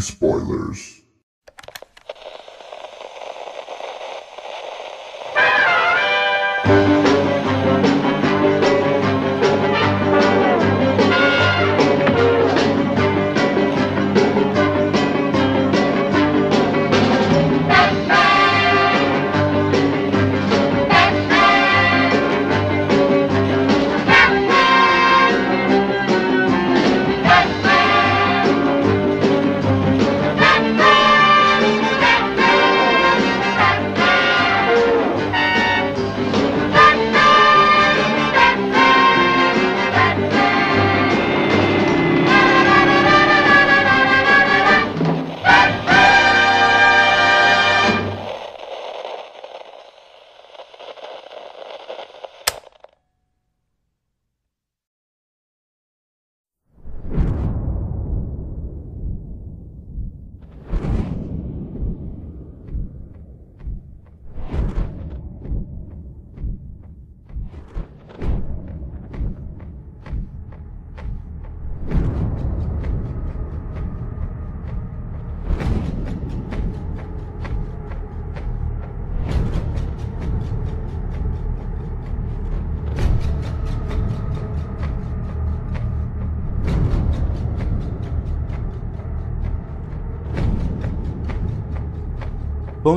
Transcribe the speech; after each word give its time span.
spoilers. 0.00 0.97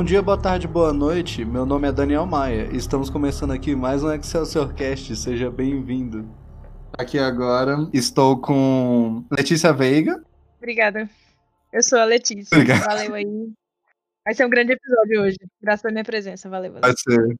Bom 0.02 0.06
dia, 0.06 0.20
boa 0.20 0.36
tarde, 0.36 0.66
boa 0.66 0.92
noite. 0.92 1.44
Meu 1.44 1.64
nome 1.64 1.86
é 1.86 1.92
Daniel 1.92 2.26
Maia 2.26 2.68
e 2.72 2.76
estamos 2.76 3.08
começando 3.08 3.52
aqui 3.52 3.76
mais 3.76 4.02
um 4.02 4.12
Excelsior 4.12 4.74
Cast. 4.74 5.14
Seja 5.14 5.48
bem-vindo. 5.48 6.28
Aqui 6.98 7.20
agora 7.20 7.88
estou 7.92 8.40
com 8.40 9.24
Letícia 9.30 9.72
Veiga. 9.72 10.20
Obrigada. 10.58 11.08
Eu 11.72 11.84
sou 11.84 12.00
a 12.00 12.04
Letícia. 12.04 12.52
Obrigado. 12.52 12.84
Valeu 12.84 13.14
aí. 13.14 13.52
Vai 14.24 14.34
ser 14.34 14.44
um 14.44 14.50
grande 14.50 14.72
episódio 14.72 15.22
hoje. 15.22 15.36
Graças 15.62 15.86
à 15.86 15.92
minha 15.92 16.04
presença. 16.04 16.50
Valeu, 16.50 16.72
valeu. 16.72 16.82
Vai 16.82 16.94
ser. 16.98 17.36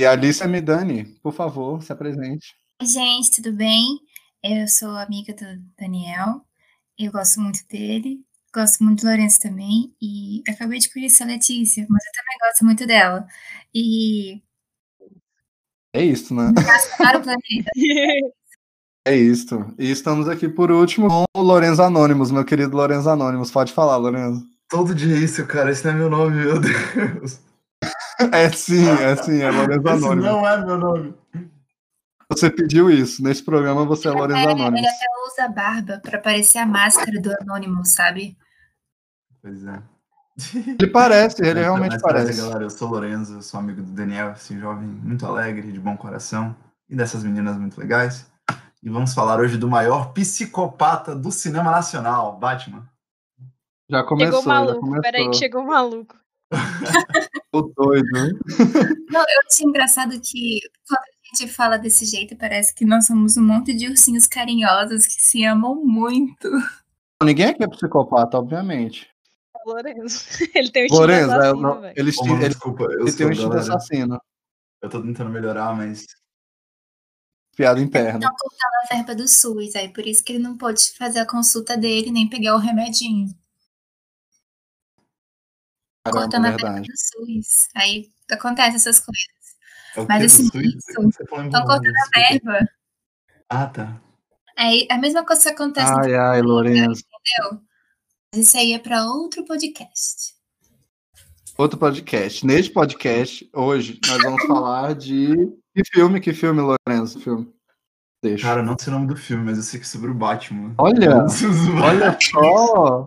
E 0.00 0.06
Alice 0.06 0.46
Midani, 0.46 1.18
por 1.20 1.32
favor, 1.32 1.82
se 1.82 1.92
apresente. 1.92 2.54
Oi, 2.80 2.86
gente, 2.86 3.42
tudo 3.42 3.52
bem? 3.52 3.98
Eu 4.40 4.68
sou 4.68 4.90
amiga 4.90 5.34
do 5.34 5.60
Daniel, 5.76 6.42
eu 6.96 7.10
gosto 7.10 7.40
muito 7.40 7.66
dele, 7.66 8.24
gosto 8.54 8.82
muito 8.84 9.00
do 9.02 9.06
Lourenço 9.08 9.40
também, 9.40 9.92
e 10.00 10.42
acabei 10.48 10.78
de 10.78 10.92
conhecer 10.92 11.24
a 11.24 11.26
Letícia, 11.26 11.84
mas 11.90 12.04
eu 12.06 12.12
também 12.12 12.38
gosto 12.48 12.64
muito 12.64 12.86
dela. 12.86 13.26
E 13.74 14.40
É 15.94 16.02
isso, 16.04 16.34
né? 16.34 16.52
para 16.98 17.18
o 17.18 17.22
planeta. 17.22 17.70
É 19.06 19.14
isso. 19.14 19.58
E 19.78 19.90
estamos 19.90 20.26
aqui 20.30 20.48
por 20.48 20.70
último 20.70 21.08
com 21.08 21.24
o 21.36 21.42
Lorenzo 21.42 21.82
Anônimos, 21.82 22.30
meu 22.30 22.42
querido 22.42 22.74
Lorenzo 22.74 23.10
Anônimos. 23.10 23.50
Pode 23.50 23.70
falar, 23.70 23.98
Lorenzo. 23.98 24.42
Todo 24.66 24.94
dia 24.94 25.14
isso, 25.18 25.46
cara. 25.46 25.70
Esse 25.70 25.84
não 25.84 25.90
é 25.92 25.94
meu 25.96 26.08
nome, 26.08 26.36
meu 26.42 26.58
Deus. 26.58 27.38
É 28.32 28.48
sim, 28.50 28.88
é 28.88 29.14
sim, 29.16 29.42
é 29.42 29.50
Lorenzo 29.50 29.80
Esse 29.80 29.88
Anônimos. 29.90 30.24
não 30.24 30.48
é 30.48 30.64
meu 30.64 30.78
nome. 30.78 31.14
Você 32.30 32.48
pediu 32.50 32.90
isso. 32.90 33.22
Nesse 33.22 33.42
programa 33.42 33.84
você 33.84 34.08
é 34.08 34.10
Lorenzo 34.12 34.38
É, 34.38 34.42
ele 34.44 34.52
Anônimos. 34.52 34.88
até 34.88 35.04
usa 35.26 35.48
barba 35.52 36.00
para 36.02 36.18
parecer 36.18 36.56
a 36.58 36.64
máscara 36.66 37.20
do 37.20 37.30
Anônimo, 37.42 37.84
sabe? 37.84 38.38
Pois 39.44 39.62
é. 39.66 39.82
Ele 40.80 40.90
parece, 40.90 41.42
ele 41.42 41.52
Mas- 41.54 41.62
realmente 41.64 42.00
parece. 42.00 42.40
galera. 42.40 42.64
Eu 42.64 42.70
sou 42.70 42.88
o 42.88 42.92
Lorenzo, 42.92 43.42
sou 43.42 43.60
amigo 43.60 43.82
do 43.82 43.92
Daniel, 43.92 44.32
esse 44.32 44.58
jovem 44.58 44.88
muito 44.88 45.26
alegre, 45.26 45.70
de 45.70 45.78
bom 45.78 45.96
coração, 45.98 46.56
e 46.88 46.96
dessas 46.96 47.22
meninas 47.22 47.58
muito 47.58 47.78
legais. 47.78 48.26
E 48.82 48.88
vamos 48.88 49.12
falar 49.12 49.38
hoje 49.38 49.58
do 49.58 49.68
maior 49.68 50.12
psicopata 50.14 51.14
do 51.14 51.30
cinema 51.30 51.70
nacional, 51.70 52.38
Batman. 52.38 52.88
Já 53.90 54.02
começou, 54.02 54.40
chegou 54.40 54.42
já 54.42 54.48
maluco. 54.60 54.80
começou. 54.80 55.02
Peraí 55.02 55.28
que 55.30 55.36
chegou 55.36 55.60
o 55.62 55.66
maluco. 55.66 56.16
O 57.52 57.62
doido. 57.62 58.16
hein? 58.16 58.32
Não, 59.10 59.20
eu 59.20 59.40
acho 59.46 59.62
engraçado 59.68 60.18
que 60.20 60.60
quando 60.88 61.00
a 61.00 61.36
gente 61.36 61.52
fala 61.52 61.76
desse 61.76 62.06
jeito, 62.06 62.34
parece 62.36 62.74
que 62.74 62.84
nós 62.86 63.06
somos 63.06 63.36
um 63.36 63.44
monte 63.44 63.74
de 63.74 63.88
ursinhos 63.88 64.26
carinhosos 64.26 65.06
que 65.06 65.20
se 65.22 65.44
amam 65.44 65.76
muito. 65.84 66.48
Ninguém 67.22 67.46
aqui 67.50 67.62
é 67.62 67.68
psicopata, 67.68 68.38
obviamente. 68.38 69.13
O 69.64 69.70
Lourenço. 69.70 70.26
Ele 70.54 70.70
tem 70.70 70.82
o 70.82 70.86
estilo 70.86 71.00
Lorenzo, 71.00 71.32
é, 71.32 71.36
assassino, 71.36 71.60
não, 71.62 71.80
velho. 71.80 71.94
ele, 71.96 72.12
mano, 72.16 72.36
ele, 72.36 72.48
desculpa, 72.48 72.84
eu 72.84 73.00
ele 73.00 73.12
tem 73.12 73.26
um 73.26 73.32
instinto 73.32 73.56
assassino. 73.56 74.20
Eu 74.82 74.90
tô 74.90 75.02
tentando 75.02 75.30
melhorar, 75.30 75.74
mas 75.74 76.06
Piada 77.56 77.80
interna. 77.80 78.18
Não 78.18 78.34
cortando 78.34 78.74
a 78.82 78.94
verba 78.94 79.14
do 79.14 79.28
SUS, 79.28 79.76
aí 79.76 79.88
por 79.92 80.06
isso 80.06 80.24
que 80.24 80.32
ele 80.32 80.42
não 80.42 80.56
pôde 80.58 80.92
fazer 80.98 81.20
a 81.20 81.26
consulta 81.26 81.76
dele 81.76 82.10
nem 82.10 82.28
pegar 82.28 82.56
o 82.56 82.58
remedinho. 82.58 83.28
Caramba, 86.04 86.22
cortando 86.22 86.46
a 86.46 86.50
verba 86.50 86.72
verdade. 86.72 86.88
do 86.88 86.96
SUS. 86.96 87.68
Aí 87.74 88.10
acontece 88.30 88.76
essas 88.76 88.98
coisas. 88.98 89.24
é 89.96 90.04
Mas 90.08 90.40
em 90.40 90.46
Estão 90.46 91.64
cortando 91.64 91.86
a 91.86 92.18
verba. 92.18 92.68
Ah, 93.48 93.66
tá. 93.66 94.00
Aí 94.56 94.86
a 94.90 94.98
mesma 94.98 95.24
coisa 95.24 95.42
que 95.42 95.48
acontece 95.50 95.92
no 95.92 95.98
Ai, 95.98 96.14
ai, 96.14 96.42
Lourenço. 96.42 97.04
entendeu? 97.40 97.64
Mas 98.34 98.48
isso 98.48 98.56
aí 98.58 98.72
é 98.72 98.80
para 98.80 99.06
outro 99.06 99.44
podcast. 99.44 100.34
Outro 101.56 101.78
podcast. 101.78 102.44
Neste 102.44 102.72
podcast, 102.72 103.48
hoje, 103.54 104.00
nós 104.08 104.20
vamos 104.24 104.42
falar 104.48 104.92
de. 104.96 105.36
Que 105.72 105.84
filme? 105.92 106.20
Que 106.20 106.32
filme, 106.32 106.60
Lourenço? 106.60 107.20
Filme. 107.20 107.48
Deixa. 108.20 108.44
Cara, 108.44 108.60
eu 108.60 108.64
não 108.64 108.76
sei 108.76 108.92
o 108.92 108.96
nome 108.96 109.06
do 109.06 109.16
filme, 109.16 109.44
mas 109.44 109.56
eu 109.56 109.62
sei 109.62 109.78
que 109.78 109.86
é 109.86 109.88
sobre 109.88 110.10
o 110.10 110.14
Batman. 110.14 110.74
Olha, 110.78 111.24
Olha! 111.80 112.18
só! 112.20 113.06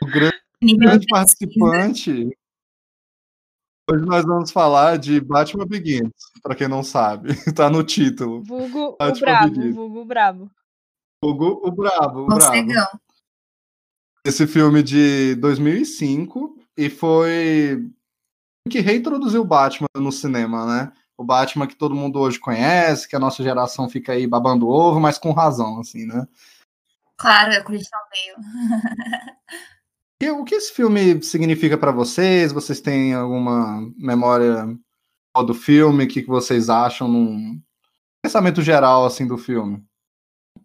O 0.00 0.06
grande 0.06 0.76
grande 0.78 1.06
participante. 1.10 2.30
Hoje 3.90 4.04
nós 4.06 4.24
vamos 4.24 4.52
falar 4.52 4.98
de 4.98 5.20
Batman 5.20 5.66
Begins, 5.66 6.12
pra 6.44 6.54
quem 6.54 6.68
não 6.68 6.84
sabe. 6.84 7.30
Tá 7.56 7.68
no 7.68 7.82
título. 7.82 8.44
Vulgo 8.44 8.96
Ah, 9.00 9.08
o 9.08 9.18
brabo, 9.18 9.50
Biggie. 9.50 9.72
vulgo 9.72 10.00
o 10.00 10.04
brabo. 10.04 10.48
O, 11.24 11.70
Brabo, 11.72 12.26
o. 12.26 13.03
Esse 14.26 14.46
filme 14.46 14.82
de 14.82 15.34
2005 15.36 16.56
e 16.76 16.88
foi 16.88 17.90
que 18.70 18.80
reintroduziu 18.80 19.42
o 19.42 19.46
Batman 19.46 19.88
no 19.96 20.10
cinema, 20.10 20.66
né? 20.66 20.92
O 21.16 21.24
Batman 21.24 21.66
que 21.66 21.76
todo 21.76 21.94
mundo 21.94 22.18
hoje 22.18 22.40
conhece, 22.40 23.08
que 23.08 23.14
a 23.14 23.20
nossa 23.20 23.42
geração 23.42 23.88
fica 23.88 24.12
aí 24.12 24.26
babando 24.26 24.68
ovo, 24.68 24.98
mas 24.98 25.18
com 25.18 25.32
razão, 25.32 25.78
assim, 25.78 26.06
né? 26.06 26.26
Claro, 27.16 27.52
é 27.52 27.60
o 27.60 27.64
Christian 27.64 27.98
Bale. 28.10 28.46
E 30.22 30.30
o 30.30 30.42
que 30.42 30.54
esse 30.54 30.72
filme 30.72 31.22
significa 31.22 31.76
pra 31.76 31.90
vocês? 31.90 32.50
Vocês 32.50 32.80
têm 32.80 33.12
alguma 33.12 33.80
memória 33.94 34.74
do 35.44 35.52
filme? 35.52 36.04
O 36.04 36.08
que 36.08 36.22
que 36.22 36.28
vocês 36.28 36.70
acham 36.70 37.06
num 37.06 37.60
pensamento 38.22 38.62
geral 38.62 39.04
assim 39.04 39.26
do 39.26 39.36
filme? 39.36 39.84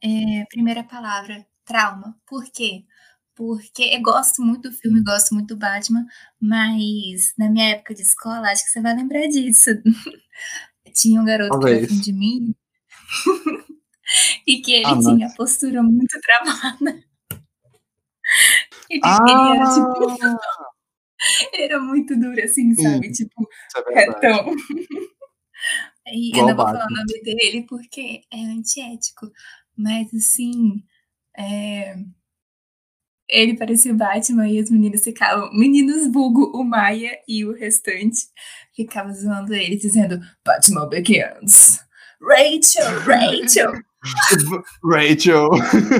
É, 0.02 0.46
primeira 0.46 0.82
palavra, 0.82 1.46
trauma. 1.66 2.16
Por 2.26 2.46
quê? 2.54 2.86
Porque 3.40 3.84
eu 3.84 4.02
gosto 4.02 4.42
muito 4.42 4.70
do 4.70 4.76
filme, 4.76 5.02
gosto 5.02 5.34
muito 5.34 5.56
do 5.56 5.58
Batman, 5.58 6.06
mas 6.42 7.34
na 7.38 7.50
minha 7.50 7.70
época 7.70 7.96
de 7.96 8.02
escola, 8.02 8.52
acho 8.52 8.66
que 8.66 8.70
você 8.70 8.82
vai 8.82 8.94
lembrar 8.94 9.26
disso. 9.28 9.70
tinha 10.94 11.22
um 11.22 11.24
garoto 11.24 11.52
Talvez. 11.52 11.88
que 11.88 11.94
era 11.94 12.02
de 12.02 12.12
mim 12.12 12.54
e 14.46 14.60
que 14.62 14.74
ele 14.74 14.88
Ah, 14.88 15.00
tinha 15.00 15.28
a 15.28 15.34
postura 15.38 15.82
muito 15.82 16.20
travada. 16.20 17.02
Ele, 18.90 19.02
Ah, 19.06 19.18
ele 19.26 19.56
era 19.56 19.74
tipo, 19.74 20.18
ele 21.54 21.64
era 21.64 21.80
muito 21.80 22.20
duro 22.20 22.44
assim, 22.44 22.76
sabe? 22.76 23.10
Tipo, 23.14 23.48
isso 23.70 23.90
é 23.90 24.06
retão. 24.06 24.54
E 26.08 26.28
Igual 26.28 26.50
eu 26.50 26.56
não 26.56 26.56
vou 26.58 26.66
falar 26.66 26.88
o 26.88 26.94
nome 26.94 27.22
dele 27.24 27.66
porque 27.70 28.24
é 28.34 28.42
antiético. 28.42 29.32
Mas 29.78 30.14
assim, 30.14 30.84
é, 31.38 31.96
ele 33.30 33.56
parecia 33.56 33.94
o 33.94 33.96
Batman 33.96 34.48
e 34.48 34.62
os 34.62 34.70
meninos 34.70 35.04
ficavam. 35.04 35.52
Meninos 35.54 36.12
vulgo, 36.12 36.52
o 36.56 36.64
Maia 36.64 37.12
e 37.28 37.46
o 37.46 37.54
restante 37.54 38.22
ficavam 38.76 39.14
zoando 39.14 39.54
ele, 39.54 39.76
dizendo 39.76 40.20
Batman 40.44 40.90
Begins. 40.90 41.80
Rachel, 42.22 43.00
Rachel. 43.02 43.74
Rachel. 44.84 45.50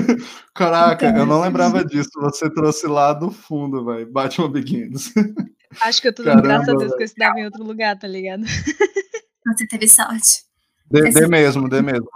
Caraca, 0.54 1.06
eu 1.06 1.24
não 1.24 1.40
lembrava 1.40 1.84
disso. 1.84 2.10
Você 2.20 2.50
trouxe 2.52 2.86
lá 2.86 3.12
do 3.12 3.30
fundo, 3.30 3.84
velho. 3.84 4.10
Batman 4.10 4.50
Begins. 4.50 5.12
Acho 5.82 6.02
que 6.02 6.08
eu 6.08 6.14
tô 6.14 6.24
dando 6.24 6.42
graças 6.42 6.68
a 6.68 6.74
Deus 6.74 6.94
que 6.94 7.02
eu 7.02 7.06
estudava 7.06 7.38
em 7.38 7.44
outro 7.44 7.62
lugar, 7.62 7.96
tá 7.96 8.08
ligado? 8.08 8.42
Você 8.44 9.66
teve 9.68 9.86
sorte. 9.86 10.42
Dê, 10.90 11.08
dê 11.10 11.28
mesmo, 11.28 11.68
dê 11.68 11.80
mesmo. 11.80 12.08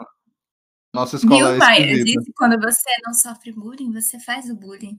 Nossa 0.95 1.19
Viu, 1.19 1.29
escola 1.29 1.55
é 1.55 1.59
Maia? 1.59 1.81
esquisita. 1.81 2.05
Disse 2.05 2.25
que 2.27 2.33
quando 2.35 2.61
você 2.61 2.91
não 3.05 3.13
sofre 3.13 3.53
bullying, 3.53 3.93
você 3.93 4.21
faz 4.21 4.49
o 4.49 4.55
bullying. 4.55 4.99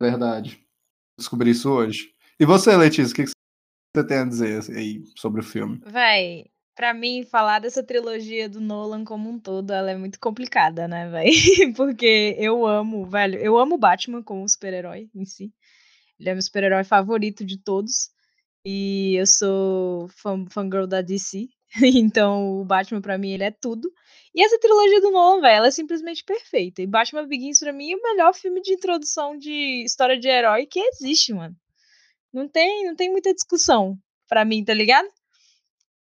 Verdade. 0.00 0.64
Descobri 1.18 1.50
isso 1.50 1.68
hoje. 1.68 2.14
E 2.38 2.46
você, 2.46 2.76
Letícia, 2.76 3.12
o 3.12 3.14
que 3.16 3.24
que 3.24 3.30
você 3.94 4.06
tem 4.06 4.18
a 4.18 4.24
dizer 4.24 4.62
aí 4.76 5.02
sobre 5.16 5.40
o 5.40 5.44
filme? 5.44 5.82
Véi, 5.84 6.46
pra 6.76 6.94
mim, 6.94 7.24
falar 7.24 7.58
dessa 7.58 7.82
trilogia 7.82 8.48
do 8.48 8.60
Nolan 8.60 9.04
como 9.04 9.28
um 9.28 9.40
todo, 9.40 9.72
ela 9.72 9.90
é 9.90 9.96
muito 9.96 10.20
complicada, 10.20 10.86
né, 10.86 11.10
véi? 11.10 11.32
Porque 11.76 12.36
eu 12.38 12.64
amo, 12.64 13.04
velho, 13.06 13.40
eu 13.40 13.58
amo 13.58 13.74
o 13.74 13.78
Batman 13.78 14.22
como 14.22 14.48
super-herói 14.48 15.10
em 15.12 15.24
si. 15.24 15.52
Ele 16.18 16.28
é 16.30 16.32
meu 16.32 16.42
super-herói 16.42 16.84
favorito 16.84 17.44
de 17.44 17.58
todos. 17.58 18.10
E 18.64 19.16
eu 19.18 19.26
sou 19.26 20.08
fã, 20.08 20.46
fangirl 20.48 20.86
da 20.86 21.02
DC. 21.02 21.48
Então, 21.94 22.60
o 22.60 22.64
Batman, 22.64 23.00
pra 23.00 23.18
mim, 23.18 23.30
ele 23.30 23.44
é 23.44 23.50
tudo. 23.50 23.92
E 24.34 24.42
essa 24.42 24.58
trilogia 24.58 25.00
do 25.00 25.10
Nolan, 25.10 25.40
velho, 25.40 25.56
ela 25.56 25.66
é 25.68 25.70
simplesmente 25.70 26.24
perfeita. 26.24 26.82
E 26.82 26.86
Batman 26.86 27.26
Begins, 27.26 27.58
pra 27.58 27.72
mim, 27.72 27.92
é 27.92 27.96
o 27.96 28.02
melhor 28.02 28.34
filme 28.34 28.60
de 28.60 28.72
introdução 28.72 29.36
de 29.36 29.84
história 29.84 30.18
de 30.18 30.28
herói 30.28 30.66
que 30.66 30.80
existe, 30.80 31.32
mano. 31.32 31.54
Não 32.32 32.48
tem, 32.48 32.86
não 32.86 32.94
tem 32.94 33.10
muita 33.10 33.34
discussão 33.34 33.98
pra 34.28 34.44
mim, 34.44 34.64
tá 34.64 34.72
ligado? 34.72 35.08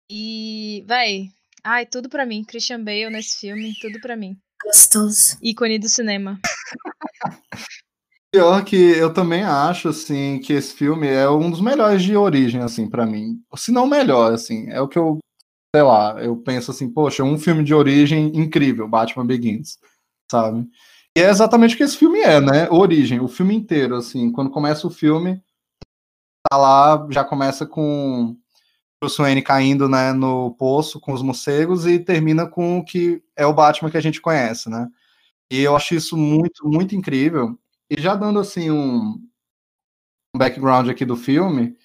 E, 0.10 0.84
véi, 0.88 1.30
ai, 1.64 1.86
tudo 1.86 2.08
pra 2.08 2.26
mim. 2.26 2.44
Christian 2.44 2.84
Bale 2.84 3.10
nesse 3.10 3.40
filme, 3.40 3.74
tudo 3.82 4.00
pra 4.00 4.16
mim. 4.16 4.38
Gostoso. 4.64 5.38
Ícone 5.42 5.80
do 5.80 5.90
cinema. 5.90 6.40
Pior 8.32 8.64
que 8.64 8.76
eu 8.76 9.14
também 9.14 9.44
acho, 9.44 9.90
assim, 9.90 10.40
que 10.40 10.54
esse 10.54 10.74
filme 10.74 11.08
é 11.08 11.30
um 11.30 11.50
dos 11.52 11.62
melhores 11.62 12.02
de 12.02 12.16
origem, 12.16 12.62
assim, 12.62 12.90
pra 12.90 13.06
mim. 13.06 13.40
Se 13.56 13.72
não 13.72 13.84
o 13.84 13.90
melhor, 13.90 14.34
assim. 14.34 14.70
É 14.70 14.82
o 14.82 14.88
que 14.88 14.98
eu, 14.98 15.20
sei 15.76 15.82
lá, 15.84 16.22
eu 16.24 16.38
penso 16.38 16.72
assim, 16.72 16.90
poxa, 16.90 17.24
um 17.24 17.38
filme 17.38 17.64
de 17.64 17.74
origem 17.74 18.28
incrível, 18.38 18.88
Batman 18.88 19.26
Begins, 19.26 19.80
sabe? 20.32 20.70
E 21.18 21.22
é 21.22 21.30
exatamente 21.30 21.76
o 21.76 21.78
que 21.78 21.84
esse 21.84 21.98
filme 21.98 22.20
é, 22.20 22.40
né? 22.40 22.70
Origem, 22.70 23.20
o 23.20 23.28
filme 23.28 23.56
inteiro, 23.56 23.96
assim. 23.96 24.32
Quando 24.32 24.52
começa 24.52 24.86
o 24.88 24.92
filme, 24.92 25.42
tá 26.50 26.58
lá, 26.58 27.08
já 27.10 27.24
começa 27.24 27.66
com 27.66 28.36
Bruce 29.02 29.18
Wayne 29.22 29.42
caindo, 29.42 29.90
né, 29.90 30.14
no 30.14 30.56
poço 30.56 31.00
com 31.00 31.14
os 31.14 31.22
morcegos 31.22 31.86
e 31.86 32.00
termina 32.00 32.48
com 32.48 32.80
o 32.80 32.86
que 32.86 33.22
é 33.36 33.46
o 33.46 33.54
Batman 33.54 33.92
que 33.92 33.98
a 33.98 34.02
gente 34.02 34.22
conhece, 34.22 34.70
né? 34.70 34.88
E 35.52 35.62
eu 35.62 35.76
acho 35.76 35.96
isso 35.96 36.18
muito, 36.18 36.68
muito 36.68 36.96
incrível. 36.96 37.58
E 37.90 38.00
já 38.02 38.16
dando 38.16 38.40
assim 38.40 38.72
um, 38.72 39.20
um 40.36 40.38
background 40.38 40.90
aqui 40.90 41.06
do 41.06 41.16
filme, 41.16 41.76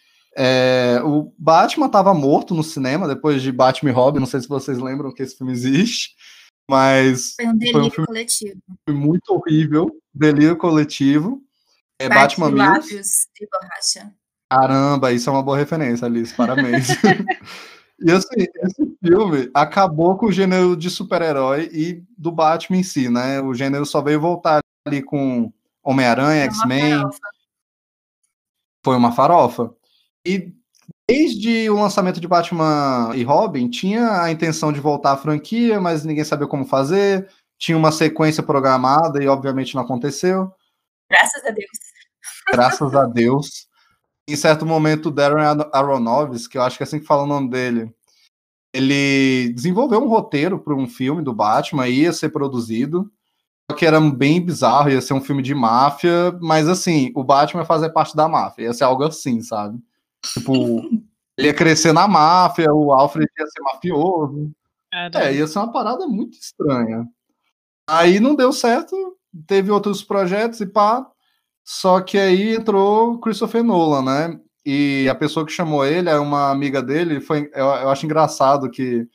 é, 0.40 1.00
o 1.04 1.32
Batman 1.36 1.86
estava 1.86 2.14
morto 2.14 2.54
no 2.54 2.62
cinema 2.62 3.08
depois 3.08 3.42
de 3.42 3.50
Batman 3.50 3.90
e 3.90 3.92
Robin. 3.92 4.20
Não 4.20 4.26
sei 4.26 4.40
se 4.40 4.48
vocês 4.48 4.78
lembram 4.78 5.12
que 5.12 5.20
esse 5.22 5.36
filme 5.36 5.52
existe, 5.52 6.14
mas 6.70 7.34
Foi 7.34 7.46
um 7.48 7.56
delírio 7.56 7.90
filme- 7.90 8.06
coletivo. 8.06 8.60
foi 8.86 8.94
muito 8.94 9.28
horrível, 9.34 9.90
delírio 10.14 10.56
coletivo. 10.56 11.42
É, 11.98 12.08
Parte 12.08 12.38
Batman 12.40 12.50
Mills. 12.64 12.88
lábios 12.94 13.08
de 13.34 13.48
borracha. 13.50 14.14
Caramba, 14.50 15.12
isso 15.12 15.28
é 15.28 15.32
uma 15.32 15.42
boa 15.42 15.58
referência, 15.58 16.06
Alice. 16.06 16.32
Parabéns. 16.34 16.86
e 17.98 18.12
assim, 18.12 18.46
esse 18.62 18.96
filme 19.04 19.50
acabou 19.52 20.16
com 20.16 20.26
o 20.26 20.32
gênero 20.32 20.76
de 20.76 20.88
super-herói 20.88 21.68
e 21.72 22.04
do 22.16 22.30
Batman 22.30 22.78
em 22.78 22.82
si, 22.84 23.08
né? 23.08 23.40
O 23.40 23.52
gênero 23.52 23.84
só 23.84 24.00
veio 24.00 24.20
voltar 24.20 24.60
ali 24.86 25.02
com 25.02 25.52
Homem-Aranha, 25.82 26.44
X-Men. 26.44 27.02
Foi 28.84 28.96
uma 28.96 29.10
farofa. 29.12 29.74
E 30.28 30.52
desde 31.08 31.70
o 31.70 31.76
lançamento 31.76 32.20
de 32.20 32.28
Batman 32.28 33.12
e 33.14 33.22
Robin, 33.22 33.70
tinha 33.70 34.20
a 34.20 34.30
intenção 34.30 34.70
de 34.70 34.78
voltar 34.78 35.12
à 35.12 35.16
franquia, 35.16 35.80
mas 35.80 36.04
ninguém 36.04 36.22
sabia 36.22 36.46
como 36.46 36.66
fazer. 36.66 37.26
Tinha 37.58 37.78
uma 37.78 37.90
sequência 37.90 38.42
programada 38.42 39.22
e, 39.24 39.26
obviamente, 39.26 39.74
não 39.74 39.82
aconteceu. 39.82 40.52
Graças 41.10 41.44
a 41.46 41.50
Deus. 41.50 41.70
Graças 42.52 42.94
a 42.94 43.06
Deus. 43.06 43.66
Em 44.28 44.36
certo 44.36 44.66
momento, 44.66 45.06
o 45.06 45.10
Darren 45.10 45.64
Aronofsky, 45.72 46.52
que 46.52 46.58
eu 46.58 46.62
acho 46.62 46.76
que 46.76 46.82
é 46.82 46.84
assim 46.86 47.00
que 47.00 47.06
fala 47.06 47.22
o 47.22 47.26
nome 47.26 47.48
dele, 47.48 47.90
ele 48.74 49.50
desenvolveu 49.54 50.04
um 50.04 50.08
roteiro 50.08 50.58
para 50.58 50.74
um 50.74 50.86
filme 50.86 51.22
do 51.22 51.32
Batman, 51.32 51.88
ia 51.88 52.12
ser 52.12 52.28
produzido, 52.28 53.10
só 53.70 53.74
que 53.74 53.86
era 53.86 53.98
bem 53.98 54.44
bizarro, 54.44 54.90
ia 54.90 55.00
ser 55.00 55.14
um 55.14 55.22
filme 55.22 55.42
de 55.42 55.54
máfia, 55.54 56.38
mas 56.42 56.68
assim, 56.68 57.10
o 57.14 57.24
Batman 57.24 57.62
ia 57.62 57.66
fazer 57.66 57.88
parte 57.90 58.14
da 58.14 58.28
máfia, 58.28 58.64
ia 58.64 58.74
ser 58.74 58.84
algo 58.84 59.04
assim, 59.04 59.40
sabe? 59.40 59.78
Tipo, 60.34 60.82
ele 61.36 61.48
ia 61.48 61.54
crescer 61.54 61.92
na 61.92 62.08
máfia, 62.08 62.72
o 62.72 62.92
Alfred 62.92 63.28
ia 63.38 63.46
ser 63.46 63.62
mafioso. 63.62 64.50
É, 64.92 65.34
ia 65.34 65.46
ser 65.46 65.58
uma 65.58 65.72
parada 65.72 66.06
muito 66.06 66.38
estranha. 66.38 67.06
Aí 67.88 68.20
não 68.20 68.34
deu 68.34 68.52
certo, 68.52 68.96
teve 69.46 69.70
outros 69.70 70.02
projetos 70.02 70.60
e 70.60 70.66
pá. 70.66 71.06
Só 71.64 72.00
que 72.00 72.18
aí 72.18 72.56
entrou 72.56 73.18
Christopher 73.20 73.62
Nolan, 73.62 74.02
né? 74.02 74.40
E 74.64 75.08
a 75.08 75.14
pessoa 75.14 75.46
que 75.46 75.52
chamou 75.52 75.84
ele 75.84 76.08
é 76.08 76.18
uma 76.18 76.50
amiga 76.50 76.82
dele. 76.82 77.20
Foi, 77.20 77.50
eu, 77.54 77.66
eu 77.66 77.90
acho 77.90 78.04
engraçado 78.04 78.70
que 78.70 79.06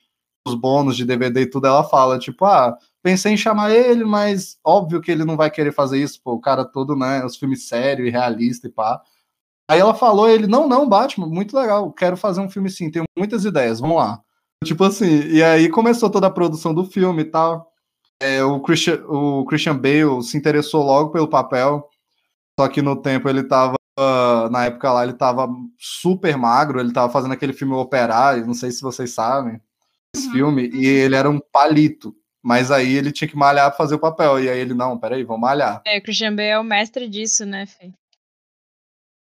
os 0.47 0.55
bônus 0.55 0.95
de 0.95 1.05
DVD 1.05 1.41
e 1.41 1.49
tudo 1.49 1.67
ela 1.67 1.83
fala, 1.83 2.19
tipo, 2.19 2.45
ah, 2.45 2.77
pensei 3.01 3.33
em 3.33 3.37
chamar 3.37 3.71
ele, 3.71 4.03
mas 4.03 4.57
óbvio 4.63 5.01
que 5.01 5.11
ele 5.11 5.23
não 5.25 5.37
vai 5.37 5.49
querer 5.49 5.71
fazer 5.71 6.01
isso, 6.01 6.21
pô, 6.23 6.33
o 6.33 6.41
cara 6.41 6.65
todo, 6.65 6.95
né? 6.95 7.23
Os 7.25 7.37
filmes 7.37 7.67
sérios 7.67 8.07
e 8.07 8.11
realista 8.11 8.67
e 8.67 8.71
pá. 8.71 9.01
Aí 9.69 9.79
ela 9.79 9.93
falou, 9.93 10.29
ele, 10.29 10.45
não, 10.45 10.67
não, 10.67 10.87
Batman, 10.87 11.27
muito 11.27 11.57
legal, 11.57 11.91
quero 11.91 12.17
fazer 12.17 12.41
um 12.41 12.49
filme 12.49 12.69
sim, 12.69 12.91
tenho 12.91 13.05
muitas 13.17 13.45
ideias, 13.45 13.79
vamos 13.79 13.97
lá. 13.97 14.19
Tipo 14.63 14.83
assim, 14.83 15.27
e 15.27 15.43
aí 15.43 15.69
começou 15.69 16.09
toda 16.09 16.27
a 16.27 16.31
produção 16.31 16.73
do 16.73 16.85
filme 16.85 17.21
e 17.21 17.25
tal. 17.25 17.71
É, 18.21 18.43
o, 18.43 18.59
Christian, 18.61 19.03
o 19.07 19.45
Christian 19.45 19.75
Bale 19.77 20.21
se 20.21 20.37
interessou 20.37 20.83
logo 20.83 21.11
pelo 21.11 21.27
papel, 21.27 21.89
só 22.59 22.67
que 22.67 22.81
no 22.81 22.95
tempo 23.01 23.27
ele 23.27 23.43
tava, 23.43 23.75
na 24.51 24.65
época 24.65 24.91
lá, 24.91 25.03
ele 25.03 25.13
tava 25.13 25.47
super 25.77 26.37
magro, 26.37 26.79
ele 26.79 26.93
tava 26.93 27.11
fazendo 27.11 27.33
aquele 27.33 27.53
filme 27.53 27.73
Operário, 27.73 28.45
não 28.45 28.53
sei 28.53 28.71
se 28.71 28.81
vocês 28.81 29.11
sabem, 29.11 29.59
esse 30.15 30.27
Uhum. 30.27 30.33
filme, 30.33 30.69
e 30.73 30.85
ele 30.85 31.15
era 31.15 31.29
um 31.29 31.39
palito, 31.51 32.15
mas 32.41 32.69
aí 32.71 32.93
ele 32.93 33.11
tinha 33.11 33.27
que 33.27 33.35
malhar 33.35 33.69
pra 33.69 33.77
fazer 33.77 33.95
o 33.95 33.99
papel, 33.99 34.41
e 34.41 34.49
aí 34.49 34.59
ele, 34.59 34.73
não, 34.73 34.97
peraí, 34.97 35.23
vamos 35.23 35.41
malhar. 35.41 35.81
É, 35.85 35.97
o 35.97 36.01
Christian 36.03 36.35
Bale 36.35 36.49
é 36.49 36.59
o 36.59 36.63
mestre 36.63 37.09
disso, 37.09 37.45
né, 37.45 37.65
Fê? 37.65 37.91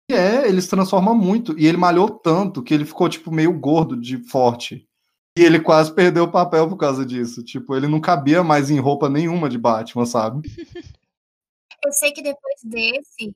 É, 0.09 0.47
ele 0.47 0.61
se 0.61 0.69
transforma 0.69 1.13
muito. 1.13 1.57
E 1.57 1.67
ele 1.67 1.77
malhou 1.77 2.09
tanto 2.09 2.63
que 2.63 2.73
ele 2.73 2.85
ficou, 2.85 3.07
tipo, 3.07 3.31
meio 3.31 3.53
gordo 3.53 3.95
de 3.95 4.17
forte. 4.17 4.87
E 5.37 5.43
ele 5.43 5.59
quase 5.59 5.93
perdeu 5.93 6.23
o 6.23 6.31
papel 6.31 6.67
por 6.67 6.77
causa 6.77 7.05
disso. 7.05 7.43
Tipo, 7.43 7.75
ele 7.75 7.87
não 7.87 8.01
cabia 8.01 8.43
mais 8.43 8.69
em 8.69 8.79
roupa 8.79 9.07
nenhuma 9.07 9.47
de 9.47 9.57
Batman, 9.57 10.05
sabe? 10.05 10.41
Eu 11.85 11.93
sei 11.93 12.11
que 12.11 12.21
depois 12.21 12.59
desse, 12.61 13.33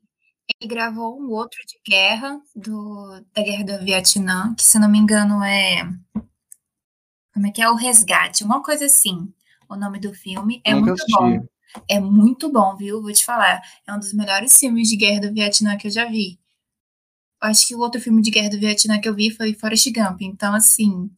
ele 0.60 0.68
gravou 0.68 1.18
um 1.18 1.30
outro 1.30 1.60
de 1.65 1.80
guerra, 1.88 2.42
do, 2.53 3.22
da 3.34 3.42
Guerra 3.42 3.63
do 3.63 3.86
Vietnã, 3.86 4.53
que 4.56 4.63
se 4.63 4.77
não 4.77 4.89
me 4.89 4.98
engano 4.98 5.42
é. 5.44 5.89
Como 7.34 7.48
é 7.48 7.51
que 7.51 7.62
é? 7.62 7.70
O 7.70 7.75
Resgate, 7.75 8.44
uma 8.44 8.62
coisa 8.62 8.86
assim. 8.86 9.34
O 9.70 9.75
nome 9.75 10.00
do 10.00 10.13
filme 10.13 10.62
é 10.65 10.74
Nunca 10.74 10.88
muito 10.88 11.01
assisti. 11.01 11.18
bom. 11.18 11.48
É 11.89 12.00
muito 12.00 12.51
bom, 12.51 12.75
viu? 12.75 13.01
Vou 13.01 13.13
te 13.13 13.24
falar. 13.24 13.62
É 13.88 13.94
um 13.94 13.98
dos 13.98 14.13
melhores 14.13 14.58
filmes 14.58 14.89
de 14.89 14.98
guerra 14.98 15.22
do 15.22 15.34
Vietnã 15.34 15.77
que 15.77 15.88
eu 15.88 15.92
já 15.92 16.06
vi. 16.06 16.38
Acho 17.43 17.67
que 17.67 17.75
o 17.75 17.79
outro 17.79 18.00
filme 18.00 18.21
de 18.21 18.31
guerra 18.31 18.50
do 18.50 18.59
Vietnã 18.59 19.00
que 19.01 19.09
eu 19.09 19.13
vi 19.13 19.29
foi 19.29 19.53
Forrest 19.53 19.91
Gump. 19.91 20.21
Então, 20.21 20.53
assim, 20.53 21.09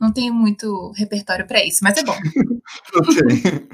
não 0.00 0.12
tenho 0.12 0.32
muito 0.32 0.92
repertório 0.92 1.46
pra 1.46 1.64
isso, 1.64 1.80
mas 1.82 1.96
é 1.98 2.04
bom. 2.04 2.16
Ok. 2.96 3.68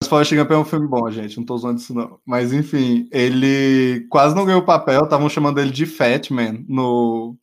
Mas 0.00 0.08
Forrest 0.08 0.34
Gump 0.34 0.50
é 0.50 0.56
um 0.56 0.64
filme 0.64 0.88
bom, 0.88 1.10
gente. 1.10 1.36
Não 1.36 1.44
tô 1.44 1.54
usando 1.54 1.78
isso, 1.78 1.94
não. 1.94 2.18
Mas 2.24 2.52
enfim, 2.52 3.08
ele 3.12 4.06
quase 4.08 4.34
não 4.34 4.44
ganhou 4.44 4.64
papel. 4.64 5.04
Estavam 5.04 5.28
chamando 5.28 5.58
ele 5.58 5.70
de 5.70 5.86
Fat 5.86 6.30
Man 6.30 6.64
no 6.68 7.36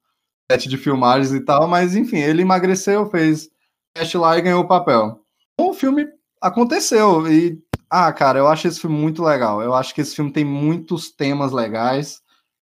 set 0.51 0.67
de 0.67 0.77
filmagens 0.77 1.33
e 1.33 1.41
tal. 1.41 1.67
Mas 1.67 1.95
enfim, 1.95 2.17
ele 2.17 2.41
emagreceu, 2.41 3.09
fez 3.09 3.49
teste 3.93 4.17
lá 4.17 4.37
e 4.37 4.41
ganhou 4.41 4.63
o 4.63 4.67
papel. 4.67 5.21
O 5.59 5.73
filme 5.73 6.07
aconteceu. 6.41 7.27
E, 7.31 7.57
ah, 7.89 8.11
cara, 8.11 8.39
eu 8.39 8.47
acho 8.47 8.67
esse 8.67 8.79
filme 8.79 8.97
muito 8.97 9.23
legal. 9.23 9.61
Eu 9.61 9.73
acho 9.73 9.93
que 9.93 10.01
esse 10.01 10.15
filme 10.15 10.31
tem 10.31 10.43
muitos 10.43 11.11
temas 11.11 11.51
legais. 11.51 12.21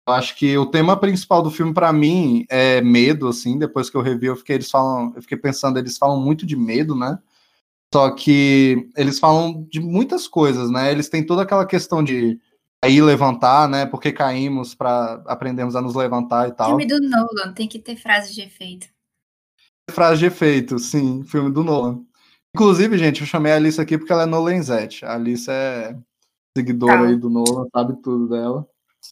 Eu 0.07 0.13
acho 0.13 0.35
que 0.35 0.55
o 0.57 0.67
tema 0.67 0.95
principal 0.97 1.41
do 1.41 1.49
filme, 1.49 1.73
para 1.73 1.91
mim, 1.91 2.45
é 2.47 2.79
medo, 2.79 3.27
assim. 3.27 3.57
Depois 3.57 3.89
que 3.89 3.97
eu 3.97 4.01
revi, 4.01 4.27
eu 4.27 4.35
fiquei, 4.35 4.55
eles 4.55 4.69
falam, 4.69 5.11
eu 5.15 5.21
fiquei 5.21 5.37
pensando, 5.37 5.79
eles 5.79 5.97
falam 5.97 6.21
muito 6.21 6.45
de 6.45 6.55
medo, 6.55 6.95
né? 6.95 7.17
Só 7.91 8.11
que 8.11 8.89
eles 8.95 9.17
falam 9.17 9.65
de 9.69 9.79
muitas 9.79 10.27
coisas, 10.27 10.69
né? 10.69 10.91
Eles 10.91 11.09
têm 11.09 11.25
toda 11.25 11.41
aquela 11.41 11.65
questão 11.65 12.03
de 12.03 12.39
aí 12.83 13.01
levantar, 13.01 13.67
né? 13.67 13.85
Porque 13.85 14.11
caímos 14.11 14.75
para 14.75 15.23
aprendermos 15.25 15.75
a 15.75 15.81
nos 15.81 15.95
levantar 15.95 16.49
e 16.49 16.51
tal. 16.51 16.67
Filme 16.67 16.85
do 16.85 16.99
Nolan 16.99 17.53
tem 17.53 17.67
que 17.67 17.79
ter 17.79 17.95
frase 17.95 18.33
de 18.33 18.41
efeito. 18.41 18.87
Frase 19.89 20.19
de 20.19 20.25
efeito, 20.25 20.77
sim, 20.77 21.23
filme 21.23 21.51
do 21.51 21.63
Nolan. 21.63 22.03
Inclusive, 22.55 22.97
gente, 22.97 23.21
eu 23.21 23.27
chamei 23.27 23.51
a 23.51 23.55
Alice 23.55 23.79
aqui 23.81 23.97
porque 23.97 24.13
ela 24.13 24.23
é 24.23 24.25
Nolanzete. 24.27 25.03
A 25.03 25.15
Alice 25.15 25.49
é 25.49 25.97
seguidora 26.55 26.99
Tá. 26.99 27.07
aí 27.07 27.15
do 27.15 27.29
Nolan, 27.29 27.67
sabe 27.73 28.01
tudo 28.01 28.29
dela. 28.29 28.67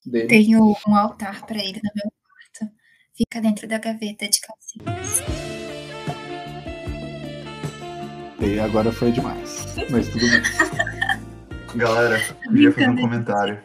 Dele. 0.05 0.27
Tenho 0.27 0.75
um 0.87 0.95
altar 0.95 1.45
pra 1.45 1.57
ele 1.57 1.79
no 1.83 1.91
meu 1.95 2.11
quarto. 2.11 2.73
Fica 3.15 3.41
dentro 3.41 3.67
da 3.67 3.77
gaveta 3.77 4.27
de 4.27 4.39
calcinhas. 4.41 5.21
E 8.39 8.59
agora 8.59 8.91
foi 8.91 9.11
demais. 9.11 9.65
Mas 9.89 10.07
tudo 10.09 10.25
bem. 10.27 10.41
Galera, 11.75 12.19
eu 12.19 12.51
queria 12.51 12.71
fazer 12.71 12.89
um 12.89 12.97
comentário. 12.97 13.63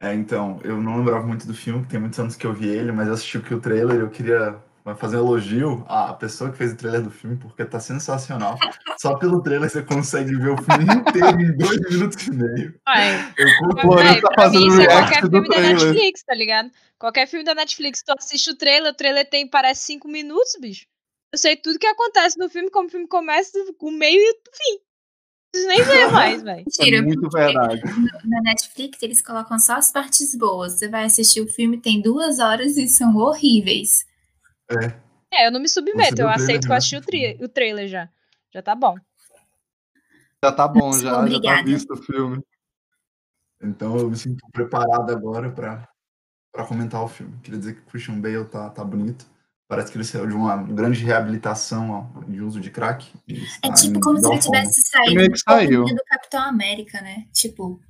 É, 0.00 0.14
então, 0.14 0.58
eu 0.64 0.80
não 0.80 0.96
lembrava 0.96 1.26
muito 1.26 1.46
do 1.46 1.52
filme, 1.52 1.84
tem 1.84 2.00
muitos 2.00 2.18
anos 2.18 2.34
que 2.34 2.46
eu 2.46 2.54
vi 2.54 2.68
ele, 2.68 2.90
mas 2.90 3.06
eu 3.06 3.14
assisti 3.14 3.36
aqui 3.36 3.54
o 3.54 3.60
trailer, 3.60 4.00
eu 4.00 4.08
queria 4.08 4.58
fazer 4.96 5.16
um 5.16 5.20
elogio 5.20 5.84
à 5.88 6.12
pessoa 6.14 6.50
que 6.50 6.56
fez 6.58 6.72
o 6.72 6.76
trailer 6.76 7.02
do 7.02 7.10
filme, 7.10 7.36
porque 7.36 7.64
tá 7.64 7.78
sensacional. 7.80 8.58
Só 8.98 9.16
pelo 9.18 9.42
trailer 9.42 9.68
você 9.70 9.82
consegue 9.82 10.34
ver 10.36 10.50
o 10.50 10.56
filme 10.56 10.84
inteiro 10.84 11.40
em 11.40 11.56
dois 11.56 11.80
minutos 11.90 12.26
e 12.26 12.30
meio. 12.32 12.74
Ai, 12.86 13.32
Eu 13.38 13.46
Véi, 13.96 14.20
tá 14.20 14.28
mim 14.30 14.34
fazendo 14.36 14.66
isso 14.68 14.80
é 14.80 14.86
react 14.86 15.10
qualquer 15.10 15.22
do 15.22 15.30
filme 15.30 15.48
da 15.48 15.54
trailer. 15.56 15.84
Netflix, 15.84 16.22
tá 16.22 16.34
ligado? 16.34 16.70
Qualquer 16.98 17.26
filme 17.26 17.44
da 17.44 17.54
Netflix, 17.54 18.02
tu 18.02 18.12
assiste 18.18 18.50
o 18.50 18.56
trailer, 18.56 18.92
o 18.92 18.96
trailer 18.96 19.28
tem, 19.28 19.46
parece 19.46 19.82
cinco 19.84 20.08
minutos, 20.08 20.52
bicho. 20.60 20.86
Eu 21.32 21.38
sei 21.38 21.56
tudo 21.56 21.78
que 21.78 21.86
acontece 21.86 22.38
no 22.38 22.48
filme, 22.50 22.70
como 22.70 22.88
o 22.88 22.90
filme 22.90 23.06
começa, 23.06 23.52
o 23.80 23.90
meio 23.90 24.18
e 24.18 24.30
o 24.30 24.34
fim. 24.56 24.80
Preciso 25.52 25.68
nem 25.68 25.82
ver 25.82 26.10
mais, 26.12 26.42
velho. 26.42 26.64
Mentira, 26.66 26.96
É 26.98 27.02
muito 27.02 27.28
verdade. 27.28 27.80
na 28.24 28.40
Netflix 28.42 29.02
eles 29.02 29.22
colocam 29.22 29.58
só 29.58 29.74
as 29.74 29.92
partes 29.92 30.34
boas. 30.34 30.74
Você 30.74 30.88
vai 30.88 31.04
assistir 31.04 31.40
o 31.40 31.48
filme, 31.48 31.78
tem 31.78 32.00
duas 32.00 32.38
horas 32.38 32.76
e 32.76 32.86
são 32.88 33.16
horríveis. 33.16 34.04
É, 35.32 35.46
eu 35.46 35.52
não 35.52 35.60
me 35.60 35.68
submeto, 35.68 36.20
eu 36.20 36.28
aceito 36.28 36.66
que 36.66 36.72
eu 36.72 36.76
assisti 36.76 36.96
o, 36.96 37.00
tri- 37.00 37.38
o 37.40 37.48
trailer 37.48 37.88
já. 37.88 38.08
Já 38.52 38.62
tá 38.62 38.74
bom. 38.74 38.96
Já 40.42 40.52
tá 40.52 40.66
bom, 40.66 40.92
já, 40.92 41.26
já 41.26 41.40
tá 41.40 41.62
visto 41.62 41.92
o 41.92 41.96
filme. 41.96 42.42
Então 43.62 43.96
eu 43.98 44.10
me 44.10 44.16
sinto 44.16 44.44
preparado 44.52 45.10
agora 45.10 45.50
pra 45.50 45.88
pra 46.52 46.64
comentar 46.66 47.00
o 47.02 47.08
filme. 47.08 47.38
Queria 47.44 47.60
dizer 47.60 47.74
que 47.74 47.80
o 47.82 47.84
Christian 47.84 48.20
Bale 48.20 48.44
tá, 48.46 48.68
tá 48.70 48.82
bonito. 48.82 49.24
Parece 49.68 49.92
que 49.92 49.98
ele 49.98 50.04
saiu 50.04 50.26
de 50.26 50.34
uma 50.34 50.56
grande 50.56 51.04
reabilitação 51.04 52.12
ó, 52.16 52.24
de 52.24 52.40
uso 52.42 52.58
de 52.60 52.72
crack. 52.72 53.08
É 53.28 53.32
está 53.34 53.72
tipo 53.72 54.00
como 54.00 54.18
se 54.18 54.28
ele 54.28 54.40
tivesse 54.40 54.80
saído 54.80 55.84
do 55.84 56.04
Capitão 56.06 56.42
América, 56.42 57.00
né? 57.00 57.28
Tipo. 57.32 57.80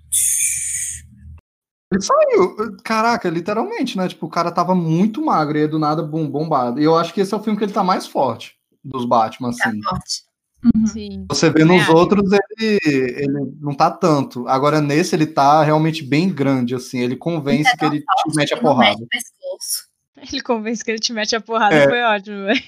Ele 1.93 2.01
saiu, 2.03 2.77
caraca, 2.85 3.29
literalmente, 3.29 3.97
né? 3.97 4.07
Tipo, 4.09 4.27
o 4.27 4.31
cara 4.31 4.53
tava 4.53 4.75
muito 4.75 5.25
magro 5.25 5.59
e 5.59 5.63
aí 5.63 5.69
do 5.69 5.79
nada, 5.79 6.03
bum, 6.03 6.29
bombado. 6.31 6.81
E 6.81 6.85
eu 6.85 6.97
acho 6.97 7.13
que 7.13 7.21
esse 7.21 7.35
é 7.35 7.37
o 7.37 7.43
filme 7.43 7.59
que 7.59 7.65
ele 7.65 7.73
tá 7.73 7.83
mais 7.83 8.07
forte 8.07 8.55
dos 8.85 9.05
Batman, 9.05 9.51
Tá 9.51 9.69
assim. 9.69 9.83
forte. 9.83 10.23
Uhum. 10.63 10.87
Sim. 10.87 11.27
Você 11.31 11.51
vê 11.51 11.65
nos 11.65 11.83
acho. 11.83 11.97
outros, 11.97 12.31
ele, 12.33 12.79
ele 12.85 13.53
não 13.61 13.75
tá 13.75 13.91
tanto. 13.91 14.47
Agora, 14.47 14.81
nesse, 14.81 15.17
ele 15.17 15.27
tá 15.27 15.65
realmente 15.65 16.05
bem 16.05 16.29
grande, 16.29 16.75
assim. 16.75 16.99
Ele 17.01 17.17
convence 17.17 17.71
Tá 17.73 17.77
que 17.79 17.85
ele 17.87 18.01
te 18.01 18.37
mete 18.37 18.55
a 18.55 18.57
porrada. 18.61 18.99
mete. 19.01 20.33
Ele 20.33 20.43
convence 20.43 20.85
que 20.85 20.91
ele 20.91 20.99
te 21.01 21.13
mete 21.15 21.35
a 21.35 21.41
porrada, 21.41 21.75
É. 21.75 21.89
foi 21.89 22.03
ótimo, 22.03 22.45
velho. 22.47 22.61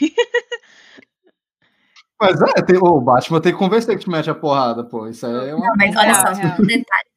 Mas 2.20 2.40
é, 2.40 2.62
tem, 2.62 2.76
o 2.78 3.00
Batman 3.00 3.40
tem 3.40 3.52
que 3.52 3.58
convencer 3.58 3.96
que 3.98 4.04
te 4.04 4.10
mete 4.10 4.30
a 4.30 4.34
porrada, 4.34 4.84
pô. 4.84 5.06
Isso 5.08 5.26
é 5.26 5.54
uma. 5.54 5.66
Não, 5.66 5.74
mas 5.76 5.94
olha 5.96 6.14
só, 6.14 6.28
um 6.62 6.66
detalhe 6.66 7.08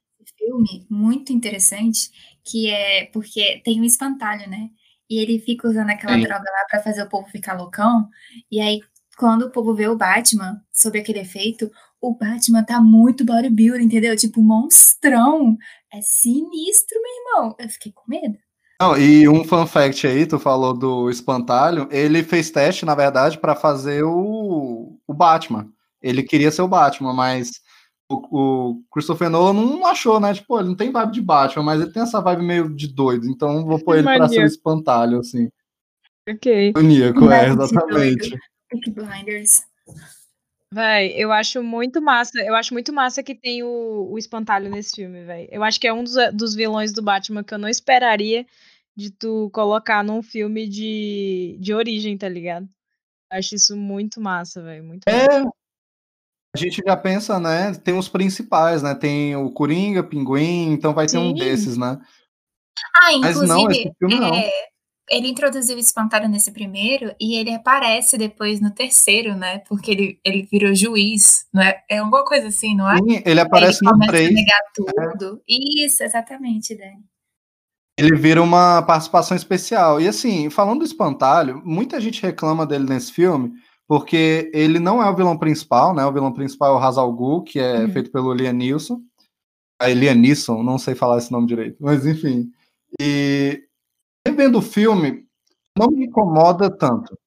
filme 0.45 0.85
muito 0.89 1.33
interessante, 1.33 2.11
que 2.43 2.69
é 2.69 3.05
porque 3.07 3.61
tem 3.63 3.81
um 3.81 3.83
espantalho, 3.83 4.49
né? 4.49 4.69
E 5.09 5.17
ele 5.19 5.39
fica 5.39 5.67
usando 5.67 5.89
aquela 5.89 6.17
droga 6.17 6.43
lá 6.43 6.65
pra 6.69 6.81
fazer 6.81 7.03
o 7.03 7.09
povo 7.09 7.27
ficar 7.29 7.53
loucão. 7.53 8.07
E 8.51 8.59
aí, 8.59 8.81
quando 9.17 9.43
o 9.43 9.51
povo 9.51 9.73
vê 9.73 9.87
o 9.87 9.97
Batman, 9.97 10.61
sob 10.71 10.99
aquele 10.99 11.19
efeito, 11.19 11.69
o 12.01 12.15
Batman 12.15 12.63
tá 12.63 12.81
muito 12.81 13.25
bodybuilder, 13.25 13.81
entendeu? 13.81 14.15
Tipo, 14.15 14.41
monstrão. 14.41 15.57
É 15.93 16.01
sinistro, 16.01 16.99
meu 17.01 17.11
irmão. 17.11 17.55
Eu 17.59 17.69
fiquei 17.69 17.91
com 17.91 18.03
medo. 18.07 18.37
Não, 18.81 18.97
e 18.97 19.27
um 19.29 19.43
fun 19.43 19.65
fact 19.65 20.05
aí, 20.05 20.25
tu 20.25 20.37
falou 20.37 20.73
do 20.73 21.09
espantalho. 21.09 21.87
Ele 21.91 22.23
fez 22.23 22.51
teste, 22.51 22.83
na 22.83 22.93
verdade, 22.93 23.37
pra 23.37 23.55
fazer 23.55 24.03
o, 24.03 24.99
o 25.07 25.13
Batman. 25.13 25.69
Ele 26.01 26.21
queria 26.21 26.51
ser 26.51 26.61
o 26.61 26.67
Batman, 26.67 27.13
mas 27.13 27.61
o, 28.09 28.71
o 28.71 28.83
Christopher 28.91 29.29
Nolan 29.29 29.53
não 29.53 29.85
achou, 29.85 30.19
né? 30.19 30.33
Tipo, 30.33 30.59
ele 30.59 30.69
não 30.69 30.75
tem 30.75 30.91
vibe 30.91 31.11
de 31.11 31.21
Batman, 31.21 31.63
mas 31.63 31.81
ele 31.81 31.91
tem 31.91 32.03
essa 32.03 32.21
vibe 32.21 32.43
meio 32.43 32.75
de 32.75 32.87
doido. 32.87 33.27
Então 33.27 33.65
vou 33.65 33.83
pôr 33.83 33.95
ele 33.95 34.03
pra 34.03 34.27
ser 34.27 34.35
Maníaco. 34.35 34.45
espantalho, 34.45 35.19
assim. 35.19 35.49
Ok. 36.27 36.73
Maníaco, 36.75 37.31
é, 37.31 37.49
exatamente. 37.49 38.37
Blinders. 38.87 39.63
Véi, 40.73 41.13
eu 41.15 41.31
acho 41.31 41.63
muito 41.63 42.01
massa. 42.01 42.39
Eu 42.43 42.55
acho 42.55 42.73
muito 42.73 42.91
massa 42.91 43.23
que 43.23 43.35
tem 43.35 43.63
o, 43.63 44.09
o 44.11 44.17
espantalho 44.17 44.69
nesse 44.69 44.95
filme, 44.95 45.23
véi. 45.23 45.47
Eu 45.51 45.63
acho 45.63 45.79
que 45.79 45.87
é 45.87 45.93
um 45.93 46.03
dos, 46.03 46.15
dos 46.33 46.55
vilões 46.55 46.91
do 46.91 47.01
Batman 47.01 47.43
que 47.43 47.53
eu 47.53 47.59
não 47.59 47.69
esperaria 47.69 48.45
de 48.95 49.11
tu 49.11 49.49
colocar 49.51 50.03
num 50.03 50.21
filme 50.21 50.67
de, 50.67 51.57
de 51.59 51.73
origem, 51.73 52.17
tá 52.17 52.29
ligado? 52.29 52.67
Acho 53.29 53.55
isso 53.55 53.75
muito 53.75 54.21
massa, 54.21 54.61
velho. 54.61 54.83
Muito 54.83 55.03
massa. 55.07 55.49
É. 56.55 56.67
A 56.67 56.69
gente 56.69 56.81
já 56.85 56.95
pensa, 56.97 57.39
né? 57.39 57.73
Tem 57.73 57.97
os 57.97 58.07
principais, 58.07 58.81
né? 58.81 58.95
Tem 58.95 59.35
o 59.35 59.51
Coringa, 59.51 60.03
Pinguim, 60.03 60.71
então 60.71 60.93
vai 60.93 61.07
ter 61.07 61.17
um 61.17 61.29
Sim. 61.29 61.35
desses, 61.35 61.77
né? 61.77 61.99
Ah, 62.95 63.17
Mas 63.19 63.37
inclusive, 63.37 63.47
não, 63.47 63.71
esse 63.71 63.91
filme 63.99 64.19
não. 64.19 64.33
é, 64.33 64.49
ele 65.09 65.27
introduziu 65.27 65.75
o 65.75 65.79
espantalho 65.79 66.27
nesse 66.27 66.51
primeiro 66.51 67.13
e 67.19 67.35
ele 67.35 67.53
aparece 67.53 68.17
depois 68.17 68.59
no 68.59 68.71
terceiro, 68.71 69.35
né? 69.35 69.59
Porque 69.59 69.91
ele, 69.91 70.19
ele 70.23 70.47
virou 70.51 70.73
juiz, 70.73 71.45
não 71.53 71.61
é? 71.61 71.83
É 71.89 71.97
alguma 71.99 72.25
coisa 72.25 72.47
assim, 72.47 72.75
não 72.75 72.89
é? 72.89 72.97
Sim, 72.97 73.21
ele 73.25 73.39
aparece 73.39 73.79
ele 73.83 73.85
no 73.85 73.91
começa 73.91 74.11
3. 74.11 74.29
a 74.29 74.33
negar 74.33 74.61
tudo. 74.73 75.41
Isso, 75.47 76.03
exatamente, 76.03 76.75
Dani. 76.75 77.03
Ele 77.97 78.15
vira 78.15 78.41
uma 78.41 78.81
participação 78.81 79.37
especial. 79.37 80.01
E 80.01 80.07
assim, 80.07 80.49
falando 80.49 80.79
do 80.79 80.85
espantalho, 80.85 81.61
muita 81.63 82.01
gente 82.01 82.21
reclama 82.21 82.65
dele 82.65 82.85
nesse 82.85 83.11
filme, 83.11 83.53
porque 83.87 84.49
ele 84.53 84.79
não 84.79 85.01
é 85.01 85.09
o 85.09 85.15
vilão 85.15 85.37
principal, 85.37 85.93
né? 85.93 86.05
O 86.05 86.11
vilão 86.13 86.33
principal 86.33 86.75
é 86.75 86.79
o 86.79 86.83
Hazal 86.83 87.11
Ghul, 87.13 87.43
que 87.43 87.59
é 87.59 87.79
Uhum. 87.79 87.91
feito 87.91 88.11
pelo 88.11 88.33
Liam 88.33 88.53
Neeson. 88.53 89.01
A 89.79 89.87
Liam 89.89 90.15
Neeson, 90.15 90.63
não 90.63 90.77
sei 90.77 90.95
falar 90.95 91.17
esse 91.17 91.31
nome 91.31 91.47
direito, 91.47 91.77
mas 91.79 92.05
enfim. 92.05 92.51
E 92.99 93.67
vendo 94.27 94.59
o 94.59 94.61
filme, 94.61 95.27
não 95.77 95.87
me 95.87 96.05
incomoda 96.05 96.69
tanto. 96.75 97.17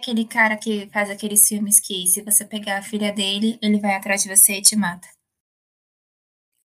Aquele 0.00 0.24
cara 0.24 0.56
que 0.56 0.88
faz 0.90 1.10
aqueles 1.10 1.48
filmes 1.48 1.80
que, 1.80 2.06
se 2.06 2.22
você 2.22 2.44
pegar 2.44 2.78
a 2.78 2.82
filha 2.82 3.12
dele, 3.12 3.58
ele 3.60 3.80
vai 3.80 3.94
atrás 3.96 4.22
de 4.22 4.28
você 4.28 4.58
e 4.58 4.62
te 4.62 4.76
mata. 4.76 5.08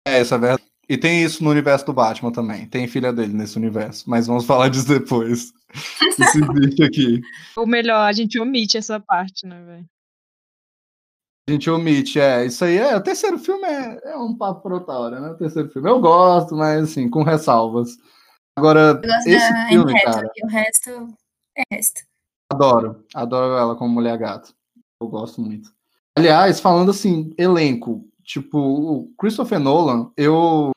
É, 0.08 0.20
isso 0.20 0.34
é 0.34 0.38
verdade. 0.38 0.72
E 0.92 0.99
tem 0.99 1.25
isso 1.25 1.42
no 1.42 1.49
universo 1.49 1.87
do 1.87 1.92
Batman 1.94 2.30
também. 2.30 2.66
Tem 2.66 2.87
filha 2.87 3.11
dele 3.14 3.32
nesse 3.32 3.56
universo. 3.56 4.11
Mas 4.11 4.26
vamos 4.26 4.44
falar 4.44 4.68
disso 4.68 4.87
depois. 4.87 5.50
Isso 6.20 6.38
existe 6.52 6.82
aqui. 6.82 7.20
Ou 7.56 7.66
melhor, 7.66 8.06
a 8.06 8.12
gente 8.12 8.38
omite 8.38 8.76
essa 8.76 9.00
parte, 9.00 9.46
né, 9.46 9.58
velho? 9.64 9.87
A 11.49 11.50
gente 11.50 11.70
omite, 11.70 12.20
é. 12.20 12.44
Isso 12.44 12.62
aí 12.62 12.76
é. 12.76 12.94
O 12.94 13.02
terceiro 13.02 13.38
filme 13.38 13.66
é, 13.66 14.11
é 14.11 14.16
um 14.18 14.37
papo 14.37 14.61
por 14.61 14.75
outra 14.75 14.92
hora, 14.92 15.18
né? 15.18 15.30
O 15.30 15.34
terceiro 15.38 15.70
filme. 15.70 15.88
Eu 15.88 15.99
gosto, 15.99 16.54
mas 16.54 16.82
assim, 16.82 17.08
com 17.08 17.22
ressalvas. 17.22 17.96
Agora, 18.54 19.00
esse 19.26 19.50
da 19.50 19.68
filme, 19.68 19.99
cara, 20.02 20.28
e 20.37 20.44
o 20.44 20.49
resto 20.50 20.90
é 21.56 21.62
resto. 21.75 22.02
adoro. 22.52 23.02
Adoro 23.14 23.56
ela 23.56 23.76
como 23.76 23.94
mulher 23.94 24.18
gato. 24.18 24.54
Eu 25.00 25.08
gosto 25.08 25.40
muito. 25.40 25.72
Aliás, 26.18 26.61
falando 26.61 26.90
assim, 26.90 27.32
elenco, 27.38 28.06
tipo, 28.22 28.58
o 28.58 29.14
Christopher 29.18 29.58
Nolan, 29.58 30.12
eu 30.18 30.72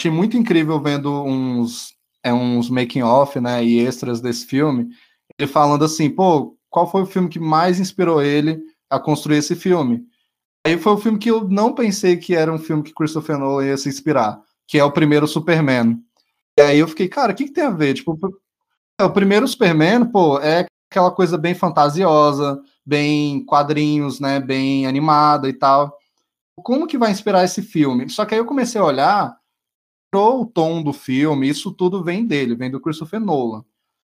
achei 0.00 0.10
muito 0.10 0.36
incrível 0.36 0.80
vendo 0.80 1.22
uns, 1.24 1.94
é, 2.24 2.32
uns 2.32 2.70
making 2.70 3.02
off, 3.02 3.38
né, 3.38 3.62
e 3.62 3.80
extras 3.80 4.20
desse 4.20 4.46
filme, 4.46 4.88
ele 5.38 5.46
falando 5.46 5.84
assim, 5.84 6.08
pô, 6.08 6.56
qual 6.70 6.90
foi 6.90 7.02
o 7.02 7.06
filme 7.06 7.28
que 7.28 7.38
mais 7.38 7.78
inspirou 7.78 8.22
ele 8.22 8.58
a 8.88 8.98
construir 8.98 9.38
esse 9.38 9.54
filme? 9.54 10.02
Aí 10.66 10.78
foi 10.78 10.92
o 10.92 10.98
filme 10.98 11.18
que 11.18 11.30
eu 11.30 11.46
não 11.48 11.74
pensei 11.74 12.16
que 12.16 12.34
era 12.34 12.52
um 12.52 12.58
filme 12.58 12.82
que 12.82 12.94
Christopher 12.94 13.38
Nolan 13.38 13.66
ia 13.66 13.76
se 13.76 13.88
inspirar, 13.88 14.40
que 14.66 14.78
é 14.78 14.84
o 14.84 14.92
primeiro 14.92 15.26
Superman. 15.26 15.98
E 16.58 16.62
aí 16.62 16.78
eu 16.78 16.88
fiquei, 16.88 17.08
cara, 17.08 17.32
o 17.32 17.34
que, 17.34 17.44
que 17.44 17.52
tem 17.52 17.64
a 17.64 17.70
ver? 17.70 17.94
Tipo, 17.94 18.18
é, 19.00 19.04
o 19.04 19.12
primeiro 19.12 19.46
Superman, 19.46 20.04
pô, 20.06 20.38
é 20.38 20.66
aquela 20.90 21.10
coisa 21.10 21.36
bem 21.36 21.54
fantasiosa, 21.54 22.60
bem 22.84 23.44
quadrinhos, 23.44 24.20
né, 24.20 24.40
bem 24.40 24.86
animada 24.86 25.48
e 25.48 25.52
tal. 25.52 25.94
Como 26.56 26.86
que 26.86 26.98
vai 26.98 27.10
inspirar 27.10 27.44
esse 27.44 27.62
filme? 27.62 28.08
Só 28.08 28.24
que 28.24 28.34
aí 28.34 28.40
eu 28.40 28.46
comecei 28.46 28.80
a 28.80 28.84
olhar 28.84 29.39
o 30.18 30.46
tom 30.46 30.82
do 30.82 30.92
filme, 30.92 31.48
isso 31.48 31.72
tudo 31.72 32.02
vem 32.02 32.26
dele, 32.26 32.54
vem 32.54 32.70
do 32.70 32.80
Christopher 32.80 33.20
Nolan. 33.20 33.64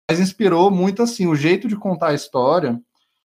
Mas 0.09 0.19
inspirou 0.19 0.69
muito 0.69 1.01
assim 1.01 1.27
o 1.27 1.35
jeito 1.35 1.67
de 1.67 1.75
contar 1.75 2.09
a 2.09 2.13
história 2.13 2.79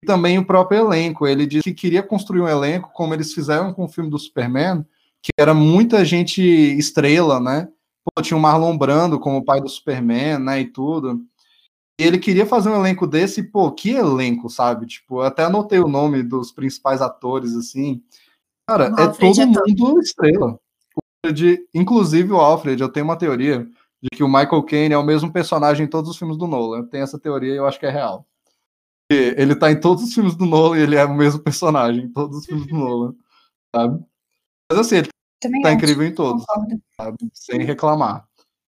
e 0.03 0.07
também 0.07 0.38
o 0.38 0.45
próprio 0.45 0.79
elenco. 0.79 1.27
Ele 1.27 1.45
disse 1.45 1.63
que 1.63 1.74
queria 1.74 2.01
construir 2.01 2.41
um 2.41 2.47
elenco 2.47 2.91
como 2.93 3.13
eles 3.13 3.33
fizeram 3.33 3.74
com 3.74 3.85
o 3.85 3.89
filme 3.89 4.09
do 4.09 4.17
Superman, 4.17 4.85
que 5.21 5.31
era 5.38 5.53
muita 5.53 6.05
gente 6.05 6.41
estrela, 6.41 7.39
né? 7.39 7.67
Pô, 8.03 8.21
tinha 8.21 8.38
o 8.38 8.41
Marlon 8.41 8.77
Brando 8.77 9.19
como 9.19 9.43
pai 9.43 9.59
do 9.59 9.69
Superman, 9.69 10.39
né, 10.39 10.62
e 10.62 10.65
tudo. 10.65 11.25
E 12.00 12.03
ele 12.03 12.19
queria 12.19 12.45
fazer 12.45 12.69
um 12.69 12.75
elenco 12.75 13.07
desse, 13.07 13.39
e, 13.39 13.43
pô, 13.43 13.71
que 13.71 13.91
elenco, 13.91 14.50
sabe? 14.50 14.85
Tipo, 14.85 15.21
até 15.21 15.43
anotei 15.45 15.79
o 15.79 15.88
nome 15.88 16.21
dos 16.21 16.51
principais 16.51 17.01
atores, 17.01 17.55
assim. 17.55 18.03
Cara, 18.67 18.93
é 18.97 19.07
todo 19.07 19.47
mundo 19.47 20.01
estrela. 20.01 20.59
Alfred, 21.25 21.60
inclusive 21.74 22.32
o 22.32 22.39
Alfred, 22.39 22.82
eu 22.82 22.89
tenho 22.89 23.05
uma 23.05 23.17
teoria 23.17 23.67
de 24.01 24.10
que 24.10 24.24
o 24.24 24.27
Michael 24.27 24.63
Caine 24.63 24.94
é 24.94 24.98
o 24.98 25.03
mesmo 25.03 25.32
personagem 25.32 25.86
em 25.86 25.89
todos 25.89 26.12
os 26.12 26.17
filmes 26.17 26.38
do 26.38 26.48
Nolan. 26.48 26.86
Tem 26.86 27.01
essa 27.01 27.20
teoria 27.20 27.53
e 27.53 27.58
eu 27.58 27.65
acho 27.65 27.79
que 27.79 27.86
é 27.86 27.89
real. 27.89 28.25
Ele 29.10 29.55
tá 29.55 29.72
em 29.72 29.79
todos 29.79 30.03
os 30.03 30.13
filmes 30.13 30.36
do 30.36 30.46
Nolan 30.46 30.77
e 30.77 30.82
ele 30.82 30.96
é 30.96 31.05
o 31.05 31.15
mesmo 31.15 31.39
personagem 31.39 32.05
em 32.05 32.12
todos 32.12 32.39
os 32.39 32.46
filmes 32.46 32.67
do 32.67 32.75
Nolan, 32.75 33.15
sabe? 33.75 34.03
Mas 34.72 34.79
assim, 34.79 34.98
ele 34.98 35.10
Também 35.39 35.62
tá 35.62 35.72
incrível 35.72 36.05
em 36.05 36.13
todos, 36.13 36.44
sabe? 36.96 37.29
sem 37.34 37.63
reclamar. 37.63 38.27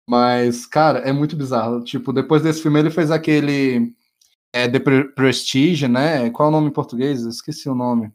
Mas, 0.09 0.65
cara, 0.65 0.99
é 0.99 1.11
muito 1.11 1.35
bizarro. 1.35 1.83
Tipo, 1.83 2.13
depois 2.13 2.41
desse 2.41 2.61
filme 2.61 2.79
ele 2.79 2.89
fez 2.89 3.11
aquele 3.11 3.93
é, 4.53 4.67
The 4.67 4.79
Prestige, 5.15 5.87
né? 5.87 6.29
Qual 6.29 6.47
é 6.47 6.49
o 6.49 6.51
nome 6.51 6.67
em 6.67 6.73
português? 6.73 7.21
esqueci 7.23 7.67
o 7.69 7.75
nome. 7.75 8.11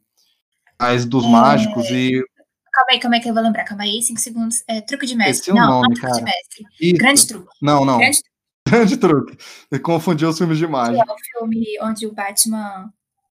Mas 0.80 1.04
dos 1.04 1.24
é... 1.24 1.28
mágicos 1.28 1.88
e 1.90 2.24
Calma 2.72 2.92
aí, 2.92 3.00
calma 3.00 3.16
aí 3.16 3.22
que 3.22 3.28
eu 3.28 3.34
vou 3.34 3.42
lembrar. 3.42 3.64
Calma 3.64 3.84
aí, 3.84 4.02
cinco 4.02 4.20
segundos. 4.20 4.64
É, 4.66 4.80
truque 4.80 5.06
de 5.06 5.14
mestre. 5.14 5.42
Esse 5.42 5.50
é 5.50 5.52
o 5.52 5.56
não, 5.56 5.80
nome, 5.82 5.88
não 5.88 5.94
truque 5.94 6.16
de 6.16 6.22
mestre. 6.22 6.66
Isso. 6.80 6.96
Grande 6.96 7.26
truque. 7.26 7.48
Não, 7.60 7.84
não. 7.84 7.98
Grande, 7.98 8.18
Grande 8.66 8.96
truque. 8.96 9.36
Ele 9.70 9.80
confundiu 9.80 10.30
os 10.30 10.38
filmes 10.38 10.56
de 10.56 10.66
mágica. 10.66 11.04
Que 11.04 11.10
é 11.10 11.14
o 11.14 11.18
filme 11.18 11.78
onde 11.82 12.06
o 12.06 12.14
Batman 12.14 12.92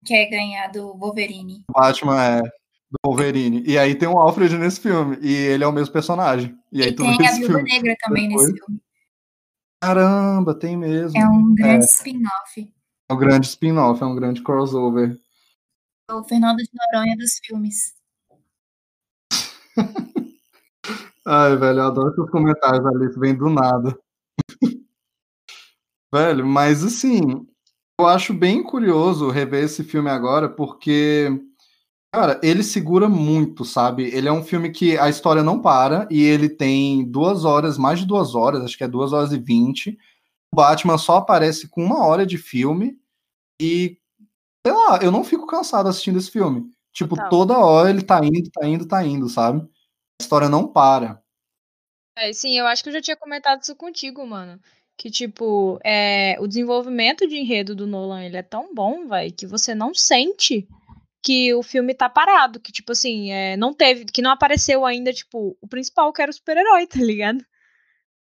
quer 0.06 0.28
ganhar 0.28 0.68
do 0.68 0.96
Wolverine. 0.96 1.66
O 1.70 1.74
Batman 1.74 2.24
é 2.24 2.42
do 2.42 2.98
Wolverine. 3.06 3.64
E 3.66 3.78
aí 3.78 3.96
tem 3.96 4.08
o 4.08 4.18
Alfred 4.18 4.58
nesse 4.58 4.80
filme. 4.80 5.18
E 5.22 5.34
ele 5.34 5.64
é 5.64 5.68
o 5.68 5.72
mesmo 5.72 5.92
personagem. 5.92 6.58
E, 6.72 6.82
aí 6.82 6.90
e 6.90 6.96
tem 6.96 7.28
a 7.28 7.32
Viúva 7.34 7.62
Negra 7.62 7.96
também 8.00 8.30
Depois... 8.30 8.48
nesse 8.48 8.64
filme. 8.64 8.82
Caramba, 9.82 10.58
tem 10.58 10.78
mesmo. 10.78 11.18
É 11.18 11.28
um 11.28 11.54
grande 11.54 11.84
é. 11.84 11.88
spin-off. 11.88 12.74
É 13.10 13.14
um 13.14 13.18
grande 13.18 13.48
spin-off, 13.48 14.02
é 14.02 14.06
um 14.06 14.16
grande 14.16 14.42
crossover. 14.42 15.20
O 16.10 16.24
Fernando 16.24 16.58
de 16.58 16.70
Noronha 16.74 17.18
dos 17.18 17.40
filmes. 17.44 17.94
Ai, 21.28 21.58
velho, 21.58 21.80
eu 21.80 21.86
adoro 21.88 22.14
seus 22.14 22.30
comentários, 22.30 22.86
Alice, 22.86 23.20
vem 23.20 23.36
do 23.36 23.50
nada. 23.50 23.98
velho, 26.14 26.46
mas 26.46 26.84
assim, 26.84 27.48
eu 28.00 28.06
acho 28.06 28.32
bem 28.32 28.62
curioso 28.62 29.32
rever 29.32 29.64
esse 29.64 29.84
filme 29.84 30.10
agora, 30.10 30.48
porque, 30.48 31.30
cara, 32.14 32.40
ele 32.44 32.62
segura 32.62 33.10
muito, 33.10 33.66
sabe? 33.66 34.04
Ele 34.16 34.28
é 34.28 34.32
um 34.32 34.44
filme 34.44 34.70
que 34.72 35.00
a 35.00 35.10
história 35.10 35.42
não 35.42 35.60
para 35.60 36.08
e 36.12 36.22
ele 36.22 36.48
tem 36.48 37.04
duas 37.10 37.44
horas, 37.44 37.76
mais 37.76 38.00
de 38.00 38.06
duas 38.06 38.36
horas, 38.36 38.64
acho 38.64 38.78
que 38.78 38.84
é 38.84 38.88
duas 38.88 39.12
horas 39.12 39.32
e 39.32 39.40
vinte. 39.40 39.98
O 40.54 40.58
Batman 40.58 41.00
só 41.00 41.18
aparece 41.18 41.68
com 41.68 41.84
uma 41.84 42.06
hora 42.06 42.24
de 42.24 42.38
filme 42.38 43.00
e, 43.60 43.98
sei 44.66 44.76
lá, 44.76 45.00
eu 45.02 45.12
não 45.12 45.24
fico 45.24 45.48
cansado 45.48 45.90
assistindo 45.90 46.20
esse 46.20 46.30
filme. 46.30 46.70
Tipo, 46.94 47.16
Total. 47.16 47.30
toda 47.30 47.58
hora 47.58 47.90
ele 47.90 48.04
tá 48.04 48.24
indo, 48.24 48.50
tá 48.52 48.68
indo, 48.68 48.86
tá 48.88 49.04
indo, 49.04 49.28
sabe? 49.28 49.68
A 50.20 50.24
história 50.24 50.50
não 50.50 50.68
para. 50.68 51.22
É, 52.18 52.32
sim, 52.32 52.58
eu 52.58 52.66
acho 52.66 52.82
que 52.82 52.90
eu 52.90 52.94
já 52.94 53.02
tinha 53.02 53.18
comentado 53.18 53.62
isso 53.62 53.76
contigo, 53.76 54.26
mano. 54.26 54.60
Que, 54.98 55.12
tipo, 55.12 55.78
é, 55.84 56.38
o 56.40 56.48
desenvolvimento 56.48 57.28
de 57.28 57.36
enredo 57.38 57.76
do 57.76 57.86
Nolan, 57.86 58.24
ele 58.24 58.38
é 58.38 58.44
tão 58.44 58.74
bom, 58.74 59.06
vai, 59.08 59.30
que 59.30 59.46
você 59.46 59.76
não 59.76 59.94
sente 59.94 60.66
que 61.22 61.54
o 61.54 61.62
filme 61.62 61.94
tá 61.94 62.08
parado. 62.08 62.60
Que, 62.60 62.72
tipo 62.72 62.94
assim, 62.94 63.32
é, 63.32 63.58
não 63.58 63.74
teve, 63.74 64.06
que 64.06 64.22
não 64.22 64.32
apareceu 64.32 64.86
ainda, 64.86 65.12
tipo, 65.12 65.58
o 65.60 65.68
principal 65.68 66.14
que 66.14 66.22
era 66.22 66.32
o 66.32 66.34
super-herói, 66.34 66.88
tá 66.88 67.00
ligado? 67.00 67.44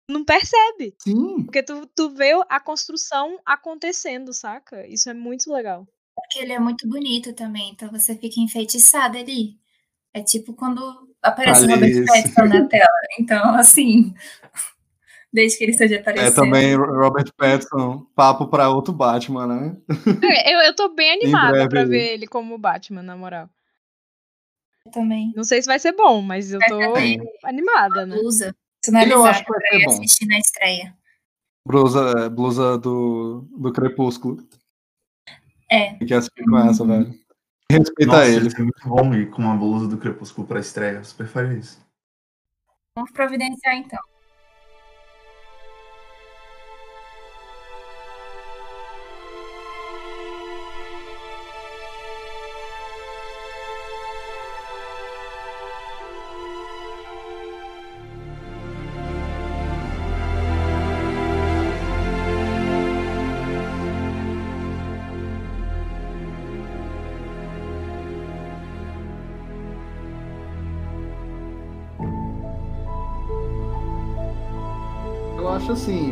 Não 0.08 0.24
percebe. 0.24 0.94
Sim. 0.98 1.44
Porque 1.44 1.62
tu, 1.62 1.86
tu 1.94 2.10
vê 2.10 2.32
a 2.48 2.60
construção 2.60 3.38
acontecendo, 3.44 4.32
saca? 4.32 4.86
Isso 4.86 5.10
é 5.10 5.14
muito 5.14 5.52
legal. 5.52 5.86
Porque 6.14 6.40
ele 6.40 6.52
é 6.52 6.58
muito 6.58 6.86
bonito 6.86 7.32
também, 7.32 7.70
então 7.70 7.90
você 7.90 8.14
fica 8.14 8.40
enfeitiçada 8.40 9.18
ali. 9.18 9.58
É 10.12 10.22
tipo 10.22 10.52
quando 10.54 10.80
aparece 11.22 11.64
o 11.64 11.70
Robert 11.70 12.04
Pattinson 12.06 12.44
na 12.44 12.66
tela. 12.66 12.86
Então, 13.18 13.54
assim, 13.54 14.14
desde 15.32 15.58
que 15.58 15.64
ele 15.64 15.72
esteja 15.72 15.96
é 15.96 16.00
aparecendo. 16.00 16.32
É 16.32 16.34
também 16.34 16.74
Robert 16.74 17.32
Pattinson, 17.36 18.06
papo 18.14 18.48
para 18.48 18.70
outro 18.70 18.92
Batman, 18.92 19.46
né? 19.46 19.76
É, 20.22 20.54
eu, 20.54 20.58
eu 20.60 20.74
tô 20.74 20.88
bem 20.94 21.12
animada 21.22 21.68
para 21.68 21.84
ver 21.84 22.14
ele 22.14 22.26
como 22.26 22.58
Batman, 22.58 23.02
na 23.02 23.16
moral. 23.16 23.48
Eu 24.84 24.92
também. 24.92 25.32
Não 25.36 25.44
sei 25.44 25.60
se 25.60 25.66
vai 25.66 25.78
ser 25.78 25.92
bom, 25.92 26.20
mas 26.22 26.52
eu 26.52 26.60
tô 26.60 26.80
é, 26.96 27.16
animada, 27.44 28.06
né? 28.06 28.16
Blusa. 28.16 28.54
Eu 28.88 29.24
acho 29.24 29.44
que 29.44 29.52
vai 29.52 29.60
ser 29.60 29.84
bom. 29.84 29.90
assistir 29.92 30.26
na 30.26 30.38
estreia. 30.38 30.96
Blusa, 31.66 32.30
blusa 32.30 32.78
do, 32.78 33.46
do 33.56 33.72
Crepúsculo. 33.72 34.42
É. 35.70 35.92
Tem 35.94 36.08
que 36.08 36.14
assistir 36.14 36.42
com 36.44 36.58
essa, 36.58 36.84
velho. 36.84 37.19
Respeita 37.70 38.12
Nossa, 38.12 38.26
ele. 38.28 38.48
É 38.54 38.62
muito 38.62 38.88
bom 38.88 39.14
ir 39.14 39.30
com 39.30 39.42
uma 39.42 39.56
blusa 39.56 39.86
do 39.86 39.96
Crepúsculo 39.96 40.46
pra 40.46 40.60
estreia. 40.60 41.04
Super 41.04 41.26
faria 41.28 41.58
isso. 41.58 41.80
Vamos 42.94 43.12
providenciar 43.12 43.76
então. 43.76 44.09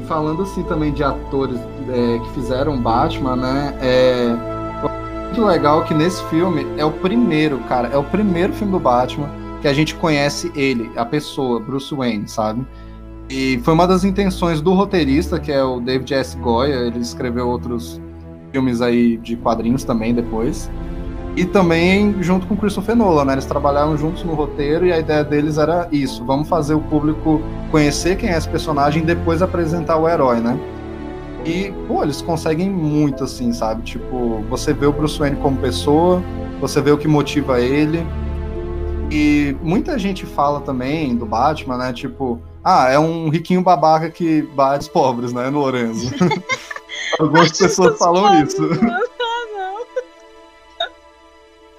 Falando 0.08 0.42
assim 0.42 0.64
também 0.64 0.92
de 0.92 1.04
atores 1.04 1.60
é, 1.88 2.18
que 2.18 2.30
fizeram 2.32 2.80
Batman, 2.80 3.36
né? 3.36 3.78
É 3.80 4.58
muito 5.26 5.44
legal 5.44 5.84
que 5.84 5.94
nesse 5.94 6.24
filme 6.24 6.66
é 6.76 6.84
o 6.84 6.90
primeiro, 6.90 7.58
cara, 7.68 7.88
é 7.88 7.96
o 7.96 8.02
primeiro 8.02 8.52
filme 8.52 8.72
do 8.72 8.80
Batman 8.80 9.28
que 9.60 9.68
a 9.68 9.72
gente 9.72 9.94
conhece 9.94 10.50
ele, 10.54 10.90
a 10.96 11.04
pessoa, 11.04 11.60
Bruce 11.60 11.94
Wayne, 11.94 12.28
sabe? 12.28 12.66
E 13.28 13.60
foi 13.62 13.74
uma 13.74 13.86
das 13.86 14.04
intenções 14.04 14.60
do 14.60 14.72
roteirista, 14.72 15.38
que 15.38 15.52
é 15.52 15.62
o 15.62 15.80
David 15.80 16.14
S. 16.14 16.36
Goya, 16.38 16.76
ele 16.86 17.00
escreveu 17.00 17.48
outros 17.48 18.00
filmes 18.50 18.80
aí 18.80 19.18
de 19.18 19.36
quadrinhos 19.36 19.84
também 19.84 20.14
depois. 20.14 20.70
E 21.38 21.44
também 21.44 22.20
junto 22.20 22.48
com 22.48 22.57
Christopher 22.57 22.96
Nolan, 22.96 23.27
né? 23.27 23.35
Eles 23.35 23.44
trabalharam 23.44 23.96
juntos 23.96 24.24
no 24.24 24.35
roteiro 24.35 24.85
e 24.85 24.92
a 24.92 24.98
ideia 24.98 25.22
deles 25.22 25.57
era 25.57 25.87
isso: 25.92 26.24
vamos 26.24 26.48
fazer 26.48 26.74
o 26.74 26.81
público 26.81 27.40
conhecer 27.70 28.16
quem 28.16 28.31
é 28.31 28.37
esse 28.37 28.48
personagem 28.48 29.05
e 29.05 29.07
depois 29.07 29.40
apresentar 29.40 29.98
o 29.98 30.09
herói, 30.09 30.40
né? 30.40 30.59
E, 31.46 31.72
pô, 31.87 32.03
eles 32.03 32.20
conseguem 32.20 32.68
muito, 32.68 33.22
assim, 33.22 33.53
sabe? 33.53 33.83
Tipo, 33.83 34.42
você 34.51 34.72
vê 34.72 34.87
o 34.87 34.92
Bruce 34.92 35.16
Wayne 35.16 35.37
como 35.37 35.57
pessoa, 35.59 36.20
você 36.61 36.81
vê 36.81 36.90
o 36.90 36.98
que 36.98 37.07
motiva 37.07 37.61
ele. 37.61 38.05
E 39.09 39.57
muita 39.62 39.96
gente 39.96 40.27
fala 40.27 40.61
também 40.61 41.14
do 41.14 41.24
Batman, 41.24 41.79
né? 41.79 41.92
Tipo, 41.92 42.40
ah, 42.64 42.90
é 42.90 42.98
um 42.98 43.29
riquinho 43.29 43.62
babaca 43.62 44.11
que 44.11 44.42
bate 44.57 44.81
os 44.81 44.88
pobres, 44.88 45.33
né? 45.33 45.51
No 45.51 45.61
Lorenzo. 45.61 46.12
Algumas 47.20 47.57
pessoas 47.57 47.96
falam 47.96 48.42
isso. 48.42 48.61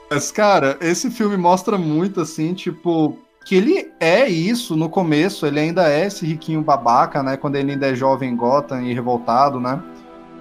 Mas, 0.10 0.32
cara, 0.32 0.78
esse 0.82 1.12
filme 1.12 1.38
mostra 1.38 1.78
muito, 1.78 2.22
assim, 2.22 2.54
tipo, 2.54 3.17
que 3.45 3.56
ele 3.56 3.91
é 4.00 4.28
isso 4.28 4.76
no 4.76 4.89
começo, 4.89 5.45
ele 5.45 5.60
ainda 5.60 5.89
é 5.89 6.08
esse 6.08 6.26
riquinho 6.26 6.62
babaca, 6.62 7.22
né? 7.22 7.38
Quando 7.38 7.56
ele 7.56 7.72
ainda 7.74 7.88
é 7.88 7.95
jovem 7.95 8.36
Gotham 8.36 8.82
e 8.82 8.93
revoltado, 8.93 9.60
né? 9.60 9.82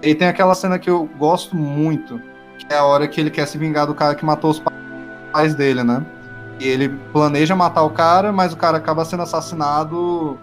E 0.03 0.15
tem 0.15 0.29
aquela 0.29 0.55
cena 0.55 0.79
que 0.79 0.89
eu 0.89 1.09
gosto 1.19 1.57
muito, 1.57 2.21
que 2.59 2.73
é 2.73 2.79
a 2.79 2.85
hora 2.85 3.07
que 3.09 3.21
ele 3.21 3.31
quer 3.31 3.47
se 3.47 3.59
vingar 3.59 3.87
do 3.87 3.95
cara 3.95 4.15
que 4.15 4.25
matou 4.25 4.51
os 4.51 4.61
pais. 4.61 5.55
dele, 5.55 5.83
né? 5.83 6.05
E 6.61 6.67
ele 6.67 6.89
planeja 7.13 7.55
matar 7.55 7.83
o 7.83 7.91
cara, 7.91 8.33
mas 8.33 8.53
o 8.53 8.57
cara 8.57 8.79
acaba 8.79 9.05
sendo 9.05 9.23
assassinado 9.23 10.39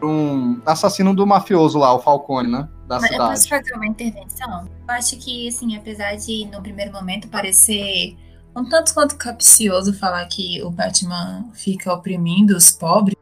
por 0.00 0.08
um 0.08 0.60
assassino 0.66 1.14
do 1.14 1.26
mafioso 1.26 1.78
lá, 1.78 1.94
o 1.94 2.00
Falcone, 2.00 2.50
né? 2.50 2.68
Da 2.88 2.96
Mas 2.96 3.04
eu 3.04 3.08
cidade. 3.12 3.30
posso 3.30 3.48
fazer 3.48 3.74
uma 3.74 3.86
intervenção? 3.86 4.64
Eu 4.66 4.94
acho 4.94 5.16
que, 5.18 5.48
assim, 5.48 5.76
apesar 5.76 6.16
de 6.16 6.46
no 6.52 6.60
primeiro 6.60 6.92
momento 6.92 7.28
parecer 7.28 8.16
um 8.54 8.64
tanto 8.68 8.92
quanto 8.94 9.16
capcioso 9.16 9.92
falar 9.94 10.26
que 10.26 10.62
o 10.62 10.70
Batman 10.70 11.48
fica 11.54 11.92
oprimindo 11.92 12.56
os 12.56 12.70
pobres, 12.70 13.16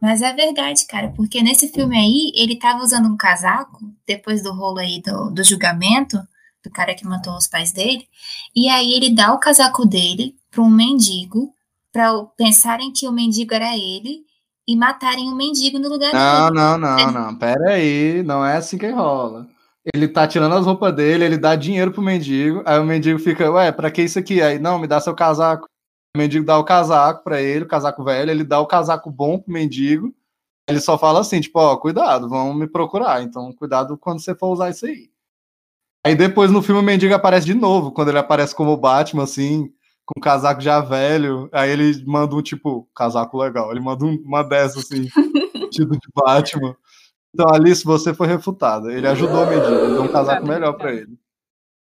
mas 0.00 0.22
é 0.22 0.32
verdade, 0.32 0.86
cara, 0.86 1.08
porque 1.16 1.42
nesse 1.42 1.68
filme 1.68 1.96
aí 1.96 2.32
ele 2.36 2.56
tava 2.56 2.82
usando 2.82 3.08
um 3.08 3.16
casaco 3.16 3.80
depois 4.06 4.42
do 4.42 4.52
rolo 4.52 4.78
aí 4.78 5.02
do, 5.02 5.30
do 5.30 5.42
julgamento 5.42 6.18
do 6.62 6.70
cara 6.70 6.94
que 6.94 7.06
matou 7.06 7.36
os 7.36 7.46
pais 7.48 7.72
dele, 7.72 8.06
e 8.54 8.68
aí 8.68 8.92
ele 8.92 9.14
dá 9.14 9.32
o 9.32 9.38
casaco 9.38 9.86
dele 9.86 10.36
pra 10.50 10.62
um 10.62 10.70
mendigo, 10.70 11.52
pra 11.92 12.12
o- 12.14 12.26
pensarem 12.26 12.92
que 12.92 13.08
o 13.08 13.12
mendigo 13.12 13.54
era 13.54 13.76
ele 13.76 14.24
e 14.66 14.76
matarem 14.76 15.28
o 15.30 15.34
mendigo 15.34 15.78
no 15.78 15.88
lugar 15.88 16.12
Não, 16.12 16.46
dele. 16.46 16.54
não, 16.54 16.78
não, 16.78 17.12
não. 17.12 17.34
Pera 17.36 17.72
aí, 17.74 18.22
não 18.22 18.44
é 18.44 18.56
assim 18.56 18.76
que 18.76 18.88
rola. 18.90 19.48
Ele 19.94 20.08
tá 20.08 20.26
tirando 20.26 20.54
as 20.54 20.66
roupas 20.66 20.94
dele, 20.94 21.24
ele 21.24 21.38
dá 21.38 21.54
dinheiro 21.56 21.92
pro 21.92 22.02
mendigo, 22.02 22.62
aí 22.66 22.78
o 22.78 22.84
mendigo 22.84 23.18
fica, 23.18 23.50
ué, 23.50 23.72
pra 23.72 23.90
que 23.90 24.02
isso 24.02 24.18
aqui? 24.18 24.42
Aí, 24.42 24.58
não, 24.58 24.78
me 24.78 24.86
dá 24.86 25.00
seu 25.00 25.14
casaco. 25.14 25.66
O 26.14 26.18
mendigo 26.18 26.44
dá 26.44 26.58
o 26.58 26.64
casaco 26.64 27.22
pra 27.22 27.40
ele, 27.40 27.64
o 27.64 27.68
casaco 27.68 28.02
velho, 28.04 28.30
ele 28.30 28.44
dá 28.44 28.58
o 28.60 28.66
casaco 28.66 29.10
bom 29.10 29.38
pro 29.38 29.52
mendigo. 29.52 30.12
Ele 30.68 30.80
só 30.80 30.98
fala 30.98 31.20
assim, 31.20 31.40
tipo, 31.40 31.58
ó, 31.58 31.76
cuidado, 31.76 32.28
vão 32.28 32.52
me 32.54 32.66
procurar, 32.66 33.22
então 33.22 33.52
cuidado 33.52 33.96
quando 33.96 34.20
você 34.20 34.34
for 34.34 34.48
usar 34.52 34.70
isso 34.70 34.86
aí. 34.86 35.10
Aí 36.04 36.14
depois 36.14 36.50
no 36.50 36.62
filme 36.62 36.80
o 36.80 36.84
mendigo 36.84 37.14
aparece 37.14 37.46
de 37.46 37.54
novo, 37.54 37.92
quando 37.92 38.08
ele 38.08 38.18
aparece 38.18 38.54
como 38.54 38.76
Batman, 38.76 39.24
assim, 39.24 39.70
com 40.06 40.18
o 40.18 40.22
casaco 40.22 40.60
já 40.60 40.80
velho, 40.80 41.48
aí 41.52 41.70
ele 41.70 42.04
manda 42.06 42.34
um 42.34 42.42
tipo, 42.42 42.88
casaco 42.94 43.38
legal, 43.38 43.70
ele 43.70 43.80
manda 43.80 44.04
um- 44.04 44.22
uma 44.24 44.42
dessa, 44.42 44.78
assim, 44.80 45.06
vestido 45.54 45.92
de 45.92 46.08
Batman. 46.14 46.76
Então, 47.38 47.54
Alice, 47.54 47.84
você 47.84 48.12
foi 48.12 48.26
refutada. 48.26 48.92
Ele 48.92 49.06
ajudou 49.06 49.44
o 49.44 49.46
mendigo, 49.46 49.72
ele 49.72 49.92
deu 49.92 50.02
um 50.02 50.08
casaco 50.10 50.44
melhor 50.44 50.72
pra 50.72 50.92
ele. 50.92 51.16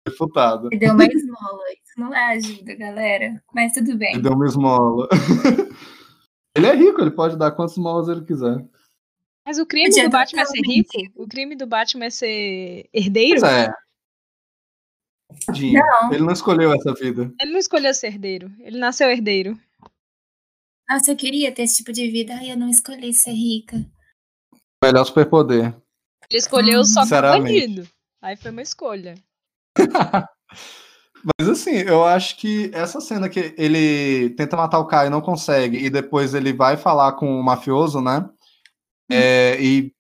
Refutado. 0.05 0.67
E 0.69 0.77
deu 0.77 0.91
uma 0.91 1.05
esmola. 1.05 1.63
Isso 1.71 1.97
não 1.97 2.13
é 2.13 2.35
ajuda, 2.35 2.75
galera. 2.75 3.41
Mas 3.53 3.71
tudo 3.71 3.97
bem. 3.97 4.15
Ele 4.15 4.21
deu 4.21 4.33
uma 4.33 4.45
esmola. 4.45 5.07
ele 6.53 6.67
é 6.67 6.75
rico, 6.75 6.99
ele 6.99 7.11
pode 7.11 7.37
dar 7.37 7.51
quantas 7.51 7.71
esmolas 7.71 8.09
ele 8.09 8.25
quiser. 8.25 8.67
Mas 9.45 9.57
o 9.57 9.65
crime 9.65 9.89
do 9.89 10.09
Batman 10.09 10.41
é 10.41 10.45
ser 10.45 10.59
rico? 10.59 10.91
O 11.15 11.25
crime 11.25 11.55
do 11.55 11.65
Batman 11.65 12.05
é 12.05 12.09
ser 12.09 12.89
herdeiro? 12.93 13.39
Pois 13.39 13.53
é. 13.53 13.73
Não. 15.71 16.13
Ele 16.13 16.23
não 16.23 16.33
escolheu 16.33 16.73
essa 16.73 16.93
vida. 16.93 17.33
Ele 17.39 17.51
não 17.53 17.59
escolheu 17.59 17.93
ser 17.93 18.07
herdeiro. 18.07 18.51
Ele 18.59 18.77
nasceu 18.77 19.09
herdeiro. 19.09 19.57
Nossa, 20.89 21.11
eu 21.11 21.15
queria 21.15 21.49
ter 21.49 21.63
esse 21.63 21.77
tipo 21.77 21.93
de 21.93 22.11
vida. 22.11 22.33
Ai, 22.35 22.51
eu 22.51 22.57
não 22.57 22.69
escolhi 22.69 23.13
ser 23.13 23.31
rica. 23.31 23.85
Melhor 24.85 25.03
superpoder. 25.05 25.75
Ele 26.29 26.39
escolheu 26.39 26.81
Hum, 26.81 26.85
só 26.85 27.01
sinceramente. 27.01 27.43
bandido. 27.67 27.87
Aí 28.21 28.35
foi 28.35 28.51
uma 28.51 28.61
escolha. 28.61 29.15
Mas 31.39 31.49
assim, 31.49 31.71
eu 31.71 32.03
acho 32.05 32.37
que 32.37 32.69
essa 32.73 33.01
cena 33.01 33.27
que 33.27 33.55
ele 33.57 34.29
tenta 34.31 34.55
matar 34.55 34.77
o 34.79 34.85
Caio 34.85 35.07
e 35.07 35.09
não 35.09 35.21
consegue, 35.21 35.77
e 35.77 35.89
depois 35.89 36.35
ele 36.35 36.53
vai 36.53 36.77
falar 36.77 37.13
com 37.13 37.39
o 37.39 37.43
mafioso, 37.43 37.99
né? 37.99 38.29
É, 39.11 39.57
e 39.59 39.91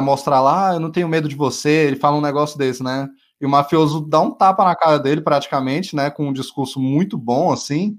mostrar 0.00 0.40
lá, 0.40 0.70
"Ah, 0.70 0.74
eu 0.74 0.80
não 0.80 0.90
tenho 0.90 1.08
medo 1.08 1.28
de 1.28 1.34
você, 1.34 1.68
ele 1.86 1.96
fala 1.96 2.16
um 2.16 2.20
negócio 2.20 2.56
desse, 2.56 2.82
né? 2.82 3.08
E 3.40 3.46
o 3.46 3.48
mafioso 3.48 4.00
dá 4.00 4.20
um 4.20 4.30
tapa 4.30 4.64
na 4.64 4.76
cara 4.76 4.98
dele, 4.98 5.20
praticamente, 5.20 5.96
né? 5.96 6.10
Com 6.10 6.28
um 6.28 6.32
discurso 6.32 6.80
muito 6.80 7.18
bom, 7.18 7.52
assim. 7.52 7.98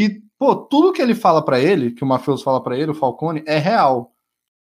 E, 0.00 0.20
pô, 0.38 0.54
tudo 0.56 0.92
que 0.92 1.00
ele 1.00 1.14
fala 1.14 1.42
pra 1.44 1.58
ele, 1.58 1.92
que 1.92 2.04
o 2.04 2.06
mafioso 2.06 2.44
fala 2.44 2.62
pra 2.62 2.76
ele, 2.78 2.90
o 2.90 2.94
Falcone, 2.94 3.42
é 3.46 3.58
real. 3.58 4.13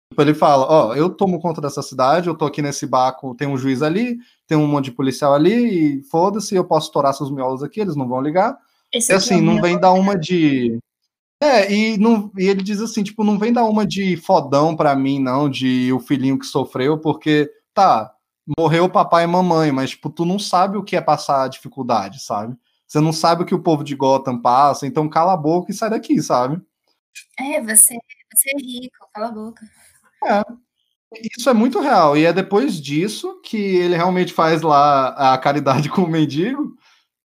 Tipo, 0.10 0.22
Ele 0.22 0.34
fala, 0.34 0.66
ó, 0.70 0.96
eu 0.96 1.10
tomo 1.10 1.40
conta 1.40 1.60
dessa 1.60 1.82
cidade, 1.82 2.28
eu 2.28 2.36
tô 2.36 2.46
aqui 2.46 2.62
nesse 2.62 2.86
barco, 2.86 3.36
tem 3.36 3.48
um 3.48 3.58
juiz 3.58 3.82
ali, 3.82 4.18
tem 4.48 4.58
um 4.58 4.68
monte 4.68 4.86
de 4.86 4.92
policial 4.92 5.34
ali, 5.34 6.00
e 6.00 6.04
foda-se, 6.04 6.56
eu 6.56 6.64
posso 6.64 6.88
estourar 6.88 7.14
seus 7.14 7.32
miolos 7.32 7.64
aqui, 7.64 7.80
eles 7.82 7.96
não 7.96 8.08
vão 8.08 8.22
ligar. 8.22 8.58
Esse 8.94 9.12
E 9.12 9.14
é 9.14 9.18
assim, 9.18 9.40
o 9.40 9.42
não 9.42 9.62
vem 9.62 9.80
dar 9.80 9.94
uma 9.94 10.18
de. 10.18 10.78
É, 11.42 11.72
e, 11.72 11.98
não, 11.98 12.32
e 12.38 12.48
ele 12.48 12.64
diz 12.64 12.80
assim, 12.82 13.04
tipo, 13.04 13.24
não 13.24 13.38
vem 13.38 13.52
dar 13.52 13.66
uma 13.66 13.86
de 13.86 14.16
fodão 14.16 14.76
pra 14.76 14.96
mim, 14.96 15.20
não, 15.20 15.50
de 15.50 15.92
o 15.92 16.00
filhinho 16.00 16.40
que 16.40 16.46
sofreu, 16.46 16.98
porque, 16.98 17.52
tá, 17.74 18.14
morreu 18.58 18.86
o 18.86 18.90
papai 18.90 19.26
e 19.26 19.28
mamãe, 19.28 19.72
mas, 19.72 19.90
tipo, 19.92 20.10
tu 20.10 20.24
não 20.24 20.40
sabe 20.40 20.78
o 20.78 20.84
que 20.84 20.96
é 20.96 21.02
passar 21.02 21.50
dificuldade, 21.50 22.24
sabe? 22.24 22.56
Você 22.88 23.00
não 23.00 23.12
sabe 23.12 23.44
o 23.44 23.46
que 23.46 23.56
o 23.56 23.62
povo 23.62 23.84
de 23.84 23.96
Gotham 23.96 24.40
passa, 24.40 24.86
então 24.88 25.10
cala 25.10 25.34
a 25.34 25.38
boca 25.38 25.72
e 25.72 25.74
sai 25.74 25.90
daqui, 25.90 26.22
sabe? 26.22 26.62
É, 27.40 27.62
você, 27.62 27.98
você 28.34 28.52
é 28.52 28.58
rico, 28.58 29.10
cala 29.14 29.28
a 29.28 29.32
boca. 29.32 29.66
Isso 31.38 31.50
é 31.50 31.54
muito 31.54 31.80
real. 31.80 32.18
E 32.18 32.26
é 32.26 32.34
depois 32.34 32.82
disso 32.82 33.40
que 33.42 33.58
ele 33.58 33.96
realmente 33.96 34.34
faz 34.34 34.62
lá 34.62 35.34
a 35.34 35.38
caridade 35.38 35.90
com 35.90 36.02
o 36.02 36.10
mendigo. 36.10 36.76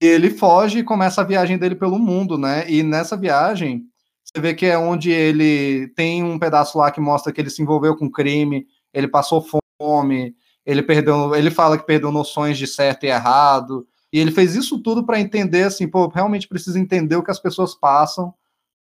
Ele 0.01 0.31
foge 0.31 0.81
e 0.81 0.85
começa 0.85 1.21
a 1.21 1.25
viagem 1.25 1.57
dele 1.59 1.75
pelo 1.75 1.99
mundo, 1.99 2.37
né? 2.37 2.69
E 2.69 2.83
nessa 2.83 3.17
viagem, 3.17 3.85
você 4.25 4.41
vê 4.41 4.55
que 4.55 4.67
é 4.67 4.77
onde 4.77 5.11
ele 5.11 5.89
tem 5.95 6.25
um 6.25 6.39
pedaço 6.39 6.77
lá 6.79 6.91
que 6.91 7.01
mostra 7.01 7.33
que 7.33 7.41
ele 7.41 7.51
se 7.51 7.63
envolveu 7.63 7.97
com 7.97 8.11
crime, 8.11 8.67
ele 8.93 9.07
passou 9.07 9.45
fome, 9.81 10.35
ele 10.67 10.83
perdeu, 10.83 11.35
ele 11.35 11.51
fala 11.51 11.79
que 11.79 11.87
perdeu 11.87 12.11
noções 12.11 12.59
de 12.59 12.67
certo 12.67 13.05
e 13.05 13.09
errado. 13.09 13.87
E 14.13 14.19
ele 14.19 14.33
fez 14.33 14.57
isso 14.57 14.81
tudo 14.83 15.07
para 15.07 15.21
entender 15.21 15.65
assim, 15.65 15.89
pô, 15.89 16.09
realmente 16.09 16.49
precisa 16.49 16.79
entender 16.79 17.17
o 17.17 17.23
que 17.23 17.31
as 17.31 17.41
pessoas 17.41 17.75
passam 17.75 18.35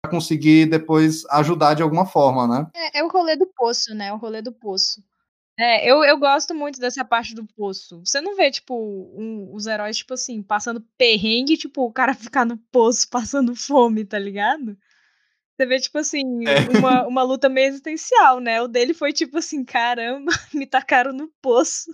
conseguir 0.09 0.65
depois 0.65 1.25
ajudar 1.29 1.73
de 1.75 1.83
alguma 1.83 2.05
forma, 2.05 2.47
né? 2.47 2.67
É, 2.73 2.99
é 2.99 3.03
o 3.03 3.07
rolê 3.09 3.35
do 3.35 3.47
poço, 3.47 3.93
né? 3.93 4.11
O 4.13 4.17
rolê 4.17 4.41
do 4.41 4.51
poço. 4.51 5.03
É, 5.59 5.87
eu, 5.89 6.03
eu 6.03 6.17
gosto 6.17 6.55
muito 6.55 6.79
dessa 6.79 7.05
parte 7.05 7.35
do 7.35 7.45
poço. 7.45 7.99
Você 8.03 8.19
não 8.19 8.35
vê, 8.35 8.49
tipo, 8.49 8.73
um- 8.75 9.51
os 9.53 9.67
heróis, 9.67 9.97
tipo 9.97 10.13
assim, 10.13 10.41
passando 10.41 10.83
perrengue, 10.97 11.57
tipo, 11.57 11.83
o 11.83 11.91
cara 11.91 12.13
ficar 12.31 12.45
no 12.45 12.57
poço 12.71 13.07
passando 13.09 13.55
fome, 13.55 14.03
tá 14.05 14.17
ligado? 14.17 14.75
Você 15.55 15.65
vê, 15.67 15.79
tipo 15.79 15.99
assim, 15.99 16.23
É. 16.47 16.77
uma, 16.79 17.05
uma 17.07 17.23
luta 17.23 17.47
meio 17.47 17.67
existencial, 17.67 18.39
né? 18.39 18.59
O 18.61 18.67
dele 18.67 18.93
foi 18.95 19.13
tipo 19.13 19.37
assim, 19.37 19.63
caramba, 19.63 20.31
me 20.55 20.65
tacaram 20.65 21.13
no 21.13 21.27
poço, 21.41 21.91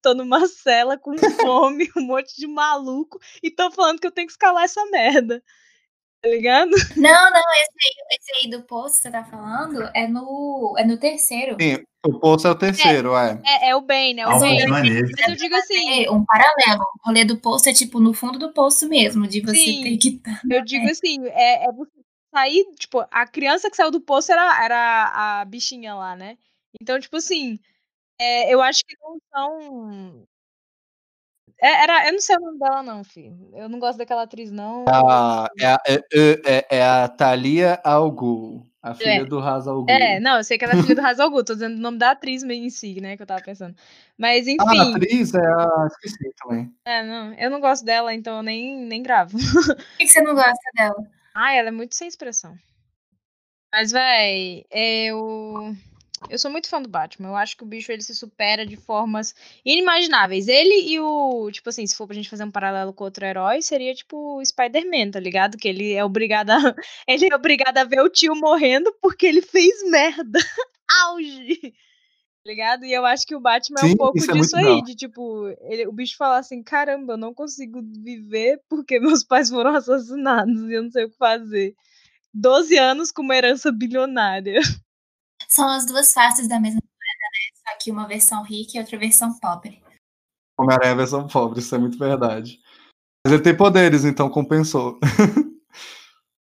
tô 0.00 0.14
numa 0.14 0.46
cela 0.48 0.96
com 0.96 1.12
fome, 1.18 1.90
um 1.96 2.02
monte 2.02 2.34
de 2.38 2.46
maluco, 2.46 3.18
e 3.42 3.50
tão 3.50 3.70
falando 3.70 4.00
que 4.00 4.06
eu 4.06 4.12
tenho 4.12 4.26
que 4.26 4.32
escalar 4.32 4.64
essa 4.64 4.82
merda. 4.86 5.42
Tá 6.22 6.28
ligado? 6.28 6.70
Não, 6.96 7.30
não, 7.30 7.40
esse 7.40 7.72
aí, 7.82 8.16
esse 8.16 8.32
aí 8.44 8.50
do 8.50 8.62
poço 8.62 8.94
que 8.94 9.02
você 9.02 9.10
tá 9.10 9.24
falando 9.24 9.90
é 9.92 10.06
no, 10.06 10.74
é 10.78 10.84
no 10.84 10.96
terceiro. 10.96 11.56
Sim, 11.60 11.82
o 12.06 12.18
poço 12.20 12.46
é 12.46 12.50
o 12.50 12.54
terceiro, 12.54 13.16
é. 13.16 13.40
É, 13.44 13.70
é 13.70 13.76
o 13.76 13.80
bem, 13.80 14.14
né? 14.14 14.24
O 14.24 14.38
bem. 14.38 14.68
mas 14.68 14.88
é 14.88 15.30
eu 15.32 15.36
digo 15.36 15.54
assim, 15.56 16.04
É 16.04 16.10
um 16.10 16.24
paralelo. 16.24 16.82
O 16.82 17.08
rolê 17.08 17.24
do 17.24 17.36
poço 17.36 17.68
é 17.68 17.72
tipo 17.72 17.98
no 17.98 18.14
fundo 18.14 18.38
do 18.38 18.52
poço 18.52 18.88
mesmo, 18.88 19.26
de 19.26 19.40
você 19.40 19.56
Sim. 19.56 19.82
ter 19.82 19.96
que 19.96 20.12
tá. 20.18 20.40
Eu 20.48 20.64
digo 20.64 20.88
assim, 20.88 21.26
é, 21.26 21.64
é 21.64 21.72
você 21.72 21.90
sair, 22.32 22.64
tipo, 22.78 23.04
a 23.10 23.26
criança 23.26 23.68
que 23.68 23.76
saiu 23.76 23.90
do 23.90 24.00
poço 24.00 24.30
era, 24.32 24.64
era 24.64 25.40
a 25.40 25.44
bichinha 25.44 25.94
lá, 25.94 26.14
né? 26.14 26.38
Então, 26.80 26.98
tipo 27.00 27.16
assim, 27.16 27.58
é, 28.18 28.52
eu 28.54 28.62
acho 28.62 28.84
que 28.86 28.96
não 29.00 29.18
são. 29.34 30.26
É, 31.62 31.84
era, 31.84 32.06
eu 32.08 32.12
não 32.12 32.20
sei 32.20 32.36
o 32.36 32.40
nome 32.40 32.58
dela, 32.58 32.82
não, 32.82 33.04
filho. 33.04 33.50
Eu 33.54 33.68
não 33.68 33.78
gosto 33.78 33.98
daquela 33.98 34.22
atriz, 34.22 34.50
não. 34.50 34.84
A, 34.88 35.48
é, 35.60 35.66
a, 35.66 35.80
é, 35.86 36.00
é, 36.44 36.66
é 36.78 36.84
a 36.84 37.08
Thalia 37.08 37.80
Algu, 37.84 38.66
a 38.82 38.92
filha 38.94 39.22
É. 39.22 39.24
do 39.24 39.38
Ra's 39.38 39.68
al 39.68 39.84
Ghul. 39.84 39.86
É, 39.88 40.18
não, 40.18 40.38
eu 40.38 40.44
sei 40.44 40.58
que 40.58 40.64
ela 40.64 40.74
é 40.74 40.82
filha 40.82 40.96
do 40.96 41.06
Hazal 41.06 41.30
Ghul, 41.30 41.44
tô 41.44 41.54
dizendo 41.54 41.76
o 41.76 41.80
nome 41.80 41.98
da 41.98 42.10
atriz 42.10 42.42
em 42.42 42.68
si, 42.68 43.00
né, 43.00 43.16
que 43.16 43.22
eu 43.22 43.26
tava 43.26 43.40
pensando. 43.42 43.76
Mas, 44.18 44.48
enfim, 44.48 44.56
Ah, 44.60 44.82
a 44.82 44.96
atriz 44.96 45.32
é 45.34 45.38
a... 45.46 45.86
Esqueci 45.86 46.34
também. 46.42 46.74
é, 46.84 47.04
não, 47.04 47.32
eu 47.34 47.48
não 47.48 47.60
gosto 47.60 47.84
dela, 47.84 48.12
então 48.12 48.38
eu 48.38 48.42
nem, 48.42 48.76
nem 48.84 49.00
gravo. 49.00 49.38
Por 49.38 49.96
que, 49.98 50.04
que 50.04 50.08
você 50.08 50.20
não 50.20 50.34
gosta 50.34 50.70
dela? 50.74 50.96
Ai, 51.32 51.58
ela 51.58 51.68
é 51.68 51.72
muito 51.72 51.94
sem 51.94 52.08
expressão. 52.08 52.54
Mas, 53.72 53.92
véi, 53.92 54.64
eu. 54.70 55.74
Eu 56.30 56.38
sou 56.38 56.50
muito 56.50 56.68
fã 56.68 56.80
do 56.80 56.88
Batman. 56.88 57.28
Eu 57.28 57.36
acho 57.36 57.56
que 57.56 57.62
o 57.62 57.66
bicho 57.66 57.92
ele 57.92 58.02
se 58.02 58.14
supera 58.14 58.64
de 58.64 58.76
formas 58.76 59.34
inimagináveis. 59.64 60.48
Ele 60.48 60.88
e 60.90 60.98
o. 60.98 61.50
Tipo 61.50 61.68
assim, 61.68 61.86
se 61.86 61.96
for 61.96 62.06
pra 62.06 62.14
gente 62.16 62.28
fazer 62.30 62.44
um 62.44 62.50
paralelo 62.50 62.92
com 62.92 63.04
outro 63.04 63.24
herói, 63.24 63.60
seria 63.60 63.94
tipo 63.94 64.38
o 64.38 64.44
Spider-Man, 64.44 65.10
tá 65.10 65.20
ligado? 65.20 65.58
Que 65.58 65.68
ele 65.68 65.92
é 65.92 66.04
obrigado 66.04 66.50
a. 66.50 66.58
Ele 67.06 67.28
é 67.30 67.34
obrigado 67.34 67.76
a 67.78 67.84
ver 67.84 68.00
o 68.00 68.08
tio 68.08 68.34
morrendo 68.34 68.94
porque 69.02 69.26
ele 69.26 69.42
fez 69.42 69.82
merda. 69.90 70.38
Auge! 71.04 71.58
Tá 72.44 72.50
ligado? 72.50 72.84
E 72.84 72.92
eu 72.92 73.04
acho 73.06 73.26
que 73.26 73.34
o 73.36 73.40
Batman 73.40 73.80
é 73.80 73.84
Sim, 73.88 73.94
um 73.94 73.96
pouco 73.96 74.18
é 74.18 74.20
disso 74.22 74.56
muito 74.56 74.56
aí, 74.56 74.82
de 74.82 74.94
tipo, 74.96 75.46
ele- 75.60 75.86
o 75.86 75.92
bicho 75.92 76.16
falar 76.16 76.38
assim, 76.38 76.62
caramba, 76.62 77.12
eu 77.12 77.16
não 77.16 77.32
consigo 77.32 77.80
viver 78.02 78.60
porque 78.68 78.98
meus 78.98 79.22
pais 79.22 79.48
foram 79.48 79.74
assassinados 79.76 80.68
e 80.68 80.72
eu 80.72 80.82
não 80.82 80.90
sei 80.90 81.04
o 81.04 81.10
que 81.10 81.16
fazer. 81.16 81.74
12 82.34 82.76
anos 82.76 83.12
com 83.12 83.22
uma 83.22 83.36
herança 83.36 83.70
bilionária. 83.70 84.60
São 85.52 85.68
as 85.68 85.84
duas 85.84 86.14
faces 86.14 86.48
da 86.48 86.58
mesma 86.58 86.80
moeda, 86.80 87.28
né? 87.30 87.72
Só 87.72 87.78
que 87.78 87.90
uma 87.90 88.08
versão 88.08 88.42
rica 88.42 88.72
e 88.74 88.80
outra 88.80 88.98
versão 88.98 89.38
pobre. 89.38 89.82
Homem-Aranha 90.58 90.90
é 90.90 90.92
a 90.92 90.96
versão 90.96 91.26
pobre, 91.26 91.60
isso 91.60 91.74
é 91.74 91.78
muito 91.78 91.98
verdade. 91.98 92.58
Mas 93.22 93.34
ele 93.34 93.42
tem 93.42 93.54
poderes, 93.54 94.06
então 94.06 94.30
compensou. 94.30 94.98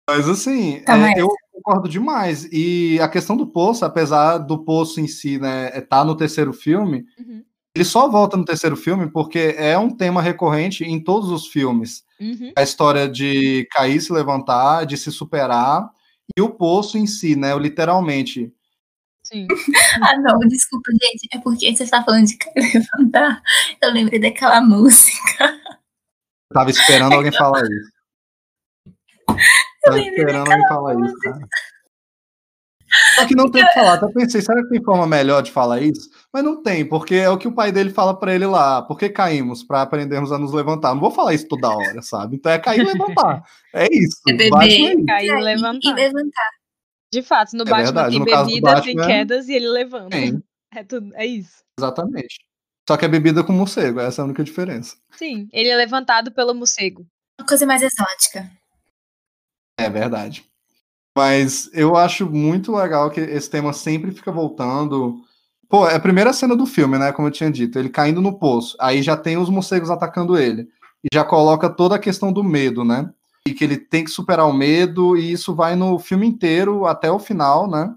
Mas 0.08 0.28
assim, 0.28 0.80
Toma 0.84 1.10
é, 1.10 1.20
eu 1.20 1.28
concordo 1.52 1.88
demais. 1.88 2.48
E 2.52 3.00
a 3.00 3.08
questão 3.08 3.36
do 3.36 3.48
poço, 3.48 3.84
apesar 3.84 4.38
do 4.38 4.64
poço 4.64 5.00
em 5.00 5.08
si, 5.08 5.38
né, 5.38 5.70
estar 5.70 5.98
tá 5.98 6.04
no 6.04 6.16
terceiro 6.16 6.52
filme, 6.52 7.04
Uhum. 7.18 7.44
ele 7.74 7.84
só 7.84 8.08
volta 8.08 8.36
no 8.36 8.44
terceiro 8.44 8.76
filme 8.76 9.10
porque 9.10 9.56
é 9.58 9.76
um 9.76 9.90
tema 9.90 10.22
recorrente 10.22 10.84
em 10.84 11.02
todos 11.02 11.30
os 11.30 11.48
filmes. 11.48 12.04
Uhum. 12.20 12.52
A 12.56 12.62
história 12.62 13.08
de 13.08 13.66
cair, 13.72 14.00
se 14.00 14.12
levantar, 14.12 14.86
de 14.86 14.96
se 14.96 15.10
superar, 15.10 15.90
e 16.36 16.40
o 16.40 16.50
poço 16.50 16.96
em 16.96 17.08
si, 17.08 17.34
né, 17.34 17.56
literalmente. 17.58 18.54
Sim. 19.30 19.46
Ah, 20.02 20.16
não, 20.18 20.38
desculpa, 20.40 20.90
gente. 20.92 21.28
É 21.32 21.38
porque 21.38 21.74
você 21.74 21.84
está 21.84 22.02
falando 22.02 22.26
de 22.26 22.38
levantar. 22.56 23.42
Eu 23.82 23.92
lembrei 23.92 24.18
daquela 24.18 24.60
música. 24.60 25.44
Eu 25.44 26.54
tava 26.54 26.70
esperando 26.70 27.14
alguém 27.14 27.32
falar 27.32 27.62
isso. 27.62 27.90
Eu 29.28 29.36
Tava 29.84 30.00
esperando 30.00 30.50
alguém 30.50 30.68
falar 30.68 30.94
isso, 31.06 31.16
cara. 31.20 31.48
Só 33.14 33.24
que 33.26 33.36
não 33.36 33.48
tem 33.50 33.62
o 33.62 33.66
que 33.66 33.72
falar. 33.72 33.94
Até 33.94 34.08
pensei, 34.08 34.40
será 34.42 34.62
que 34.62 34.68
tem 34.68 34.82
forma 34.82 35.06
melhor 35.06 35.42
de 35.42 35.52
falar 35.52 35.80
isso? 35.80 36.10
Mas 36.32 36.42
não 36.42 36.60
tem, 36.60 36.84
porque 36.84 37.14
é 37.14 37.30
o 37.30 37.38
que 37.38 37.46
o 37.46 37.52
pai 37.54 37.70
dele 37.70 37.90
fala 37.90 38.18
pra 38.18 38.34
ele 38.34 38.46
lá. 38.46 38.82
Por 38.82 38.98
que 38.98 39.08
caímos? 39.08 39.62
Pra 39.62 39.82
aprendermos 39.82 40.32
a 40.32 40.38
nos 40.38 40.52
levantar. 40.52 40.92
Não 40.92 41.00
vou 41.00 41.10
falar 41.12 41.34
isso 41.34 41.46
toda 41.46 41.68
hora, 41.70 42.02
sabe? 42.02 42.36
Então 42.36 42.50
é 42.50 42.58
cair 42.58 42.80
e 42.80 42.84
levantar. 42.84 43.44
É 43.72 43.86
isso. 43.92 44.16
É 44.28 44.32
beber. 44.32 45.00
É. 45.00 45.04
Cair 45.06 45.28
e 45.28 45.88
E 45.88 45.92
levantar. 45.92 46.59
De 47.12 47.22
fato, 47.22 47.54
no 47.56 47.62
É 47.62 47.64
Batman 47.66 47.82
verdade, 47.84 48.10
tem 48.10 48.18
no 48.20 48.24
bebida, 48.24 48.44
tem 48.82 48.94
Batman- 48.96 49.06
quedas 49.06 49.48
e 49.48 49.52
ele 49.54 49.68
levanta. 49.68 50.10
Tem, 50.10 50.42
É 50.72 50.84
tudo, 50.84 51.10
é 51.16 51.26
isso. 51.26 51.64
exatamente. 51.78 52.38
Só 52.88 52.96
que 52.96 53.04
é 53.04 53.08
bebida 53.08 53.42
com 53.44 53.52
morcego, 53.52 53.98
essa 54.00 54.20
é 54.20 54.22
a 54.22 54.24
única 54.26 54.42
diferença. 54.44 54.96
Sim, 55.12 55.48
ele 55.52 55.68
é 55.68 55.76
levantado 55.76 56.30
pelo 56.32 56.54
morcego. 56.54 57.04
Uma 57.40 57.46
coisa 57.46 57.66
mais 57.66 57.82
exótica. 57.82 58.50
É 59.78 59.88
verdade. 59.88 60.44
Mas 61.16 61.68
eu 61.72 61.96
acho 61.96 62.28
muito 62.30 62.72
legal 62.74 63.10
que 63.10 63.20
esse 63.20 63.50
tema 63.50 63.72
sempre 63.72 64.12
fica 64.12 64.30
voltando. 64.30 65.22
Pô, 65.68 65.88
é 65.88 65.96
a 65.96 66.00
primeira 66.00 66.32
cena 66.32 66.56
do 66.56 66.66
filme, 66.66 66.98
né? 66.98 67.12
Como 67.12 67.28
eu 67.28 67.32
tinha 67.32 67.50
dito, 67.50 67.78
ele 67.78 67.88
caindo 67.88 68.20
no 68.20 68.38
poço. 68.38 68.76
Aí 68.80 69.02
já 69.02 69.16
tem 69.16 69.36
os 69.36 69.48
morcegos 69.48 69.90
atacando 69.90 70.38
ele. 70.38 70.68
E 71.02 71.08
já 71.12 71.24
coloca 71.24 71.68
toda 71.68 71.96
a 71.96 71.98
questão 71.98 72.32
do 72.32 72.44
medo, 72.44 72.84
né? 72.84 73.12
E 73.46 73.54
que 73.54 73.64
ele 73.64 73.78
tem 73.78 74.04
que 74.04 74.10
superar 74.10 74.46
o 74.46 74.52
medo, 74.52 75.16
e 75.16 75.32
isso 75.32 75.54
vai 75.54 75.74
no 75.74 75.98
filme 75.98 76.26
inteiro 76.26 76.86
até 76.86 77.10
o 77.10 77.18
final, 77.18 77.70
né? 77.70 77.94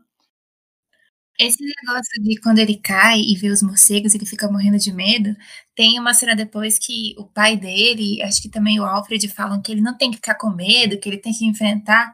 Esse 1.39 1.63
negócio 1.63 2.21
de 2.23 2.39
quando 2.39 2.59
ele 2.59 2.77
cai 2.77 3.19
e 3.19 3.35
vê 3.35 3.49
os 3.49 3.63
morcegos, 3.63 4.13
ele 4.13 4.25
fica 4.25 4.49
morrendo 4.49 4.77
de 4.77 4.93
medo. 4.93 5.35
Tem 5.75 5.99
uma 5.99 6.13
cena 6.13 6.35
depois 6.35 6.77
que 6.77 7.15
o 7.17 7.25
pai 7.25 7.57
dele, 7.57 8.21
acho 8.21 8.41
que 8.41 8.49
também 8.49 8.79
o 8.79 8.85
Alfred, 8.85 9.27
falam 9.29 9.61
que 9.61 9.71
ele 9.71 9.81
não 9.81 9.97
tem 9.97 10.11
que 10.11 10.17
ficar 10.17 10.35
com 10.35 10.51
medo, 10.51 10.99
que 10.99 11.09
ele 11.09 11.17
tem 11.17 11.33
que 11.33 11.45
enfrentar. 11.45 12.13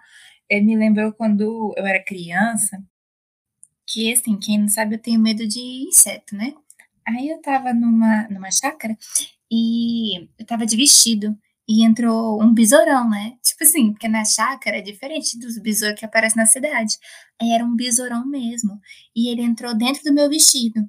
Ele 0.49 0.65
me 0.65 0.77
lembrou 0.77 1.11
quando 1.13 1.73
eu 1.77 1.85
era 1.85 2.03
criança, 2.03 2.81
que 3.87 4.11
assim, 4.11 4.37
quem 4.39 4.59
não 4.59 4.67
sabe, 4.69 4.95
eu 4.95 4.99
tenho 4.99 5.19
medo 5.19 5.47
de 5.47 5.59
inseto, 5.87 6.35
né? 6.35 6.53
Aí 7.07 7.29
eu 7.29 7.41
tava 7.41 7.73
numa, 7.73 8.27
numa 8.29 8.51
chácara 8.51 8.97
e 9.51 10.29
eu 10.39 10.45
tava 10.45 10.65
de 10.65 10.77
vestido. 10.77 11.37
E 11.69 11.85
entrou 11.85 12.41
um 12.41 12.51
besourão, 12.51 13.07
né? 13.07 13.33
Tipo 13.43 13.63
assim, 13.63 13.91
porque 13.91 14.07
na 14.07 14.25
chácara 14.25 14.77
é 14.77 14.81
diferente 14.81 15.37
dos 15.37 15.59
besouros 15.59 15.99
que 15.99 16.05
aparecem 16.05 16.37
na 16.37 16.47
cidade. 16.47 16.97
Aí 17.39 17.51
era 17.51 17.63
um 17.63 17.75
besourão 17.75 18.25
mesmo. 18.25 18.79
E 19.15 19.31
ele 19.31 19.43
entrou 19.43 19.77
dentro 19.77 20.01
do 20.03 20.11
meu 20.11 20.27
vestido. 20.27 20.81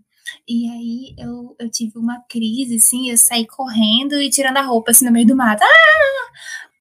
E 0.49 0.71
aí 0.71 1.15
eu, 1.19 1.55
eu 1.61 1.71
tive 1.71 1.99
uma 1.99 2.25
crise, 2.31 2.77
assim, 2.77 3.11
eu 3.11 3.19
saí 3.19 3.47
correndo 3.47 4.15
e 4.23 4.31
tirando 4.31 4.57
a 4.57 4.63
roupa, 4.63 4.93
assim, 4.93 5.05
no 5.05 5.13
meio 5.13 5.27
do 5.27 5.37
mato. 5.37 5.63
Ah! 5.63 6.31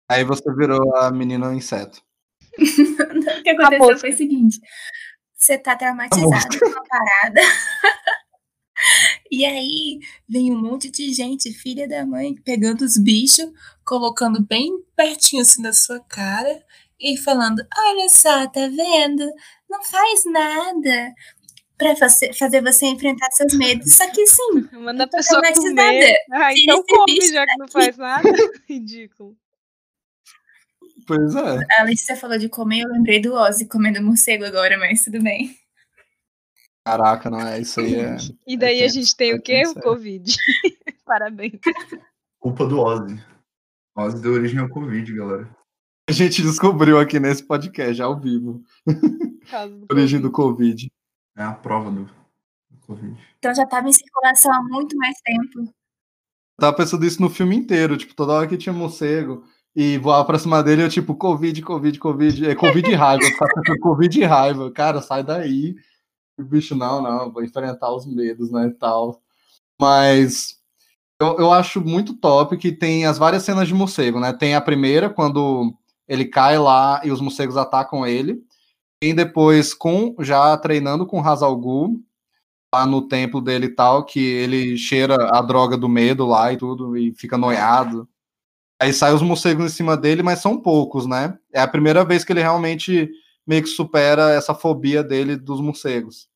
Aí 0.07 0.23
você 0.23 0.49
virou 0.55 0.95
a 0.95 1.11
menina 1.11 1.53
inseto. 1.53 2.01
o 2.57 3.43
que 3.43 3.49
aconteceu 3.49 3.99
foi 3.99 4.11
o 4.11 4.17
seguinte: 4.17 4.61
você 5.35 5.57
tá 5.57 5.75
traumatizado 5.75 6.59
com 6.59 6.67
uma 6.67 6.83
parada. 6.83 7.41
e 9.31 9.45
aí 9.45 9.99
vem 10.27 10.51
um 10.51 10.59
monte 10.61 10.89
de 10.89 11.13
gente, 11.13 11.51
filha 11.53 11.87
da 11.87 12.05
mãe, 12.05 12.35
pegando 12.35 12.83
os 12.83 12.97
bichos, 12.97 13.51
colocando 13.85 14.41
bem 14.45 14.71
pertinho 14.95 15.41
assim 15.41 15.61
da 15.61 15.73
sua 15.73 15.99
cara 16.01 16.63
e 16.99 17.17
falando: 17.17 17.61
Olha 17.77 18.09
só, 18.09 18.47
tá 18.47 18.67
vendo? 18.67 19.25
Não 19.69 19.83
faz 19.83 20.23
nada 20.25 21.13
pra 21.77 21.95
você- 21.95 22.33
fazer 22.33 22.61
você 22.61 22.85
enfrentar 22.87 23.31
seus 23.31 23.53
medos. 23.53 23.93
Só 23.93 24.09
que 24.11 24.25
sim, 24.27 24.67
Manda 24.73 25.05
a 25.05 25.07
pessoa 25.07 25.41
comer. 25.53 26.15
Ah, 26.31 26.51
então 26.53 26.83
come, 26.87 27.21
já 27.31 27.45
que 27.45 27.57
não 27.57 27.67
faz 27.67 27.97
nada. 27.97 28.29
Ridículo. 28.67 29.35
Pois 31.07 31.35
é. 31.35 31.59
a 31.79 31.83
Letícia 31.83 32.15
falou 32.15 32.37
de 32.37 32.49
comer, 32.49 32.81
eu 32.81 32.89
lembrei 32.91 33.19
do 33.19 33.33
Ozzy 33.33 33.65
comendo 33.67 34.01
morcego 34.01 34.45
agora, 34.45 34.77
mas 34.77 35.03
tudo 35.03 35.21
bem. 35.21 35.57
Caraca, 36.85 37.29
não 37.29 37.41
é 37.41 37.59
isso 37.59 37.79
aí. 37.79 37.95
É... 37.95 38.17
E 38.47 38.57
daí 38.57 38.79
a 38.79 38.83
tenso, 38.83 38.95
gente 38.95 39.15
tem 39.15 39.31
é 39.31 39.35
o 39.35 39.41
quê? 39.41 39.63
O 39.65 39.77
é. 39.77 39.81
Covid. 39.81 40.35
Parabéns. 41.05 41.59
Culpa 42.39 42.65
do 42.65 42.79
Ozzy. 42.79 43.21
Ozzy 43.95 44.21
deu 44.21 44.33
origem 44.33 44.59
ao 44.59 44.69
Covid, 44.69 45.13
galera. 45.13 45.49
A 46.09 46.11
gente 46.11 46.41
descobriu 46.41 46.97
aqui 46.99 47.19
nesse 47.19 47.43
podcast, 47.43 48.01
ao 48.01 48.19
vivo, 48.19 48.63
do 48.85 49.45
a 49.51 49.93
origem 49.93 50.19
do 50.19 50.31
Covid. 50.31 50.89
Covid. 50.89 50.91
É 51.37 51.43
a 51.43 51.53
prova 51.53 51.91
do, 51.91 52.05
do 52.69 52.77
Covid. 52.81 53.15
Então 53.37 53.53
já 53.53 53.65
tava 53.65 53.87
em 53.87 53.93
circulação 53.93 54.51
há 54.51 54.63
muito 54.63 54.97
mais 54.97 55.15
tempo. 55.21 55.59
Eu 55.61 55.71
tava 56.59 56.75
pensando 56.75 57.05
isso 57.05 57.21
no 57.21 57.29
filme 57.29 57.55
inteiro, 57.55 57.95
tipo, 57.95 58.15
toda 58.15 58.33
hora 58.33 58.47
que 58.47 58.57
tinha 58.57 58.73
morcego 58.73 59.43
e 59.75 59.97
voava 59.97 60.25
pra 60.25 60.39
cima 60.39 60.63
dele, 60.63 60.83
eu 60.83 60.89
tipo, 60.89 61.15
Covid, 61.15 61.61
Covid, 61.61 61.99
Covid, 61.99 62.49
é 62.49 62.55
Covid 62.55 62.89
e 62.89 62.95
raiva, 62.95 63.23
eu 63.23 63.29
ficava 63.29 63.53
pensando, 63.53 63.79
Covid 63.79 64.19
e 64.19 64.23
raiva, 64.25 64.71
cara, 64.71 65.01
sai 65.01 65.23
daí. 65.23 65.75
Bicho, 66.43 66.75
não, 66.75 67.01
não, 67.01 67.31
vou 67.31 67.43
enfrentar 67.43 67.93
os 67.93 68.05
medos, 68.05 68.51
né, 68.51 68.67
e 68.67 68.71
tal. 68.71 69.21
Mas 69.79 70.59
eu, 71.19 71.37
eu 71.39 71.51
acho 71.51 71.81
muito 71.81 72.15
top 72.15 72.57
que 72.57 72.71
tem 72.71 73.05
as 73.05 73.17
várias 73.17 73.43
cenas 73.43 73.67
de 73.67 73.73
morcego, 73.73 74.19
né? 74.19 74.33
Tem 74.33 74.55
a 74.55 74.61
primeira, 74.61 75.09
quando 75.09 75.73
ele 76.07 76.25
cai 76.25 76.57
lá 76.57 77.01
e 77.03 77.11
os 77.11 77.21
morcegos 77.21 77.57
atacam 77.57 78.05
ele. 78.05 78.41
Tem 79.01 79.15
depois 79.15 79.73
com 79.73 80.15
já 80.19 80.57
treinando 80.57 81.05
com 81.05 81.21
Hazal 81.21 81.61
lá 82.73 82.85
no 82.85 83.07
templo 83.07 83.41
dele 83.41 83.67
e 83.67 83.75
tal, 83.75 84.05
que 84.05 84.19
ele 84.19 84.77
cheira 84.77 85.15
a 85.31 85.41
droga 85.41 85.77
do 85.77 85.89
medo 85.89 86.25
lá 86.25 86.53
e 86.53 86.57
tudo, 86.57 86.95
e 86.97 87.13
fica 87.13 87.37
noiado. 87.37 88.07
Aí 88.81 88.93
sai 88.93 89.13
os 89.13 89.21
morcegos 89.21 89.65
em 89.65 89.75
cima 89.75 89.97
dele, 89.97 90.23
mas 90.23 90.39
são 90.39 90.57
poucos, 90.61 91.05
né? 91.05 91.37
É 91.53 91.61
a 91.61 91.67
primeira 91.67 92.05
vez 92.05 92.23
que 92.23 92.31
ele 92.31 92.41
realmente 92.41 93.09
meio 93.49 93.63
que 93.63 93.69
supera 93.69 94.29
essa 94.29 94.53
fobia 94.53 95.03
dele 95.03 95.35
dos 95.35 95.59
morcegos. 95.59 96.29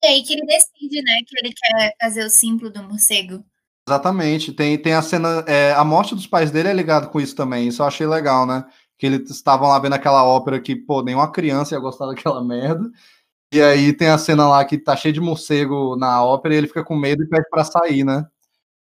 E 0.00 0.06
aí 0.06 0.22
que 0.22 0.32
ele 0.32 0.46
decide, 0.46 1.02
né, 1.02 1.18
que 1.26 1.36
ele 1.36 1.52
quer 1.52 1.92
fazer 2.00 2.24
o 2.24 2.30
símbolo 2.30 2.70
do 2.70 2.84
morcego. 2.84 3.44
Exatamente. 3.88 4.52
Tem, 4.52 4.78
tem 4.78 4.94
a 4.94 5.02
cena. 5.02 5.44
é, 5.48 5.72
a 5.72 5.84
morte 5.84 6.14
dos 6.14 6.28
pais 6.28 6.52
dele 6.52 6.68
é 6.68 6.72
ligado 6.72 7.10
com 7.10 7.20
isso 7.20 7.34
também. 7.34 7.66
Isso 7.66 7.82
eu 7.82 7.86
achei 7.86 8.06
legal, 8.06 8.46
né? 8.46 8.64
Que 8.96 9.06
eles 9.06 9.28
estavam 9.28 9.68
lá 9.68 9.78
vendo 9.80 9.94
aquela 9.94 10.24
ópera 10.24 10.60
que, 10.60 10.76
pô, 10.76 11.02
nenhuma 11.02 11.32
criança 11.32 11.74
ia 11.74 11.80
gostar 11.80 12.06
daquela 12.06 12.42
merda. 12.44 12.88
E 13.52 13.60
aí 13.60 13.92
tem 13.92 14.08
a 14.08 14.18
cena 14.18 14.46
lá 14.46 14.64
que 14.64 14.78
tá 14.78 14.96
cheio 14.96 15.12
de 15.12 15.20
morcego 15.20 15.96
na 15.96 16.22
ópera 16.22 16.54
e 16.54 16.58
ele 16.58 16.68
fica 16.68 16.84
com 16.84 16.94
medo 16.94 17.24
e 17.24 17.28
pede 17.28 17.50
pra 17.50 17.64
sair, 17.64 18.04
né? 18.04 18.24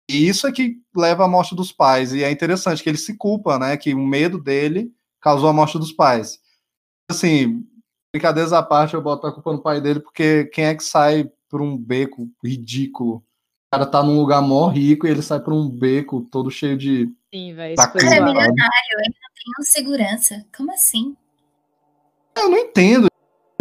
E 0.08 0.26
isso 0.26 0.46
é 0.46 0.52
que 0.52 0.76
leva 0.96 1.26
à 1.26 1.28
morte 1.28 1.54
dos 1.54 1.70
pais. 1.70 2.14
E 2.14 2.24
é 2.24 2.30
interessante 2.30 2.82
que 2.82 2.88
ele 2.88 2.96
se 2.96 3.14
culpa, 3.18 3.58
né? 3.58 3.76
Que 3.76 3.92
o 3.92 4.06
medo 4.06 4.42
dele 4.42 4.90
causou 5.20 5.50
a 5.50 5.52
morte 5.52 5.78
dos 5.78 5.92
pais. 5.92 6.38
Assim, 7.08 7.64
brincadeiras 8.12 8.52
à 8.52 8.62
parte, 8.62 8.94
eu 8.94 9.02
boto 9.02 9.26
a 9.26 9.32
culpa 9.32 9.52
no 9.52 9.62
pai 9.62 9.80
dele, 9.80 10.00
porque 10.00 10.44
quem 10.46 10.64
é 10.66 10.74
que 10.74 10.82
sai 10.82 11.30
por 11.48 11.62
um 11.62 11.76
beco 11.76 12.28
ridículo? 12.42 13.16
O 13.16 13.22
cara 13.72 13.86
tá 13.86 14.02
num 14.02 14.18
lugar 14.18 14.42
mó 14.42 14.68
rico 14.68 15.06
e 15.06 15.10
ele 15.10 15.22
sai 15.22 15.40
por 15.40 15.52
um 15.52 15.68
beco 15.68 16.26
todo 16.30 16.50
cheio 16.50 16.76
de. 16.76 17.08
Sim, 17.32 17.54
velho. 17.54 17.76
Tá 17.76 17.86
com- 17.88 17.98
Cara, 17.98 18.16
é 18.16 18.20
milionário, 18.20 18.98
ele 18.98 19.14
não 19.22 19.54
tem 19.56 19.64
segurança. 19.64 20.44
Como 20.56 20.72
assim? 20.72 21.16
Eu 22.36 22.48
não 22.50 22.58
entendo. 22.58 23.08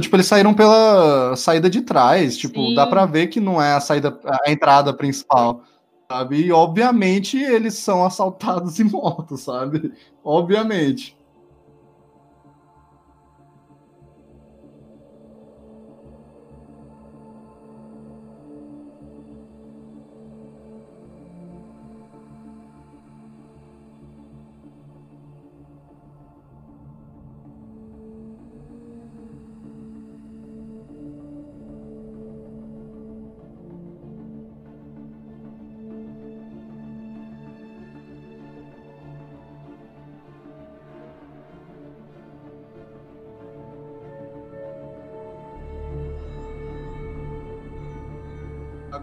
Tipo, 0.01 0.15
eles 0.15 0.25
saíram 0.27 0.53
pela 0.53 1.36
saída 1.36 1.69
de 1.69 1.81
trás. 1.81 2.38
Tipo, 2.38 2.55
Sim. 2.60 2.75
dá 2.75 2.86
pra 2.88 3.05
ver 3.05 3.27
que 3.27 3.39
não 3.39 3.62
é 3.62 3.73
a 3.73 3.79
saída, 3.79 4.19
a 4.45 4.51
entrada 4.51 4.93
principal. 4.93 5.63
Sabe? 6.12 6.41
E 6.45 6.51
obviamente 6.51 7.38
eles 7.38 7.75
são 7.75 8.05
assaltados 8.05 8.77
e 8.79 8.84
mortos, 8.84 9.41
sabe? 9.41 9.93
Obviamente. 10.23 11.15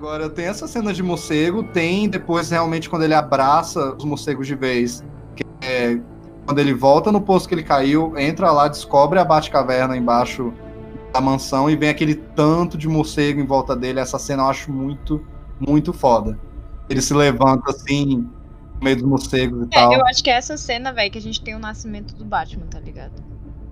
Agora, 0.03 0.29
tem 0.29 0.47
essa 0.47 0.67
cena 0.67 0.93
de 0.93 1.01
morcego, 1.01 1.63
tem 1.63 2.09
depois 2.09 2.51
realmente 2.51 2.91
quando 2.91 3.05
ele 3.05 3.15
abraça 3.15 3.95
os 3.95 4.05
morcegos 4.05 4.49
de 4.49 4.57
vez, 4.57 5.05
que 5.37 5.45
é 5.65 5.97
quando 6.45 6.59
ele 6.59 6.75
volta 6.75 7.13
no 7.13 7.21
posto 7.21 7.49
que 7.49 7.55
ele 7.55 7.63
caiu, 7.63 8.19
entra 8.19 8.51
lá, 8.51 8.67
descobre 8.67 9.21
a 9.21 9.25
Batcaverna 9.25 9.97
embaixo 9.97 10.53
da 11.13 11.21
mansão 11.21 11.71
e 11.71 11.77
vem 11.77 11.89
aquele 11.89 12.17
tanto 12.17 12.77
de 12.77 12.89
morcego 12.89 13.41
em 13.41 13.47
volta 13.47 13.77
dele. 13.77 14.01
Essa 14.01 14.19
cena 14.19 14.43
eu 14.43 14.49
acho 14.49 14.73
muito, 14.73 15.25
muito 15.61 15.93
foda. 15.93 16.37
Ele 16.91 17.01
se 17.01 17.15
levanta 17.15 17.71
assim, 17.71 18.29
no 18.75 18.83
meio 18.83 18.97
dos 18.97 19.07
morcegos 19.07 19.61
e 19.61 19.65
É, 19.67 19.69
tal. 19.69 19.93
eu 19.93 20.05
acho 20.07 20.25
que 20.25 20.31
é 20.31 20.35
essa 20.35 20.57
cena, 20.57 20.93
velho, 20.93 21.13
que 21.13 21.19
a 21.19 21.23
gente 21.23 21.41
tem 21.41 21.55
o 21.55 21.61
nascimento 21.61 22.13
do 22.17 22.25
Batman, 22.25 22.67
tá 22.67 22.81
ligado? 22.81 23.23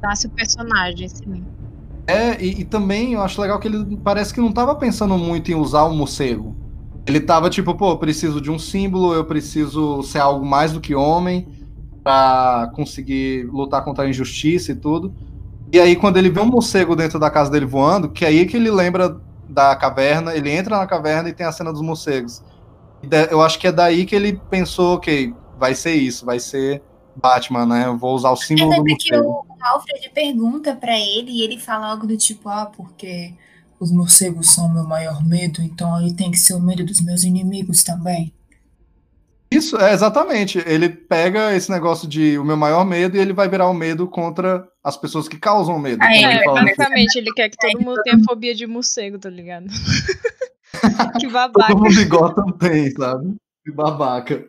Nasce 0.00 0.28
o 0.28 0.30
personagem, 0.30 1.06
assim. 1.06 1.44
É, 2.06 2.42
e, 2.42 2.60
e 2.60 2.64
também 2.64 3.14
eu 3.14 3.22
acho 3.22 3.40
legal 3.40 3.58
que 3.58 3.68
ele 3.68 3.96
parece 3.98 4.34
que 4.34 4.40
não 4.40 4.52
tava 4.52 4.74
pensando 4.74 5.16
muito 5.16 5.50
em 5.50 5.54
usar 5.54 5.84
o 5.84 5.94
morcego. 5.94 6.56
Ele 7.06 7.20
tava 7.20 7.48
tipo, 7.48 7.74
pô, 7.74 7.90
eu 7.90 7.98
preciso 7.98 8.40
de 8.40 8.50
um 8.50 8.58
símbolo, 8.58 9.14
eu 9.14 9.24
preciso 9.24 10.02
ser 10.02 10.18
algo 10.18 10.44
mais 10.44 10.72
do 10.72 10.80
que 10.80 10.94
homem 10.94 11.48
pra 12.02 12.70
conseguir 12.74 13.44
lutar 13.50 13.84
contra 13.84 14.04
a 14.04 14.08
injustiça 14.08 14.72
e 14.72 14.74
tudo. 14.74 15.14
E 15.72 15.78
aí, 15.78 15.94
quando 15.94 16.16
ele 16.16 16.30
vê 16.30 16.40
um 16.40 16.46
morcego 16.46 16.96
dentro 16.96 17.18
da 17.18 17.30
casa 17.30 17.50
dele 17.50 17.66
voando, 17.66 18.10
que 18.10 18.24
é 18.24 18.28
aí 18.28 18.46
que 18.46 18.56
ele 18.56 18.70
lembra 18.70 19.20
da 19.48 19.74
caverna, 19.76 20.34
ele 20.34 20.50
entra 20.50 20.78
na 20.78 20.86
caverna 20.86 21.28
e 21.28 21.32
tem 21.32 21.46
a 21.46 21.52
cena 21.52 21.72
dos 21.72 21.82
morcegos. 21.82 22.42
Eu 23.30 23.40
acho 23.40 23.58
que 23.58 23.66
é 23.66 23.72
daí 23.72 24.04
que 24.04 24.14
ele 24.14 24.40
pensou, 24.50 24.96
ok, 24.96 25.32
vai 25.58 25.74
ser 25.74 25.94
isso, 25.94 26.26
vai 26.26 26.38
ser 26.38 26.82
Batman, 27.16 27.66
né? 27.66 27.86
Eu 27.86 27.96
vou 27.96 28.14
usar 28.14 28.30
o 28.30 28.36
símbolo 28.36 28.74
do 28.74 28.84
morcego. 28.84 29.49
Alfred 29.60 30.10
pergunta 30.10 30.74
pra 30.74 30.98
ele 30.98 31.30
e 31.30 31.42
ele 31.42 31.58
fala 31.58 31.88
algo 31.88 32.06
do 32.06 32.16
tipo, 32.16 32.48
ah, 32.48 32.66
porque 32.66 33.34
os 33.78 33.90
morcegos 33.90 34.50
são 34.50 34.66
o 34.66 34.72
meu 34.72 34.84
maior 34.84 35.24
medo, 35.24 35.62
então 35.62 36.00
ele 36.00 36.14
tem 36.14 36.30
que 36.30 36.38
ser 36.38 36.54
o 36.54 36.60
medo 36.60 36.84
dos 36.84 37.00
meus 37.00 37.24
inimigos 37.24 37.82
também. 37.82 38.32
Isso, 39.50 39.76
é 39.78 39.92
exatamente. 39.92 40.62
Ele 40.64 40.88
pega 40.88 41.52
esse 41.54 41.70
negócio 41.70 42.06
de 42.06 42.38
o 42.38 42.44
meu 42.44 42.56
maior 42.56 42.84
medo 42.84 43.16
e 43.16 43.20
ele 43.20 43.32
vai 43.32 43.48
virar 43.48 43.68
o 43.68 43.74
medo 43.74 44.06
contra 44.06 44.64
as 44.82 44.96
pessoas 44.96 45.26
que 45.26 45.36
causam 45.36 45.76
medo. 45.78 46.02
É, 46.04 46.16
ele 46.16 46.24
É, 46.24 46.36
no 46.36 46.42
filme. 46.42 46.60
basicamente, 46.60 47.16
ele 47.16 47.32
quer 47.32 47.48
que 47.48 47.56
todo 47.56 47.80
mundo 47.80 48.00
tenha 48.02 48.18
fobia 48.24 48.54
de 48.54 48.66
morcego, 48.66 49.18
tá 49.18 49.28
ligado? 49.28 49.66
que 51.20 51.26
babaca. 51.28 51.74
Todo 51.74 51.82
mundo 51.82 52.08
Gotham 52.08 52.52
tem, 52.52 52.90
sabe? 52.92 53.34
Que 53.64 53.72
babaca. 53.72 54.48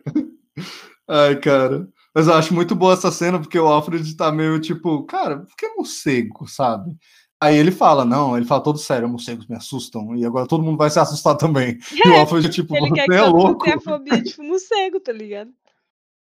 Ai, 1.08 1.36
cara. 1.36 1.88
Mas 2.14 2.26
eu 2.26 2.34
acho 2.34 2.54
muito 2.54 2.74
boa 2.74 2.92
essa 2.92 3.10
cena, 3.10 3.38
porque 3.38 3.58
o 3.58 3.66
Alfred 3.66 4.16
tá 4.16 4.30
meio 4.30 4.60
tipo, 4.60 5.04
cara, 5.04 5.40
por 5.40 5.56
que 5.56 5.68
morcego, 5.74 6.46
sabe? 6.46 6.94
Aí 7.42 7.56
ele 7.56 7.72
fala, 7.72 8.04
não, 8.04 8.36
ele 8.36 8.46
fala 8.46 8.62
todo 8.62 8.78
sério, 8.78 9.08
morcegos 9.08 9.48
me 9.48 9.56
assustam, 9.56 10.14
e 10.14 10.24
agora 10.24 10.46
todo 10.46 10.62
mundo 10.62 10.78
vai 10.78 10.90
se 10.90 11.00
assustar 11.00 11.36
também. 11.36 11.78
E 11.92 12.08
o 12.08 12.14
Alfred, 12.14 12.48
tipo, 12.50 12.76
Ele 12.76 12.92
quer 12.92 13.06
você 13.06 13.08
que 13.08 13.14
é 13.14 13.22
louco. 13.22 13.64
tenha 13.64 13.80
fobia 13.80 14.22
de 14.22 14.38
morcego, 14.38 15.00
tá 15.00 15.12
ligado? 15.12 15.50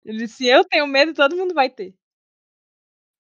Ele, 0.04 0.28
se 0.28 0.46
eu 0.46 0.64
tenho 0.64 0.86
medo, 0.86 1.14
todo 1.14 1.36
mundo 1.36 1.54
vai 1.54 1.70
ter. 1.70 1.94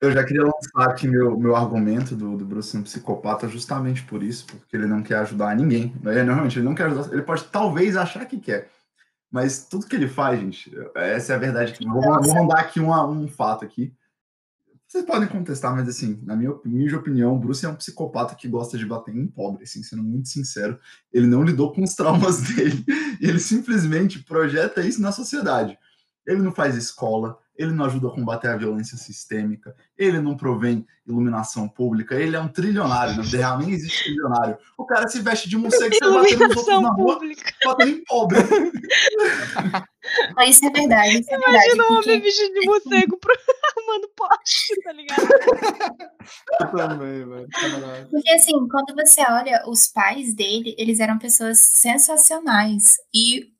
Eu 0.00 0.12
já 0.12 0.22
queria 0.22 0.42
lançar 0.44 0.90
aqui 0.90 1.08
meu, 1.08 1.36
meu 1.38 1.56
argumento 1.56 2.14
do, 2.14 2.36
do 2.36 2.44
Bruce 2.44 2.70
ser 2.70 2.78
um 2.78 2.82
psicopata 2.82 3.48
justamente 3.48 4.02
por 4.04 4.22
isso, 4.22 4.46
porque 4.46 4.76
ele 4.76 4.86
não 4.86 5.02
quer 5.02 5.16
ajudar 5.16 5.56
ninguém. 5.56 5.92
Né? 6.02 6.22
Normalmente, 6.22 6.58
ele 6.58 6.66
não 6.66 6.74
quer 6.74 6.86
ajudar. 6.86 7.12
Ele 7.12 7.22
pode 7.22 7.44
talvez 7.44 7.96
achar 7.96 8.24
que 8.26 8.38
quer. 8.38 8.70
Mas 9.30 9.66
tudo 9.66 9.86
que 9.86 9.94
ele 9.94 10.08
faz, 10.08 10.40
gente, 10.40 10.72
essa 10.94 11.32
é 11.32 11.36
a 11.36 11.38
verdade. 11.38 11.74
Vou, 11.86 12.00
vou 12.02 12.34
mandar 12.34 12.60
aqui 12.60 12.80
uma- 12.80 13.06
um 13.06 13.28
fato 13.28 13.64
aqui. 13.64 13.92
Vocês 14.86 15.04
podem 15.04 15.28
contestar, 15.28 15.74
mas 15.76 15.86
assim, 15.86 16.18
na 16.24 16.34
minha 16.34 16.50
humilde 16.50 16.96
opinião, 16.96 17.34
o 17.34 17.38
Bruce 17.38 17.64
é 17.66 17.68
um 17.68 17.74
psicopata 17.74 18.34
que 18.34 18.48
gosta 18.48 18.78
de 18.78 18.86
bater 18.86 19.14
em 19.14 19.26
pobre, 19.26 19.64
assim, 19.64 19.82
sendo 19.82 20.02
muito 20.02 20.28
sincero. 20.30 20.78
Ele 21.12 21.26
não 21.26 21.42
lidou 21.42 21.74
com 21.74 21.82
os 21.82 21.94
traumas 21.94 22.40
dele. 22.56 22.86
Ele 23.20 23.38
simplesmente 23.38 24.20
projeta 24.24 24.80
isso 24.80 25.02
na 25.02 25.12
sociedade. 25.12 25.78
Ele 26.26 26.40
não 26.40 26.52
faz 26.54 26.74
escola, 26.74 27.38
ele 27.58 27.72
não 27.72 27.84
ajuda 27.84 28.06
a 28.06 28.12
combater 28.12 28.48
a 28.48 28.56
violência 28.56 28.96
sistêmica, 28.96 29.74
ele 29.98 30.20
não 30.20 30.36
provém 30.36 30.86
iluminação 31.04 31.68
pública, 31.68 32.14
ele 32.14 32.36
é 32.36 32.40
um 32.40 32.48
trilionário, 32.48 33.16
na 33.16 33.22
vida 33.22 33.38
real 33.38 33.58
nem 33.58 33.70
existe 33.70 34.04
trilionário. 34.04 34.56
O 34.78 34.86
cara 34.86 35.08
se 35.08 35.20
veste 35.20 35.48
de 35.48 35.56
morcego 35.56 35.92
e 35.94 35.98
batendo 35.98 36.14
nos 36.14 36.30
outros 36.30 36.66
na 36.66 36.72
Iluminação 36.72 36.94
rua, 36.94 37.14
pública. 37.14 37.52
batendo 37.64 37.90
em 37.90 38.04
pobre. 38.04 38.38
Mas 40.36 40.50
isso 40.50 40.64
é 40.64 40.70
verdade, 40.70 41.18
isso 41.18 41.34
é 41.34 41.38
verdade. 41.38 41.66
Imagina 41.66 41.84
um 41.84 41.98
homem 41.98 42.20
vestido 42.20 42.54
de 42.54 42.66
morcego 42.66 43.18
pro... 43.18 43.34
arrumando 43.88 44.08
poste, 44.14 44.80
tá 44.82 44.92
ligado? 44.92 45.28
Eu 46.60 46.70
também, 46.70 47.26
velho. 47.26 47.48
Porque 48.10 48.30
assim, 48.30 48.68
quando 48.68 48.94
você 48.94 49.22
olha 49.22 49.64
os 49.66 49.88
pais 49.88 50.34
dele, 50.34 50.74
eles 50.78 51.00
eram 51.00 51.18
pessoas 51.18 51.58
sensacionais. 51.58 52.96
E 53.14 53.52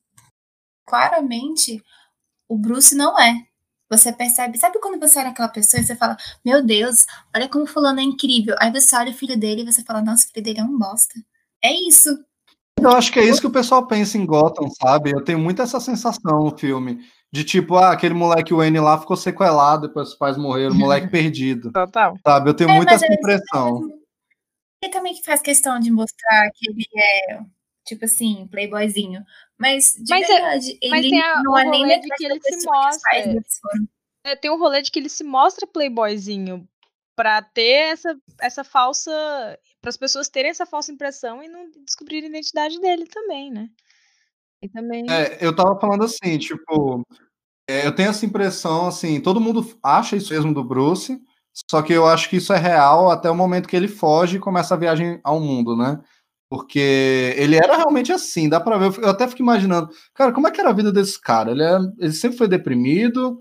claramente 0.87 1.83
o 2.49 2.57
Bruce 2.57 2.95
não 2.95 3.19
é. 3.19 3.47
Você 3.91 4.13
percebe, 4.13 4.59
sabe 4.59 4.79
quando 4.81 5.01
você 5.01 5.19
olha 5.19 5.31
aquela 5.31 5.49
pessoa 5.49 5.81
e 5.81 5.85
você 5.85 5.97
fala, 5.97 6.17
meu 6.45 6.63
Deus, 6.65 7.07
olha 7.35 7.49
como 7.49 7.67
fulano 7.67 8.01
é 8.01 8.03
incrível. 8.03 8.55
Aí 8.59 8.71
você 8.71 8.95
olha 8.95 9.11
o 9.11 9.15
filho 9.15 9.39
dele 9.39 9.63
e 9.63 9.73
você 9.73 9.83
fala, 9.83 10.03
nossa, 10.03 10.27
o 10.27 10.31
filho 10.33 10.45
dele 10.45 10.61
é 10.61 10.65
um 10.65 10.79
bosta. 10.79 11.15
É 11.65 11.73
isso. 11.73 12.11
Eu 12.81 12.91
acho 12.91 13.11
que 13.11 13.19
é 13.19 13.25
isso 13.25 13.41
que 13.41 13.47
o 13.47 13.53
pessoal 13.53 13.87
pensa 13.87 14.17
em 14.17 14.27
Gotham, 14.27 14.69
sabe? 14.71 15.11
Eu 15.11 15.25
tenho 15.25 15.39
muito 15.39 15.63
essa 15.63 15.81
sensação 15.81 16.45
no 16.45 16.57
filme. 16.57 17.01
De 17.31 17.45
tipo, 17.45 17.77
ah, 17.77 17.93
aquele 17.93 18.15
moleque 18.15 18.55
Wayne 18.55 18.81
lá 18.81 18.99
ficou 18.99 19.17
sequelado 19.17 19.89
depois 19.89 20.11
os 20.11 20.15
pais 20.15 20.39
morreram, 20.39 20.75
moleque 20.75 21.09
perdido, 21.13 21.71
Total. 21.73 22.17
sabe? 22.27 22.49
Eu 22.51 22.55
tenho 22.55 22.71
É, 22.71 22.77
muito 22.77 22.91
essa 22.91 23.07
impressão. 23.07 23.83
Ele 24.83 24.93
também 24.93 25.15
que 25.15 25.23
faz 25.25 25.43
questão 25.43 25.79
de 25.79 25.91
mostrar 25.91 26.51
que 26.55 26.71
ele 26.71 26.87
é, 26.97 27.41
tipo 27.85 28.05
assim, 28.05 28.47
playboyzinho. 28.51 29.23
Mas, 29.59 29.95
de 29.99 30.11
Mas 30.11 30.29
é- 30.29 30.33
verdade, 30.35 30.79
mas 30.89 31.01
ele 31.01 31.11
tem 31.11 31.23
a- 31.23 31.43
não 31.43 31.53
o 31.53 31.59
é 31.59 31.65
nem 31.65 31.83
rolê 31.83 31.99
de 31.99 32.03
metade 32.09 32.17
que 32.17 32.25
ele 32.25 32.41
se 32.41 32.67
mostra. 32.67 33.11
foram. 33.61 33.89
É, 34.25 34.37
tem 34.37 34.51
um 34.51 34.59
rolê 34.59 34.83
de 34.83 34.91
que 34.91 34.99
ele 34.99 35.09
se 35.09 35.25
mostra 35.25 35.67
playboyzinho 35.67 36.69
pra 37.17 37.43
ter 37.43 37.91
essa, 37.93 38.17
essa 38.41 38.63
falsa. 38.65 39.11
para 39.81 39.89
as 39.91 39.97
pessoas 39.97 40.29
terem 40.29 40.51
essa 40.51 40.67
falsa 40.67 40.91
impressão 40.93 41.43
e 41.43 41.49
não 41.49 41.71
descobrirem 41.85 42.27
a 42.27 42.31
identidade 42.31 42.81
dele 42.81 43.07
também, 43.07 43.51
né? 43.51 43.69
E 44.63 44.69
também. 44.69 45.05
É, 45.09 45.39
eu 45.45 45.55
tava 45.55 45.79
falando 45.81 46.05
assim, 46.05 46.37
tipo, 46.39 47.07
é, 47.69 47.87
eu 47.87 47.95
tenho 47.95 48.11
essa 48.11 48.27
impressão, 48.27 48.89
assim, 48.89 49.21
todo 49.21 49.41
mundo 49.41 49.65
acha 49.83 50.17
isso 50.17 50.33
mesmo 50.33 50.53
do 50.53 50.65
Bruce, 50.65 51.21
só 51.71 51.81
que 51.81 51.93
eu 51.93 52.07
acho 52.07 52.29
que 52.29 52.37
isso 52.37 52.53
é 52.53 52.59
real 52.59 53.09
até 53.11 53.31
o 53.31 53.37
momento 53.37 53.69
que 53.69 53.77
ele 53.77 53.89
foge 53.89 54.37
e 54.37 54.41
começa 54.41 54.75
a 54.75 54.79
viagem 54.79 55.21
ao 55.25 55.39
mundo, 55.41 55.77
né? 55.77 56.01
Porque 56.51 57.35
ele 57.37 57.57
era 57.57 57.77
realmente 57.77 58.13
assim, 58.13 58.49
dá 58.49 58.59
pra 58.59 58.79
ver. 58.79 58.99
Eu 59.03 59.11
até 59.11 59.29
fico 59.29 59.43
imaginando, 59.43 59.91
cara, 60.15 60.33
como 60.33 60.49
é 60.49 60.51
que 60.51 60.61
era 60.61 60.71
a 60.71 60.75
vida 60.75 60.91
desse 60.91 61.21
cara? 61.21 61.51
Ele, 61.51 61.63
é- 61.63 61.79
ele 61.99 62.13
sempre 62.13 62.39
foi 62.39 62.49
deprimido, 62.49 63.39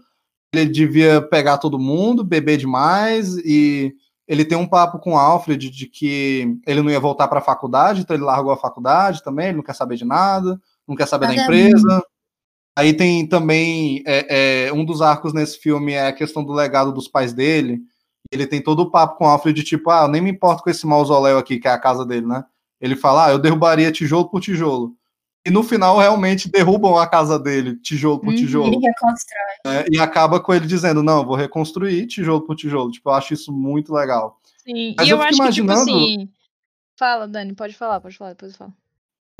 ele 0.53 0.69
devia 0.69 1.21
pegar 1.21 1.57
todo 1.57 1.79
mundo, 1.79 2.23
beber 2.23 2.57
demais, 2.57 3.37
e 3.37 3.93
ele 4.27 4.43
tem 4.43 4.57
um 4.57 4.67
papo 4.67 4.99
com 4.99 5.13
o 5.13 5.17
Alfred 5.17 5.69
de 5.69 5.87
que 5.87 6.57
ele 6.67 6.81
não 6.81 6.91
ia 6.91 6.99
voltar 6.99 7.27
pra 7.29 7.39
faculdade, 7.39 8.01
então 8.01 8.15
ele 8.15 8.25
largou 8.25 8.51
a 8.51 8.57
faculdade 8.57 9.23
também, 9.23 9.47
ele 9.47 9.57
não 9.57 9.63
quer 9.63 9.75
saber 9.75 9.95
de 9.95 10.03
nada 10.03 10.59
não 10.87 10.95
quer 10.95 11.07
saber 11.07 11.27
da 11.27 11.33
Vagabundo. 11.33 11.59
empresa. 11.59 12.05
Aí 12.77 12.93
tem 12.93 13.27
também 13.27 14.03
é, 14.05 14.67
é, 14.67 14.73
um 14.73 14.85
dos 14.85 15.01
arcos 15.01 15.33
nesse 15.33 15.57
filme 15.59 15.93
é 15.93 16.07
a 16.07 16.13
questão 16.13 16.43
do 16.43 16.53
legado 16.53 16.93
dos 16.93 17.07
pais 17.07 17.33
dele. 17.33 17.81
Ele 18.31 18.47
tem 18.47 18.61
todo 18.61 18.81
o 18.81 18.91
papo 18.91 19.17
com 19.17 19.25
o 19.25 19.27
Alfred, 19.27 19.63
tipo, 19.63 19.89
ah, 19.89 20.03
eu 20.03 20.07
nem 20.07 20.21
me 20.21 20.31
importo 20.31 20.63
com 20.63 20.69
esse 20.69 20.85
mausoléu 20.85 21.37
aqui, 21.37 21.59
que 21.59 21.67
é 21.67 21.71
a 21.71 21.79
casa 21.79 22.05
dele, 22.05 22.25
né? 22.25 22.43
Ele 22.79 22.95
fala, 22.95 23.27
ah, 23.27 23.31
eu 23.31 23.39
derrubaria 23.39 23.91
tijolo 23.91 24.29
por 24.29 24.39
tijolo. 24.41 24.95
E 25.45 25.49
no 25.49 25.63
final, 25.63 25.97
realmente, 25.97 26.51
derrubam 26.51 26.97
a 26.97 27.07
casa 27.07 27.39
dele, 27.39 27.77
tijolo 27.77 28.19
por 28.19 28.29
Uhum. 28.29 28.35
tijolo. 28.35 28.67
Ele 28.67 28.85
reconstrói. 28.85 29.41
né? 29.65 29.85
E 29.89 29.97
acaba 29.99 30.39
com 30.39 30.53
ele 30.53 30.67
dizendo, 30.67 31.01
não, 31.01 31.25
vou 31.25 31.35
reconstruir 31.35 32.05
tijolo 32.07 32.41
por 32.41 32.55
tijolo. 32.55 32.91
Tipo, 32.91 33.09
eu 33.09 33.13
acho 33.13 33.33
isso 33.33 33.51
muito 33.53 33.93
legal. 33.93 34.39
Sim. 34.65 34.93
Mas 34.97 35.07
e 35.07 35.11
eu 35.11 35.17
eu, 35.17 35.23
acho 35.23 35.29
que, 35.41 35.49
tipo 35.51 35.65
imaginando- 35.65 35.91
assim. 35.91 36.29
Fala, 36.99 37.27
Dani, 37.27 37.53
pode 37.53 37.73
falar, 37.75 37.99
pode 38.01 38.17
falar, 38.17 38.31
depois 38.31 38.51
eu 38.53 38.57
falo. 38.57 38.73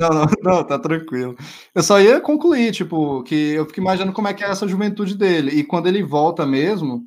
Não, 0.00 0.08
não, 0.10 0.26
não, 0.42 0.64
tá 0.64 0.78
tranquilo. 0.78 1.36
Eu 1.74 1.82
só 1.82 2.00
ia 2.00 2.20
concluir, 2.20 2.72
tipo, 2.72 3.22
que 3.24 3.34
eu 3.34 3.66
fico 3.66 3.80
imaginando 3.80 4.12
como 4.12 4.28
é 4.28 4.34
que 4.34 4.44
é 4.44 4.48
essa 4.48 4.66
juventude 4.66 5.14
dele. 5.16 5.50
E 5.50 5.64
quando 5.64 5.88
ele 5.88 6.02
volta 6.02 6.46
mesmo, 6.46 7.04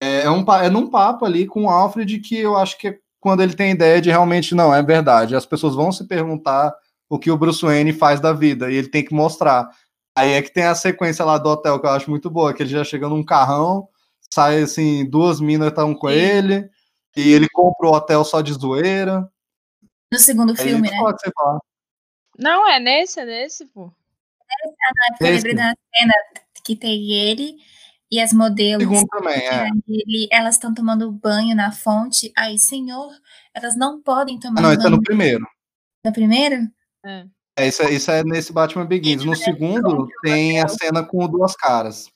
é, 0.00 0.22
é 0.24 0.30
um, 0.30 0.44
é 0.52 0.68
num 0.70 0.88
papo 0.88 1.24
ali 1.24 1.46
com 1.46 1.64
o 1.64 1.70
Alfred 1.70 2.20
que 2.20 2.36
eu 2.38 2.56
acho 2.56 2.78
que 2.78 2.88
é 2.88 2.98
quando 3.26 3.42
ele 3.42 3.54
tem 3.56 3.72
ideia 3.72 4.00
de 4.00 4.08
realmente, 4.08 4.54
não, 4.54 4.72
é 4.72 4.80
verdade. 4.80 5.34
As 5.34 5.44
pessoas 5.44 5.74
vão 5.74 5.90
se 5.90 6.06
perguntar 6.06 6.72
o 7.08 7.18
que 7.18 7.28
o 7.28 7.36
Bruce 7.36 7.60
Wayne 7.60 7.92
faz 7.92 8.20
da 8.20 8.32
vida, 8.32 8.70
e 8.70 8.76
ele 8.76 8.86
tem 8.86 9.04
que 9.04 9.12
mostrar. 9.12 9.68
Aí 10.16 10.30
é 10.30 10.40
que 10.40 10.54
tem 10.54 10.62
a 10.62 10.76
sequência 10.76 11.24
lá 11.24 11.36
do 11.36 11.48
hotel 11.48 11.80
que 11.80 11.86
eu 11.88 11.90
acho 11.90 12.08
muito 12.08 12.30
boa, 12.30 12.54
que 12.54 12.62
ele 12.62 12.70
já 12.70 12.84
chega 12.84 13.08
num 13.08 13.24
carrão, 13.24 13.88
sai 14.32 14.62
assim, 14.62 15.04
duas 15.10 15.40
minas 15.40 15.70
estão 15.70 15.92
com 15.92 16.08
Sim. 16.08 16.14
ele, 16.14 16.70
e 17.16 17.32
ele 17.32 17.48
compra 17.52 17.88
o 17.88 17.94
hotel 17.94 18.24
só 18.24 18.40
de 18.40 18.52
zoeira. 18.52 19.28
No 20.12 20.20
segundo 20.20 20.50
Aí, 20.50 20.58
filme, 20.58 20.88
né? 20.88 20.96
Não, 22.38 22.70
é 22.70 22.78
nesse, 22.78 23.18
é 23.18 23.24
nesse, 23.24 23.66
pô. 23.66 23.90
Eu 25.20 25.26
Esse. 25.26 25.34
lembrei 25.34 25.54
da 25.56 25.74
cena 25.96 26.14
que 26.62 26.76
tem 26.76 27.10
ele 27.10 27.56
e 28.10 28.20
as 28.20 28.32
modelos. 28.32 28.82
Segundo 28.82 29.06
também, 29.08 29.36
é. 29.46 29.68
Ele- 29.88 30.28
elas 30.30 30.54
estão 30.54 30.72
tomando 30.72 31.10
banho 31.12 31.54
na 31.56 31.72
fonte. 31.72 32.32
Aí, 32.36 32.58
senhor, 32.58 33.10
elas 33.54 33.76
não 33.76 34.00
podem 34.02 34.38
tomar 34.38 34.60
Ah, 34.60 34.62
não, 34.62 34.70
esse 34.72 34.80
é 34.80 34.82
banho 34.84 34.96
no 34.96 35.02
primeiro. 35.02 35.46
no 36.04 36.12
primeiro? 36.12 36.56
É. 37.04 37.24
É, 37.58 37.68
isso, 37.68 37.82
é, 37.82 37.90
isso 37.90 38.10
é 38.10 38.22
nesse 38.22 38.52
Batman 38.52 38.84
Begins. 38.84 39.24
No 39.24 39.34
segundo, 39.34 40.06
tem 40.22 40.60
a 40.60 40.68
cena 40.68 41.02
com 41.02 41.26
duas 41.26 41.54
caras. 41.56 42.06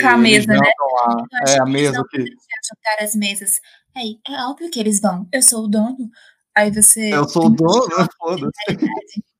Com 0.00 0.08
a 0.08 0.16
mesa, 0.16 0.46
né? 0.48 0.58
Lá. 0.58 1.24
É, 1.46 1.60
a 1.60 1.66
mesa 1.66 2.02
que. 2.10 2.18
juntar 2.18 3.04
as 3.04 3.14
mesas. 3.14 3.60
Aí, 3.94 4.18
é 4.26 4.44
óbvio 4.46 4.70
que 4.70 4.80
eles 4.80 5.00
vão. 5.00 5.28
Eu 5.32 5.42
sou 5.42 5.64
o 5.64 5.68
dono. 5.68 6.10
Aí 6.54 6.70
você. 6.70 7.14
Eu 7.14 7.28
sou 7.28 7.46
o 7.46 7.50
dono? 7.50 7.86
Foda-se. 8.18 8.52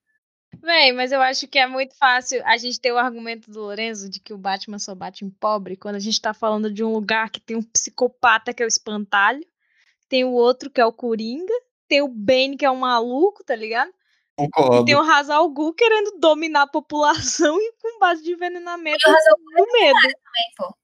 Véi, 0.63 0.93
mas 0.93 1.11
eu 1.11 1.21
acho 1.21 1.49
que 1.49 1.59
é 1.59 1.67
muito 1.67 1.97
fácil 1.97 2.41
a 2.45 2.57
gente 2.57 2.81
ter 2.81 2.93
o 2.93 2.99
argumento 2.99 3.51
do 3.51 3.61
Lorenzo 3.61 4.09
de 4.09 4.21
que 4.21 4.33
o 4.33 4.39
Batman 4.39 4.79
só 4.79 4.95
bate 4.95 5.25
em 5.25 5.31
pobre 5.31 5.77
quando 5.77 5.97
a 5.97 6.01
gente 6.01 6.21
tá 6.21 6.33
falando 6.33 6.73
de 6.73 6.85
um 6.85 6.93
lugar 6.93 7.31
que 7.31 7.41
tem 7.41 7.57
um 7.57 7.63
psicopata 7.63 8.55
que 8.55 8.63
é 8.63 8.67
o 8.67 8.69
espantalho, 8.69 9.45
tem 10.09 10.25
o 10.25 10.31
outro 10.31 10.71
que 10.71 10.81
é 10.81 10.87
o 10.87 10.93
Coringa, 10.93 11.53
tem 11.89 12.01
o 12.01 12.07
Bane 12.07 12.57
que 12.57 12.65
é 12.65 12.71
um 12.71 12.77
maluco, 12.77 13.43
tá 13.43 13.57
ligado? 13.57 13.93
Concordo. 14.37 14.83
E 14.83 14.85
tem 14.85 14.95
o 14.95 15.01
Hazal 15.01 15.49
Gu 15.51 15.75
querendo 15.75 16.19
dominar 16.19 16.63
a 16.63 16.67
população 16.67 17.57
e 17.61 17.73
com 17.83 17.99
base 17.99 18.23
de 18.23 18.31
envenenamento 18.31 19.01
no 19.09 19.73
medo. 19.73 20.01
Também, 20.01 20.53
pô. 20.57 20.77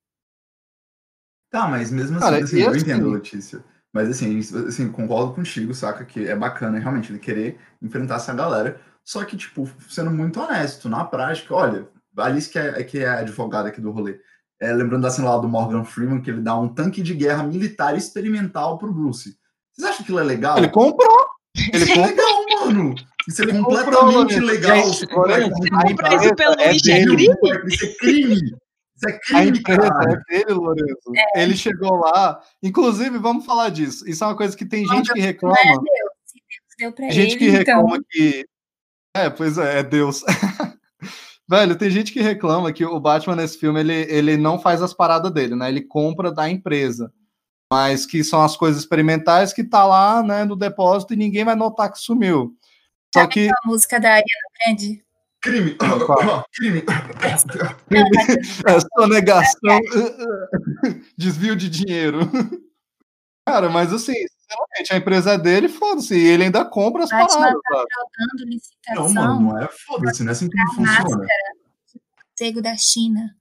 Tá, 1.51 1.69
mas 1.69 1.91
mesmo 1.91 2.19
assim, 2.19 2.25
Cara, 2.27 2.45
assim, 2.45 2.57
e 2.57 2.61
eu 2.63 2.71
assim- 2.71 2.81
entendo, 2.81 3.11
Letícia. 3.11 3.65
Mas 3.93 4.11
assim, 4.11 4.39
assim, 4.39 4.93
concordo 4.93 5.35
contigo, 5.35 5.73
saca? 5.73 6.05
Que 6.05 6.29
é 6.29 6.37
bacana 6.37 6.79
realmente 6.79 7.11
ele 7.11 7.19
querer 7.19 7.59
enfrentar 7.81 8.17
essa 8.17 8.35
galera. 8.35 8.79
Só 9.09 9.25
que, 9.25 9.39
tipo, 9.39 9.67
sendo 9.89 10.11
muito 10.11 10.39
honesto, 10.39 10.87
na 10.87 11.03
prática, 11.03 11.55
olha, 11.55 11.89
a 12.15 12.25
Alice 12.27 12.51
que 12.51 12.59
é, 12.59 12.85
que 12.85 12.99
é 12.99 13.09
a 13.09 13.21
advogada 13.21 13.71
aqui 13.71 13.81
do 13.81 13.91
rolê. 13.91 14.21
É, 14.61 14.71
lembrando 14.71 15.01
da 15.01 15.11
cena 15.11 15.31
lá 15.31 15.39
do 15.39 15.49
Morgan 15.49 15.83
Freeman, 15.83 16.21
que 16.21 16.29
ele 16.29 16.43
dá 16.43 16.55
um 16.59 16.69
tanque 16.69 17.01
de 17.01 17.15
guerra 17.15 17.43
militar 17.43 17.97
experimental 17.97 18.77
pro 18.77 18.93
Bruce. 18.93 19.35
Vocês 19.73 19.89
acham 19.89 19.97
que 19.97 20.03
aquilo 20.03 20.19
é 20.19 20.25
legal? 20.25 20.59
Ele 20.59 20.69
comprou. 20.69 21.25
Ele 21.57 21.85
Isso 21.85 21.91
é 21.91 21.95
comprou. 21.95 22.07
legal, 22.07 22.67
mano. 22.67 22.95
Isso 23.27 23.41
é 23.41 23.45
Ele 23.47 23.59
completamente 23.63 24.35
comprou, 24.35 24.41
legal. 24.43 24.77
gente. 24.77 25.07
Compra 25.07 25.39
isso 26.15 26.35
pelo 26.37 26.61
é 26.61 26.73
lixo 26.73 26.91
é 26.91 26.95
dele. 26.99 27.17
crime? 27.17 27.35
Isso 27.67 27.85
é 27.87 27.95
crime. 27.95 28.35
Isso 28.35 29.09
é 29.09 29.19
crime, 29.21 29.63
cara. 29.63 30.23
é 30.29 30.39
dele, 30.45 30.53
Lourenço. 30.53 31.13
Ele 31.35 31.57
chegou 31.57 31.97
lá. 31.97 32.39
Inclusive, 32.63 33.17
vamos 33.17 33.47
falar 33.47 33.71
disso. 33.71 34.07
Isso 34.07 34.23
é 34.23 34.27
uma 34.27 34.37
coisa 34.37 34.55
que 34.55 34.67
tem 34.67 34.87
gente 34.87 35.11
que 35.15 35.21
reclama. 35.21 35.57
É. 35.59 35.73
Se 36.27 36.43
Deus 36.47 36.75
deu 36.79 36.93
pra 36.93 37.09
gente 37.09 37.31
ele, 37.33 37.39
que 37.39 37.49
reclama 37.49 37.97
então. 37.97 38.05
que. 38.11 38.47
É, 39.15 39.29
pois 39.31 39.59
é, 39.59 39.81
é 39.81 39.83
Deus. 39.83 40.23
Velho, 41.49 41.77
tem 41.77 41.91
gente 41.91 42.13
que 42.13 42.21
reclama 42.21 42.73
que 42.73 42.85
o 42.85 43.01
Batman 43.01 43.37
nesse 43.37 43.59
filme 43.59 43.81
ele, 43.81 43.95
ele 43.95 44.37
não 44.37 44.59
faz 44.59 44.83
as 44.83 44.93
paradas 44.93 45.33
dele, 45.33 45.57
né? 45.57 45.69
Ele 45.69 45.81
compra 45.81 46.31
da 46.31 46.49
empresa. 46.49 47.11
Mas 47.73 48.05
que 48.05 48.23
são 48.23 48.43
as 48.43 48.57
coisas 48.57 48.81
experimentais 48.81 49.53
que 49.53 49.65
tá 49.65 49.85
lá, 49.85 50.23
né, 50.23 50.45
no 50.45 50.57
depósito 50.57 51.13
e 51.13 51.17
ninguém 51.17 51.45
vai 51.45 51.55
notar 51.55 51.93
que 51.93 51.99
sumiu. 51.99 52.55
Só 53.15 53.21
Sabe 53.21 53.33
que. 53.33 53.49
A 53.49 53.67
música 53.67 53.99
da 53.99 54.11
Ariana 54.11 54.25
Grande. 54.67 55.05
Crime. 55.41 55.75
Qual? 56.07 56.45
crime. 56.53 56.83
É 58.67 58.81
sonegação, 58.99 59.79
desvio 61.17 61.57
de 61.57 61.69
dinheiro. 61.71 62.21
Cara, 63.47 63.71
mas 63.71 63.93
assim, 63.93 64.13
sinceramente, 64.49 64.93
a 64.93 64.97
empresa 64.97 65.33
é 65.33 65.39
dele, 65.39 65.69
foda-se. 65.69 66.15
E 66.17 66.27
ele 66.27 66.45
ainda 66.45 66.65
compra 66.65 67.05
as 67.05 67.11
Batman 67.11 67.39
paradas. 67.39 67.61
tá 67.63 67.79
jogando 67.79 68.41
Não, 68.41 68.49
licitação 68.49 69.13
mano, 69.13 69.41
não 69.41 69.63
é 69.63 69.69
foda-se, 69.69 70.23
não 70.23 70.31
é 70.31 70.33
assim 70.33 70.49
como 70.51 70.75
funciona. 70.75 71.03
máscara 71.03 71.29
cego 72.39 72.63
da 72.63 72.77
China. 72.77 73.35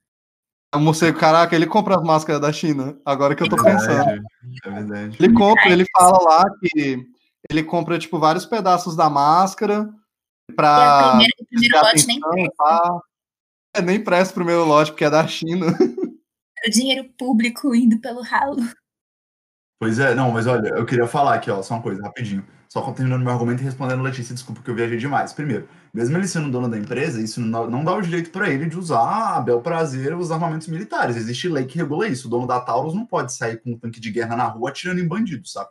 O 0.76 0.80
morcego, 0.80 1.18
caraca, 1.18 1.55
ele 1.55 1.68
compra 1.68 1.95
as 1.95 2.03
máscaras 2.03 2.41
da 2.41 2.51
China. 2.51 2.99
Agora 3.05 3.36
que 3.36 3.43
eu 3.43 3.49
tô 3.49 3.55
pensando. 3.55 4.05
Verdade, 4.05 4.26
É 4.66 4.70
verdade. 4.70 5.18
Ele 5.20 5.34
compra, 5.34 5.70
ele 5.70 5.86
fala 5.95 6.22
lá 6.22 6.45
que 6.60 7.05
ele 7.49 7.64
compra, 7.64 7.99
tipo, 7.99 8.20
vários 8.20 8.45
pedaços 8.45 8.95
da 8.95 9.10
máscara 9.10 9.89
a 10.49 10.53
pra 10.53 11.10
primeira, 11.10 11.34
o 11.39 11.45
primeiro 11.45 11.78
lote 11.80 12.08
nem 12.08 12.18
atenção 12.18 12.45
e 12.45 12.55
pá. 12.55 13.01
É, 13.76 13.82
nem 13.82 14.03
presta 14.03 14.32
o 14.32 14.36
primeiro 14.36 14.66
lote, 14.66 14.91
porque 14.91 15.05
é 15.05 15.10
da 15.10 15.26
China. 15.28 15.68
o 16.68 16.70
dinheiro 16.70 17.08
público 17.18 17.74
indo 17.74 17.99
pelo 17.99 18.22
ralo. 18.22 18.62
Pois 19.80 19.99
é, 19.99 20.15
não, 20.15 20.32
mas 20.32 20.47
olha, 20.47 20.69
eu 20.69 20.86
queria 20.86 21.05
falar 21.07 21.36
aqui, 21.36 21.51
ó, 21.51 21.61
só 21.61 21.75
uma 21.75 21.84
coisa, 21.84 22.01
rapidinho. 22.01 22.43
Só 22.67 22.82
terminando 22.91 23.21
meu 23.23 23.32
argumento 23.32 23.61
e 23.61 23.65
respondendo 23.65 24.03
Letícia, 24.03 24.34
desculpa 24.34 24.61
que 24.61 24.69
eu 24.69 24.75
viajei 24.75 24.97
demais. 24.97 25.32
Primeiro, 25.34 25.69
mesmo 25.93 26.17
ele 26.17 26.28
sendo 26.28 26.51
dono 26.51 26.67
da 26.67 26.78
empresa, 26.78 27.21
isso 27.21 27.39
não, 27.39 27.69
não 27.69 27.84
dá 27.84 27.93
o 27.95 28.01
direito 28.01 28.30
pra 28.30 28.49
ele 28.49 28.65
de 28.65 28.78
usar 28.78 29.38
a 29.38 29.39
bel 29.39 29.61
prazer 29.61 30.13
os 30.15 30.32
armamentos 30.32 30.67
militares. 30.67 31.15
Existe 31.15 31.47
lei 31.47 31.65
que 31.65 31.78
regula 31.78 32.07
isso. 32.07 32.28
O 32.28 32.30
dono 32.30 32.45
da 32.45 32.59
Taurus 32.59 32.93
não 32.93 33.05
pode 33.05 33.34
sair 33.34 33.61
com 33.61 33.71
um 33.71 33.78
tanque 33.78 33.99
de 34.01 34.11
guerra 34.11 34.36
na 34.36 34.45
rua 34.45 34.69
atirando 34.69 34.99
em 34.99 35.07
bandido, 35.07 35.47
sabe? 35.47 35.69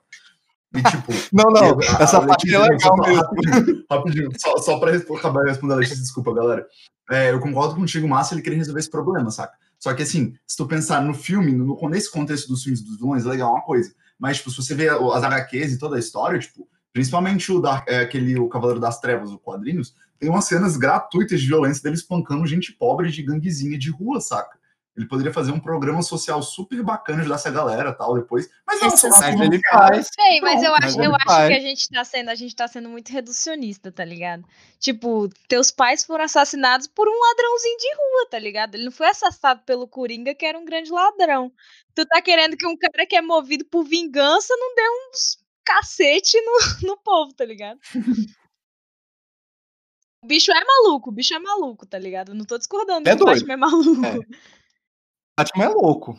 E 0.74 0.82
tipo, 0.82 1.12
Não, 1.32 1.50
não, 1.50 1.78
a- 1.80 2.02
essa 2.02 2.18
a 2.18 2.26
parte 2.26 2.52
é 2.54 2.58
legal 2.58 2.96
mesmo. 2.96 3.16
Rapidinho, 3.22 3.84
rapidinho, 3.90 4.30
só, 4.38 4.56
só 4.58 4.78
pra 4.78 4.90
respo- 4.92 5.16
acabar 5.16 5.42
de 5.42 5.50
responder 5.50 5.74
a 5.74 5.76
Letícia, 5.76 6.00
desculpa, 6.00 6.32
galera. 6.32 6.66
É, 7.10 7.30
eu 7.30 7.40
concordo 7.40 7.74
contigo, 7.74 8.08
Márcio, 8.08 8.34
ele 8.34 8.42
queria 8.42 8.58
resolver 8.58 8.80
esse 8.80 8.90
problema, 8.90 9.30
saca? 9.30 9.52
Só 9.78 9.94
que 9.94 10.02
assim, 10.02 10.34
se 10.46 10.56
tu 10.56 10.66
pensar 10.66 11.02
no 11.02 11.14
filme, 11.14 11.52
no, 11.52 11.88
nesse 11.88 12.10
contexto 12.10 12.48
dos 12.48 12.62
filmes 12.62 12.80
dos 12.82 12.96
vilões, 12.96 13.26
é 13.26 13.28
legal 13.28 13.52
uma 13.52 13.62
coisa. 13.62 13.94
Mas, 14.18 14.38
tipo, 14.38 14.50
se 14.50 14.56
você 14.56 14.74
vê 14.74 14.88
as 14.88 15.22
HQs 15.22 15.72
e 15.72 15.78
toda 15.78 15.96
a 15.96 15.98
história, 15.98 16.38
tipo, 16.38 16.68
principalmente 16.92 17.52
o 17.52 17.60
da, 17.60 17.84
é, 17.86 18.00
aquele 18.00 18.38
o 18.38 18.48
Cavaleiro 18.48 18.80
das 18.80 18.98
Trevas, 19.00 19.30
os 19.30 19.40
quadrinhos, 19.40 19.94
tem 20.18 20.30
umas 20.30 20.46
cenas 20.46 20.76
gratuitas 20.76 21.40
de 21.40 21.46
violência 21.46 21.82
dele 21.82 21.96
espancando 21.96 22.46
gente 22.46 22.72
pobre 22.72 23.10
de 23.10 23.22
ganguezinha 23.22 23.78
de 23.78 23.90
rua, 23.90 24.20
saca? 24.20 24.58
Ele 24.96 25.06
poderia 25.06 25.32
fazer 25.32 25.52
um 25.52 25.60
programa 25.60 26.00
social 26.00 26.42
super 26.42 26.82
bacana, 26.82 27.20
ajudar 27.20 27.34
essa 27.34 27.50
galera 27.50 27.92
tal, 27.92 28.14
depois. 28.14 28.48
Mas 28.66 28.80
não, 28.80 28.96
só 28.96 29.08
Mas 29.10 29.40
ele 29.40 29.60
faz. 29.70 30.08
Bem, 30.16 30.40
mas 30.40 30.62
eu 30.62 30.74
acho, 30.74 31.00
eu 31.00 31.14
acho 31.14 31.46
que 31.48 31.52
a 31.52 31.60
gente 31.60 31.88
tá 31.90 32.02
sendo, 32.02 32.30
a 32.30 32.34
gente 32.34 32.56
tá 32.56 32.66
sendo 32.66 32.88
muito 32.88 33.10
reducionista, 33.10 33.92
tá 33.92 34.04
ligado? 34.04 34.44
Tipo, 34.78 35.28
teus 35.48 35.70
pais 35.70 36.04
foram 36.04 36.24
assassinados 36.24 36.86
por 36.86 37.06
um 37.06 37.20
ladrãozinho 37.28 37.76
de 37.76 37.94
rua, 37.94 38.28
tá 38.30 38.38
ligado? 38.38 38.74
Ele 38.74 38.84
não 38.84 38.92
foi 38.92 39.08
assassinado 39.08 39.62
pelo 39.66 39.86
Coringa, 39.86 40.34
que 40.34 40.46
era 40.46 40.58
um 40.58 40.64
grande 40.64 40.90
ladrão. 40.90 41.52
Tu 41.94 42.06
tá 42.06 42.22
querendo 42.22 42.56
que 42.56 42.66
um 42.66 42.76
cara 42.76 43.06
que 43.06 43.16
é 43.16 43.20
movido 43.20 43.66
por 43.66 43.84
vingança 43.84 44.54
não 44.56 44.74
dê 44.74 44.82
uns 44.82 45.38
cacete 45.62 46.40
no, 46.40 46.52
no 46.88 46.96
povo, 46.96 47.34
tá 47.34 47.44
ligado? 47.44 47.78
O 50.22 50.26
bicho 50.26 50.50
é 50.50 50.64
maluco, 50.64 51.10
o 51.10 51.12
bicho 51.12 51.34
é 51.34 51.38
maluco, 51.38 51.86
tá 51.86 51.98
ligado? 51.98 52.30
Eu 52.30 52.34
não 52.34 52.44
tô 52.44 52.56
discordando 52.56 53.08
É 53.08 53.14
que 53.14 53.22
o. 53.22 53.26
Batman 53.26 53.52
é 53.52 53.56
maluco. 53.56 54.06
É. 54.06 54.18
Batman 55.38 55.64
é 55.64 55.68
louco. 55.68 56.18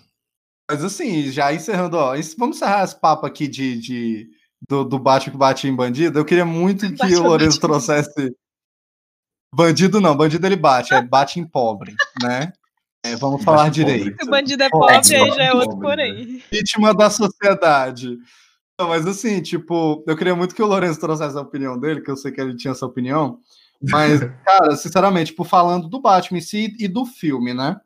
Mas 0.70 0.84
assim, 0.84 1.32
já 1.32 1.53
encerrando, 1.53 1.97
ó, 1.97 2.13
vamos 2.38 2.57
encerrar 2.57 2.84
esse 2.84 2.99
papo 2.99 3.26
aqui 3.26 3.47
de, 3.47 3.78
de- 3.80 4.30
do, 4.68 4.84
do 4.84 4.99
Batman 4.99 5.32
que 5.32 5.38
bate 5.38 5.68
em 5.68 5.76
bandido. 5.76 6.20
Eu 6.20 6.26
queria 6.26 6.45
muito 6.45 6.86
que 6.88 6.95
Batman 6.97 7.20
o 7.20 7.24
Lourenço 7.24 7.57
bate 7.57 7.57
em 7.57 7.70
trouxesse. 7.70 8.36
Bandido 9.53 10.01
não, 10.01 10.15
bandido 10.15 10.45
ele 10.45 10.55
bate, 10.57 10.93
é 10.93 11.01
bate 11.01 11.39
em 11.39 11.47
pobre, 11.47 11.95
né? 12.22 12.51
É, 13.05 13.15
vamos 13.15 13.43
falar 13.43 13.65
Bate 13.65 13.80
em 13.80 13.84
pobre. 13.84 13.97
direito. 13.99 14.18
Se 14.22 14.28
o 14.28 14.32
bandido 14.32 14.63
é 14.63 14.70
Pobre, 14.70 14.95
pobre, 14.95 15.15
aí 15.15 15.32
já 15.32 15.43
é 15.43 15.53
outro 15.53 15.70
pobre, 15.80 15.88
porém. 15.88 16.43
Vítima 16.51 16.93
da 16.93 17.09
sociedade. 17.09 18.18
Não, 18.80 18.89
mas 18.89 19.07
assim, 19.07 19.41
tipo, 19.41 20.03
eu 20.05 20.18
queria 20.18 20.36
muito 20.36 20.53
que 20.53 20.61
o 20.61 20.68
Lourenço 20.68 20.99
trouxesse 20.99 21.38
a 21.38 21.41
opinião 21.41 21.80
dele, 21.80 22.01
que 22.01 22.11
eu 22.11 22.18
sei 22.18 22.32
que 22.32 22.41
ele 22.41 22.55
tinha 22.57 22.74
essa 22.74 22.86
opinião. 22.86 23.39
Mas, 23.82 24.20
cara, 24.43 24.76
sinceramente, 24.76 25.32
tipo, 25.32 25.43
falando 25.45 25.88
do 25.88 26.01
Batman 26.01 26.39
em 26.39 26.41
si 26.41 26.76
e 26.78 26.88
do 26.88 27.05
filme, 27.05 27.53
né? 27.53 27.80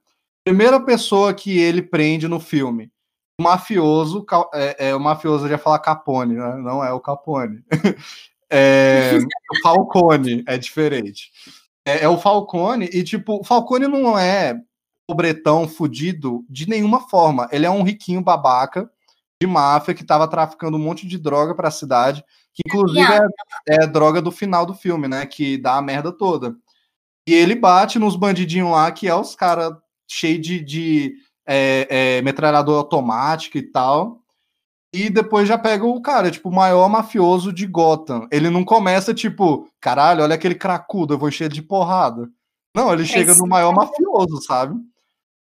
Primeira 0.44 0.80
pessoa 0.84 1.34
que 1.34 1.60
ele 1.60 1.82
prende 1.82 2.28
no 2.28 2.40
filme, 2.40 2.92
o 3.40 3.44
mafioso, 3.44 4.26
é, 4.54 4.90
é, 4.90 4.96
o 4.96 5.00
mafioso 5.00 5.48
já 5.48 5.58
falar 5.58 5.80
Capone, 5.80 6.36
né? 6.36 6.56
Não 6.58 6.84
é 6.84 6.92
o 6.92 7.00
Capone. 7.00 7.64
É, 8.54 9.18
o 9.18 9.62
Falcone 9.64 10.44
é 10.46 10.58
diferente. 10.58 11.32
É, 11.86 12.04
é 12.04 12.10
o 12.10 12.18
Falcone, 12.18 12.90
e 12.92 13.02
tipo, 13.02 13.40
o 13.40 13.44
Falcone 13.46 13.88
não 13.88 14.20
é 14.20 14.60
pobretão, 15.08 15.70
fudido 15.70 16.46
de 16.50 16.68
nenhuma 16.68 17.00
forma. 17.08 17.48
Ele 17.50 17.66
é 17.66 17.70
um 17.70 17.82
riquinho 17.82 18.22
babaca 18.22 18.92
de 19.42 19.48
máfia 19.48 19.94
que 19.94 20.04
tava 20.04 20.28
traficando 20.28 20.76
um 20.76 20.82
monte 20.82 21.08
de 21.08 21.18
droga 21.18 21.56
pra 21.56 21.72
cidade, 21.72 22.26
que 22.54 22.62
inclusive 22.66 23.10
é, 23.10 23.84
é 23.84 23.88
droga 23.88 24.22
do 24.22 24.32
final 24.32 24.66
do 24.66 24.74
filme, 24.74 25.08
né? 25.08 25.26
Que 25.26 25.58
dá 25.58 25.78
a 25.78 25.82
merda 25.82 26.12
toda. 26.12 26.54
E 27.26 27.34
ele 27.34 27.56
bate 27.56 27.98
nos 27.98 28.18
bandidinhos 28.18 28.72
lá, 28.72 28.92
que 28.92 29.08
é 29.08 29.16
os 29.16 29.34
caras 29.34 29.74
cheios 30.12 30.46
de, 30.46 30.60
de 30.60 31.16
é, 31.46 31.88
é, 31.90 32.22
metralhador 32.22 32.78
automático 32.78 33.58
e 33.58 33.62
tal. 33.62 34.20
E 34.94 35.10
depois 35.10 35.48
já 35.48 35.58
pega 35.58 35.86
o 35.86 36.02
cara, 36.02 36.30
tipo, 36.30 36.50
o 36.50 36.54
maior 36.54 36.90
mafioso 36.90 37.54
de 37.54 37.66
Gotham. 37.66 38.28
Ele 38.30 38.50
não 38.50 38.66
começa, 38.66 39.14
tipo, 39.14 39.70
caralho, 39.80 40.22
olha 40.22 40.36
aquele 40.36 40.56
cracudo, 40.56 41.14
eu 41.14 41.18
vou 41.18 41.30
encher 41.30 41.50
de 41.50 41.62
porrada. 41.62 42.30
Não, 42.76 42.92
ele 42.92 43.06
chega 43.06 43.34
no 43.36 43.48
maior 43.48 43.74
mafioso, 43.74 44.42
sabe? 44.42 44.78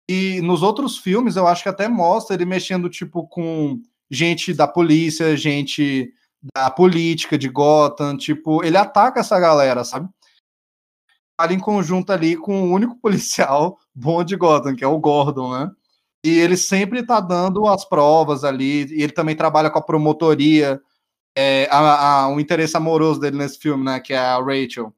E 0.09 0.41
nos 0.41 0.63
outros 0.63 0.97
filmes, 0.97 1.37
eu 1.37 1.47
acho 1.47 1.63
que 1.63 1.69
até 1.69 1.89
mostra 1.89 2.35
ele 2.35 2.47
mexendo, 2.47 2.89
tipo, 2.89 3.27
com 3.29 3.81
gente 4.11 4.55
da 4.55 4.67
polícia, 4.67 5.37
gente 5.37 6.11
da 6.55 6.71
política 6.71 7.37
de 7.37 7.49
Gotham, 7.49 8.17
tipo, 8.17 8.65
ele 8.65 8.77
ataca 8.77 9.21
essa 9.21 9.39
galera, 9.39 9.85
sabe? 9.85 10.09
Ali 11.39 11.55
em 11.55 11.61
conjunto 11.61 12.13
ali 12.13 12.37
com 12.37 12.63
o 12.63 12.73
único 12.73 12.97
policial 13.01 13.79
bom 13.95 14.25
de 14.25 14.37
Gotham, 14.37 14.75
que 14.75 14.85
é 14.85 14.89
o 14.89 14.99
Gordon, 14.99 15.53
né? 15.53 15.71
E 16.25 16.39
ele 16.41 16.57
sempre 16.57 17.05
tá 17.05 17.21
dando 17.21 17.67
as 17.67 17.85
provas 17.85 18.45
ali, 18.45 18.87
e 18.93 19.03
ele 19.03 19.13
também 19.13 19.37
trabalha 19.37 19.71
com 19.71 19.79
a 19.79 19.83
promotoria, 19.83 20.81
é, 21.37 21.69
a, 21.71 22.23
a, 22.25 22.29
o 22.29 22.41
interesse 22.41 22.77
amoroso 22.77 23.21
dele 23.21 23.37
nesse 23.37 23.59
filme, 23.59 23.85
né, 23.85 24.01
que 24.01 24.15
é 24.15 24.19
a 24.19 24.39
Rachel. 24.39 24.95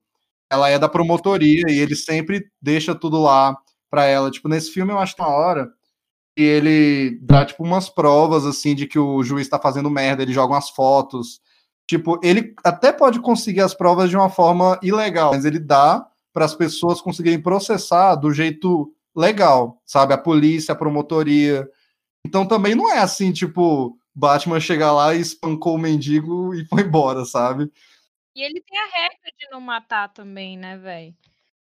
ela 0.50 0.68
é 0.70 0.78
da 0.78 0.88
promotoria 0.88 1.64
e 1.68 1.78
ele 1.78 1.96
sempre 1.96 2.46
deixa 2.62 2.94
tudo 2.94 3.20
lá 3.20 3.56
para 3.90 4.04
ela. 4.06 4.30
Tipo, 4.30 4.48
nesse 4.48 4.70
filme 4.72 4.92
eu 4.92 4.98
acho 4.98 5.16
uma 5.18 5.28
hora 5.28 5.72
e 6.36 6.42
ele 6.42 7.18
dá 7.22 7.44
tipo 7.44 7.64
umas 7.64 7.88
provas 7.88 8.46
assim 8.46 8.74
de 8.74 8.86
que 8.86 8.98
o 8.98 9.22
juiz 9.22 9.48
tá 9.48 9.58
fazendo 9.58 9.90
merda, 9.90 10.22
ele 10.22 10.32
joga 10.32 10.54
umas 10.54 10.70
fotos. 10.70 11.40
Tipo, 11.88 12.20
ele 12.22 12.54
até 12.64 12.92
pode 12.92 13.20
conseguir 13.20 13.62
as 13.62 13.74
provas 13.74 14.10
de 14.10 14.16
uma 14.16 14.28
forma 14.28 14.78
ilegal, 14.82 15.32
mas 15.32 15.44
ele 15.44 15.58
dá 15.58 16.06
para 16.36 16.44
as 16.44 16.54
pessoas 16.54 17.00
conseguirem 17.00 17.40
processar 17.40 18.14
do 18.14 18.30
jeito 18.30 18.94
legal, 19.16 19.80
sabe? 19.86 20.12
A 20.12 20.18
polícia, 20.18 20.72
a 20.72 20.76
promotoria. 20.76 21.66
Então 22.26 22.46
também 22.46 22.74
não 22.74 22.92
é 22.92 22.98
assim, 22.98 23.32
tipo, 23.32 23.98
Batman 24.14 24.60
chegar 24.60 24.92
lá 24.92 25.14
e 25.14 25.20
espancou 25.20 25.76
o 25.76 25.78
mendigo 25.78 26.54
e 26.54 26.66
foi 26.66 26.82
embora, 26.82 27.24
sabe? 27.24 27.72
E 28.34 28.42
ele 28.42 28.60
tem 28.60 28.78
a 28.78 28.84
regra 28.84 29.32
de 29.38 29.50
não 29.50 29.62
matar 29.62 30.12
também, 30.12 30.58
né, 30.58 30.76
velho? 30.76 31.14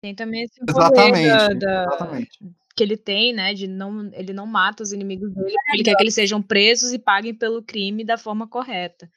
Tem 0.00 0.14
também 0.14 0.44
esse 0.44 0.60
Exatamente, 0.62 1.26
da, 1.26 1.48
da, 1.48 1.82
exatamente. 1.82 2.38
que 2.76 2.82
ele 2.84 2.96
tem, 2.96 3.32
né, 3.32 3.52
de 3.52 3.66
não 3.66 4.08
ele 4.12 4.32
não 4.32 4.46
mata 4.46 4.84
os 4.84 4.92
inimigos 4.92 5.34
dele, 5.34 5.52
ele 5.74 5.82
quer 5.82 5.96
que 5.96 6.02
eles 6.04 6.14
sejam 6.14 6.40
presos 6.40 6.92
e 6.92 6.98
paguem 6.98 7.34
pelo 7.34 7.60
crime 7.60 8.04
da 8.04 8.16
forma 8.16 8.46
correta. 8.46 9.10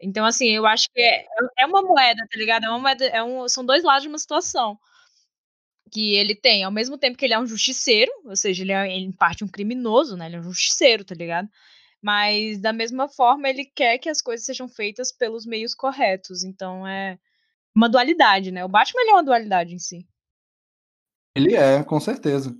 Então, 0.00 0.26
assim, 0.26 0.48
eu 0.48 0.66
acho 0.66 0.88
que 0.92 1.00
é, 1.00 1.24
é 1.60 1.66
uma 1.66 1.82
moeda, 1.82 2.26
tá 2.28 2.36
ligado? 2.36 2.64
É 2.64 2.68
uma 2.68 2.80
moeda, 2.80 3.04
é 3.04 3.22
um, 3.22 3.48
são 3.48 3.64
dois 3.64 3.84
lados 3.84 4.02
de 4.02 4.08
uma 4.08 4.18
situação 4.18 4.76
que 5.88 6.14
ele 6.14 6.34
tem, 6.34 6.64
ao 6.64 6.70
mesmo 6.70 6.98
tempo 6.98 7.16
que 7.16 7.24
ele 7.24 7.34
é 7.34 7.38
um 7.38 7.46
justiceiro, 7.46 8.10
ou 8.24 8.36
seja, 8.36 8.62
ele 8.62 8.72
é 8.72 8.86
em 8.88 9.12
parte 9.12 9.44
um 9.44 9.48
criminoso, 9.48 10.16
né? 10.16 10.26
Ele 10.26 10.36
é 10.36 10.40
um 10.40 10.44
justiceiro, 10.44 11.04
tá 11.04 11.14
ligado? 11.14 11.48
Mas 12.02 12.60
da 12.60 12.72
mesma 12.72 13.08
forma, 13.08 13.48
ele 13.48 13.64
quer 13.64 13.98
que 13.98 14.08
as 14.08 14.22
coisas 14.22 14.46
sejam 14.46 14.68
feitas 14.68 15.10
pelos 15.10 15.44
meios 15.44 15.74
corretos. 15.74 16.44
Então 16.44 16.86
é 16.86 17.18
uma 17.74 17.88
dualidade, 17.88 18.50
né? 18.50 18.64
O 18.64 18.68
Batman 18.68 19.02
é 19.02 19.12
uma 19.12 19.24
dualidade 19.24 19.74
em 19.74 19.78
si. 19.78 20.06
Ele 21.36 21.54
é, 21.54 21.82
com 21.82 22.00
certeza. 22.00 22.56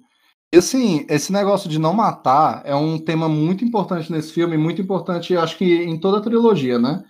E 0.53 0.57
assim, 0.57 1.05
esse 1.11 1.33
negócio 1.33 1.69
de 1.69 1.79
não 1.79 1.93
matar 1.93 2.63
é 2.65 2.75
um 2.75 2.99
tema 2.99 3.29
muito 3.29 3.65
importante 3.65 4.11
nesse 4.11 4.33
filme, 4.33 4.57
muito 4.57 4.81
importante, 4.81 5.37
acho 5.37 5.59
que 5.59 5.83
em 5.83 5.99
toda 6.01 6.19
a 6.19 6.23
trilogia, 6.23 6.79
né? 6.79 7.05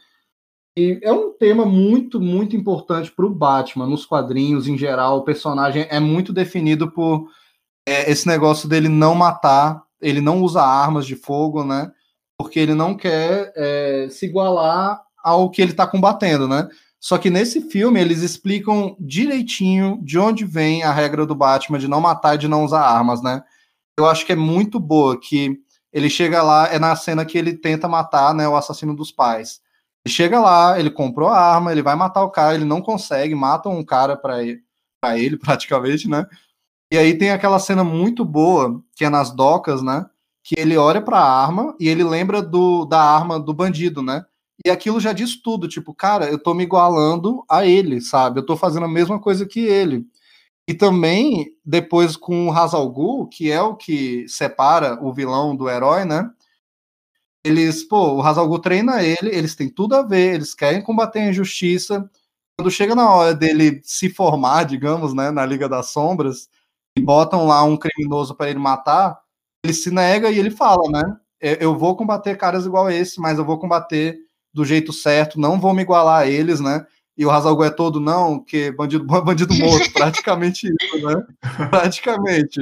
E 0.78 1.00
é 1.02 1.12
um 1.12 1.32
tema 1.32 1.66
muito, 1.66 2.20
muito 2.20 2.54
importante 2.54 3.10
para 3.10 3.26
o 3.26 3.34
Batman, 3.34 3.84
nos 3.84 4.06
quadrinhos 4.06 4.68
em 4.68 4.78
geral. 4.78 5.18
O 5.18 5.24
personagem 5.24 5.88
é 5.90 5.98
muito 5.98 6.32
definido 6.32 6.88
por 6.88 7.28
é, 7.84 8.08
esse 8.08 8.28
negócio 8.28 8.68
dele 8.68 8.88
não 8.88 9.12
matar, 9.12 9.82
ele 10.00 10.20
não 10.20 10.40
usa 10.40 10.62
armas 10.62 11.04
de 11.04 11.16
fogo, 11.16 11.64
né? 11.64 11.90
Porque 12.38 12.60
ele 12.60 12.74
não 12.74 12.96
quer 12.96 13.52
é, 13.56 14.06
se 14.08 14.26
igualar 14.26 15.02
ao 15.24 15.50
que 15.50 15.60
ele 15.60 15.72
está 15.72 15.84
combatendo, 15.84 16.46
né? 16.46 16.68
Só 17.00 17.18
que 17.18 17.28
nesse 17.28 17.62
filme 17.62 18.00
eles 18.00 18.22
explicam 18.22 18.96
direitinho 19.00 19.98
de 20.00 20.16
onde 20.16 20.44
vem 20.44 20.84
a 20.84 20.92
regra 20.92 21.26
do 21.26 21.34
Batman 21.34 21.80
de 21.80 21.88
não 21.88 22.00
matar 22.00 22.36
e 22.36 22.38
de 22.38 22.46
não 22.46 22.64
usar 22.64 22.82
armas, 22.82 23.20
né? 23.20 23.42
Eu 23.98 24.06
acho 24.06 24.24
que 24.24 24.30
é 24.30 24.36
muito 24.36 24.78
boa 24.78 25.18
que 25.18 25.58
ele 25.92 26.08
chega 26.08 26.40
lá, 26.40 26.72
é 26.72 26.78
na 26.78 26.94
cena 26.94 27.24
que 27.24 27.36
ele 27.36 27.54
tenta 27.54 27.88
matar 27.88 28.32
né, 28.32 28.48
o 28.48 28.54
assassino 28.54 28.94
dos 28.94 29.10
pais. 29.10 29.60
Chega 30.08 30.40
lá, 30.40 30.78
ele 30.78 30.90
comprou 30.90 31.28
a 31.28 31.38
arma, 31.38 31.72
ele 31.72 31.82
vai 31.82 31.94
matar 31.94 32.22
o 32.22 32.30
cara, 32.30 32.54
ele 32.54 32.64
não 32.64 32.80
consegue, 32.80 33.34
matam 33.34 33.76
um 33.76 33.84
cara 33.84 34.16
para 34.16 34.42
ele, 34.42 34.62
ele, 35.16 35.36
praticamente, 35.38 36.08
né? 36.08 36.26
E 36.92 36.96
aí 36.96 37.16
tem 37.16 37.30
aquela 37.30 37.58
cena 37.58 37.84
muito 37.84 38.24
boa, 38.24 38.82
que 38.96 39.04
é 39.04 39.10
nas 39.10 39.30
docas, 39.30 39.82
né? 39.82 40.06
Que 40.42 40.58
ele 40.58 40.76
olha 40.76 41.02
para 41.02 41.18
a 41.18 41.44
arma 41.44 41.74
e 41.78 41.88
ele 41.88 42.02
lembra 42.02 42.40
do, 42.40 42.86
da 42.86 43.00
arma 43.00 43.38
do 43.38 43.52
bandido, 43.52 44.02
né? 44.02 44.24
E 44.64 44.70
aquilo 44.70 44.98
já 44.98 45.12
diz 45.12 45.40
tudo, 45.40 45.68
tipo, 45.68 45.94
cara, 45.94 46.28
eu 46.30 46.38
tô 46.38 46.54
me 46.54 46.64
igualando 46.64 47.44
a 47.48 47.64
ele, 47.64 48.00
sabe? 48.00 48.40
Eu 48.40 48.46
tô 48.46 48.56
fazendo 48.56 48.86
a 48.86 48.88
mesma 48.88 49.20
coisa 49.20 49.46
que 49.46 49.60
ele. 49.60 50.06
E 50.68 50.74
também, 50.74 51.46
depois 51.64 52.16
com 52.16 52.48
o 52.48 52.52
Hazal 52.52 52.90
Ghul, 52.90 53.28
que 53.28 53.50
é 53.50 53.60
o 53.62 53.76
que 53.76 54.26
separa 54.28 54.98
o 55.02 55.12
vilão 55.12 55.56
do 55.56 55.68
herói, 55.68 56.04
né? 56.04 56.30
Eles, 57.48 57.82
pô, 57.84 58.14
o 58.14 58.22
Hazalgu 58.22 58.58
treina 58.58 59.02
ele, 59.02 59.34
eles 59.34 59.54
têm 59.54 59.68
tudo 59.68 59.94
a 59.96 60.02
ver, 60.02 60.34
eles 60.34 60.54
querem 60.54 60.82
combater 60.82 61.20
a 61.20 61.30
injustiça. 61.30 62.08
Quando 62.56 62.70
chega 62.70 62.94
na 62.94 63.10
hora 63.10 63.34
dele 63.34 63.80
se 63.84 64.10
formar, 64.10 64.64
digamos, 64.64 65.14
né, 65.14 65.30
na 65.30 65.46
Liga 65.46 65.68
das 65.68 65.90
Sombras, 65.90 66.48
e 66.96 67.00
botam 67.00 67.46
lá 67.46 67.62
um 67.62 67.76
criminoso 67.76 68.34
para 68.34 68.50
ele 68.50 68.58
matar, 68.58 69.18
ele 69.64 69.72
se 69.72 69.90
nega 69.90 70.30
e 70.30 70.38
ele 70.38 70.50
fala, 70.50 70.82
né? 70.90 71.16
Eu 71.40 71.78
vou 71.78 71.96
combater 71.96 72.36
caras 72.36 72.66
igual 72.66 72.86
a 72.86 72.94
esse, 72.94 73.20
mas 73.20 73.38
eu 73.38 73.44
vou 73.44 73.58
combater 73.58 74.18
do 74.52 74.64
jeito 74.64 74.92
certo, 74.92 75.38
não 75.38 75.60
vou 75.60 75.72
me 75.72 75.82
igualar 75.82 76.22
a 76.22 76.26
eles, 76.26 76.58
né? 76.60 76.84
E 77.16 77.24
o 77.24 77.30
Hazalgu 77.30 77.64
é 77.64 77.70
todo, 77.70 78.00
não, 78.00 78.42
que 78.42 78.70
bandido 78.72 79.04
bom 79.04 79.16
é 79.18 79.24
bandido 79.24 79.54
morto, 79.54 79.92
praticamente 79.92 80.68
isso, 80.68 81.06
né? 81.06 81.26
Praticamente. 81.70 82.60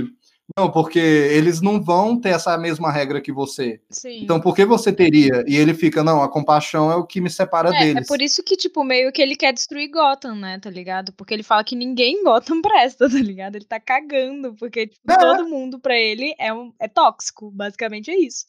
Não, 0.57 0.71
porque 0.71 0.99
eles 0.99 1.61
não 1.61 1.83
vão 1.83 2.19
ter 2.21 2.29
essa 2.29 2.57
mesma 2.57 2.93
regra 2.93 3.21
que 3.21 3.33
você. 3.33 3.81
Sim. 3.91 4.23
Então, 4.23 4.41
por 4.41 4.55
que 4.55 4.65
você 4.65 4.93
teria? 4.93 5.45
E 5.47 5.57
ele 5.57 5.75
fica, 5.75 6.05
não, 6.05 6.23
a 6.23 6.29
compaixão 6.29 6.91
é 6.91 6.95
o 6.95 7.05
que 7.05 7.21
me 7.21 7.29
separa 7.29 7.75
é, 7.75 7.79
deles. 7.81 8.05
É 8.05 8.07
por 8.07 8.23
isso 8.23 8.45
que, 8.45 8.57
tipo, 8.57 8.85
meio 8.85 9.11
que 9.11 9.21
ele 9.21 9.35
quer 9.35 9.53
destruir 9.53 9.91
Gotham, 9.91 10.37
né, 10.37 10.61
tá 10.61 10.71
ligado? 10.71 11.13
Porque 11.13 11.35
ele 11.35 11.43
fala 11.43 11.65
que 11.65 11.75
ninguém 11.75 12.21
em 12.21 12.25
Gotham 12.25 12.63
presta, 12.63 13.11
tá 13.11 13.19
ligado? 13.19 13.57
Ele 13.57 13.65
tá 13.65 13.81
cagando, 13.81 14.55
porque, 14.55 14.87
tipo, 14.87 15.11
é. 15.11 15.17
todo 15.17 15.49
mundo 15.49 15.81
pra 15.81 15.99
ele 15.99 16.35
é, 16.39 16.55
um, 16.55 16.73
é 16.79 16.87
tóxico, 16.87 17.51
basicamente 17.51 18.11
é 18.11 18.17
isso. 18.17 18.47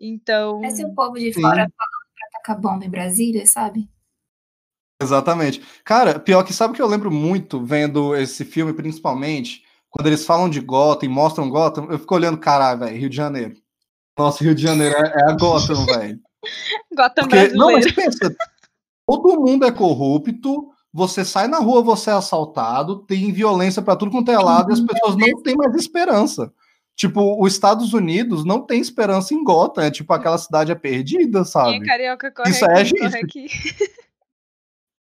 Então... 0.00 0.60
Parece 0.60 0.84
o 0.84 0.92
povo 0.92 1.14
de 1.14 1.32
fora 1.32 1.64
Sim. 1.64 1.72
falando 1.76 2.12
pra 2.16 2.40
tacar 2.40 2.60
bomba 2.60 2.84
em 2.84 2.90
Brasília, 2.90 3.46
sabe? 3.46 3.88
Exatamente. 5.00 5.62
Cara, 5.84 6.18
pior 6.18 6.42
que 6.42 6.52
sabe 6.52 6.74
que 6.74 6.82
eu 6.82 6.86
lembro 6.86 7.10
muito, 7.10 7.64
vendo 7.64 8.14
esse 8.16 8.44
filme, 8.44 8.72
principalmente 8.72 9.64
quando 9.92 10.06
eles 10.06 10.24
falam 10.24 10.48
de 10.48 10.58
Gotham 10.58 11.04
e 11.04 11.08
mostram 11.08 11.50
Gotham, 11.50 11.86
eu 11.90 11.98
fico 11.98 12.14
olhando, 12.14 12.38
caralho, 12.38 12.80
velho, 12.80 12.96
Rio 12.98 13.10
de 13.10 13.16
Janeiro. 13.16 13.54
Nossa, 14.18 14.42
Rio 14.42 14.54
de 14.54 14.62
Janeiro 14.62 14.96
é, 14.96 15.00
é 15.00 15.30
a 15.30 15.36
Gotham, 15.36 15.84
velho. 15.86 16.18
Gotham 16.96 17.24
Porque, 17.24 17.36
brasileiro. 17.36 17.58
Não, 17.58 17.72
mas 17.72 17.92
pensa, 17.92 18.34
todo 19.06 19.40
mundo 19.40 19.66
é 19.66 19.70
corrupto, 19.70 20.70
você 20.90 21.26
sai 21.26 21.46
na 21.46 21.58
rua, 21.58 21.82
você 21.82 22.08
é 22.08 22.14
assaltado, 22.14 23.00
tem 23.04 23.30
violência 23.32 23.82
para 23.82 23.94
tudo 23.94 24.10
quanto 24.10 24.30
é 24.30 24.38
lado 24.38 24.70
e 24.70 24.72
as 24.72 24.80
pessoas 24.80 25.14
não 25.14 25.42
têm 25.42 25.56
mais 25.56 25.74
esperança. 25.74 26.50
Tipo, 26.96 27.42
os 27.42 27.52
Estados 27.52 27.92
Unidos 27.92 28.44
não 28.44 28.62
tem 28.62 28.80
esperança 28.80 29.34
em 29.34 29.44
Gotham, 29.44 29.84
é 29.84 29.90
tipo, 29.90 30.10
aquela 30.12 30.38
cidade 30.38 30.72
é 30.72 30.74
perdida, 30.74 31.44
sabe? 31.44 31.76
E 31.76 31.84
carioca 31.84 32.30
corre 32.30 32.50
Isso 32.50 32.64
aqui, 32.64 32.98
é 33.02 33.10
gente. 33.10 33.46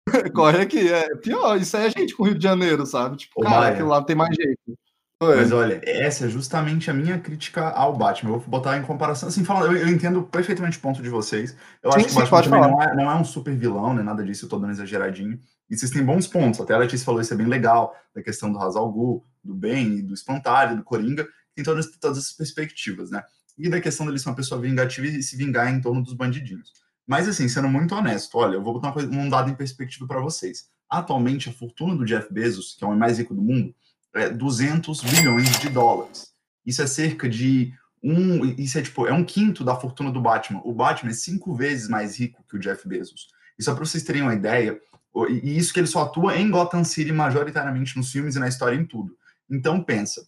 corre 0.34 0.62
aqui. 0.62 0.88
É 0.92 1.14
pior, 1.16 1.56
isso 1.60 1.76
aí 1.76 1.86
é 1.86 1.90
gente 1.90 2.14
com 2.14 2.22
o 2.22 2.26
Rio 2.26 2.38
de 2.38 2.42
Janeiro, 2.42 2.84
sabe? 2.86 3.16
Tipo, 3.16 3.40
Ô, 3.40 3.44
cara, 3.44 3.68
aquilo 3.68 3.88
lá 3.88 4.02
tem 4.02 4.16
mais 4.16 4.34
jeito. 4.34 4.78
Mas 5.20 5.52
olha, 5.52 5.80
essa 5.84 6.26
é 6.26 6.28
justamente 6.28 6.90
a 6.90 6.94
minha 6.94 7.18
crítica 7.18 7.68
ao 7.68 7.96
Batman. 7.96 8.30
Eu 8.32 8.40
vou 8.40 8.48
botar 8.48 8.76
em 8.76 8.82
comparação, 8.82 9.28
assim, 9.28 9.44
falando, 9.44 9.76
eu, 9.76 9.82
eu 9.82 9.88
entendo 9.88 10.22
perfeitamente 10.24 10.78
o 10.78 10.80
ponto 10.80 11.00
de 11.00 11.08
vocês. 11.08 11.56
Eu 11.80 11.92
sim, 11.92 11.98
acho 11.98 12.08
que 12.08 12.12
o 12.12 12.28
Batman 12.28 12.60
também 12.60 12.70
não 12.70 12.82
é, 12.82 12.96
não 12.96 13.10
é, 13.10 13.14
um 13.14 13.24
super 13.24 13.54
vilão, 13.54 13.94
né? 13.94 14.02
Nada 14.02 14.24
disso, 14.24 14.46
eu 14.46 14.48
tô 14.48 14.58
dando 14.58 14.72
exageradinho. 14.72 15.38
E 15.70 15.76
vocês 15.76 15.92
têm 15.92 16.04
bons 16.04 16.26
pontos. 16.26 16.60
Até 16.60 16.74
a 16.74 16.78
Letícia 16.78 17.06
falou 17.06 17.20
isso 17.20 17.32
é 17.32 17.36
bem 17.36 17.46
legal, 17.46 17.94
da 18.14 18.22
questão 18.22 18.52
do 18.52 18.58
Hazal 18.58 18.90
Ghul, 18.90 19.24
do 19.44 19.54
Ben, 19.54 20.04
do 20.04 20.12
Espantalho, 20.12 20.76
do 20.76 20.82
Coringa. 20.82 21.26
Tem 21.54 21.64
todas, 21.64 21.86
todas 21.98 22.18
essas 22.18 22.32
perspectivas, 22.32 23.10
né? 23.10 23.22
E 23.56 23.68
da 23.68 23.80
questão 23.80 24.06
dele 24.06 24.18
ser 24.18 24.28
uma 24.28 24.34
pessoa 24.34 24.60
vingativa 24.60 25.06
e 25.06 25.22
se 25.22 25.36
vingar 25.36 25.72
em 25.72 25.80
torno 25.80 26.02
dos 26.02 26.14
bandidinhos. 26.14 26.72
Mas, 27.12 27.28
assim, 27.28 27.46
sendo 27.46 27.68
muito 27.68 27.94
honesto, 27.94 28.38
olha, 28.38 28.54
eu 28.54 28.62
vou 28.62 28.72
botar 28.72 28.90
coisa, 28.90 29.06
um 29.06 29.28
dado 29.28 29.50
em 29.50 29.54
perspectiva 29.54 30.06
para 30.06 30.18
vocês. 30.18 30.70
Atualmente, 30.88 31.50
a 31.50 31.52
fortuna 31.52 31.94
do 31.94 32.06
Jeff 32.06 32.32
Bezos, 32.32 32.74
que 32.74 32.82
é 32.82 32.86
o 32.86 32.96
mais 32.96 33.18
rico 33.18 33.34
do 33.34 33.42
mundo, 33.42 33.74
é 34.14 34.30
200 34.30 35.02
bilhões 35.02 35.60
de 35.60 35.68
dólares. 35.68 36.28
Isso 36.64 36.80
é 36.80 36.86
cerca 36.86 37.28
de 37.28 37.74
um, 38.02 38.46
isso 38.58 38.78
é 38.78 38.82
tipo, 38.82 39.06
é 39.06 39.12
um 39.12 39.26
quinto 39.26 39.62
da 39.62 39.76
fortuna 39.76 40.10
do 40.10 40.22
Batman. 40.22 40.62
O 40.64 40.72
Batman 40.72 41.10
é 41.10 41.12
cinco 41.14 41.54
vezes 41.54 41.86
mais 41.86 42.18
rico 42.18 42.42
que 42.48 42.56
o 42.56 42.58
Jeff 42.58 42.88
Bezos. 42.88 43.28
E 43.58 43.62
só 43.62 43.74
para 43.74 43.84
vocês 43.84 44.02
terem 44.02 44.22
uma 44.22 44.34
ideia, 44.34 44.80
e 45.28 45.58
isso 45.58 45.74
que 45.74 45.80
ele 45.80 45.86
só 45.86 46.04
atua 46.04 46.38
em 46.38 46.50
Gotham 46.50 46.82
City 46.82 47.12
majoritariamente 47.12 47.94
nos 47.94 48.10
filmes 48.10 48.36
e 48.36 48.38
na 48.38 48.48
história 48.48 48.74
em 48.74 48.86
tudo. 48.86 49.14
Então 49.50 49.84
pensa, 49.84 50.26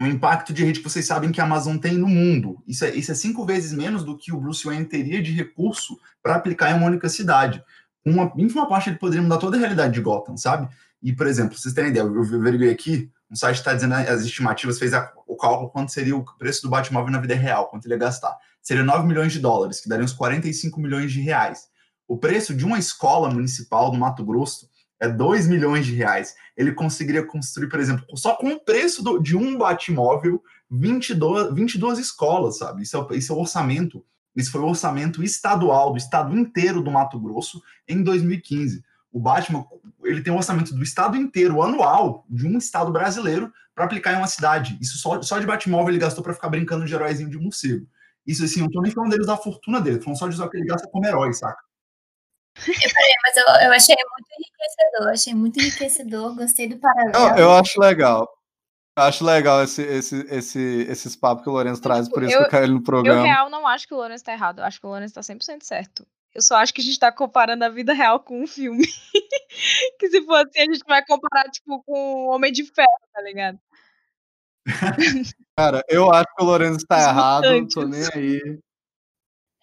o 0.00 0.06
impacto 0.06 0.52
de 0.52 0.64
rede 0.64 0.80
que 0.80 0.88
vocês 0.88 1.06
sabem 1.06 1.32
que 1.32 1.40
a 1.40 1.44
Amazon 1.44 1.76
tem 1.76 1.98
no 1.98 2.06
mundo. 2.06 2.62
Isso 2.66 2.84
é, 2.84 2.94
isso 2.94 3.10
é 3.10 3.14
cinco 3.14 3.44
vezes 3.44 3.72
menos 3.72 4.04
do 4.04 4.16
que 4.16 4.32
o 4.32 4.40
Bruce 4.40 4.64
Wayne 4.64 4.84
teria 4.84 5.20
de 5.20 5.32
recurso 5.32 5.98
para 6.22 6.36
aplicar 6.36 6.70
em 6.70 6.74
uma 6.74 6.86
única 6.86 7.08
cidade. 7.08 7.62
Uma 8.04 8.32
ínfima 8.36 8.68
parte 8.68 8.90
ele 8.90 8.98
poderia 8.98 9.22
mudar 9.22 9.38
toda 9.38 9.56
a 9.56 9.60
realidade 9.60 9.92
de 9.92 10.00
Gotham, 10.00 10.36
sabe? 10.36 10.68
E, 11.02 11.12
por 11.12 11.26
exemplo, 11.26 11.58
vocês 11.58 11.74
terem 11.74 11.90
ideia, 11.90 12.04
eu 12.04 12.22
averiguei 12.22 12.70
aqui, 12.70 13.10
um 13.30 13.36
site 13.36 13.56
está 13.56 13.74
dizendo 13.74 13.94
as 13.94 14.22
estimativas, 14.22 14.78
fez 14.78 14.94
a, 14.94 15.12
o 15.26 15.36
cálculo 15.36 15.68
quanto 15.68 15.92
seria 15.92 16.16
o 16.16 16.24
preço 16.38 16.62
do 16.62 16.70
Batmóvel 16.70 17.12
na 17.12 17.20
vida 17.20 17.34
real, 17.34 17.68
quanto 17.68 17.86
ele 17.86 17.94
ia 17.94 17.98
gastar. 17.98 18.36
Seria 18.62 18.84
9 18.84 19.06
milhões 19.06 19.32
de 19.32 19.38
dólares, 19.38 19.80
que 19.80 19.88
daria 19.88 20.04
uns 20.04 20.12
45 20.12 20.80
milhões 20.80 21.12
de 21.12 21.20
reais. 21.20 21.68
O 22.06 22.16
preço 22.16 22.54
de 22.54 22.64
uma 22.64 22.78
escola 22.78 23.28
municipal 23.30 23.90
do 23.90 23.98
Mato 23.98 24.24
Grosso 24.24 24.68
é 25.00 25.08
2 25.08 25.46
milhões 25.46 25.86
de 25.86 25.94
reais. 25.94 26.34
Ele 26.58 26.72
conseguiria 26.72 27.24
construir, 27.24 27.68
por 27.68 27.78
exemplo, 27.78 28.04
só 28.16 28.34
com 28.34 28.48
o 28.48 28.58
preço 28.58 29.00
do, 29.00 29.20
de 29.20 29.36
um 29.36 29.56
Batmóvel, 29.56 30.42
22, 30.68 31.54
22 31.54 32.00
escolas, 32.00 32.58
sabe? 32.58 32.82
Isso 32.82 32.96
é, 32.96 33.16
isso 33.16 33.32
é 33.32 33.36
o 33.36 33.38
orçamento. 33.38 34.04
Isso 34.34 34.50
foi 34.50 34.60
o 34.60 34.66
orçamento 34.66 35.22
estadual 35.22 35.92
do 35.92 35.98
estado 35.98 36.36
inteiro 36.36 36.82
do 36.82 36.90
Mato 36.90 37.18
Grosso 37.20 37.62
em 37.86 38.02
2015. 38.02 38.82
O 39.12 39.20
Batman, 39.20 39.64
ele 40.02 40.20
tem 40.20 40.32
um 40.32 40.36
orçamento 40.36 40.74
do 40.74 40.82
estado 40.82 41.16
inteiro, 41.16 41.62
anual, 41.62 42.26
de 42.28 42.44
um 42.44 42.58
estado 42.58 42.90
brasileiro, 42.90 43.52
para 43.72 43.84
aplicar 43.84 44.12
em 44.12 44.16
uma 44.16 44.26
cidade. 44.26 44.76
Isso 44.80 44.98
só, 44.98 45.22
só 45.22 45.38
de 45.38 45.46
Batmóvel 45.46 45.90
ele 45.90 45.98
gastou 45.98 46.24
para 46.24 46.34
ficar 46.34 46.48
brincando 46.48 46.84
de 46.84 46.92
heróizinho 46.92 47.30
de 47.30 47.38
morcego. 47.38 47.86
Isso 48.26 48.44
assim, 48.44 48.60
não 48.60 48.68
tô 48.68 48.82
nem 48.82 48.90
falando 48.90 49.12
deles 49.12 49.28
da 49.28 49.36
fortuna 49.36 49.80
dele, 49.80 50.00
falando 50.00 50.18
só 50.18 50.26
de 50.26 50.34
usar 50.34 50.48
que 50.48 50.56
ele 50.56 50.66
gasta 50.66 50.88
como 50.88 51.06
herói, 51.06 51.32
saca? 51.32 51.67
Mas 52.66 53.36
eu, 53.36 53.44
eu 53.66 53.72
achei 53.72 53.94
muito 53.96 54.28
enriquecedor, 54.38 55.08
achei 55.12 55.34
muito 55.34 55.60
enriquecedor, 55.60 56.34
gostei 56.36 56.68
do 56.68 56.78
paralelo. 56.78 57.38
Eu, 57.38 57.44
eu 57.44 57.52
acho 57.52 57.80
legal. 57.80 58.28
Eu 58.96 59.04
acho 59.04 59.24
legal 59.24 59.62
esse, 59.62 59.82
esse, 59.82 60.26
esse, 60.28 60.86
esses 60.88 61.14
papos 61.14 61.44
que 61.44 61.48
o 61.48 61.52
Lourenço 61.52 61.80
traz, 61.80 62.08
por 62.08 62.22
isso 62.24 62.34
eu- 62.36 62.48
que 62.48 62.56
eu 62.56 62.62
ele 62.64 62.72
no 62.72 62.78
Eu, 62.78 62.82
programa. 62.82 63.22
real, 63.22 63.48
não 63.48 63.66
acho 63.66 63.86
que 63.86 63.94
o 63.94 63.96
Lawrence 63.96 64.24
tá 64.24 64.32
errado. 64.32 64.58
Eu 64.58 64.64
acho 64.64 64.80
que 64.80 64.86
o 64.86 64.90
Lawrence 64.90 65.14
tá 65.14 65.22
100% 65.22 65.62
certo. 65.62 66.06
Eu 66.34 66.42
só 66.42 66.56
acho 66.56 66.74
que 66.74 66.80
a 66.80 66.84
gente 66.84 66.98
tá 66.98 67.10
comparando 67.12 67.64
a 67.64 67.68
vida 67.68 67.92
real 67.92 68.18
com 68.20 68.42
um 68.42 68.46
filme. 68.46 68.84
que 69.98 70.08
se 70.08 70.24
for 70.24 70.34
assim, 70.36 70.60
a 70.60 70.64
gente 70.64 70.82
vai 70.86 71.04
comparar, 71.04 71.44
tipo, 71.50 71.82
com 71.84 72.26
o 72.26 72.28
Homem 72.34 72.52
de 72.52 72.64
Ferro, 72.64 72.88
tá 73.12 73.22
ligado? 73.22 73.58
Cara, 75.56 75.82
eu 75.88 76.12
acho 76.12 76.26
que 76.36 76.42
o 76.42 76.46
Lourenço 76.46 76.84
tá 76.86 76.98
Os 76.98 77.04
errado, 77.04 77.44
não 77.44 77.68
tô 77.68 77.84
nem 77.86 78.02
aí. 78.14 78.58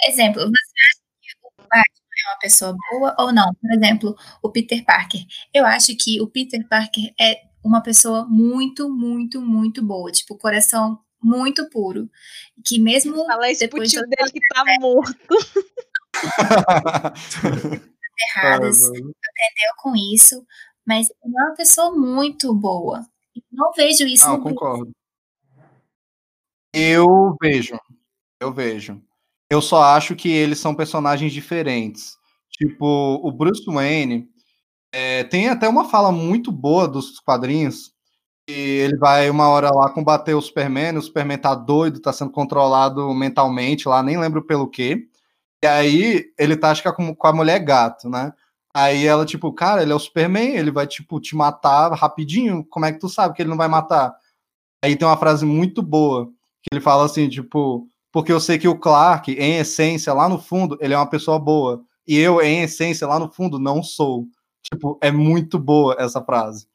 Exemplo, 0.08 0.42
você 0.42 0.50
acha 0.88 1.02
que 1.22 1.48
o 1.48 1.52
Batman 1.64 1.84
é 2.26 2.32
uma 2.32 2.40
pessoa 2.40 2.76
boa 2.92 3.16
ou 3.20 3.34
não? 3.34 3.54
Por 3.56 3.72
exemplo, 3.74 4.16
o 4.42 4.50
Peter 4.50 4.84
Parker. 4.84 5.22
Eu 5.54 5.66
acho 5.66 5.96
que 5.98 6.22
o 6.22 6.28
Peter 6.28 6.68
Parker 6.68 7.14
é 7.20 7.42
uma 7.64 7.82
pessoa 7.82 8.26
muito, 8.26 8.90
muito, 8.90 9.42
muito 9.42 9.84
boa. 9.84 10.12
Tipo, 10.12 10.38
coração 10.38 11.00
muito 11.22 11.70
puro. 11.70 12.10
Que 12.64 12.80
mesmo 12.80 13.26
Fala 13.26 13.50
isso 13.50 13.62
depois 13.62 13.90
de 13.90 14.00
dele 14.02 14.32
que 14.32 14.40
tá 14.54 14.64
morto. 14.80 15.38
as 17.04 18.38
erradas, 18.38 18.82
aprendeu 18.84 19.74
com 19.80 19.96
isso. 19.96 20.46
Mas 20.86 21.10
é 21.10 21.14
uma 21.24 21.56
pessoa 21.56 21.92
muito 21.92 22.54
boa. 22.54 23.06
Não 23.52 23.72
vejo 23.74 24.06
isso 24.06 24.28
Não, 24.28 24.42
concordo. 24.42 24.92
Eu 26.72 27.36
vejo. 27.42 27.80
Eu 28.40 28.54
vejo. 28.54 29.02
Eu 29.50 29.62
só 29.62 29.84
acho 29.84 30.16
que 30.16 30.30
eles 30.30 30.60
são 30.60 30.76
personagens 30.76 31.32
diferentes. 31.32 32.18
Tipo, 32.50 33.20
o 33.24 33.32
Bruce 33.32 33.66
Wayne 33.66 34.28
é, 34.94 35.24
tem 35.26 35.50
até 35.50 35.68
uma 35.68 35.86
fala 35.86 36.12
muito 36.12 36.52
boa 36.52 36.88
dos 36.88 37.20
quadrinhos. 37.20 37.94
Que 38.48 38.54
ele 38.54 38.98
vai 38.98 39.30
uma 39.30 39.50
hora 39.50 39.72
lá 39.74 39.90
combater 39.90 40.36
o 40.36 40.42
Superman, 40.42 40.98
o 40.98 41.02
Superman 41.02 41.38
tá 41.38 41.56
doido, 41.56 42.00
tá 42.00 42.14
sendo 42.14 42.32
controlado 42.32 43.12
mentalmente 43.14 43.88
lá, 43.90 44.04
nem 44.04 44.18
lembro 44.20 44.44
pelo 44.44 44.70
quê. 44.70 45.08
E 45.64 45.68
aí 45.68 46.26
ele 46.38 46.56
tá, 46.56 46.72
acho 46.72 46.82
que 46.82 46.88
é 46.88 46.92
com, 46.94 47.16
com 47.16 47.28
a 47.28 47.34
mulher 47.34 47.60
gato, 47.60 48.10
né? 48.10 48.32
Aí 48.76 49.06
ela, 49.06 49.26
tipo, 49.26 49.52
cara, 49.54 49.82
ele 49.82 49.92
é 49.94 49.96
o 49.96 50.00
Superman, 50.00 50.56
ele 50.56 50.70
vai, 50.72 50.86
tipo, 50.86 51.20
te 51.20 51.36
matar 51.36 51.92
rapidinho. 51.94 52.64
Como 52.66 52.86
é 52.86 52.92
que 52.92 53.00
tu 53.00 53.10
sabe 53.10 53.34
que 53.34 53.42
ele 53.42 53.50
não 53.50 53.58
vai 53.58 53.68
matar? 53.70 54.14
Aí 54.84 54.96
tem 54.96 55.08
uma 55.08 55.18
frase 55.18 55.46
muito 55.46 55.82
boa, 55.82 56.28
que 56.62 56.70
ele 56.74 56.82
fala 56.82 57.06
assim, 57.06 57.30
tipo, 57.30 57.90
porque 58.16 58.32
eu 58.32 58.40
sei 58.40 58.58
que 58.58 58.66
o 58.66 58.80
Clark, 58.80 59.30
em 59.34 59.58
essência, 59.58 60.14
lá 60.14 60.30
no 60.30 60.40
fundo, 60.40 60.78
ele 60.80 60.94
é 60.94 60.98
uma 60.98 61.06
pessoa 61.06 61.38
boa. 61.38 61.84
E 62.08 62.18
eu, 62.18 62.42
em 62.42 62.62
essência, 62.62 63.06
lá 63.06 63.20
no 63.20 63.30
fundo, 63.30 63.60
não 63.60 63.84
sou. 63.84 64.26
Tipo, 64.64 64.98
é 65.02 65.12
muito 65.12 65.60
boa 65.60 65.98
essa 66.00 66.24
frase. 66.24 66.66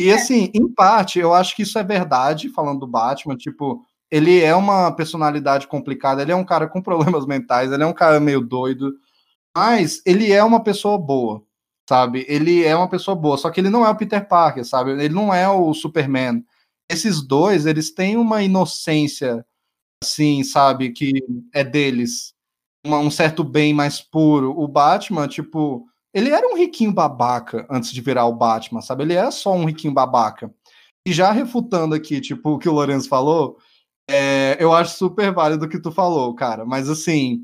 E 0.00 0.10
assim, 0.10 0.50
em 0.54 0.66
parte, 0.66 1.18
eu 1.18 1.34
acho 1.34 1.54
que 1.54 1.60
isso 1.60 1.78
é 1.78 1.84
verdade, 1.84 2.48
falando 2.48 2.80
do 2.80 2.86
Batman, 2.86 3.36
tipo, 3.36 3.84
ele 4.10 4.40
é 4.40 4.54
uma 4.54 4.90
personalidade 4.90 5.66
complicada, 5.66 6.22
ele 6.22 6.32
é 6.32 6.36
um 6.36 6.42
cara 6.42 6.66
com 6.66 6.80
problemas 6.80 7.26
mentais, 7.26 7.70
ele 7.70 7.82
é 7.82 7.86
um 7.86 7.92
cara 7.92 8.18
meio 8.18 8.40
doido, 8.40 8.94
mas 9.54 10.00
ele 10.06 10.32
é 10.32 10.42
uma 10.42 10.62
pessoa 10.64 10.96
boa, 10.96 11.42
sabe? 11.86 12.24
Ele 12.26 12.64
é 12.64 12.74
uma 12.74 12.88
pessoa 12.88 13.14
boa, 13.14 13.36
só 13.36 13.50
que 13.50 13.60
ele 13.60 13.68
não 13.68 13.84
é 13.84 13.90
o 13.90 13.94
Peter 13.94 14.26
Parker, 14.26 14.64
sabe? 14.64 14.92
Ele 14.92 15.14
não 15.14 15.34
é 15.34 15.46
o 15.50 15.74
Superman. 15.74 16.42
Esses 16.88 17.20
dois, 17.20 17.66
eles 17.66 17.90
têm 17.90 18.16
uma 18.16 18.42
inocência, 18.42 19.44
assim, 20.02 20.42
sabe, 20.44 20.90
que 20.92 21.12
é 21.52 21.64
deles, 21.64 22.34
uma- 22.84 22.98
um 22.98 23.10
certo 23.10 23.42
bem 23.44 23.74
mais 23.74 24.00
puro. 24.00 24.52
O 24.58 24.68
Batman, 24.68 25.28
tipo, 25.28 25.86
ele 26.14 26.30
era 26.30 26.46
um 26.48 26.56
riquinho 26.56 26.92
babaca 26.92 27.66
antes 27.70 27.92
de 27.92 28.00
virar 28.00 28.26
o 28.26 28.34
Batman, 28.34 28.80
sabe? 28.80 29.02
Ele 29.04 29.14
é 29.14 29.30
só 29.30 29.52
um 29.54 29.64
riquinho 29.66 29.92
babaca. 29.94 30.52
E 31.06 31.12
já 31.12 31.32
refutando 31.32 31.94
aqui, 31.94 32.20
tipo, 32.20 32.50
o 32.52 32.58
que 32.58 32.68
o 32.68 32.72
Lourenço 32.72 33.08
falou, 33.08 33.58
é, 34.08 34.56
eu 34.60 34.72
acho 34.74 34.96
super 34.98 35.32
válido 35.32 35.66
o 35.66 35.68
que 35.68 35.80
tu 35.80 35.92
falou, 35.92 36.34
cara. 36.34 36.64
Mas 36.66 36.88
assim, 36.90 37.42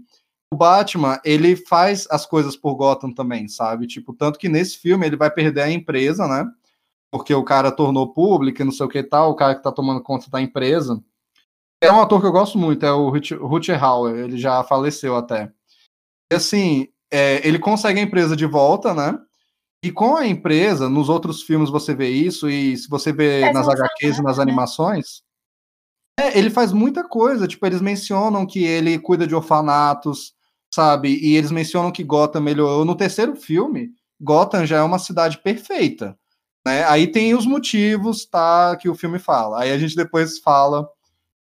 o 0.52 0.56
Batman, 0.56 1.20
ele 1.24 1.56
faz 1.56 2.06
as 2.10 2.26
coisas 2.26 2.56
por 2.56 2.74
Gotham 2.76 3.12
também, 3.12 3.48
sabe? 3.48 3.86
Tipo, 3.86 4.14
tanto 4.14 4.38
que 4.38 4.48
nesse 4.48 4.78
filme 4.78 5.06
ele 5.06 5.16
vai 5.16 5.30
perder 5.30 5.62
a 5.62 5.70
empresa, 5.72 6.26
né? 6.28 6.46
Porque 7.12 7.34
o 7.34 7.44
cara 7.44 7.72
tornou 7.72 8.12
público 8.14 8.62
e 8.62 8.64
não 8.64 8.72
sei 8.72 8.86
o 8.86 8.88
que 8.88 9.02
tal, 9.02 9.30
o 9.32 9.36
cara 9.36 9.54
que 9.56 9.62
tá 9.62 9.72
tomando 9.72 10.02
conta 10.02 10.30
da 10.30 10.40
empresa. 10.42 11.02
É 11.84 11.92
um 11.92 12.00
ator 12.00 12.20
que 12.20 12.26
eu 12.26 12.32
gosto 12.32 12.58
muito, 12.58 12.84
é 12.84 12.92
o 12.92 13.10
Rut- 13.10 13.34
Rutger 13.34 13.82
Hauer, 13.82 14.16
ele 14.16 14.38
já 14.38 14.62
faleceu 14.64 15.16
até. 15.16 15.52
E 16.32 16.36
assim, 16.36 16.88
é, 17.10 17.46
ele 17.46 17.58
consegue 17.58 18.00
a 18.00 18.02
empresa 18.02 18.34
de 18.34 18.46
volta, 18.46 18.94
né? 18.94 19.18
E 19.84 19.92
com 19.92 20.16
a 20.16 20.26
empresa, 20.26 20.88
nos 20.88 21.08
outros 21.08 21.42
filmes 21.42 21.68
você 21.68 21.94
vê 21.94 22.08
isso, 22.08 22.48
e 22.48 22.76
se 22.76 22.88
você 22.88 23.12
vê 23.12 23.52
nas 23.52 23.68
HQs 23.68 24.18
e 24.18 24.22
nas 24.22 24.38
né? 24.38 24.42
animações, 24.42 25.22
é, 26.18 26.38
ele 26.38 26.48
faz 26.48 26.72
muita 26.72 27.06
coisa. 27.06 27.46
Tipo, 27.46 27.66
eles 27.66 27.80
mencionam 27.80 28.46
que 28.46 28.64
ele 28.64 28.98
cuida 28.98 29.26
de 29.26 29.34
orfanatos, 29.34 30.32
sabe? 30.72 31.18
E 31.20 31.36
eles 31.36 31.50
mencionam 31.50 31.92
que 31.92 32.02
Gotham 32.02 32.40
melhorou. 32.40 32.84
No 32.84 32.96
terceiro 32.96 33.36
filme, 33.36 33.90
Gotham 34.20 34.64
já 34.64 34.78
é 34.78 34.82
uma 34.82 34.98
cidade 34.98 35.38
perfeita. 35.38 36.18
Né? 36.66 36.84
Aí 36.84 37.06
tem 37.06 37.34
os 37.34 37.44
motivos, 37.44 38.24
tá? 38.24 38.76
Que 38.76 38.88
o 38.88 38.94
filme 38.94 39.18
fala. 39.18 39.62
Aí 39.62 39.70
a 39.70 39.78
gente 39.78 39.94
depois 39.94 40.38
fala 40.38 40.88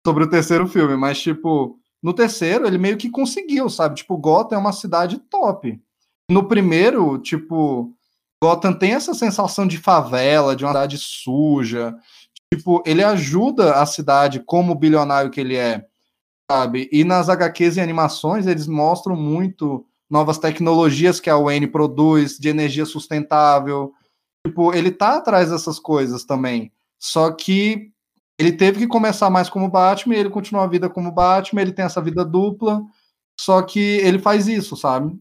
sobre 0.06 0.24
o 0.24 0.30
terceiro 0.30 0.68
filme, 0.68 0.95
mas, 0.97 1.22
tipo, 1.22 1.80
no 2.01 2.14
terceiro 2.14 2.68
ele 2.68 2.78
meio 2.78 2.97
que 2.97 3.10
conseguiu, 3.10 3.70
sabe? 3.70 3.95
Tipo, 3.95 4.18
Gotham 4.18 4.56
é 4.56 4.60
uma 4.60 4.74
cidade 4.74 5.18
top. 5.18 5.82
No 6.30 6.47
primeiro, 6.47 7.18
tipo, 7.18 7.93
Gotham 8.43 8.74
tem 8.74 8.93
essa 8.93 9.14
sensação 9.14 9.66
de 9.66 9.78
favela, 9.78 10.56
de 10.56 10.66
uma 10.66 10.72
cidade 10.72 10.97
suja. 10.97 11.95
Tipo, 12.54 12.84
ele 12.86 13.01
ajuda 13.01 13.76
a 13.76 13.86
cidade 13.86 14.41
como 14.41 14.76
bilionário 14.76 15.32
que 15.32 15.39
ele 15.39 15.56
é, 15.56 15.86
sabe? 16.51 16.89
E 16.91 17.06
nas 17.06 17.30
HQs 17.30 17.78
e 17.78 17.82
animações 17.82 18.45
eles 18.45 18.68
mostram 18.68 19.16
muito 19.16 19.86
novas 20.10 20.38
tecnologias 20.38 21.22
que 21.22 21.30
a 21.30 21.38
Wayne 21.38 21.68
produz, 21.68 22.38
de 22.38 22.49
energia 22.49 22.86
sustentável. 22.86 23.93
Tipo, 24.45 24.74
ele 24.74 24.91
tá 24.91 25.16
atrás 25.16 25.49
dessas 25.49 25.80
coisas 25.80 26.26
também. 26.26 26.72
Só 26.99 27.32
que 27.32 27.93
ele 28.38 28.51
teve 28.51 28.79
que 28.79 28.88
começar 28.88 29.29
mais 29.29 29.49
como 29.49 29.69
Batman, 29.69 30.15
ele 30.15 30.29
continua 30.29 30.63
a 30.63 30.67
vida 30.67 30.89
como 30.89 31.11
Batman, 31.11 31.61
ele 31.61 31.73
tem 31.73 31.86
essa 31.86 32.01
vida 32.01 32.25
dupla, 32.25 32.81
só 33.39 33.61
que 33.61 33.79
ele 33.79 34.19
faz 34.19 34.47
isso, 34.47 34.75
sabe? 34.75 35.15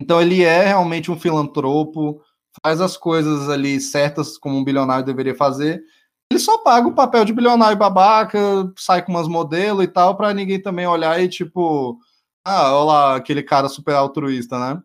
Então 0.00 0.20
ele 0.20 0.42
é 0.42 0.64
realmente 0.64 1.10
um 1.10 1.18
filantropo, 1.18 2.20
faz 2.62 2.80
as 2.80 2.96
coisas 2.96 3.48
ali 3.48 3.80
certas 3.80 4.36
como 4.38 4.58
um 4.58 4.64
bilionário 4.64 5.04
deveria 5.04 5.34
fazer. 5.34 5.82
Ele 6.30 6.40
só 6.40 6.58
paga 6.58 6.88
o 6.88 6.94
papel 6.94 7.24
de 7.24 7.32
bilionário 7.32 7.78
babaca, 7.78 8.38
sai 8.78 9.04
com 9.04 9.12
umas 9.12 9.28
modelos 9.28 9.84
e 9.84 9.88
tal, 9.88 10.16
pra 10.16 10.34
ninguém 10.34 10.60
também 10.60 10.86
olhar 10.86 11.20
e 11.22 11.28
tipo, 11.28 11.98
ah, 12.44 12.74
olha 12.74 12.84
lá, 12.84 13.16
aquele 13.16 13.42
cara 13.42 13.68
super 13.68 13.94
altruísta, 13.94 14.58
né? 14.58 14.82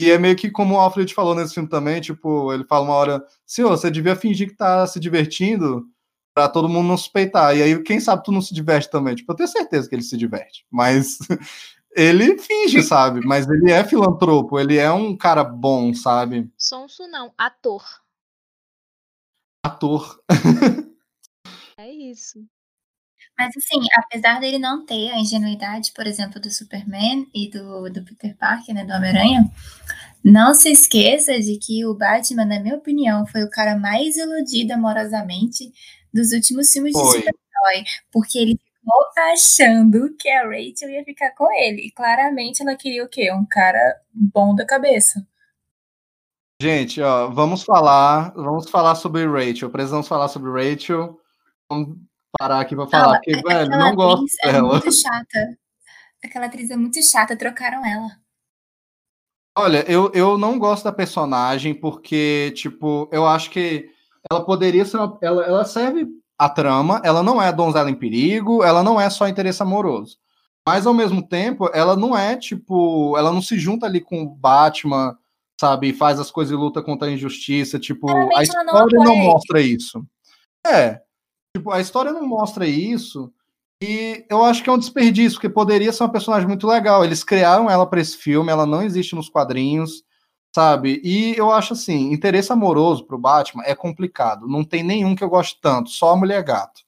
E 0.00 0.10
é 0.10 0.18
meio 0.18 0.36
que 0.36 0.50
como 0.50 0.74
o 0.74 0.78
Alfred 0.78 1.12
falou 1.14 1.34
nesse 1.34 1.54
filme 1.54 1.68
também, 1.68 2.00
tipo, 2.00 2.52
ele 2.52 2.64
fala 2.64 2.84
uma 2.84 2.94
hora, 2.94 3.24
senhor, 3.46 3.70
você 3.70 3.90
devia 3.90 4.16
fingir 4.16 4.48
que 4.48 4.56
tá 4.56 4.86
se 4.86 4.98
divertindo 4.98 5.86
pra 6.34 6.48
todo 6.48 6.68
mundo 6.68 6.88
não 6.88 6.96
suspeitar. 6.96 7.56
E 7.56 7.62
aí, 7.62 7.82
quem 7.82 8.00
sabe 8.00 8.24
tu 8.24 8.32
não 8.32 8.40
se 8.40 8.54
diverte 8.54 8.90
também? 8.90 9.14
Tipo, 9.14 9.32
eu 9.32 9.36
tenho 9.36 9.48
certeza 9.48 9.88
que 9.88 9.94
ele 9.94 10.02
se 10.02 10.16
diverte, 10.16 10.66
mas 10.70 11.18
ele 11.94 12.38
finge, 12.38 12.82
sabe? 12.82 13.20
Mas 13.24 13.48
ele 13.48 13.70
é 13.70 13.84
filantropo, 13.84 14.58
ele 14.58 14.76
é 14.76 14.90
um 14.90 15.16
cara 15.16 15.44
bom, 15.44 15.92
sabe? 15.94 16.50
Sonso 16.56 17.06
não, 17.08 17.32
ator. 17.36 17.84
Ator. 19.64 20.20
É 21.78 21.90
isso. 21.90 22.38
Mas 23.36 23.56
assim, 23.56 23.80
apesar 23.96 24.38
dele 24.38 24.58
não 24.58 24.84
ter 24.84 25.10
a 25.10 25.18
ingenuidade, 25.18 25.90
por 25.92 26.06
exemplo, 26.06 26.40
do 26.40 26.50
Superman 26.50 27.26
e 27.34 27.50
do, 27.50 27.90
do 27.90 28.04
Peter 28.04 28.36
Parker, 28.36 28.74
né, 28.74 28.84
do 28.84 28.92
Homem-Aranha, 28.92 29.50
não 30.22 30.54
se 30.54 30.70
esqueça 30.70 31.40
de 31.40 31.58
que 31.58 31.84
o 31.84 31.94
Batman, 31.94 32.44
na 32.44 32.60
minha 32.60 32.76
opinião, 32.76 33.26
foi 33.26 33.42
o 33.42 33.50
cara 33.50 33.76
mais 33.76 34.16
iludido 34.16 34.72
amorosamente 34.72 35.72
dos 36.12 36.32
últimos 36.32 36.70
filmes 36.72 36.92
de 36.92 36.98
Foi. 37.00 37.18
super-herói, 37.18 37.84
porque 38.10 38.38
ele 38.38 38.58
ficou 38.58 39.06
achando 39.32 40.14
que 40.18 40.28
a 40.28 40.42
Rachel 40.44 40.90
ia 40.90 41.04
ficar 41.04 41.30
com 41.32 41.50
ele. 41.52 41.86
E 41.86 41.90
claramente 41.90 42.62
ela 42.62 42.76
queria 42.76 43.04
o 43.04 43.08
quê? 43.08 43.32
Um 43.32 43.46
cara 43.46 44.00
bom 44.12 44.54
da 44.54 44.66
cabeça. 44.66 45.26
Gente, 46.60 47.00
ó, 47.00 47.28
vamos 47.28 47.64
falar, 47.64 48.32
vamos 48.34 48.70
falar 48.70 48.94
sobre 48.94 49.26
Rachel. 49.26 49.70
Precisamos 49.70 50.06
falar 50.06 50.28
sobre 50.28 50.50
Rachel. 50.50 51.18
Vamos 51.68 51.96
parar 52.38 52.60
aqui 52.60 52.76
pra 52.76 52.86
falar, 52.86 53.14
porque, 53.14 53.32
velho, 53.32 53.66
aquela 53.66 53.78
não 53.78 53.94
gosto 53.96 54.24
atriz 54.24 54.36
é 54.42 54.52
dela. 54.52 54.68
muito 54.68 54.92
chata. 54.92 55.58
Aquela 56.24 56.46
atriz 56.46 56.70
é 56.70 56.76
muito 56.76 57.02
chata, 57.02 57.36
trocaram 57.36 57.84
ela. 57.84 58.08
Olha, 59.58 59.84
eu, 59.90 60.10
eu 60.14 60.38
não 60.38 60.58
gosto 60.58 60.84
da 60.84 60.92
personagem 60.92 61.74
porque, 61.74 62.52
tipo, 62.56 63.08
eu 63.12 63.26
acho 63.26 63.50
que 63.50 63.90
ela 64.30 64.44
poderia 64.44 64.84
ser. 64.84 64.98
Uma, 64.98 65.18
ela, 65.20 65.44
ela 65.44 65.64
serve 65.64 66.06
a 66.38 66.48
trama, 66.48 67.00
ela 67.04 67.22
não 67.22 67.40
é 67.40 67.48
a 67.48 67.52
donzela 67.52 67.90
em 67.90 67.94
perigo, 67.94 68.62
ela 68.62 68.82
não 68.82 69.00
é 69.00 69.08
só 69.10 69.28
interesse 69.28 69.62
amoroso. 69.62 70.18
Mas 70.66 70.86
ao 70.86 70.94
mesmo 70.94 71.26
tempo, 71.26 71.68
ela 71.72 71.96
não 71.96 72.16
é 72.16 72.36
tipo. 72.36 73.16
Ela 73.16 73.32
não 73.32 73.42
se 73.42 73.58
junta 73.58 73.86
ali 73.86 74.00
com 74.00 74.22
o 74.22 74.28
Batman, 74.28 75.16
sabe? 75.60 75.88
E 75.88 75.92
faz 75.92 76.20
as 76.20 76.30
coisas 76.30 76.52
e 76.52 76.56
luta 76.56 76.82
contra 76.82 77.08
a 77.08 77.12
injustiça. 77.12 77.78
Tipo, 77.78 78.10
a 78.10 78.14
não 78.14 78.42
história 78.42 78.98
não, 78.98 79.12
ele. 79.12 79.22
mostra 79.22 79.60
isso. 79.60 80.04
É. 80.66 81.00
Tipo, 81.56 81.70
a 81.70 81.80
história 81.80 82.12
não 82.12 82.26
mostra 82.26 82.66
isso. 82.66 83.32
E 83.82 84.24
eu 84.30 84.44
acho 84.44 84.62
que 84.62 84.70
é 84.70 84.72
um 84.72 84.78
desperdício, 84.78 85.32
porque 85.32 85.48
poderia 85.48 85.92
ser 85.92 86.04
uma 86.04 86.12
personagem 86.12 86.46
muito 86.46 86.68
legal. 86.68 87.04
Eles 87.04 87.24
criaram 87.24 87.68
ela 87.68 87.84
para 87.84 88.00
esse 88.00 88.16
filme, 88.16 88.50
ela 88.50 88.64
não 88.64 88.82
existe 88.82 89.16
nos 89.16 89.28
quadrinhos, 89.28 90.04
sabe? 90.54 91.00
E 91.04 91.36
eu 91.36 91.50
acho 91.50 91.72
assim, 91.72 92.12
interesse 92.12 92.52
amoroso 92.52 93.04
pro 93.06 93.18
Batman 93.18 93.62
é 93.64 93.74
complicado. 93.74 94.46
Não 94.46 94.62
tem 94.64 94.82
nenhum 94.82 95.14
que 95.16 95.24
eu 95.24 95.28
goste 95.30 95.58
tanto, 95.60 95.90
só 95.90 96.10
a 96.10 96.16
Mulher 96.16 96.42
Gato. 96.42 96.82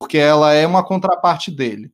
Porque 0.00 0.18
ela 0.18 0.52
é 0.52 0.66
uma 0.66 0.84
contraparte 0.84 1.50
dele. 1.50 1.92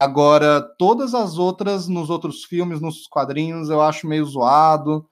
Agora, 0.00 0.60
todas 0.78 1.14
as 1.14 1.38
outras, 1.38 1.86
nos 1.88 2.10
outros 2.10 2.44
filmes, 2.44 2.80
nos 2.80 3.06
quadrinhos, 3.06 3.70
eu 3.70 3.80
acho 3.80 4.06
meio 4.06 4.24
zoado. 4.24 5.08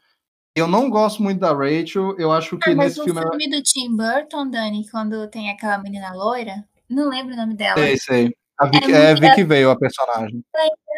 Eu 0.56 0.66
não 0.66 0.90
gosto 0.90 1.22
muito 1.22 1.38
da 1.38 1.52
Rachel. 1.52 2.16
Eu 2.18 2.32
acho 2.32 2.58
que 2.58 2.70
Ah, 2.70 2.74
mas 2.74 2.96
nesse 2.96 3.04
filme. 3.04 3.20
ela- 3.20 3.30
filme 3.30 3.48
do 3.50 3.62
Tim 3.62 3.96
Burton, 3.96 4.50
Dani, 4.50 4.88
quando 4.90 5.28
tem 5.28 5.48
aquela 5.50 5.78
menina 5.78 6.12
loira, 6.12 6.64
não 6.88 7.08
lembro 7.08 7.34
o 7.34 7.36
nome 7.36 7.54
dela. 7.54 7.80
Sei, 7.80 7.96
sei. 7.98 8.36
A 8.58 8.66
Vicky, 8.66 8.92
É 8.92 8.96
é, 8.96 9.14
Vicky 9.14 9.44
veio 9.44 9.70
a 9.70 9.78
personagem. 9.78 10.44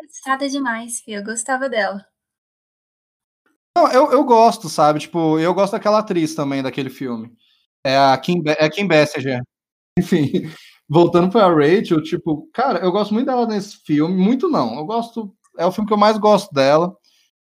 Engraçada 0.01 0.49
demais, 0.49 1.01
filho. 1.01 1.19
Eu 1.19 1.25
gostava 1.25 1.69
dela. 1.69 2.05
Não, 3.77 3.91
eu, 3.91 4.13
eu 4.13 4.25
gosto, 4.25 4.69
sabe? 4.69 5.01
Tipo, 5.01 5.39
eu 5.39 5.55
gosto 5.55 5.73
daquela 5.73 5.99
atriz 5.99 6.35
também 6.35 6.63
daquele 6.63 6.91
filme. 6.91 7.33
É 7.85 7.97
a 7.97 8.17
Kim, 8.19 8.43
é 8.47 8.65
a 8.65 8.71
Kim 8.71 8.87
Basinger. 8.87 9.41
Enfim, 9.99 10.51
voltando 10.89 11.31
pra 11.31 11.49
Rachel, 11.49 12.03
tipo, 12.03 12.49
cara, 12.53 12.79
eu 12.81 12.93
gosto 12.93 13.13
muito 13.15 13.27
dela 13.27 13.47
nesse 13.47 13.79
filme. 13.85 14.15
Muito 14.15 14.49
não. 14.49 14.77
Eu 14.77 14.85
gosto. 14.85 15.35
É 15.59 15.67
o 15.67 15.73
filme 15.73 15.89
que 15.89 15.95
eu 15.95 15.99
mais 15.99 16.19
gosto 16.19 16.53
dela. 16.53 16.95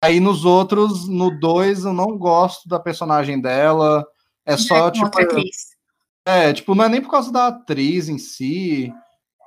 Aí 0.03 0.19
nos 0.19 0.45
outros, 0.45 1.07
no 1.07 1.39
2, 1.39 1.86
eu 1.86 1.93
não 1.93 2.17
gosto 2.17 2.67
da 2.67 2.80
personagem 2.80 3.39
dela. 3.39 4.05
É 4.45 4.57
só, 4.57 4.91
com 4.91 5.09
tipo. 5.09 5.41
É, 6.28 6.51
tipo, 6.53 6.73
não 6.73 6.86
é 6.86 6.89
nem 6.89 7.01
por 7.01 7.11
causa 7.11 7.32
da 7.32 7.47
atriz 7.47 8.09
em 8.09 8.17
si. 8.17 8.91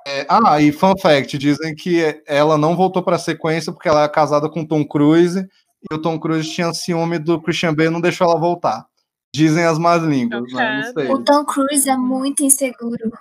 É, 0.07 0.25
ah, 0.29 0.61
e 0.61 0.71
fun 0.71 0.97
fact, 0.97 1.37
dizem 1.37 1.75
que 1.75 2.21
ela 2.25 2.57
não 2.57 2.75
voltou 2.75 3.03
pra 3.03 3.17
sequência 3.19 3.71
porque 3.71 3.87
ela 3.87 4.03
é 4.03 4.09
casada 4.09 4.49
com 4.49 4.65
Tom 4.65 4.85
Cruise 4.85 5.45
e 5.89 5.93
o 5.93 6.01
Tom 6.01 6.19
Cruise 6.19 6.49
tinha 6.49 6.73
ciúme 6.73 7.19
do 7.19 7.41
Christian 7.41 7.73
Bale 7.73 7.89
e 7.89 7.91
não 7.91 8.01
deixou 8.01 8.29
ela 8.29 8.39
voltar. 8.39 8.85
Dizem 9.33 9.63
as 9.63 9.77
más 9.77 10.03
línguas, 10.03 10.51
né? 10.51 10.81
Não 10.85 10.93
sei. 10.93 11.11
O 11.11 11.23
Tom 11.23 11.45
Cruise 11.45 11.89
é 11.89 11.95
muito 11.95 12.43
inseguro. 12.43 13.11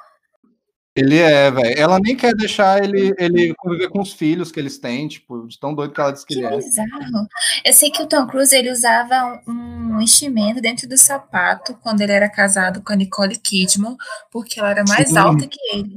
Ele 0.99 1.17
é, 1.19 1.49
velho. 1.49 1.79
Ela 1.79 2.01
nem 2.01 2.17
quer 2.17 2.35
deixar 2.35 2.83
ele, 2.83 3.15
ele 3.19 3.55
conviver 3.57 3.89
com 3.89 4.01
os 4.01 4.13
filhos 4.13 4.51
que 4.51 4.59
eles 4.59 4.79
têm, 4.79 5.07
tipo, 5.07 5.47
de 5.47 5.59
tão 5.59 5.73
doido 5.73 5.93
que 5.93 6.01
ela 6.01 6.11
diz 6.11 6.25
que 6.25 6.35
Que 6.35 6.41
ele 6.41 6.55
é. 6.55 6.57
bizarro. 6.57 7.29
Eu 7.65 7.73
sei 7.73 7.91
que 7.91 8.03
o 8.03 8.07
Tom 8.07 8.27
Cruise 8.27 8.55
ele 8.57 8.73
usava 8.73 9.41
um, 9.47 10.01
enchimento 10.01 10.61
dentro 10.61 10.89
do 10.89 10.99
sapato 10.99 11.79
quando 11.83 12.01
ele 12.01 12.11
era 12.11 12.29
casado 12.29 12.83
com 12.83 12.93
a 12.93 12.97
Nicole 12.97 13.37
Kidman, 13.37 13.97
porque 14.31 14.59
ela 14.59 14.71
era 14.71 14.85
mais 14.89 15.11
Sim. 15.11 15.19
alta 15.19 15.47
que 15.47 15.59
ele. 15.73 15.95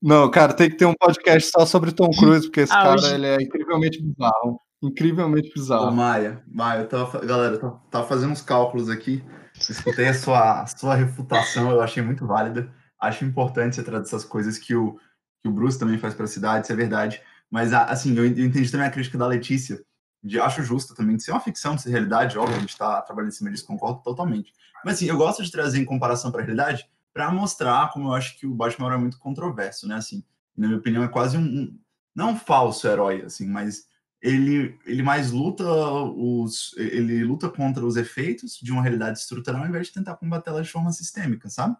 Não, 0.00 0.30
cara, 0.30 0.52
tem 0.52 0.70
que 0.70 0.76
ter 0.76 0.84
um 0.84 0.94
podcast 0.94 1.50
só 1.50 1.66
sobre 1.66 1.90
Tom 1.90 2.10
Cruise, 2.10 2.46
porque 2.46 2.60
esse 2.60 2.72
cara 2.72 3.00
ele 3.12 3.26
é 3.26 3.36
incrivelmente 3.42 4.00
bizarro. 4.00 4.60
Incrivelmente 4.86 5.48
Ô, 5.50 5.54
bizarro. 5.54 5.92
Maia, 5.92 6.42
Maia, 6.46 6.80
eu 6.80 6.88
tava, 6.88 7.24
galera, 7.24 7.54
eu 7.54 7.60
tava, 7.60 7.82
tava 7.90 8.06
fazendo 8.06 8.32
uns 8.32 8.42
cálculos 8.42 8.88
aqui. 8.90 9.24
Escutei 9.68 10.08
a 10.08 10.14
sua, 10.14 10.62
a 10.62 10.66
sua 10.66 10.94
refutação, 10.94 11.70
eu 11.70 11.80
achei 11.80 12.02
muito 12.02 12.26
válida. 12.26 12.70
Acho 13.00 13.24
importante 13.24 13.76
você 13.76 13.82
trazer 13.82 14.06
essas 14.06 14.24
coisas 14.24 14.58
que 14.58 14.74
o, 14.74 14.98
que 15.42 15.48
o 15.48 15.52
Bruce 15.52 15.78
também 15.78 15.98
faz 15.98 16.14
pra 16.14 16.26
cidade, 16.26 16.64
isso 16.64 16.72
é 16.72 16.76
verdade. 16.76 17.22
Mas, 17.50 17.72
a- 17.72 17.84
assim, 17.84 18.16
eu 18.16 18.26
en- 18.26 18.34
eu 18.38 18.44
entendi 18.46 18.70
também 18.70 18.86
a 18.86 18.90
crítica 18.90 19.16
da 19.16 19.26
Letícia, 19.26 19.80
de 20.22 20.40
acho 20.40 20.62
justo 20.62 20.94
também, 20.94 21.16
de 21.16 21.22
ser 21.22 21.30
uma 21.30 21.40
ficção, 21.40 21.76
de 21.76 21.82
ser 21.82 21.90
realidade, 21.90 22.36
óbvio, 22.38 22.56
a 22.56 22.60
gente 22.60 22.76
tá 22.76 23.00
trabalhando 23.02 23.30
em 23.32 23.34
cima 23.34 23.50
disso, 23.50 23.66
concordo 23.66 24.02
totalmente. 24.02 24.52
Mas, 24.84 24.94
assim, 24.96 25.06
eu 25.06 25.16
gosto 25.16 25.42
de 25.42 25.50
trazer 25.50 25.78
em 25.80 25.84
comparação 25.84 26.30
pra 26.32 26.42
realidade 26.42 26.88
pra 27.12 27.30
mostrar 27.30 27.90
como 27.92 28.08
eu 28.08 28.14
acho 28.14 28.36
que 28.38 28.46
o 28.46 28.54
Batman 28.54 28.92
é 28.92 28.96
muito 28.98 29.18
controverso, 29.18 29.86
né? 29.86 29.96
Assim, 29.96 30.24
na 30.56 30.66
minha 30.66 30.78
opinião, 30.78 31.04
é 31.04 31.08
quase 31.08 31.36
um, 31.36 31.42
um 31.42 31.78
não 32.14 32.30
um 32.30 32.36
falso 32.36 32.86
herói, 32.88 33.22
assim, 33.22 33.46
mas 33.46 33.86
ele, 34.24 34.78
ele 34.86 35.02
mais 35.02 35.30
luta 35.30 35.64
os 35.66 36.74
ele 36.78 37.22
luta 37.22 37.48
contra 37.50 37.84
os 37.84 37.96
efeitos 37.96 38.58
de 38.60 38.72
uma 38.72 38.82
realidade 38.82 39.18
estrutural 39.18 39.62
ao 39.62 39.68
invés 39.68 39.88
de 39.88 39.92
tentar 39.92 40.16
combatê-la 40.16 40.62
de 40.62 40.70
forma 40.70 40.90
sistêmica, 40.92 41.50
sabe? 41.50 41.76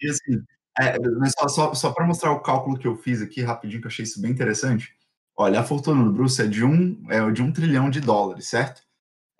E 0.00 0.08
assim, 0.08 0.42
é, 0.78 0.96
só, 1.38 1.48
só, 1.48 1.74
só 1.74 1.92
para 1.92 2.06
mostrar 2.06 2.32
o 2.32 2.40
cálculo 2.40 2.78
que 2.78 2.86
eu 2.86 2.96
fiz 2.96 3.20
aqui 3.20 3.42
rapidinho, 3.42 3.80
que 3.80 3.86
eu 3.86 3.90
achei 3.90 4.04
isso 4.04 4.20
bem 4.20 4.30
interessante. 4.30 4.94
Olha, 5.36 5.60
a 5.60 5.64
fortuna 5.64 6.02
do 6.02 6.12
Bruce 6.12 6.40
é 6.40 6.46
de 6.46 6.64
um, 6.64 7.04
é 7.10 7.30
de 7.30 7.42
um 7.42 7.52
trilhão 7.52 7.90
de 7.90 8.00
dólares, 8.00 8.48
certo? 8.48 8.82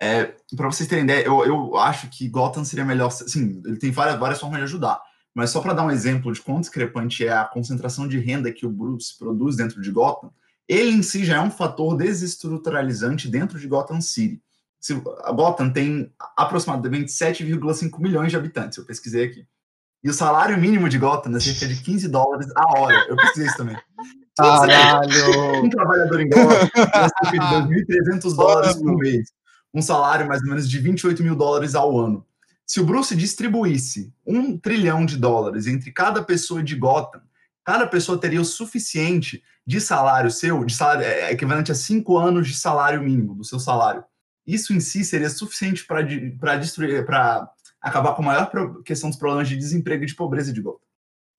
É, 0.00 0.24
para 0.54 0.66
vocês 0.66 0.88
terem 0.88 1.04
ideia, 1.04 1.24
eu, 1.24 1.44
eu 1.44 1.76
acho 1.78 2.10
que 2.10 2.28
Gotham 2.28 2.64
seria 2.64 2.84
melhor. 2.84 3.10
Sim, 3.10 3.62
ele 3.64 3.78
tem 3.78 3.90
várias, 3.90 4.18
várias 4.18 4.40
formas 4.40 4.58
de 4.58 4.64
ajudar. 4.64 5.00
Mas 5.34 5.50
só 5.50 5.60
para 5.60 5.74
dar 5.74 5.84
um 5.84 5.90
exemplo 5.90 6.32
de 6.32 6.40
quão 6.40 6.60
discrepante 6.60 7.26
é 7.26 7.32
a 7.32 7.44
concentração 7.44 8.06
de 8.08 8.18
renda 8.18 8.52
que 8.52 8.66
o 8.66 8.70
Bruce 8.70 9.18
produz 9.18 9.56
dentro 9.56 9.80
de 9.80 9.90
Gotham, 9.90 10.30
ele 10.68 10.90
em 10.90 11.02
si 11.02 11.24
já 11.24 11.36
é 11.36 11.40
um 11.40 11.50
fator 11.50 11.96
desestruturalizante 11.96 13.28
dentro 13.28 13.58
de 13.58 13.68
Gotham 13.68 14.00
City. 14.00 14.42
Se, 14.80 15.00
a 15.24 15.32
Gotham 15.32 15.70
tem 15.70 16.12
aproximadamente 16.36 17.10
7,5 17.10 18.00
milhões 18.00 18.30
de 18.30 18.36
habitantes, 18.36 18.78
eu 18.78 18.84
pesquisei 18.84 19.24
aqui. 19.24 19.46
E 20.02 20.10
o 20.10 20.14
salário 20.14 20.56
mínimo 20.58 20.88
de 20.88 20.98
Gotham 20.98 21.36
é 21.36 21.40
cerca 21.40 21.66
de 21.66 21.82
15 21.82 22.08
dólares 22.08 22.46
a 22.54 22.78
hora. 22.78 23.06
Eu 23.08 23.16
pesquisei 23.16 23.48
isso 23.48 23.56
também. 23.56 23.76
Caralho! 24.36 25.62
Um 25.64 25.70
trabalhador 25.70 26.20
em 26.20 26.28
Gotham 26.28 26.68
ganha 26.74 27.08
cerca 27.08 27.30
de 27.30 27.38
2.300 28.20 28.36
dólares 28.36 28.76
por 28.76 28.96
mês. 28.96 29.32
Um 29.72 29.82
salário 29.82 30.28
mais 30.28 30.42
ou 30.42 30.48
menos 30.48 30.68
de 30.68 30.78
28 30.78 31.22
mil 31.22 31.34
dólares 31.34 31.74
ao 31.74 31.98
ano. 31.98 32.24
Se 32.66 32.80
o 32.80 32.84
Bruce 32.84 33.14
distribuísse 33.14 34.12
um 34.26 34.58
trilhão 34.58 35.06
de 35.06 35.16
dólares 35.16 35.66
entre 35.66 35.92
cada 35.92 36.22
pessoa 36.22 36.62
de 36.62 36.74
Gotham, 36.74 37.22
cada 37.66 37.84
pessoa 37.84 38.16
teria 38.18 38.40
o 38.40 38.44
suficiente 38.44 39.42
de 39.66 39.80
salário 39.80 40.30
seu, 40.30 40.64
de 40.64 40.72
salário 40.72 41.02
é, 41.02 41.32
equivalente 41.32 41.72
a 41.72 41.74
cinco 41.74 42.16
anos 42.16 42.46
de 42.46 42.54
salário 42.56 43.02
mínimo 43.02 43.34
do 43.34 43.44
seu 43.44 43.58
salário. 43.58 44.04
Isso 44.46 44.72
em 44.72 44.78
si 44.78 45.04
seria 45.04 45.28
suficiente 45.28 45.84
para 45.84 46.56
destruir, 46.56 47.04
para 47.04 47.50
acabar 47.80 48.14
com 48.14 48.22
a 48.22 48.26
maior 48.26 48.48
questão 48.84 49.10
dos 49.10 49.18
problemas 49.18 49.48
de 49.48 49.56
desemprego 49.56 50.04
e 50.04 50.06
de 50.06 50.14
pobreza 50.14 50.52
de. 50.52 50.62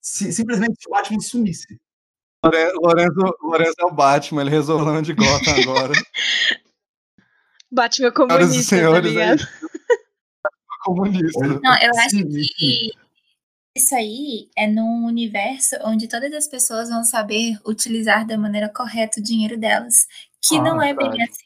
Si- 0.02 0.34
simplesmente 0.34 0.76
se 0.78 0.90
o 0.90 0.92
Batman 0.92 1.22
sumisse. 1.22 1.80
Lore- 2.44 2.74
Lorenzo, 2.76 3.38
Lorenzo 3.42 3.76
é 3.80 3.86
o 3.86 3.92
Batman, 3.92 4.42
ele 4.42 4.50
resolveu 4.52 5.02
de 5.02 5.14
Gotham 5.14 5.62
agora. 5.62 5.94
Batman 7.72 8.12
Senhoras 8.12 8.12
e 8.12 8.14
comunista, 8.14 8.76
tá 8.76 8.78
senhores, 8.78 9.08
é 9.08 9.10
ligado? 9.14 9.40
isso. 9.40 9.70
Comunista. 10.84 11.48
Não, 11.48 11.78
eu 11.82 11.92
acho 11.98 12.10
Sim, 12.10 12.28
que 12.28 12.92
isso 13.78 13.96
aí 13.96 14.50
é 14.58 14.68
num 14.68 15.06
universo 15.06 15.76
onde 15.84 16.08
todas 16.08 16.32
as 16.34 16.48
pessoas 16.48 16.90
vão 16.90 17.04
saber 17.04 17.58
utilizar 17.66 18.26
da 18.28 18.38
maneira 18.38 18.70
correta 18.70 19.20
o 19.20 19.24
dinheiro 19.24 19.58
delas, 19.58 20.06
que 20.42 20.58
Ah, 20.58 20.62
não 20.64 20.82
é 20.82 20.94
bem 20.94 21.10
verdade. 21.10 21.24
assim. 21.32 21.46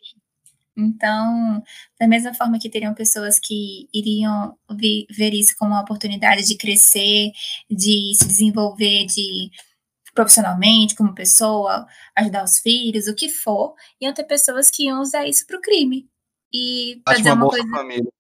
Então, 0.78 1.62
da 2.00 2.08
mesma 2.08 2.34
forma 2.34 2.58
que 2.58 2.70
teriam 2.70 2.94
pessoas 2.94 3.38
que 3.38 3.88
iriam 3.94 4.58
vi- 4.72 5.06
ver 5.12 5.34
isso 5.34 5.54
como 5.60 5.72
uma 5.72 5.82
oportunidade 5.82 6.48
de 6.48 6.58
crescer, 6.58 7.32
de 7.70 8.14
se 8.16 8.26
desenvolver, 8.28 9.06
de 9.06 9.50
profissionalmente, 10.14 10.96
como 10.96 11.14
pessoa, 11.14 11.86
ajudar 12.18 12.44
os 12.44 12.60
filhos, 12.60 13.08
o 13.08 13.16
que 13.16 13.30
for, 13.30 13.76
iam 14.00 14.14
ter 14.14 14.24
pessoas 14.24 14.70
que 14.70 14.86
iam 14.86 15.02
usar 15.02 15.28
isso 15.28 15.46
para 15.46 15.58
o 15.58 15.62
crime. 15.62 16.10
E 16.54 17.02
Batman 17.06 17.34
uma 17.34 17.42
Bolsa 17.42 17.58
coisa, 17.60 17.76
Família. 17.78 18.12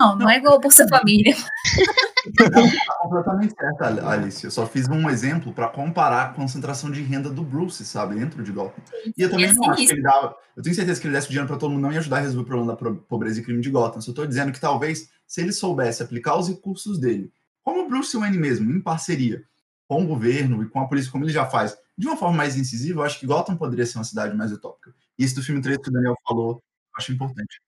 não, 0.00 0.16
não 0.16 0.30
é 0.30 0.36
igual 0.38 0.60
Bolsa 0.60 0.86
Família. 0.88 1.34
Tá 2.32 2.44
completamente 3.02 3.54
certa, 3.54 4.08
Alice. 4.08 4.44
Eu 4.44 4.50
só 4.50 4.66
fiz 4.66 4.88
um 4.88 5.08
exemplo 5.10 5.52
para 5.52 5.68
comparar 5.68 6.22
a 6.22 6.28
concentração 6.32 6.90
de 6.90 7.02
renda 7.02 7.30
do 7.30 7.42
Bruce, 7.42 7.84
sabe, 7.84 8.14
dentro 8.14 8.42
de 8.42 8.52
Gotham. 8.52 8.82
E 9.16 9.22
eu 9.22 9.30
também 9.30 9.50
E 9.50 9.54
não 9.54 9.62
acho 9.64 9.72
assim, 9.72 9.86
que 9.86 9.92
ele 9.92 10.02
dava. 10.02 10.36
Eu 10.56 10.62
tenho 10.62 10.74
certeza 10.74 11.00
que 11.00 11.06
ele 11.06 11.14
desse 11.14 11.28
dinheiro 11.28 11.46
para 11.46 11.56
todo 11.56 11.70
mundo 11.70 11.82
não 11.82 11.92
ia 11.92 11.98
ajudar 11.98 12.18
a 12.18 12.20
resolver 12.20 12.42
o 12.42 12.46
problema 12.46 12.72
da 12.72 13.02
pobreza 13.06 13.40
e 13.40 13.42
crime 13.44 13.60
de 13.60 13.70
Gotham. 13.70 14.00
Só 14.00 14.10
estou 14.10 14.26
dizendo 14.26 14.52
que 14.52 14.60
talvez, 14.60 15.10
se 15.26 15.40
ele 15.40 15.52
soubesse 15.52 16.02
aplicar 16.02 16.36
os 16.36 16.48
recursos 16.48 16.98
dele, 16.98 17.32
como 17.62 17.82
o 17.82 17.88
Bruce 17.88 18.16
Wayne 18.16 18.38
mesmo, 18.38 18.70
em 18.70 18.80
parceria 18.80 19.44
com 19.86 20.02
o 20.02 20.06
governo 20.06 20.62
e 20.62 20.68
com 20.68 20.80
a 20.80 20.88
polícia, 20.88 21.10
como 21.10 21.24
ele 21.24 21.32
já 21.32 21.44
faz, 21.46 21.76
de 21.96 22.06
uma 22.06 22.16
forma 22.16 22.36
mais 22.36 22.56
incisiva, 22.56 23.00
eu 23.00 23.04
acho 23.04 23.20
que 23.20 23.26
Gotham 23.26 23.56
poderia 23.56 23.86
ser 23.86 23.98
uma 23.98 24.04
cidade 24.04 24.36
mais 24.36 24.50
utópica. 24.50 24.94
Isso 25.18 25.34
do 25.34 25.42
filme 25.42 25.60
3 25.60 25.78
que 25.78 25.88
o 25.88 25.92
Daniel 25.92 26.16
falou, 26.26 26.54
eu 26.54 26.62
acho 26.96 27.12
importante. 27.12 27.60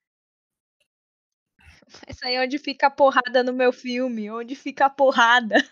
Isso 2.08 2.24
aí 2.24 2.34
é 2.34 2.44
onde 2.44 2.58
fica 2.58 2.88
a 2.88 2.90
porrada 2.90 3.42
no 3.42 3.52
meu 3.52 3.72
filme. 3.72 4.30
Onde 4.30 4.54
fica 4.54 4.86
a 4.86 4.90
porrada. 4.90 5.64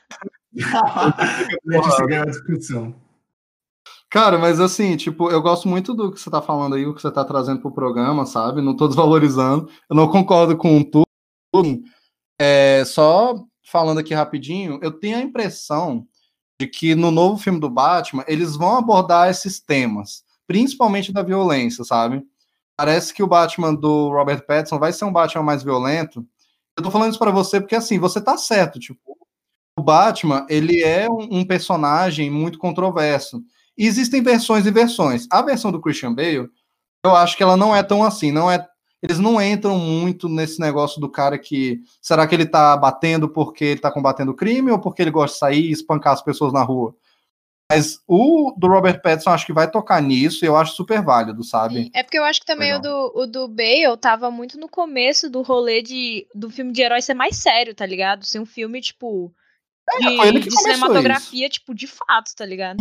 A 0.54 2.24
discussão. 2.26 2.94
Cara, 4.08 4.38
mas 4.38 4.60
assim, 4.60 4.96
tipo, 4.96 5.28
eu 5.28 5.42
gosto 5.42 5.66
muito 5.66 5.92
do 5.92 6.12
que 6.12 6.20
você 6.20 6.30
tá 6.30 6.40
falando 6.40 6.76
aí, 6.76 6.86
o 6.86 6.94
que 6.94 7.02
você 7.02 7.10
tá 7.10 7.24
trazendo 7.24 7.60
pro 7.60 7.72
programa, 7.72 8.24
sabe? 8.24 8.62
Não 8.62 8.76
tô 8.76 8.86
desvalorizando. 8.86 9.68
Eu 9.90 9.96
não 9.96 10.08
concordo 10.08 10.56
com 10.56 10.84
tudo. 10.84 11.04
É, 12.40 12.84
só 12.84 13.34
falando 13.64 13.98
aqui 13.98 14.14
rapidinho, 14.14 14.78
eu 14.82 14.92
tenho 14.92 15.16
a 15.16 15.20
impressão 15.20 16.06
de 16.60 16.68
que 16.68 16.94
no 16.94 17.10
novo 17.10 17.36
filme 17.36 17.58
do 17.58 17.68
Batman, 17.68 18.24
eles 18.28 18.54
vão 18.54 18.76
abordar 18.76 19.28
esses 19.28 19.58
temas, 19.58 20.22
principalmente 20.46 21.12
da 21.12 21.22
violência, 21.22 21.82
sabe? 21.82 22.24
Parece 22.76 23.14
que 23.14 23.22
o 23.22 23.26
Batman 23.26 23.74
do 23.74 24.10
Robert 24.10 24.44
Pattinson 24.46 24.78
vai 24.78 24.92
ser 24.92 25.04
um 25.04 25.12
Batman 25.12 25.44
mais 25.44 25.62
violento. 25.62 26.26
Eu 26.76 26.82
tô 26.82 26.90
falando 26.90 27.10
isso 27.10 27.18
para 27.18 27.30
você 27.30 27.60
porque 27.60 27.76
assim, 27.76 27.98
você 27.98 28.20
tá 28.20 28.36
certo, 28.36 28.80
tipo, 28.80 29.16
o 29.78 29.82
Batman, 29.82 30.46
ele 30.48 30.82
é 30.82 31.08
um, 31.08 31.44
personagem 31.44 32.30
muito 32.30 32.58
controverso. 32.58 33.42
E 33.76 33.86
existem 33.86 34.22
versões 34.22 34.66
e 34.66 34.70
versões. 34.70 35.26
A 35.30 35.42
versão 35.42 35.70
do 35.70 35.80
Christian 35.80 36.14
Bale, 36.14 36.48
eu 37.04 37.14
acho 37.14 37.36
que 37.36 37.42
ela 37.42 37.56
não 37.56 37.74
é 37.74 37.82
tão 37.82 38.02
assim, 38.02 38.32
não 38.32 38.50
é 38.50 38.66
eles 39.02 39.18
não 39.18 39.38
entram 39.42 39.78
muito 39.78 40.30
nesse 40.30 40.58
negócio 40.58 40.98
do 40.98 41.10
cara 41.10 41.38
que 41.38 41.82
será 42.00 42.26
que 42.26 42.34
ele 42.34 42.46
tá 42.46 42.74
batendo 42.74 43.28
porque 43.28 43.62
ele 43.62 43.80
tá 43.80 43.90
combatendo 43.90 44.32
crime 44.32 44.70
ou 44.70 44.78
porque 44.78 45.02
ele 45.02 45.10
gosta 45.10 45.34
de 45.34 45.38
sair 45.40 45.66
e 45.66 45.72
espancar 45.72 46.14
as 46.14 46.22
pessoas 46.22 46.54
na 46.54 46.62
rua. 46.62 46.96
Mas 47.70 47.98
o 48.06 48.54
do 48.58 48.66
Robert 48.68 49.00
Pattinson 49.00 49.30
acho 49.30 49.46
que 49.46 49.52
vai 49.52 49.70
tocar 49.70 50.00
nisso 50.02 50.44
e 50.44 50.48
eu 50.48 50.56
acho 50.56 50.74
super 50.74 51.02
válido, 51.02 51.42
sabe? 51.42 51.84
Sim, 51.84 51.90
É 51.94 52.02
porque 52.02 52.18
eu 52.18 52.24
acho 52.24 52.40
que 52.40 52.46
também 52.46 52.74
o 52.74 52.78
do, 52.78 53.12
o 53.14 53.26
do 53.26 53.48
Bale 53.48 53.96
tava 54.00 54.30
muito 54.30 54.58
no 54.58 54.68
começo 54.68 55.30
do 55.30 55.40
rolê 55.40 55.80
de, 55.80 56.26
do 56.34 56.50
filme 56.50 56.72
de 56.72 56.82
herói 56.82 57.00
ser 57.00 57.14
mais 57.14 57.36
sério, 57.36 57.74
tá 57.74 57.86
ligado? 57.86 58.24
Ser 58.24 58.38
um 58.38 58.46
filme, 58.46 58.80
tipo, 58.82 59.34
de, 59.98 60.06
É, 60.06 60.32
de 60.32 60.50
começou 60.50 60.62
cinematografia, 60.62 61.48
tipo, 61.48 61.74
de 61.74 61.86
fato, 61.86 62.34
tá 62.36 62.44
ligado? 62.44 62.78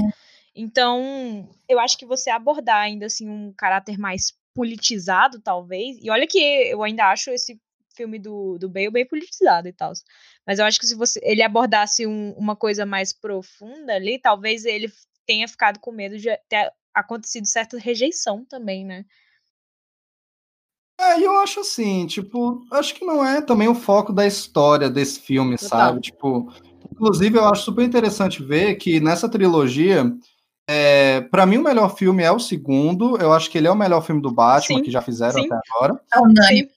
Então, 0.56 1.50
eu 1.68 1.80
acho 1.80 1.98
que 1.98 2.06
você 2.06 2.30
abordar 2.30 2.82
ainda 2.82 3.06
assim 3.08 3.30
um 3.30 3.54
caráter 3.54 3.98
mais 3.98 4.34
politizado, 4.54 5.40
talvez. 5.40 5.98
E 6.02 6.10
olha 6.10 6.28
que 6.28 6.40
eu 6.40 6.84
ainda 6.84 7.10
acho 7.10 7.32
esse 7.32 7.60
filme 7.96 8.20
do, 8.20 8.58
do 8.58 8.70
Bale 8.70 8.92
bem 8.92 9.08
politizado 9.08 9.68
e 9.68 9.74
tal. 9.74 9.94
Mas 10.46 10.60
eu 10.60 10.66
acho 10.66 10.80
que 10.80 10.86
se 10.86 10.96
você 10.96 11.20
ele 11.24 11.42
abordasse 11.42 12.06
um- 12.06 12.34
uma 12.34 12.56
coisa 12.56 12.86
mais 12.86 13.14
profunda 13.14 13.94
ali, 13.94 14.20
talvez 14.20 14.66
ele 14.66 14.92
tenha 15.26 15.48
ficado 15.48 15.80
com 15.80 15.92
medo 15.92 16.18
de 16.18 16.30
ter 16.50 16.72
acontecido 16.94 17.46
certa 17.48 17.78
rejeição 17.78 18.46
também, 18.46 18.86
né? 18.86 19.06
É, 21.00 21.20
eu 21.20 21.38
acho 21.40 21.60
assim, 21.60 22.06
tipo, 22.06 22.64
acho 22.72 22.94
que 22.94 23.04
não 23.04 23.26
é 23.26 23.42
também 23.42 23.68
o 23.68 23.76
foco 23.76 24.14
da 24.14 24.28
história 24.28 24.90
desse 24.90 25.20
filme, 25.20 25.58
Total. 25.58 25.70
sabe? 25.70 26.02
Tipo, 26.02 26.54
inclusive 26.92 27.38
eu 27.38 27.46
acho 27.46 27.64
super 27.64 27.84
interessante 27.84 28.44
ver 28.44 28.76
que 28.76 29.00
nessa 29.00 29.28
trilogia, 29.28 30.06
é, 30.70 31.22
para 31.22 31.46
mim 31.46 31.58
o 31.58 31.64
melhor 31.64 31.96
filme 31.96 32.24
é 32.24 32.32
o 32.32 32.40
segundo. 32.40 33.18
Eu 33.18 33.34
acho 33.34 33.50
que 33.50 33.58
ele 33.58 33.68
é 33.68 33.72
o 33.72 33.76
melhor 33.76 34.02
filme 34.02 34.22
do 34.22 34.32
Batman 34.32 34.78
Sim, 34.78 34.84
que 34.84 34.92
já 34.92 35.02
fizeram 35.02 35.42
sim. 35.42 35.46
até 35.46 35.60
agora. 35.76 36.00
É. 36.14 36.68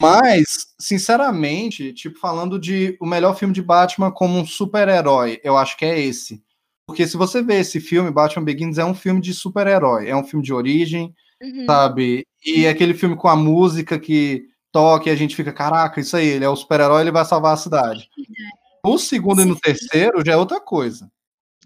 Mas, 0.00 0.66
sinceramente, 0.78 1.92
tipo, 1.92 2.18
falando 2.18 2.58
de 2.58 2.96
o 3.00 3.06
melhor 3.06 3.36
filme 3.36 3.52
de 3.52 3.62
Batman 3.62 4.10
como 4.10 4.38
um 4.38 4.46
super-herói, 4.46 5.40
eu 5.44 5.56
acho 5.56 5.76
que 5.76 5.84
é 5.84 5.98
esse. 6.00 6.42
Porque 6.86 7.06
se 7.06 7.18
você 7.18 7.42
vê 7.42 7.60
esse 7.60 7.80
filme, 7.80 8.10
Batman 8.10 8.44
Begins 8.44 8.78
é 8.78 8.84
um 8.84 8.94
filme 8.94 9.20
de 9.20 9.34
super-herói, 9.34 10.08
é 10.08 10.16
um 10.16 10.24
filme 10.24 10.44
de 10.44 10.54
origem, 10.54 11.14
Uhum. 11.40 11.66
sabe? 11.66 12.26
E 12.44 12.64
é 12.66 12.70
aquele 12.70 12.94
filme 12.94 13.14
com 13.14 13.28
a 13.28 13.36
música 13.36 13.98
que 13.98 14.44
toca 14.72 15.08
e 15.08 15.12
a 15.12 15.16
gente 15.16 15.36
fica, 15.36 15.52
caraca, 15.52 16.00
isso 16.00 16.16
aí, 16.16 16.26
ele 16.26 16.44
é 16.44 16.48
o 16.48 16.56
super-herói, 16.56 17.02
ele 17.02 17.12
vai 17.12 17.24
salvar 17.24 17.54
a 17.54 17.56
cidade. 17.56 18.08
O 18.86 18.96
segundo 18.96 19.42
e 19.42 19.44
no 19.44 19.54
Sim. 19.54 19.60
terceiro 19.60 20.24
já 20.24 20.32
é 20.32 20.36
outra 20.36 20.60
coisa, 20.60 21.10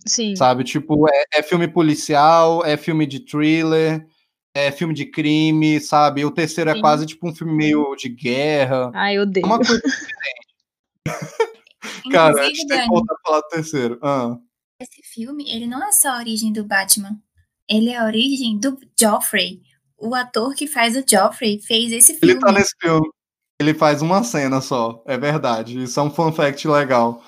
Sim. 0.07 0.37
sabe? 0.37 0.65
Tipo, 0.65 1.09
é, 1.09 1.25
é 1.35 1.43
filme 1.43 1.69
policial, 1.69 2.65
é 2.65 2.77
filme 2.77 3.07
de 3.07 3.21
thriller, 3.21 4.07
é 4.55 4.71
filme 4.71 4.95
de 4.95 5.07
crime, 5.07 5.81
sabe? 5.81 6.25
O 6.25 6.31
terceiro 6.31 6.71
é 6.71 6.75
Sim. 6.75 6.81
quase 6.81 7.07
tipo 7.07 7.29
um 7.29 7.35
filme 7.35 7.53
meio 7.55 7.95
de 7.97 8.09
guerra. 8.09 8.91
Ai, 8.95 9.17
eu 9.17 9.23
odeio. 9.23 9.45
É 9.45 9.47
uma 9.47 9.59
coisa 9.59 9.83
Cara, 12.11 12.41
a 12.41 12.45
gente 12.45 12.67
tem 12.67 12.83
que 12.83 12.89
voltar 12.89 13.15
a 13.15 13.27
falar 13.27 13.41
do 13.41 13.49
terceiro. 13.49 13.99
Ah. 14.03 14.37
esse 14.81 15.03
filme, 15.03 15.51
ele 15.51 15.67
não 15.67 15.83
é 15.83 15.93
só 15.93 16.11
a 16.11 16.19
origem 16.19 16.53
do 16.53 16.65
Batman. 16.65 17.19
Ele 17.69 17.91
é 17.91 17.99
a 17.99 18.05
origem 18.05 18.59
do 18.59 18.77
Joffrey. 19.01 19.63
O 19.97 20.15
ator 20.15 20.55
que 20.55 20.67
faz 20.67 20.97
o 20.97 21.05
Joffrey 21.09 21.61
fez 21.61 21.93
esse 21.93 22.15
filme. 22.15 22.35
Ele 22.35 22.41
tá 22.41 22.53
nesse 22.53 22.75
filme. 22.81 23.09
Ele 23.61 23.73
faz 23.73 24.03
uma 24.03 24.23
cena 24.25 24.61
só. 24.61 25.03
É 25.07 25.17
verdade. 25.17 25.81
Isso 25.83 25.99
é 25.99 26.03
um 26.03 26.11
fun 26.11 26.33
fact 26.33 26.67
legal. 26.67 27.23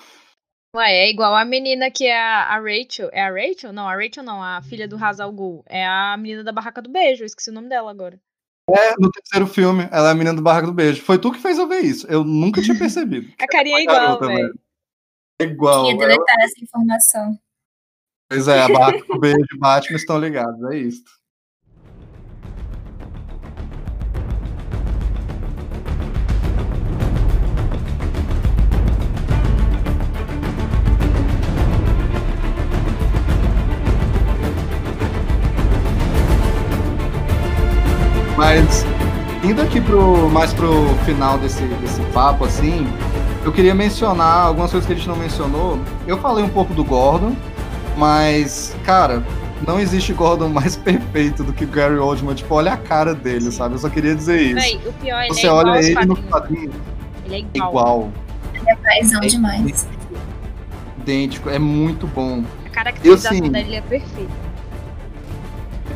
Ué, 0.75 0.93
é 0.93 1.11
igual 1.11 1.37
a 1.37 1.45
menina 1.45 1.89
que 1.91 2.05
é 2.05 2.19
a, 2.21 2.55
a 2.55 2.59
Rachel. 2.59 3.09
É 3.13 3.23
a 3.23 3.31
Rachel? 3.31 3.73
Não, 3.73 3.89
a 3.89 3.95
Rachel 3.95 4.25
não, 4.25 4.43
a 4.43 4.61
filha 4.63 4.89
do 4.89 4.97
Hazal 5.03 5.33
Ghul. 5.33 5.63
É 5.69 5.87
a 5.87 6.17
menina 6.17 6.43
da 6.43 6.51
Barraca 6.51 6.83
do 6.83 6.91
Beijo, 6.91 7.23
eu 7.23 7.27
esqueci 7.27 7.51
o 7.51 7.53
nome 7.53 7.69
dela 7.69 7.91
agora. 7.91 8.21
É, 8.69 8.95
no 8.99 9.11
terceiro 9.11 9.47
filme, 9.47 9.87
ela 9.93 10.09
é 10.09 10.11
a 10.11 10.15
menina 10.15 10.35
do 10.35 10.43
Barraco 10.43 10.67
do 10.67 10.73
Beijo. 10.73 11.03
Foi 11.03 11.19
tu 11.19 11.31
que 11.31 11.39
fez 11.39 11.59
eu 11.59 11.69
ver 11.69 11.81
isso. 11.81 12.07
Eu 12.09 12.25
nunca 12.25 12.61
tinha 12.63 12.77
percebido. 12.77 13.33
A 13.39 13.47
carinha 13.47 13.79
é 13.79 13.83
igual, 13.83 14.19
velho. 14.19 14.59
É 15.41 15.45
igual. 15.45 15.85
Queria 15.85 16.03
Ela- 16.05 16.15
deletar 16.15 16.37
essa 16.41 16.65
informação. 16.65 17.39
Pois 18.29 18.49
é, 18.49 18.63
a 18.63 18.69
Barraco 18.69 19.07
do 19.07 19.21
Beijo 19.21 19.45
e 19.55 19.59
Batman 19.59 19.97
estão 19.97 20.19
ligados. 20.19 20.73
É 20.73 20.79
isso. 20.79 21.05
Mas 38.45 38.85
indo 39.43 39.63
aqui 39.63 39.81
pro, 39.81 40.29
mais 40.29 40.53
pro 40.53 40.87
final 41.07 41.39
desse, 41.39 41.63
desse 41.65 42.03
papo, 42.13 42.45
assim, 42.45 42.87
eu 43.43 43.51
queria 43.51 43.75
mencionar 43.75 44.49
algumas 44.49 44.71
coisas 44.71 44.87
que 44.87 44.93
a 44.93 44.97
gente 44.97 45.09
não 45.09 45.17
mencionou. 45.17 45.79
Eu 46.07 46.19
falei 46.19 46.45
um 46.45 46.49
pouco 46.51 46.75
do 46.75 46.85
Gordon, 46.85 47.35
mas, 47.97 48.77
cara, 48.85 49.25
não 49.67 49.81
existe 49.81 50.13
Gordon 50.13 50.51
mais 50.53 50.77
perfeito 50.77 51.43
do 51.43 51.55
que 51.55 51.65
o 51.65 51.69
Gary 51.69 51.97
Oldman. 51.97 52.35
Tipo, 52.35 52.57
olha 52.57 52.75
a 52.75 52.77
cara 52.77 53.15
dele, 53.15 53.51
sabe? 53.51 53.77
Eu 53.77 53.79
só 53.79 53.89
queria 53.89 54.15
dizer 54.15 54.39
isso. 54.43 54.79
O 54.89 54.93
pior, 54.93 55.23
ele 55.23 55.33
Você 55.33 55.47
é 55.47 55.49
igual 55.49 55.67
olha 55.67 55.79
ele 55.79 55.95
no 56.05 56.17
quadrinhos. 56.17 56.31
quadrinho, 56.31 56.73
Ele 57.25 57.35
é 57.35 57.39
igual. 57.59 57.71
igual, 57.71 58.13
É 58.67 58.77
paizão 58.77 59.23
É 59.23 59.27
demais. 59.27 59.89
idêntico, 60.99 61.49
é 61.49 61.59
muito 61.59 62.07
bom. 62.07 62.45
A 62.67 62.69
caracterização 62.69 63.33
Eu, 63.33 63.39
assim, 63.43 63.51
dele 63.51 63.77
é 63.77 63.81
perfeita. 63.81 64.45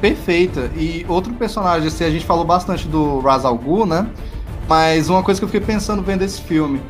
Perfeita. 0.00 0.70
E 0.76 1.04
outro 1.08 1.32
personagem, 1.34 1.88
assim, 1.88 2.04
a 2.04 2.10
gente 2.10 2.24
falou 2.24 2.44
bastante 2.44 2.86
do 2.88 3.20
Ra's 3.20 3.44
al 3.44 3.56
Ghul, 3.56 3.86
né? 3.86 4.06
Mas 4.68 5.08
uma 5.08 5.22
coisa 5.22 5.40
que 5.40 5.44
eu 5.44 5.48
fiquei 5.48 5.66
pensando 5.66 6.02
vendo 6.02 6.22
esse 6.22 6.40
filme 6.42 6.80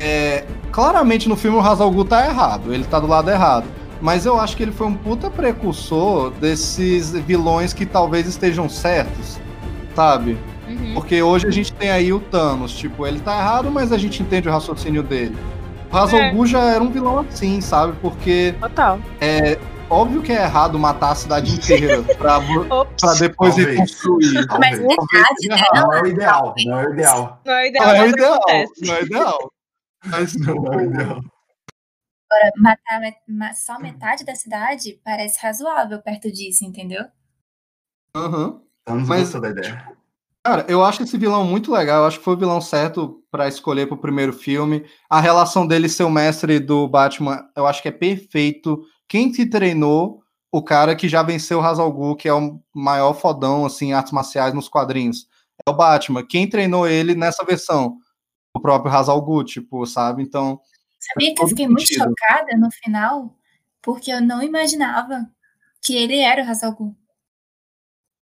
é 0.00 0.44
claramente 0.70 1.28
no 1.28 1.36
filme 1.36 1.56
o 1.56 1.60
Ra's 1.60 1.80
al 1.80 1.90
Ghul 1.90 2.04
tá 2.04 2.26
errado, 2.26 2.72
ele 2.72 2.84
tá 2.84 3.00
do 3.00 3.06
lado 3.06 3.30
errado. 3.30 3.66
Mas 4.00 4.26
eu 4.26 4.38
acho 4.38 4.56
que 4.56 4.62
ele 4.62 4.72
foi 4.72 4.86
um 4.86 4.94
puta 4.94 5.30
precursor 5.30 6.30
desses 6.32 7.12
vilões 7.12 7.72
que 7.72 7.86
talvez 7.86 8.26
estejam 8.26 8.68
certos, 8.68 9.40
sabe? 9.94 10.36
Uhum. 10.68 10.94
Porque 10.94 11.22
hoje 11.22 11.46
a 11.46 11.50
gente 11.50 11.72
tem 11.72 11.90
aí 11.90 12.12
o 12.12 12.20
Thanos, 12.20 12.72
tipo, 12.76 13.06
ele 13.06 13.20
tá 13.20 13.38
errado, 13.38 13.70
mas 13.70 13.92
a 13.92 13.98
gente 13.98 14.22
entende 14.22 14.48
o 14.48 14.52
raciocínio 14.52 15.02
dele. 15.02 15.36
O 15.90 15.94
Ra's 15.94 16.12
al 16.12 16.20
É. 16.20 16.46
Já 16.46 16.62
era 16.62 16.82
um 16.82 16.90
vilão 16.90 17.18
assim, 17.18 17.60
sabe? 17.60 17.94
Porque 18.02 18.54
Total. 18.60 18.98
Óbvio 19.90 20.22
que 20.22 20.32
é 20.32 20.42
errado 20.42 20.78
matar 20.78 21.12
a 21.12 21.14
cidade 21.14 21.54
inteira 21.54 22.02
pra, 22.18 22.38
pra 22.40 23.14
depois 23.18 23.54
Talvez. 23.54 23.66
reconstruir. 23.68 24.34
Mas 24.34 24.46
Talvez. 24.46 24.78
metade 24.80 25.48
Talvez 25.48 25.72
dela 25.72 25.86
Não 25.86 25.92
é 25.92 26.02
o 26.02 26.06
ideal, 26.06 26.54
não 26.66 26.80
é 26.80 26.86
o 26.86 26.92
ideal. 26.92 27.40
Não 27.44 27.52
é 27.54 27.62
o 27.62 27.66
ideal, 27.66 27.86
Não 27.86 27.94
é 27.94 28.08
ideal, 28.08 28.40
não 28.82 28.94
é 28.94 29.02
ideal. 29.02 29.52
Mas, 30.06 30.34
Não 30.36 30.72
é 30.72 30.76
o 30.76 30.80
ideal. 30.82 31.20
matar 32.58 33.00
met- 33.00 33.18
ma- 33.28 33.54
só 33.54 33.78
metade 33.78 34.24
da 34.24 34.34
cidade 34.34 35.00
parece 35.04 35.40
razoável 35.42 36.00
perto 36.02 36.30
disso, 36.30 36.64
entendeu? 36.64 37.04
aham. 38.14 38.60
Thanos 38.84 39.08
Mas- 39.08 39.32
da 39.32 39.48
ideia. 39.50 39.96
Cara, 40.44 40.64
eu 40.68 40.84
acho 40.84 41.02
esse 41.02 41.18
vilão 41.18 41.44
muito 41.44 41.72
legal. 41.72 42.02
Eu 42.02 42.06
acho 42.06 42.18
que 42.18 42.24
foi 42.24 42.34
o 42.34 42.38
vilão 42.38 42.60
certo 42.60 43.20
pra 43.32 43.48
escolher 43.48 43.88
pro 43.88 43.96
primeiro 43.96 44.32
filme. 44.32 44.86
A 45.10 45.20
relação 45.20 45.66
dele 45.66 45.88
ser 45.88 46.04
o 46.04 46.10
mestre 46.10 46.60
do 46.60 46.86
Batman, 46.86 47.48
eu 47.56 47.66
acho 47.66 47.82
que 47.82 47.88
é 47.88 47.92
perfeito. 47.92 48.80
Quem 49.08 49.30
te 49.30 49.46
treinou, 49.46 50.22
o 50.50 50.62
cara 50.62 50.96
que 50.96 51.08
já 51.08 51.22
venceu 51.22 51.58
o 51.58 51.60
Ra's 51.60 51.78
al 51.78 51.92
Ghul, 51.92 52.16
que 52.16 52.28
é 52.28 52.34
o 52.34 52.60
maior 52.74 53.14
fodão, 53.14 53.64
assim, 53.64 53.88
em 53.88 53.92
artes 53.92 54.12
marciais 54.12 54.54
nos 54.54 54.68
quadrinhos. 54.68 55.28
É 55.66 55.70
o 55.70 55.74
Batman. 55.74 56.26
Quem 56.26 56.48
treinou 56.48 56.86
ele 56.88 57.14
nessa 57.14 57.44
versão? 57.44 57.98
O 58.54 58.60
próprio 58.60 58.90
Ra's 58.90 59.08
al 59.08 59.20
Ghul, 59.22 59.44
tipo, 59.44 59.86
sabe? 59.86 60.22
Então, 60.22 60.60
Sabia 60.98 61.34
que 61.34 61.42
eu 61.42 61.48
fiquei 61.48 61.66
muito 61.66 61.86
sentido. 61.86 62.04
chocada 62.04 62.56
no 62.56 62.70
final, 62.70 63.36
porque 63.82 64.10
eu 64.10 64.20
não 64.20 64.42
imaginava 64.42 65.30
que 65.82 65.94
ele 65.94 66.18
era 66.18 66.42
o 66.42 66.46
Ra's 66.46 66.62
al 66.62 66.72
Ghul. 66.72 66.96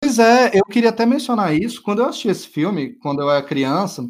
Pois 0.02 0.18
é, 0.18 0.50
eu 0.54 0.64
queria 0.64 0.90
até 0.90 1.06
mencionar 1.06 1.54
isso. 1.54 1.82
Quando 1.82 2.02
eu 2.02 2.06
assisti 2.06 2.28
esse 2.28 2.48
filme, 2.48 2.94
quando 2.94 3.20
eu 3.20 3.30
era 3.30 3.44
criança, 3.44 4.06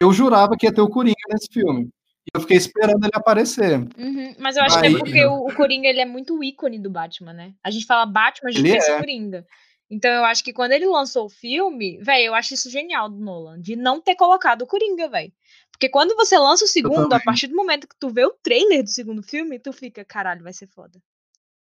eu 0.00 0.12
jurava 0.12 0.56
que 0.56 0.66
ia 0.66 0.72
ter 0.72 0.80
o 0.80 0.88
Coringa 0.88 1.16
nesse 1.28 1.48
filme. 1.52 1.90
Eu 2.34 2.40
fiquei 2.40 2.56
esperando 2.56 3.02
ele 3.04 3.10
aparecer. 3.14 3.78
Uhum, 3.98 4.34
Mas 4.38 4.56
eu 4.56 4.62
acho 4.62 4.78
que 4.80 4.86
é 4.86 4.88
Aí- 4.88 4.98
porque 4.98 5.24
o, 5.24 5.46
o 5.46 5.54
Coringa 5.54 5.88
ele 5.88 6.00
é 6.00 6.04
muito 6.06 6.38
o 6.38 6.44
ícone 6.44 6.78
do 6.78 6.90
Batman, 6.90 7.32
né? 7.32 7.54
A 7.64 7.70
gente 7.70 7.86
fala 7.86 8.04
Batman, 8.06 8.50
a 8.50 8.52
gente 8.52 8.64
Ele 8.66 8.74
pensa 8.74 8.92
é. 8.92 8.98
Coringa. 8.98 9.46
Então 9.90 10.10
eu 10.10 10.24
acho 10.24 10.44
que 10.44 10.52
quando 10.52 10.72
ele 10.72 10.84
lançou 10.86 11.24
o 11.26 11.30
filme, 11.30 11.98
velho, 12.02 12.26
eu 12.26 12.34
acho 12.34 12.52
isso 12.52 12.68
genial 12.70 13.08
do 13.08 13.16
Nolan, 13.18 13.58
de 13.60 13.74
não 13.74 14.00
ter 14.00 14.14
colocado 14.16 14.62
o 14.62 14.66
Coringa, 14.66 15.08
velho. 15.08 15.32
Porque 15.72 15.88
quando 15.88 16.14
você 16.14 16.36
lança 16.36 16.64
o 16.64 16.68
segundo, 16.68 17.12
a 17.12 17.20
partir 17.20 17.46
do 17.46 17.56
momento 17.56 17.88
que 17.88 17.96
tu 17.98 18.10
vê 18.10 18.24
o 18.26 18.36
trailer 18.42 18.82
do 18.82 18.90
segundo 18.90 19.22
filme, 19.22 19.58
tu 19.58 19.72
fica, 19.72 20.04
caralho, 20.04 20.42
vai 20.42 20.52
ser 20.52 20.66
foda. 20.66 21.00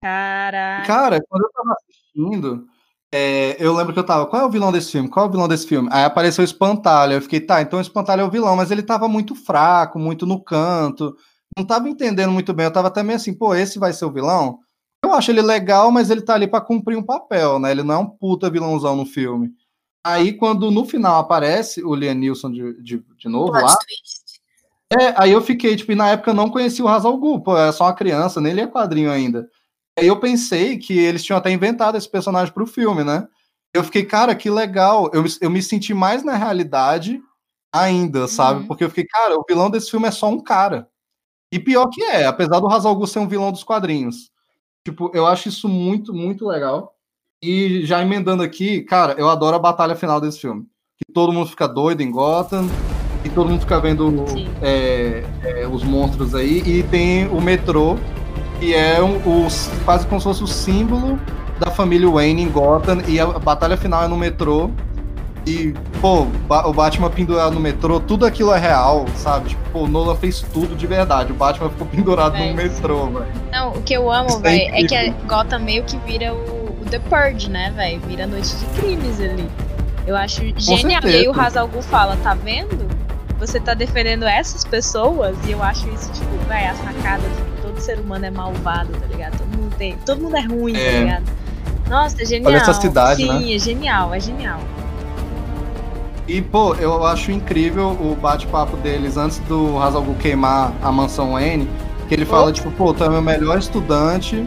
Caralho. 0.01 0.87
Cara, 0.87 1.21
quando 1.29 1.43
eu 1.43 1.51
tava 1.51 1.75
assistindo, 1.79 2.67
é, 3.13 3.57
eu 3.59 3.73
lembro 3.73 3.93
que 3.93 3.99
eu 3.99 4.05
tava, 4.05 4.25
qual 4.25 4.41
é 4.41 4.45
o 4.45 4.49
vilão 4.49 4.71
desse 4.71 4.91
filme? 4.91 5.09
Qual 5.09 5.25
é 5.25 5.29
o 5.29 5.31
vilão 5.31 5.47
desse 5.47 5.67
filme? 5.67 5.89
Aí 5.91 6.05
apareceu 6.05 6.41
o 6.41 6.45
Espantalho. 6.45 7.13
Eu 7.13 7.21
fiquei, 7.21 7.41
tá, 7.41 7.61
então 7.61 7.79
o 7.79 7.81
Espantalho 7.81 8.21
é 8.21 8.23
o 8.23 8.31
vilão, 8.31 8.55
mas 8.55 8.71
ele 8.71 8.81
tava 8.81 9.07
muito 9.07 9.35
fraco, 9.35 9.99
muito 9.99 10.25
no 10.25 10.41
canto. 10.41 11.15
Não 11.57 11.65
tava 11.65 11.89
entendendo 11.89 12.31
muito 12.31 12.53
bem. 12.53 12.65
Eu 12.65 12.71
tava 12.71 12.87
até 12.87 13.03
meio 13.03 13.17
assim, 13.17 13.33
pô, 13.33 13.53
esse 13.53 13.77
vai 13.77 13.91
ser 13.91 14.05
o 14.05 14.11
vilão? 14.11 14.59
Eu 15.03 15.13
acho 15.13 15.31
ele 15.31 15.41
legal, 15.41 15.91
mas 15.91 16.09
ele 16.09 16.21
tá 16.21 16.35
ali 16.35 16.47
pra 16.47 16.61
cumprir 16.61 16.97
um 16.97 17.03
papel, 17.03 17.59
né? 17.59 17.71
Ele 17.71 17.83
não 17.83 17.95
é 17.95 17.97
um 17.97 18.05
puta 18.07 18.49
vilãozão 18.49 18.95
no 18.95 19.05
filme. 19.05 19.51
Aí, 20.05 20.33
quando 20.33 20.71
no 20.71 20.85
final 20.85 21.19
aparece 21.19 21.83
o 21.83 21.93
Liam 21.93 22.15
Neeson 22.15 22.51
de, 22.51 22.81
de, 22.81 23.03
de 23.17 23.29
novo 23.29 23.51
Plot 23.51 23.63
lá, 23.63 23.75
twist. 23.77 24.41
é, 24.99 25.13
aí 25.17 25.31
eu 25.31 25.41
fiquei, 25.41 25.75
tipo, 25.75 25.91
e 25.91 25.95
na 25.95 26.09
época 26.09 26.31
eu 26.31 26.35
não 26.35 26.49
conhecia 26.49 26.83
o 26.83 26.87
Hazal 26.87 27.17
Gu, 27.17 27.41
pô, 27.41 27.57
era 27.57 27.71
só 27.71 27.85
uma 27.85 27.93
criança, 27.93 28.39
nem 28.39 28.53
lia 28.53 28.67
quadrinho 28.67 29.11
ainda. 29.11 29.47
Aí 29.97 30.07
eu 30.07 30.19
pensei 30.19 30.77
que 30.77 30.97
eles 30.97 31.23
tinham 31.23 31.37
até 31.37 31.51
inventado 31.51 31.97
esse 31.97 32.09
personagem 32.09 32.53
pro 32.53 32.65
filme, 32.65 33.03
né? 33.03 33.27
Eu 33.73 33.83
fiquei, 33.83 34.03
cara, 34.05 34.35
que 34.35 34.49
legal. 34.49 35.09
Eu, 35.13 35.23
me- 35.23 35.37
eu 35.41 35.49
me 35.49 35.61
senti 35.61 35.93
mais 35.93 36.23
na 36.23 36.35
realidade 36.35 37.21
ainda, 37.73 38.27
sabe? 38.27 38.61
Uhum. 38.61 38.67
Porque 38.67 38.83
eu 38.83 38.89
fiquei, 38.89 39.05
cara, 39.05 39.37
o 39.37 39.45
vilão 39.47 39.69
desse 39.69 39.89
filme 39.91 40.07
é 40.07 40.11
só 40.11 40.29
um 40.29 40.39
cara. 40.39 40.87
E 41.53 41.59
pior 41.59 41.87
que 41.89 42.03
é, 42.03 42.25
apesar 42.25 42.59
do 42.59 42.67
Hazal 42.67 43.05
ser 43.05 43.19
um 43.19 43.27
vilão 43.27 43.51
dos 43.51 43.63
quadrinhos. 43.63 44.31
Tipo, 44.85 45.11
eu 45.13 45.27
acho 45.27 45.49
isso 45.49 45.67
muito, 45.67 46.13
muito 46.13 46.47
legal. 46.47 46.95
E 47.43 47.85
já 47.85 48.01
emendando 48.01 48.43
aqui, 48.43 48.81
cara, 48.81 49.13
eu 49.17 49.29
adoro 49.29 49.55
a 49.55 49.59
batalha 49.59 49.95
final 49.95 50.21
desse 50.21 50.39
filme. 50.39 50.65
Que 50.97 51.11
todo 51.13 51.33
mundo 51.33 51.49
fica 51.49 51.67
doido 51.67 52.01
em 52.01 52.11
Gotham, 52.11 52.67
e 53.25 53.29
todo 53.29 53.49
mundo 53.49 53.61
fica 53.61 53.79
vendo 53.79 54.25
é, 54.61 55.23
é, 55.43 55.67
os 55.67 55.83
monstros 55.83 56.33
aí, 56.33 56.59
e 56.59 56.83
tem 56.83 57.27
o 57.27 57.41
metrô, 57.41 57.95
que 58.61 58.75
é 58.75 59.01
um, 59.01 59.15
o, 59.17 59.47
quase 59.83 60.05
como 60.05 60.21
se 60.21 60.25
fosse 60.25 60.43
o 60.43 60.47
símbolo 60.47 61.19
da 61.59 61.71
família 61.71 62.07
Wayne 62.07 62.43
em 62.43 62.49
Gotham, 62.49 63.01
e 63.07 63.19
a 63.19 63.25
batalha 63.25 63.75
final 63.75 64.03
é 64.03 64.07
no 64.07 64.15
metrô. 64.15 64.69
E, 65.47 65.73
pô, 65.99 66.27
o 66.47 66.73
Batman 66.73 67.09
pendurado 67.09 67.55
no 67.55 67.59
metrô, 67.59 67.99
tudo 67.99 68.27
aquilo 68.27 68.53
é 68.53 68.59
real, 68.59 69.07
sabe? 69.15 69.49
Tipo, 69.49 69.61
pô, 69.71 69.79
o 69.79 69.87
Nolan 69.87 70.15
fez 70.15 70.41
tudo 70.53 70.75
de 70.75 70.85
verdade. 70.85 71.31
O 71.31 71.35
Batman 71.35 71.71
ficou 71.71 71.87
pendurado 71.87 72.35
É, 72.35 72.49
no 72.49 72.55
metrô, 72.55 73.07
velho. 73.07 73.25
Não, 73.51 73.71
o 73.71 73.81
que 73.81 73.95
eu 73.95 74.11
amo, 74.11 74.29
é 74.29 74.39
velho, 74.39 74.75
é 74.75 74.83
que 74.83 74.95
a. 74.95 75.11
Gotham 75.27 75.59
meio 75.59 75.83
que 75.83 75.97
vira 75.97 76.31
o, 76.31 76.77
o 76.79 76.85
The 76.91 76.99
Purge, 76.99 77.49
né, 77.49 77.73
velho? 77.75 77.99
Vira 78.01 78.27
noite 78.27 78.55
de 78.55 78.65
crimes 78.79 79.19
ali. 79.19 79.49
Eu 80.05 80.15
acho 80.15 80.41
genial. 80.57 81.01
E 81.05 81.15
aí 81.15 81.27
o. 81.27 81.41
Hazal 81.41 81.67
fala, 81.89 82.15
tá 82.17 82.35
vendo? 82.35 82.87
Você 83.39 83.59
tá 83.59 83.73
defendendo 83.73 84.25
essas 84.25 84.63
pessoas 84.63 85.35
e 85.47 85.51
eu 85.51 85.63
acho 85.63 85.89
isso, 85.89 86.11
tipo, 86.11 86.37
velho, 86.47 86.69
a 86.69 86.75
sacada 86.75 87.23
ser 87.81 87.99
humano 87.99 88.25
é 88.25 88.31
malvado, 88.31 88.91
tá 88.93 89.05
ligado? 89.07 89.37
Todo 89.37 89.57
mundo 89.57 89.75
tem. 89.77 89.97
Todo 90.05 90.21
mundo 90.21 90.37
é 90.37 90.41
ruim, 90.41 90.75
É. 90.75 90.91
tá 90.91 90.99
ligado? 90.99 91.23
Nossa, 91.89 92.21
é 92.21 92.25
genial. 92.25 92.53
essa 92.53 92.73
cidade, 92.73 93.23
Sim, 93.23 93.27
né? 93.27 93.53
é 93.55 93.59
genial, 93.59 94.13
é 94.13 94.19
genial. 94.19 94.59
E, 96.27 96.41
pô, 96.41 96.75
eu 96.75 97.05
acho 97.05 97.31
incrível 97.31 97.89
o 97.89 98.15
bate-papo 98.15 98.77
deles 98.77 99.17
antes 99.17 99.39
do 99.39 99.77
Hazal 99.79 100.01
Gu 100.01 100.13
queimar 100.15 100.71
a 100.81 100.89
mansão 100.91 101.37
N, 101.37 101.67
que 102.07 102.13
ele 102.13 102.25
fala, 102.25 102.53
tipo, 102.53 102.71
pô, 102.71 102.93
tu 102.93 103.03
é 103.03 103.09
meu 103.09 103.21
melhor 103.21 103.57
estudante 103.57 104.45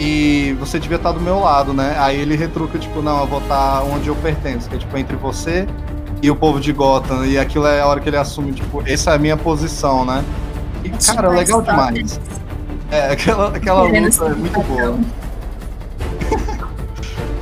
e 0.00 0.56
você 0.58 0.78
devia 0.78 0.96
estar 0.96 1.12
do 1.12 1.20
meu 1.20 1.40
lado, 1.40 1.74
né? 1.74 1.96
Aí 1.98 2.18
ele 2.18 2.36
retruca, 2.36 2.78
tipo, 2.78 3.02
não, 3.02 3.20
eu 3.20 3.26
vou 3.26 3.40
estar 3.40 3.82
onde 3.82 4.08
eu 4.08 4.16
pertenço, 4.16 4.68
que 4.70 4.76
é, 4.76 4.78
tipo, 4.78 4.96
entre 4.96 5.16
você 5.16 5.66
e 6.22 6.30
o 6.30 6.36
povo 6.36 6.58
de 6.58 6.72
Gotham. 6.72 7.26
E 7.26 7.38
aquilo 7.38 7.66
é 7.66 7.80
a 7.82 7.86
hora 7.86 8.00
que 8.00 8.08
ele 8.08 8.16
assume, 8.16 8.52
tipo, 8.52 8.82
essa 8.86 9.10
é 9.10 9.14
a 9.16 9.18
minha 9.18 9.36
posição, 9.36 10.04
né? 10.06 10.24
E, 10.82 10.88
cara, 10.88 11.28
Demais, 11.28 11.38
legal 11.38 11.62
demais. 11.62 12.20
É, 12.94 13.10
aquela, 13.10 13.48
aquela 13.48 13.82
luta 13.82 14.24
é 14.26 14.34
muito 14.34 14.60
boa. 14.62 14.98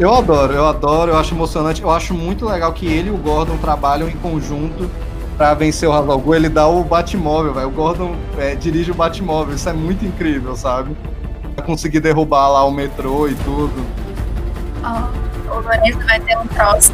Eu 0.01 0.13
adoro, 0.13 0.53
eu 0.53 0.67
adoro, 0.67 1.13
eu 1.13 1.17
acho 1.17 1.33
emocionante. 1.33 1.81
Eu 1.81 1.91
acho 1.91 2.13
muito 2.13 2.47
legal 2.47 2.73
que 2.73 2.87
ele 2.87 3.09
e 3.09 3.13
o 3.13 3.17
Gordon 3.17 3.57
trabalham 3.59 4.09
em 4.09 4.17
conjunto 4.17 4.91
pra 5.37 5.55
vencer 5.55 5.89
o 5.89 5.93
Hazal 5.93 6.19
Gu. 6.19 6.35
Ele 6.35 6.49
dá 6.49 6.67
o 6.67 6.83
Batmóvel, 6.83 7.55
velho. 7.55 7.69
O 7.69 7.71
Gordon 7.71 8.17
é, 8.37 8.57
dirige 8.57 8.91
o 8.91 8.95
Batmóvel. 8.95 9.55
Isso 9.55 9.69
é 9.69 9.73
muito 9.73 10.05
incrível, 10.05 10.57
sabe? 10.57 10.97
Pra 11.55 11.65
conseguir 11.65 12.01
derrubar 12.01 12.49
lá 12.49 12.65
o 12.65 12.73
metrô 12.73 13.29
e 13.29 13.35
tudo. 13.37 13.87
Ó, 14.83 15.55
o 15.55 15.61
Lourenço 15.61 16.01
vai 16.01 16.19
ter 16.19 16.37
um 16.37 16.47
troço. 16.49 16.93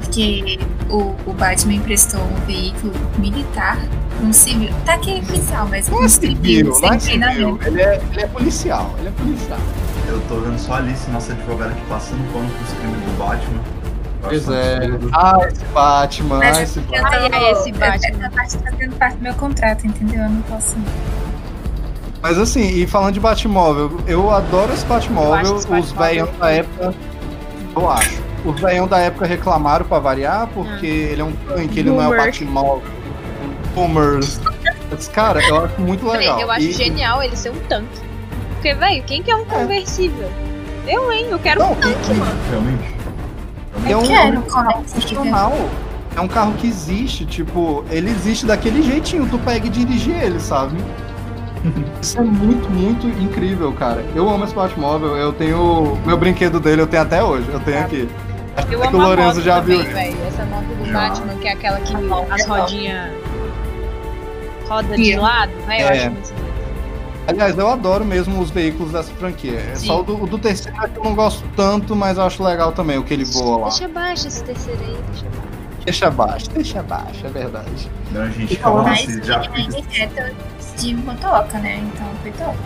Porque 0.00 0.58
o, 0.90 1.14
o 1.26 1.32
Batman 1.32 1.74
emprestou 1.74 2.20
um 2.20 2.46
veículo 2.46 2.94
militar 3.18 3.78
um 4.22 4.32
civil. 4.32 4.70
Tá 4.84 4.94
aqui 4.94 5.18
é 5.18 5.22
policial, 5.22 5.66
mas 5.68 5.88
Não 5.88 5.98
um 6.00 6.04
é 6.04 6.08
civil, 6.08 6.36
civil, 6.36 6.80
não 6.80 6.92
é 6.92 6.98
civil. 6.98 7.18
treinamento. 7.28 7.66
Ele 7.68 7.82
é, 7.82 8.00
ele 8.12 8.20
é 8.22 8.26
policial, 8.26 8.94
ele 8.98 9.08
é 9.08 9.10
policial. 9.12 9.58
Eu 10.08 10.20
tô 10.28 10.36
vendo 10.36 10.58
só 10.58 10.74
a 10.74 10.76
Alice, 10.78 11.10
nossa 11.10 11.32
advogada, 11.32 11.70
aqui 11.72 11.82
passando 11.88 12.32
pano 12.32 12.48
pros 12.50 12.72
crimes 12.78 13.00
do 13.04 13.18
Batman. 13.18 13.60
Pois 14.20 14.48
é. 14.48 14.78
Ah, 15.12 15.38
esse 15.50 15.64
Batman, 15.66 16.38
Mas 16.38 16.56
ah, 16.56 16.60
é 16.60 16.62
esse 16.64 16.80
Batman. 16.80 17.08
Ai, 17.08 17.30
tô- 17.30 17.36
ai, 17.36 17.50
esse 17.52 17.70
eu- 17.70 17.74
Batman. 17.78 18.18
Essa 18.18 18.30
parte 18.30 18.58
tá 18.58 18.70
fazendo 18.70 18.96
parte 18.96 19.16
do 19.16 19.22
meu 19.22 19.34
contrato, 19.34 19.86
entendeu? 19.86 20.22
Eu 20.22 20.30
não 20.30 20.42
posso. 20.42 20.76
Mas 22.20 22.36
assim, 22.38 22.68
e 22.68 22.86
falando 22.86 23.14
de 23.14 23.20
Batmóvel, 23.20 24.00
eu 24.06 24.28
adoro 24.30 24.72
esse 24.72 24.84
Batmóvel. 24.86 25.54
Os 25.54 25.92
velhão 25.92 26.28
da 26.38 26.50
época. 26.50 26.94
Eu 27.76 27.90
acho. 27.90 28.20
Os 28.44 28.60
velhão 28.60 28.88
da 28.88 28.98
época 28.98 29.24
reclamaram 29.26 29.84
pra 29.84 29.98
variar, 30.00 30.48
porque 30.52 30.86
ele 30.86 31.20
é 31.20 31.24
um 31.24 31.32
tanque, 31.32 31.78
ele 31.78 31.90
não 31.90 32.02
é 32.02 32.08
o. 32.08 32.16
Batmóvel. 32.16 32.82
Mas, 33.86 34.40
cara, 35.08 35.40
eu 35.46 35.64
acho 35.64 35.80
muito 35.80 36.06
legal. 36.08 36.40
Eu 36.40 36.50
acho 36.50 36.66
E- 36.66 36.72
genial 36.72 37.22
ele 37.22 37.36
ser 37.36 37.50
um 37.50 37.58
tanque. 37.68 38.00
Porque, 38.54 38.74
velho, 38.74 39.02
quem 39.04 39.22
que 39.22 39.30
é 39.30 39.36
um 39.36 39.44
conversível? 39.44 40.28
Eu, 40.86 41.12
hein? 41.12 41.26
Eu 41.30 41.38
quero 41.38 41.60
Não, 41.60 41.72
um 41.72 41.74
tanque, 41.76 41.98
Realmente, 42.12 42.14
mano. 42.18 42.40
realmente. 42.50 42.94
É 43.86 43.92
Eu 43.92 43.98
um- 43.98 44.06
quero 44.06 44.38
é 44.38 44.50
carro 44.50 44.84
funcional. 44.84 45.52
É 46.16 46.20
um 46.20 46.26
carro 46.28 46.52
que 46.54 46.66
existe, 46.66 47.24
tipo, 47.24 47.84
ele 47.90 48.10
existe 48.10 48.44
daquele 48.46 48.82
jeitinho, 48.82 49.28
tu 49.30 49.38
pega 49.38 49.66
e 49.66 49.70
dirige 49.70 50.10
ele, 50.10 50.40
sabe? 50.40 50.76
Isso 52.02 52.18
é 52.18 52.22
muito, 52.22 52.68
muito 52.70 53.06
incrível, 53.22 53.72
cara. 53.72 54.04
Eu 54.14 54.28
amo 54.28 54.44
esse 54.44 54.54
Batmóvel, 54.54 55.16
eu 55.16 55.32
tenho. 55.32 55.96
Meu 56.04 56.16
brinquedo 56.16 56.58
dele 56.58 56.82
eu 56.82 56.86
tenho 56.86 57.02
até 57.02 57.22
hoje, 57.22 57.46
eu 57.52 57.60
tenho 57.60 57.80
aqui. 57.80 58.08
Eu 58.72 58.82
É 58.82 58.86
que 58.88 58.94
amo 58.94 58.98
o 58.98 59.00
a 59.02 59.06
Lorenzo 59.08 59.34
moto 59.36 59.44
já 59.44 59.60
também, 59.60 59.82
viu. 59.82 59.92
velho. 59.92 60.16
Essa 60.26 60.44
moto 60.46 60.64
do 60.64 60.84
Já. 60.86 60.92
Batman, 61.08 61.34
que 61.34 61.46
é 61.48 61.52
aquela 61.52 61.80
que 61.80 61.96
moto 61.96 62.32
as 62.32 62.40
é 62.40 62.44
top. 62.46 62.60
rodinhas 62.60 63.10
roda 64.68 64.96
de 64.96 65.16
lado, 65.16 65.52
velho. 65.66 65.82
Eu 65.82 65.88
É. 65.88 65.92
acho 65.98 66.10
muito. 66.10 66.48
Aliás, 67.26 67.58
eu 67.58 67.68
adoro 67.68 68.04
mesmo 68.06 68.40
os 68.40 68.50
veículos 68.50 68.92
dessa 68.92 69.12
franquia. 69.14 69.58
É 69.72 69.74
Sim. 69.74 69.86
só 69.88 70.00
o 70.00 70.02
do, 70.02 70.22
o 70.22 70.26
do 70.26 70.38
terceiro 70.38 70.76
é 70.82 70.88
que 70.88 70.98
eu 70.98 71.04
não 71.04 71.14
gosto 71.14 71.44
tanto, 71.54 71.94
mas 71.94 72.16
eu 72.16 72.24
acho 72.24 72.42
legal 72.42 72.72
também 72.72 72.96
o 72.96 73.02
que 73.04 73.12
ele 73.12 73.24
voa 73.24 73.58
lá. 73.58 73.68
Deixa 73.68 73.84
abaixo 73.84 74.28
esse 74.28 74.42
terceiro 74.44 74.80
aí, 74.80 74.96
deixa 75.12 75.26
abaixo. 75.26 75.48
Deixa 75.84 76.08
abaixo, 76.08 76.50
deixa 76.50 76.80
abaixo, 76.80 77.26
é 77.26 77.28
verdade. 77.28 77.90
Não, 78.12 78.30
gente, 78.30 78.54
E 78.54 78.60
Mas 78.62 79.00
vocês 79.04 79.26
já 79.26 79.42
é 79.42 79.60
inseto 79.60 80.34
de 80.78 80.94
motoca, 80.94 81.58
né? 81.58 81.82
Então 81.94 82.06
foi 82.22 82.30
top. 82.32 82.56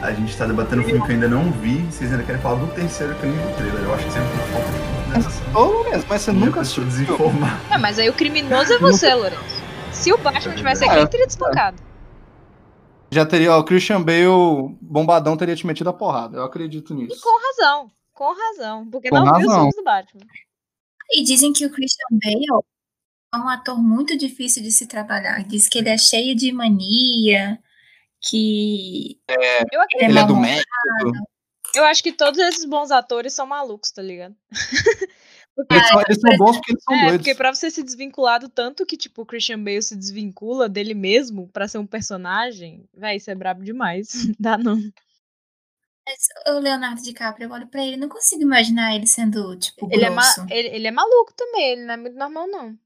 A 0.00 0.12
gente 0.12 0.36
tá 0.36 0.44
debatendo 0.46 0.82
um 0.82 0.84
filme 0.84 1.00
que 1.02 1.06
eu 1.10 1.14
ainda 1.14 1.28
não 1.28 1.50
vi, 1.50 1.78
vocês 1.90 2.10
ainda 2.10 2.22
querem 2.24 2.40
falar 2.40 2.56
do 2.56 2.66
terceiro 2.68 3.14
que 3.16 3.24
eu 3.24 3.30
nem 3.30 3.38
vi 3.38 3.52
o 3.52 3.56
trailer. 3.56 3.82
Eu 3.82 3.94
acho 3.94 4.04
que 4.06 4.12
sempre 4.12 4.28
falta. 4.52 5.58
Ô, 5.58 5.62
Lourenço, 5.64 6.06
mas 6.08 6.20
você 6.22 6.32
Minha 6.32 6.46
nunca 6.46 6.60
assistiu. 6.60 6.84
desinformar. 6.84 7.60
É, 7.70 7.78
mas 7.78 7.98
aí 7.98 8.08
o 8.08 8.12
criminoso 8.12 8.72
é 8.72 8.78
você, 8.78 9.14
Lourenço. 9.14 9.63
Se 9.94 10.12
o 10.12 10.18
Batman 10.18 10.54
tivesse 10.54 10.84
aqui, 10.84 10.94
É. 10.94 10.98
ele 11.00 11.08
teria 11.08 11.26
despancado. 11.26 11.82
Já 13.10 13.24
teria, 13.24 13.52
ó, 13.54 13.60
o 13.60 13.64
Christian 13.64 14.02
Bale, 14.02 14.76
bombadão, 14.80 15.36
teria 15.36 15.54
te 15.54 15.66
metido 15.66 15.88
a 15.88 15.92
porrada. 15.92 16.36
Eu 16.38 16.44
acredito 16.44 16.92
E 16.92 16.96
nisso. 16.96 17.20
com 17.22 17.40
razão. 17.40 17.90
Com 18.12 18.34
razão. 18.34 18.90
Porque 18.90 19.08
Com 19.08 19.16
não 19.16 19.24
viu 19.24 19.32
os 19.32 19.38
razão. 19.40 19.54
filmes 19.56 19.76
do 19.76 19.84
Batman. 19.84 20.26
E 21.12 21.22
dizem 21.22 21.52
que 21.52 21.64
o 21.64 21.70
Christian 21.70 22.06
Bale 22.10 22.64
é 23.34 23.36
um 23.36 23.48
ator 23.48 23.78
muito 23.80 24.16
difícil 24.18 24.62
de 24.62 24.72
se 24.72 24.86
trabalhar. 24.86 25.44
Diz 25.44 25.68
que 25.68 25.78
ele 25.78 25.90
é 25.90 25.98
cheio 25.98 26.34
de 26.34 26.50
mania, 26.52 27.58
que 28.20 29.18
Eu 29.72 29.80
acredito. 29.82 30.10
Ele 30.10 30.18
é 30.18 30.24
do 30.24 30.34
mal- 30.34 30.42
método. 30.42 31.24
Eu 31.74 31.84
acho 31.84 32.02
que 32.02 32.12
todos 32.12 32.38
esses 32.38 32.64
bons 32.64 32.90
atores 32.90 33.32
são 33.32 33.46
malucos, 33.46 33.90
tá 33.90 34.00
ligado? 34.02 34.34
porque, 35.54 35.74
Eles 35.74 35.88
são, 35.88 36.00
eles 36.00 36.20
são 36.20 36.36
bons 36.36 36.56
porque 36.56 36.72
eles 36.72 36.82
são 36.84 36.94
é, 36.94 37.00
doidos. 37.00 37.16
porque 37.18 37.34
pra 37.34 37.54
você 37.54 37.70
se 37.70 37.82
desvincular 37.82 38.40
do 38.40 38.48
tanto 38.48 38.84
que, 38.84 38.96
tipo, 38.96 39.22
o 39.22 39.26
Christian 39.26 39.62
Bale 39.62 39.82
se 39.82 39.96
desvincula 39.96 40.68
dele 40.68 40.94
mesmo 40.94 41.48
pra 41.48 41.68
ser 41.68 41.78
um 41.78 41.86
personagem, 41.86 42.88
véi, 42.92 43.16
isso 43.16 43.30
é 43.30 43.34
brabo 43.34 43.62
demais. 43.62 44.08
Dá 44.38 44.58
não. 44.58 44.78
o 46.48 46.58
Leonardo 46.58 47.02
DiCaprio, 47.02 47.46
eu 47.46 47.50
olho 47.52 47.66
pra 47.66 47.82
ele, 47.84 47.96
não 47.96 48.08
consigo 48.08 48.42
imaginar 48.42 48.94
ele 48.94 49.06
sendo, 49.06 49.56
tipo, 49.56 49.88
Ele 49.90 50.04
é, 50.04 50.10
ma- 50.10 50.20
grosso. 50.22 50.46
ele, 50.50 50.68
ele 50.68 50.86
é 50.86 50.90
maluco 50.90 51.32
também, 51.34 51.72
ele 51.72 51.84
não 51.86 51.94
é 51.94 51.96
muito 51.96 52.16
normal, 52.16 52.46
não. 52.46 52.76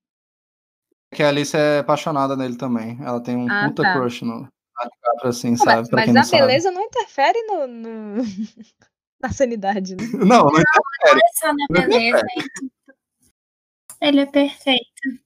Que 1.11 1.23
a 1.23 1.29
Alice 1.29 1.57
é 1.57 1.79
apaixonada 1.79 2.37
nele 2.37 2.57
também. 2.57 2.99
Ela 3.03 3.21
tem 3.23 3.35
um 3.35 3.51
Ah, 3.51 3.67
puta 3.69 3.83
tá. 3.83 3.93
crush 3.95 4.23
no 4.23 4.43
DiCaprio, 4.43 5.31
assim, 5.31 5.57
Pô, 5.57 5.65
sabe? 5.65 5.81
mas 5.81 5.89
Pra 5.89 5.97
mas 6.07 6.15
não 6.15 6.21
a 6.21 6.25
sabe. 6.25 6.43
beleza 6.43 6.71
não 6.71 6.83
interfere 6.83 7.43
no, 7.47 7.67
no- 7.67 8.23
na 9.21 9.33
sanidade, 9.33 9.97
né? 9.97 10.05
Não, 10.15 10.45
não 10.45 10.51
Não 10.51 10.59
é 10.59 10.63
só 11.35 11.53
na 11.53 11.65
é 11.83 11.87
beleza. 11.89 12.19
é. 14.01 14.09
Ele 14.09 14.21
é 14.21 14.27
perfeito. 14.27 15.19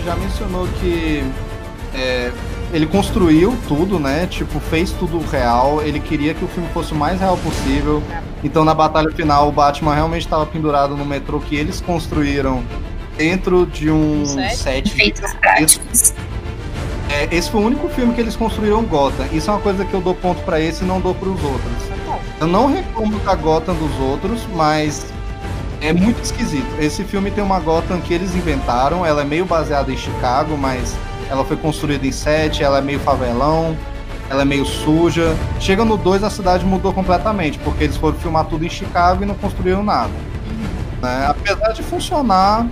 A 0.00 0.02
já 0.02 0.16
mencionou 0.16 0.66
que 0.80 1.22
é, 1.94 2.32
ele 2.72 2.86
construiu 2.86 3.56
tudo, 3.68 3.98
né? 3.98 4.26
Tipo, 4.26 4.58
fez 4.60 4.92
tudo 4.92 5.18
real. 5.30 5.82
Ele 5.82 6.00
queria 6.00 6.32
que 6.32 6.44
o 6.44 6.48
filme 6.48 6.68
fosse 6.72 6.92
o 6.92 6.96
mais 6.96 7.20
real 7.20 7.36
possível. 7.36 8.02
Então, 8.42 8.64
na 8.64 8.72
batalha 8.72 9.10
final, 9.12 9.48
o 9.48 9.52
Batman 9.52 9.94
realmente 9.94 10.22
estava 10.22 10.46
pendurado 10.46 10.96
no 10.96 11.04
metrô 11.04 11.38
que 11.40 11.54
eles 11.54 11.80
construíram 11.80 12.62
dentro 13.16 13.66
de 13.66 13.90
um 13.90 14.22
Um 14.22 14.50
set? 14.50 14.88
Efeitos 14.88 15.34
práticos. 15.34 16.14
É, 17.10 17.28
esse 17.34 17.50
foi 17.50 17.60
o 17.60 17.66
único 17.66 17.88
filme 17.88 18.14
que 18.14 18.20
eles 18.20 18.36
construíram 18.36 18.82
Gotham. 18.84 19.26
Isso 19.32 19.50
é 19.50 19.54
uma 19.54 19.60
coisa 19.60 19.84
que 19.84 19.92
eu 19.92 20.00
dou 20.00 20.14
ponto 20.14 20.40
pra 20.42 20.60
esse 20.60 20.84
e 20.84 20.86
não 20.86 21.00
dou 21.00 21.14
pros 21.14 21.42
outros. 21.42 21.82
Total. 21.88 22.20
Eu 22.40 22.46
não 22.46 22.72
reclamo 22.72 23.18
da 23.18 23.34
Gotham 23.34 23.74
dos 23.74 23.98
outros, 23.98 24.46
mas 24.54 25.06
é 25.80 25.92
muito 25.92 26.22
esquisito. 26.22 26.66
Esse 26.78 27.04
filme 27.04 27.30
tem 27.30 27.42
uma 27.42 27.58
Gotham 27.60 28.00
que 28.00 28.12
eles 28.12 28.34
inventaram, 28.34 29.04
ela 29.04 29.22
é 29.22 29.24
meio 29.24 29.44
baseada 29.44 29.90
em 29.92 29.96
Chicago, 29.96 30.56
mas 30.56 30.94
ela 31.30 31.44
foi 31.44 31.56
construída 31.56 32.06
em 32.06 32.12
set, 32.12 32.62
ela 32.62 32.78
é 32.78 32.80
meio 32.82 33.00
favelão, 33.00 33.76
ela 34.28 34.42
é 34.42 34.44
meio 34.44 34.64
suja. 34.66 35.34
Chega 35.58 35.84
no 35.84 35.96
2 35.96 36.22
a 36.24 36.30
cidade 36.30 36.64
mudou 36.64 36.92
completamente, 36.92 37.58
porque 37.60 37.84
eles 37.84 37.96
foram 37.96 38.16
filmar 38.18 38.44
tudo 38.46 38.64
em 38.64 38.70
Chicago 38.70 39.22
e 39.22 39.26
não 39.26 39.34
construíram 39.34 39.82
nada. 39.82 40.10
né? 41.02 41.26
Apesar 41.28 41.72
de 41.72 41.82
funcionar, 41.82 42.66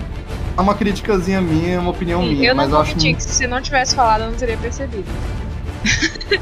é 0.56 0.60
uma 0.60 0.74
criticazinha 0.74 1.40
minha, 1.40 1.80
uma 1.80 1.90
opinião 1.90 2.20
Sim, 2.22 2.30
minha, 2.34 2.48
eu 2.50 2.54
não 2.54 2.62
mas 2.64 2.72
eu 2.72 2.80
acho 2.80 2.90
mentir 2.92 3.16
que 3.16 3.22
se 3.22 3.46
não 3.46 3.60
tivesse 3.62 3.94
falado, 3.94 4.22
eu 4.22 4.26
não 4.30 4.34
teria 4.36 4.56
percebido. 4.58 5.06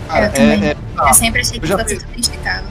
cara, 0.09 0.33
Eu 0.35 0.43
é- 0.43 0.71
é 0.71 0.77
Eu 1.09 1.15
sempre 1.15 1.43
achei 1.43 1.61
que 1.61 1.67
fosse 1.67 1.85
fiz. 1.85 2.03
tudo 2.03 2.19
em 2.19 2.23
Chicago. 2.23 2.67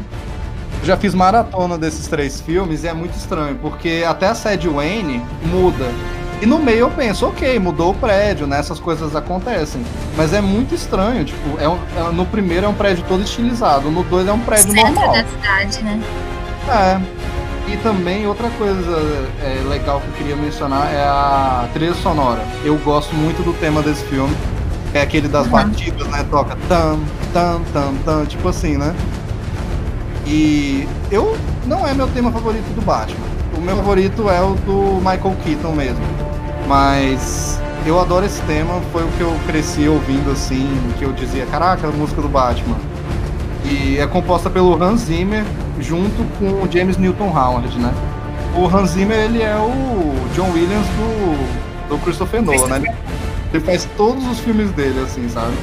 Eu 0.85 0.89
já 0.89 0.97
fiz 0.97 1.15
maratona 1.15 1.79
desses 1.79 2.05
três 2.05 2.39
filmes 2.39 2.83
e 2.83 2.87
é 2.87 2.93
muito 2.93 3.15
estranho, 3.17 3.55
porque 3.59 4.05
até 4.07 4.27
a 4.27 4.35
sede 4.35 4.69
Wayne 4.69 5.19
muda. 5.43 5.89
E 6.39 6.45
no 6.45 6.59
meio 6.59 6.81
eu 6.81 6.91
penso, 6.91 7.25
ok, 7.25 7.57
mudou 7.57 7.89
o 7.89 7.93
prédio, 7.95 8.45
né? 8.45 8.59
Essas 8.59 8.79
coisas 8.79 9.15
acontecem. 9.15 9.81
Mas 10.15 10.31
é 10.31 10.41
muito 10.41 10.75
estranho, 10.75 11.25
tipo, 11.25 11.59
é 11.59 11.67
um- 11.67 11.79
é- 11.97 12.11
no 12.13 12.23
primeiro 12.27 12.67
é 12.67 12.69
um 12.69 12.73
prédio 12.75 13.03
todo 13.07 13.23
estilizado, 13.23 13.89
no 13.89 14.03
dois 14.03 14.27
é 14.27 14.31
um 14.31 14.37
prédio 14.41 14.71
Centro 14.73 14.93
normal. 14.93 15.11
da 15.13 15.25
cidade, 15.25 15.83
né? 15.83 15.99
É. 16.69 17.01
E 17.73 17.77
também 17.77 18.27
outra 18.27 18.47
coisa 18.51 19.25
é, 19.41 19.67
legal 19.67 19.99
que 20.01 20.07
eu 20.07 20.13
queria 20.13 20.35
mencionar 20.35 20.93
é 20.93 21.01
a 21.03 21.67
trilha 21.73 21.95
sonora. 21.95 22.43
Eu 22.63 22.77
gosto 22.77 23.15
muito 23.15 23.41
do 23.43 23.53
tema 23.53 23.81
desse 23.81 24.03
filme. 24.03 24.35
É 24.93 25.01
aquele 25.01 25.27
das 25.27 25.45
Uhum. 25.47 25.51
batidas, 25.51 26.07
né? 26.09 26.23
Toca 26.29 26.55
tam, 26.69 26.99
tam, 27.33 27.59
tam, 27.73 27.95
tam, 28.05 28.25
tipo 28.27 28.47
assim, 28.49 28.77
né? 28.77 28.93
E 30.25 30.87
eu 31.11 31.37
não 31.65 31.85
é 31.85 31.93
meu 31.93 32.07
tema 32.07 32.31
favorito 32.31 32.73
do 32.73 32.81
Batman. 32.81 33.25
O 33.57 33.61
meu 33.61 33.75
favorito 33.75 34.29
é 34.29 34.41
o 34.41 34.55
do 34.55 34.97
Michael 34.97 35.35
Keaton 35.43 35.71
mesmo. 35.71 36.03
Mas 36.67 37.59
eu 37.85 37.99
adoro 37.99 38.25
esse 38.25 38.41
tema, 38.43 38.81
foi 38.91 39.03
o 39.03 39.07
que 39.09 39.21
eu 39.21 39.33
cresci 39.45 39.87
ouvindo 39.87 40.31
assim, 40.31 40.67
que 40.97 41.05
eu 41.05 41.13
dizia, 41.13 41.45
caraca, 41.45 41.87
a 41.87 41.91
música 41.91 42.21
do 42.21 42.27
Batman. 42.27 42.77
E 43.63 43.97
é 43.99 44.07
composta 44.07 44.49
pelo 44.49 44.81
Hans 44.81 45.01
Zimmer 45.01 45.43
junto 45.79 46.23
com 46.37 46.63
o 46.63 46.71
James 46.71 46.97
Newton 46.97 47.29
Howard, 47.29 47.77
né? 47.79 47.93
O 48.55 48.65
Hans 48.65 48.91
Zimmer, 48.91 49.17
ele 49.17 49.41
é 49.41 49.55
o 49.55 50.15
John 50.33 50.51
Williams 50.53 50.87
do, 50.87 51.89
do 51.89 51.97
Christopher 51.99 52.41
Nolan, 52.41 52.79
né? 52.79 52.95
Ele 53.53 53.63
faz 53.63 53.87
todos 53.95 54.25
os 54.27 54.39
filmes 54.39 54.71
dele, 54.71 54.99
assim, 55.01 55.27
sabe? 55.29 55.53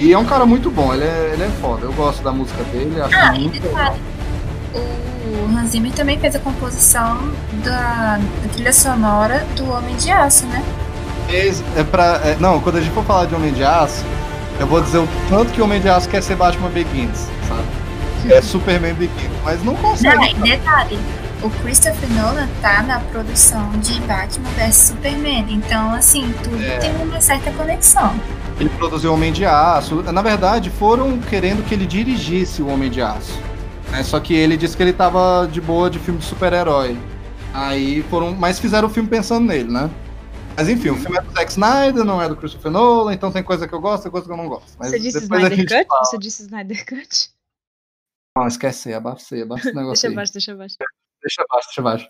E 0.00 0.12
é 0.12 0.18
um 0.18 0.24
cara 0.24 0.44
muito 0.46 0.70
bom, 0.70 0.92
ele 0.94 1.04
é, 1.04 1.30
ele 1.34 1.42
é 1.44 1.48
foda. 1.60 1.84
Eu 1.84 1.92
gosto 1.92 2.22
da 2.22 2.32
música 2.32 2.62
dele, 2.64 3.00
acho 3.00 3.14
Ah, 3.14 3.34
e 3.36 3.40
muito 3.40 3.62
legal. 3.62 3.70
detalhe, 3.94 4.00
o 4.74 5.56
Hans 5.58 5.70
Zimmer 5.70 5.92
também 5.92 6.18
fez 6.18 6.34
a 6.34 6.38
composição 6.38 7.18
da, 7.62 8.18
da 8.18 8.48
trilha 8.52 8.72
sonora 8.72 9.46
do 9.56 9.70
Homem 9.70 9.94
de 9.96 10.10
Aço, 10.10 10.46
né? 10.46 10.62
Fez- 11.28 11.62
É 11.76 11.84
pra, 11.84 12.20
é- 12.24 12.36
não, 12.40 12.60
quando 12.60 12.76
a 12.78 12.80
gente 12.80 12.92
for 12.94 13.04
falar 13.04 13.26
de 13.26 13.34
Homem 13.34 13.52
de 13.52 13.62
Aço, 13.62 14.04
eu 14.58 14.66
vou 14.66 14.80
dizer 14.80 14.98
o 14.98 15.08
tanto 15.28 15.52
que 15.52 15.60
o 15.60 15.64
Homem 15.64 15.80
de 15.80 15.88
Aço 15.88 16.08
quer 16.08 16.22
ser 16.22 16.34
Batman 16.36 16.70
Begins, 16.70 17.26
sabe? 17.48 18.32
É 18.34 18.40
Superman 18.42 18.94
Begins, 18.94 19.30
mas 19.44 19.62
não 19.62 19.74
consegue. 19.76 20.16
Não, 20.16 20.24
e 20.46 20.50
detalhe, 20.50 20.98
o 21.42 21.48
Christopher 21.50 22.08
Nolan 22.10 22.48
tá 22.62 22.82
na 22.82 23.00
produção 23.00 23.70
de 23.80 23.98
Batman 24.00 24.48
vs 24.56 24.74
Superman, 24.76 25.46
então 25.50 25.94
assim, 25.94 26.34
tudo 26.42 26.62
É. 26.62 26.78
tem 26.78 26.90
uma 27.02 27.20
certa 27.20 27.50
conexão. 27.52 28.12
Ele 28.60 28.68
produziu 28.70 29.10
o 29.10 29.14
Homem 29.14 29.32
de 29.32 29.46
Aço. 29.46 30.02
Na 30.12 30.20
verdade, 30.20 30.68
foram 30.68 31.18
querendo 31.18 31.66
que 31.66 31.74
ele 31.74 31.86
dirigisse 31.86 32.60
o 32.60 32.68
Homem 32.68 32.90
de 32.90 33.00
Aço. 33.00 33.32
né? 33.90 34.02
Só 34.02 34.20
que 34.20 34.34
ele 34.34 34.54
disse 34.54 34.76
que 34.76 34.82
ele 34.82 34.92
tava 34.92 35.48
de 35.50 35.62
boa 35.62 35.88
de 35.88 35.98
filme 35.98 36.20
de 36.20 36.26
super-herói. 36.26 36.94
Aí 37.54 38.02
foram. 38.04 38.34
Mas 38.34 38.60
fizeram 38.60 38.86
o 38.86 38.90
filme 38.90 39.08
pensando 39.08 39.46
nele, 39.46 39.70
né? 39.72 39.90
Mas 40.54 40.68
enfim, 40.68 40.90
o 40.90 40.96
filme 40.96 41.16
é 41.16 41.22
do 41.22 41.32
Zack 41.32 41.50
Snyder, 41.50 42.04
não 42.04 42.20
é 42.20 42.28
do 42.28 42.36
Christopher 42.36 42.70
Nolan, 42.70 43.14
então 43.14 43.32
tem 43.32 43.42
coisa 43.42 43.66
que 43.66 43.74
eu 43.74 43.80
gosto, 43.80 44.02
tem 44.02 44.12
coisa 44.12 44.26
que 44.26 44.32
eu 44.32 44.36
não 44.36 44.48
gosto. 44.48 44.76
Mas 44.78 44.90
Você 44.90 44.98
disse 44.98 45.18
Snyder 45.18 45.56
Cut? 45.56 45.86
fala. 45.88 46.04
Você 46.04 46.18
disse 46.18 46.42
Snyder 46.42 46.86
Cut? 46.86 47.30
Não, 48.36 48.46
esquece, 48.46 48.92
abafei, 48.92 49.42
abafa 49.42 49.68
esse 49.68 49.74
negócio 49.74 50.02
Deixa 50.02 50.08
abaixo, 50.08 50.32
deixa 50.34 50.52
abaixo. 50.52 50.76
Deixa 51.22 51.42
abaixo, 51.42 51.68
deixa 51.68 51.80
abaixo. 51.80 52.08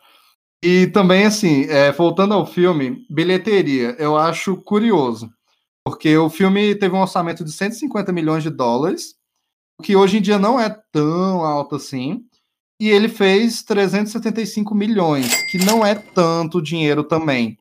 E 0.65 0.87
também, 0.89 1.27
assim, 1.27 1.65
é, 1.71 1.93
voltando 1.93 2.35
ao 2.35 2.45
filme, 2.45 3.07
bilheteria, 3.09 3.95
eu 3.99 4.17
acho 4.17 4.57
curioso. 4.57 5.33
Porque 5.85 6.17
o 6.17 6.29
filme 6.29 6.75
teve 6.75 6.95
um 6.95 7.01
orçamento 7.01 7.45
de 7.45 7.53
150 7.53 8.13
milhões 8.13 8.43
de 8.43 8.51
dólares, 8.51 9.15
o 9.79 9.83
que 9.83 9.97
hoje 9.97 10.19
em 10.19 10.23
dia 10.23 10.39
não 10.39 10.61
é 10.61 10.69
tão 10.93 11.45
alto 11.45 11.77
assim. 11.77 12.25
E 12.81 12.89
ele 12.89 13.09
fez 13.09 13.63
375 13.63 14.75
milhões, 14.75 15.27
que 15.51 15.59
não 15.59 15.85
é 15.85 15.95
tanto 15.95 16.63
dinheiro 16.63 17.05
também. 17.05 17.59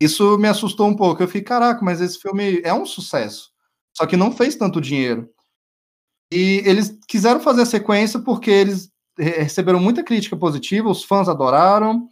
Isso 0.00 0.38
me 0.38 0.48
assustou 0.48 0.86
um 0.86 0.94
pouco. 0.96 1.22
Eu 1.22 1.26
fiquei, 1.26 1.42
caraca, 1.42 1.84
mas 1.84 2.00
esse 2.00 2.18
filme 2.18 2.60
é 2.64 2.72
um 2.72 2.86
sucesso. 2.86 3.50
Só 3.96 4.06
que 4.06 4.16
não 4.16 4.30
fez 4.32 4.54
tanto 4.56 4.80
dinheiro. 4.80 5.28
E 6.32 6.62
eles 6.64 6.96
quiseram 7.08 7.40
fazer 7.40 7.62
a 7.62 7.66
sequência 7.66 8.20
porque 8.20 8.50
eles 8.50 8.90
re- 9.18 9.42
receberam 9.42 9.80
muita 9.80 10.04
crítica 10.04 10.36
positiva, 10.36 10.88
os 10.88 11.02
fãs 11.02 11.28
adoraram. 11.28 12.08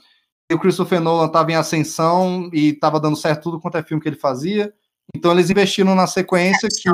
E 0.50 0.54
o 0.54 0.58
Christopher 0.58 1.00
Nolan 1.00 1.26
estava 1.26 1.52
em 1.52 1.56
ascensão 1.56 2.50
e 2.52 2.70
estava 2.70 2.98
dando 2.98 3.16
certo 3.16 3.44
tudo 3.44 3.60
quanto 3.60 3.76
é 3.76 3.82
filme 3.82 4.02
que 4.02 4.08
ele 4.08 4.16
fazia. 4.16 4.72
Então 5.14 5.32
eles 5.32 5.50
investiram 5.50 5.94
na 5.94 6.06
sequência 6.06 6.68
que 6.68 6.90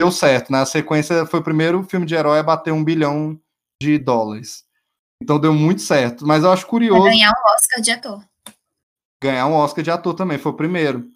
deu 0.00 0.10
certo, 0.10 0.52
né? 0.52 0.60
A 0.60 0.66
sequência 0.66 1.26
foi 1.26 1.40
o 1.40 1.44
primeiro 1.44 1.82
filme 1.84 2.06
de 2.06 2.14
herói 2.14 2.38
a 2.38 2.42
bater 2.42 2.72
um 2.72 2.84
bilhão 2.84 3.38
de 3.82 3.98
dólares. 3.98 4.64
Então 5.22 5.38
deu 5.38 5.54
muito 5.54 5.80
certo. 5.82 6.26
Mas 6.26 6.44
eu 6.44 6.52
acho 6.52 6.66
curioso 6.66 7.04
ganhar 7.04 7.30
um 7.30 7.54
Oscar 7.54 7.82
de 7.82 7.90
ator. 7.90 8.24
ganhar 9.22 9.46
um 9.46 9.54
Oscar 9.54 9.82
de 9.82 9.90
ator 9.90 10.14
também, 10.14 10.38
foi 10.38 10.52
o 10.52 10.56
primeiro. 10.56 11.08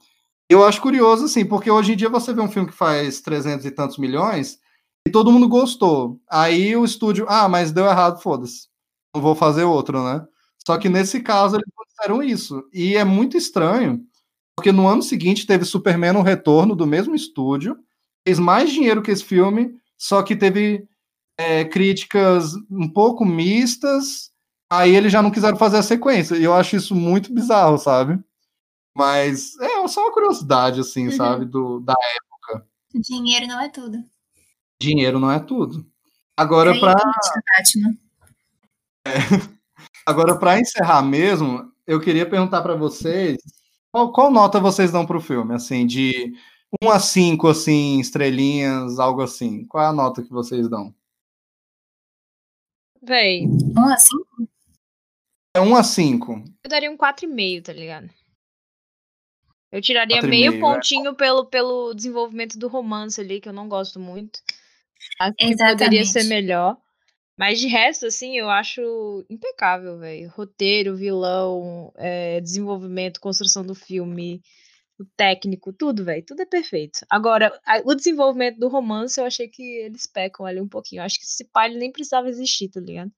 Eu 0.51 0.64
acho 0.64 0.81
curioso, 0.81 1.27
assim, 1.27 1.44
porque 1.44 1.70
hoje 1.70 1.93
em 1.93 1.97
dia 1.97 2.09
você 2.09 2.32
vê 2.32 2.40
um 2.40 2.51
filme 2.51 2.68
que 2.68 2.74
faz 2.74 3.20
300 3.20 3.66
e 3.66 3.70
tantos 3.70 3.98
milhões 3.98 4.59
e 5.06 5.10
todo 5.10 5.31
mundo 5.31 5.48
gostou. 5.48 6.20
Aí 6.28 6.74
o 6.77 6.85
estúdio, 6.85 7.27
ah, 7.28 7.48
mas 7.48 7.70
deu 7.70 7.86
errado, 7.86 8.20
foda-se. 8.20 8.68
Não 9.14 9.22
vou 9.22 9.35
fazer 9.35 9.64
outro, 9.64 10.02
né? 10.02 10.27
Só 10.66 10.77
que 10.77 10.89
nesse 10.89 11.20
caso 11.20 11.56
eles 11.56 11.66
disseram 11.89 12.22
isso. 12.22 12.68
E 12.72 12.97
é 12.97 13.05
muito 13.05 13.36
estranho, 13.36 14.05
porque 14.60 14.72
no 14.72 14.86
ano 14.86 15.02
seguinte 15.02 15.46
teve 15.46 15.64
Superman 15.64 16.12
no 16.12 16.22
retorno 16.22 16.76
do 16.76 16.86
mesmo 16.86 17.14
estúdio, 17.14 17.78
fez 18.26 18.38
mais 18.38 18.70
dinheiro 18.70 19.02
que 19.02 19.10
esse 19.10 19.24
filme, 19.24 19.74
só 19.96 20.22
que 20.22 20.36
teve 20.36 20.86
é, 21.38 21.64
críticas 21.64 22.52
um 22.70 22.88
pouco 22.88 23.24
mistas, 23.24 24.30
Aí 24.72 24.94
eles 24.94 25.10
já 25.10 25.20
não 25.20 25.32
quiseram 25.32 25.56
fazer 25.56 25.78
a 25.78 25.82
sequência. 25.82 26.36
E 26.36 26.44
eu 26.44 26.54
acho 26.54 26.76
isso 26.76 26.94
muito 26.94 27.34
bizarro, 27.34 27.76
sabe? 27.76 28.22
Mas 28.96 29.58
é 29.58 29.88
só 29.88 30.02
uma 30.02 30.12
curiosidade, 30.12 30.78
assim, 30.78 31.06
Uhum. 31.06 31.16
sabe? 31.16 31.44
Do, 31.44 31.80
da 31.80 31.94
Dinheiro 32.94 33.48
não 33.48 33.60
é 33.60 33.68
tudo. 33.68 34.04
dinheiro 34.80 35.18
não 35.18 35.30
é 35.30 35.40
tudo. 35.40 35.84
Agora, 36.36 36.78
para 36.78 36.94
Batman. 36.94 37.96
agora 40.06 40.38
para 40.38 40.60
encerrar 40.60 41.02
mesmo, 41.02 41.72
eu 41.86 42.00
queria 42.00 42.28
perguntar 42.28 42.62
para 42.62 42.74
vocês 42.76 43.38
qual, 43.92 44.12
qual 44.12 44.30
nota 44.30 44.60
vocês 44.60 44.92
dão 44.92 45.06
pro 45.06 45.20
filme, 45.20 45.54
assim, 45.54 45.86
de 45.86 46.34
1 46.82 46.90
a 46.90 46.98
5, 46.98 47.48
assim, 47.48 48.00
estrelinhas, 48.00 48.98
algo 48.98 49.22
assim. 49.22 49.64
Qual 49.66 49.82
é 49.82 49.86
a 49.88 49.92
nota 49.92 50.22
que 50.22 50.30
vocês 50.30 50.68
dão? 50.68 50.94
Véi, 53.02 53.46
1 53.46 53.78
a 53.78 53.96
5? 53.96 54.48
É 55.56 55.60
1 55.60 55.76
a 55.76 55.82
5. 55.82 56.44
eu 56.64 56.70
daria 56.70 56.90
um 56.90 56.96
4,5, 56.96 57.64
tá 57.64 57.72
ligado? 57.72 58.08
Eu 59.72 59.80
tiraria 59.80 60.20
4,5, 60.20 60.28
meio 60.28 60.54
é. 60.54 60.60
pontinho 60.60 61.14
pelo, 61.14 61.46
pelo 61.46 61.94
desenvolvimento 61.94 62.58
do 62.58 62.68
romance 62.68 63.20
ali, 63.20 63.40
que 63.40 63.48
eu 63.48 63.52
não 63.52 63.68
gosto 63.68 63.98
muito. 63.98 64.40
Acho 65.18 65.34
que 65.36 65.56
poderia 65.56 66.04
ser 66.04 66.24
melhor. 66.24 66.76
Mas 67.40 67.58
de 67.58 67.68
resto, 67.68 68.04
assim, 68.04 68.36
eu 68.36 68.50
acho 68.50 69.24
impecável, 69.30 69.96
velho. 69.98 70.30
Roteiro, 70.36 70.94
vilão, 70.94 71.90
é, 71.96 72.38
desenvolvimento, 72.38 73.18
construção 73.18 73.64
do 73.64 73.74
filme, 73.74 74.42
o 74.98 75.06
técnico, 75.16 75.72
tudo, 75.72 76.04
velho. 76.04 76.22
Tudo 76.22 76.42
é 76.42 76.44
perfeito. 76.44 77.00
Agora, 77.08 77.58
a- 77.66 77.80
o 77.86 77.94
desenvolvimento 77.94 78.58
do 78.58 78.68
romance, 78.68 79.18
eu 79.18 79.24
achei 79.24 79.48
que 79.48 79.62
eles 79.62 80.06
pecam 80.06 80.44
ali 80.44 80.60
um 80.60 80.68
pouquinho. 80.68 81.00
Eu 81.00 81.06
acho 81.06 81.18
que 81.18 81.24
esse 81.24 81.42
pai 81.46 81.70
nem 81.70 81.90
precisava 81.90 82.28
existir, 82.28 82.68
tá 82.68 82.78
ligado? 82.78 83.10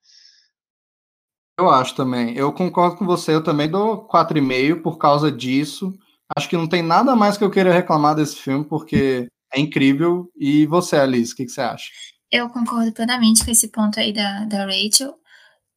Eu 1.59 1.69
acho 1.69 1.97
também. 1.97 2.37
Eu 2.37 2.53
concordo 2.53 2.97
com 2.99 3.05
você, 3.05 3.35
eu 3.35 3.43
também 3.43 3.69
dou 3.69 4.07
4,5 4.07 4.85
por 4.85 4.99
causa 4.99 5.33
disso. 5.33 5.93
Acho 6.37 6.49
que 6.49 6.57
não 6.57 6.69
tem 6.69 6.81
nada 6.81 7.17
mais 7.17 7.37
que 7.37 7.43
eu 7.43 7.51
queira 7.51 7.73
reclamar 7.73 8.15
desse 8.15 8.37
filme, 8.37 8.65
porque 8.65 9.27
é 9.53 9.59
incrível. 9.59 10.31
E 10.37 10.65
você, 10.67 10.95
Alice, 10.95 11.33
o 11.33 11.37
que, 11.37 11.45
que 11.45 11.51
você 11.51 11.61
acha? 11.61 11.91
Eu 12.33 12.49
concordo 12.49 12.91
plenamente 12.93 13.45
com 13.45 13.51
esse 13.51 13.69
ponto 13.69 14.01
aí 14.01 14.11
da, 14.11 14.47
da 14.47 14.65
Rachel. 14.65 15.15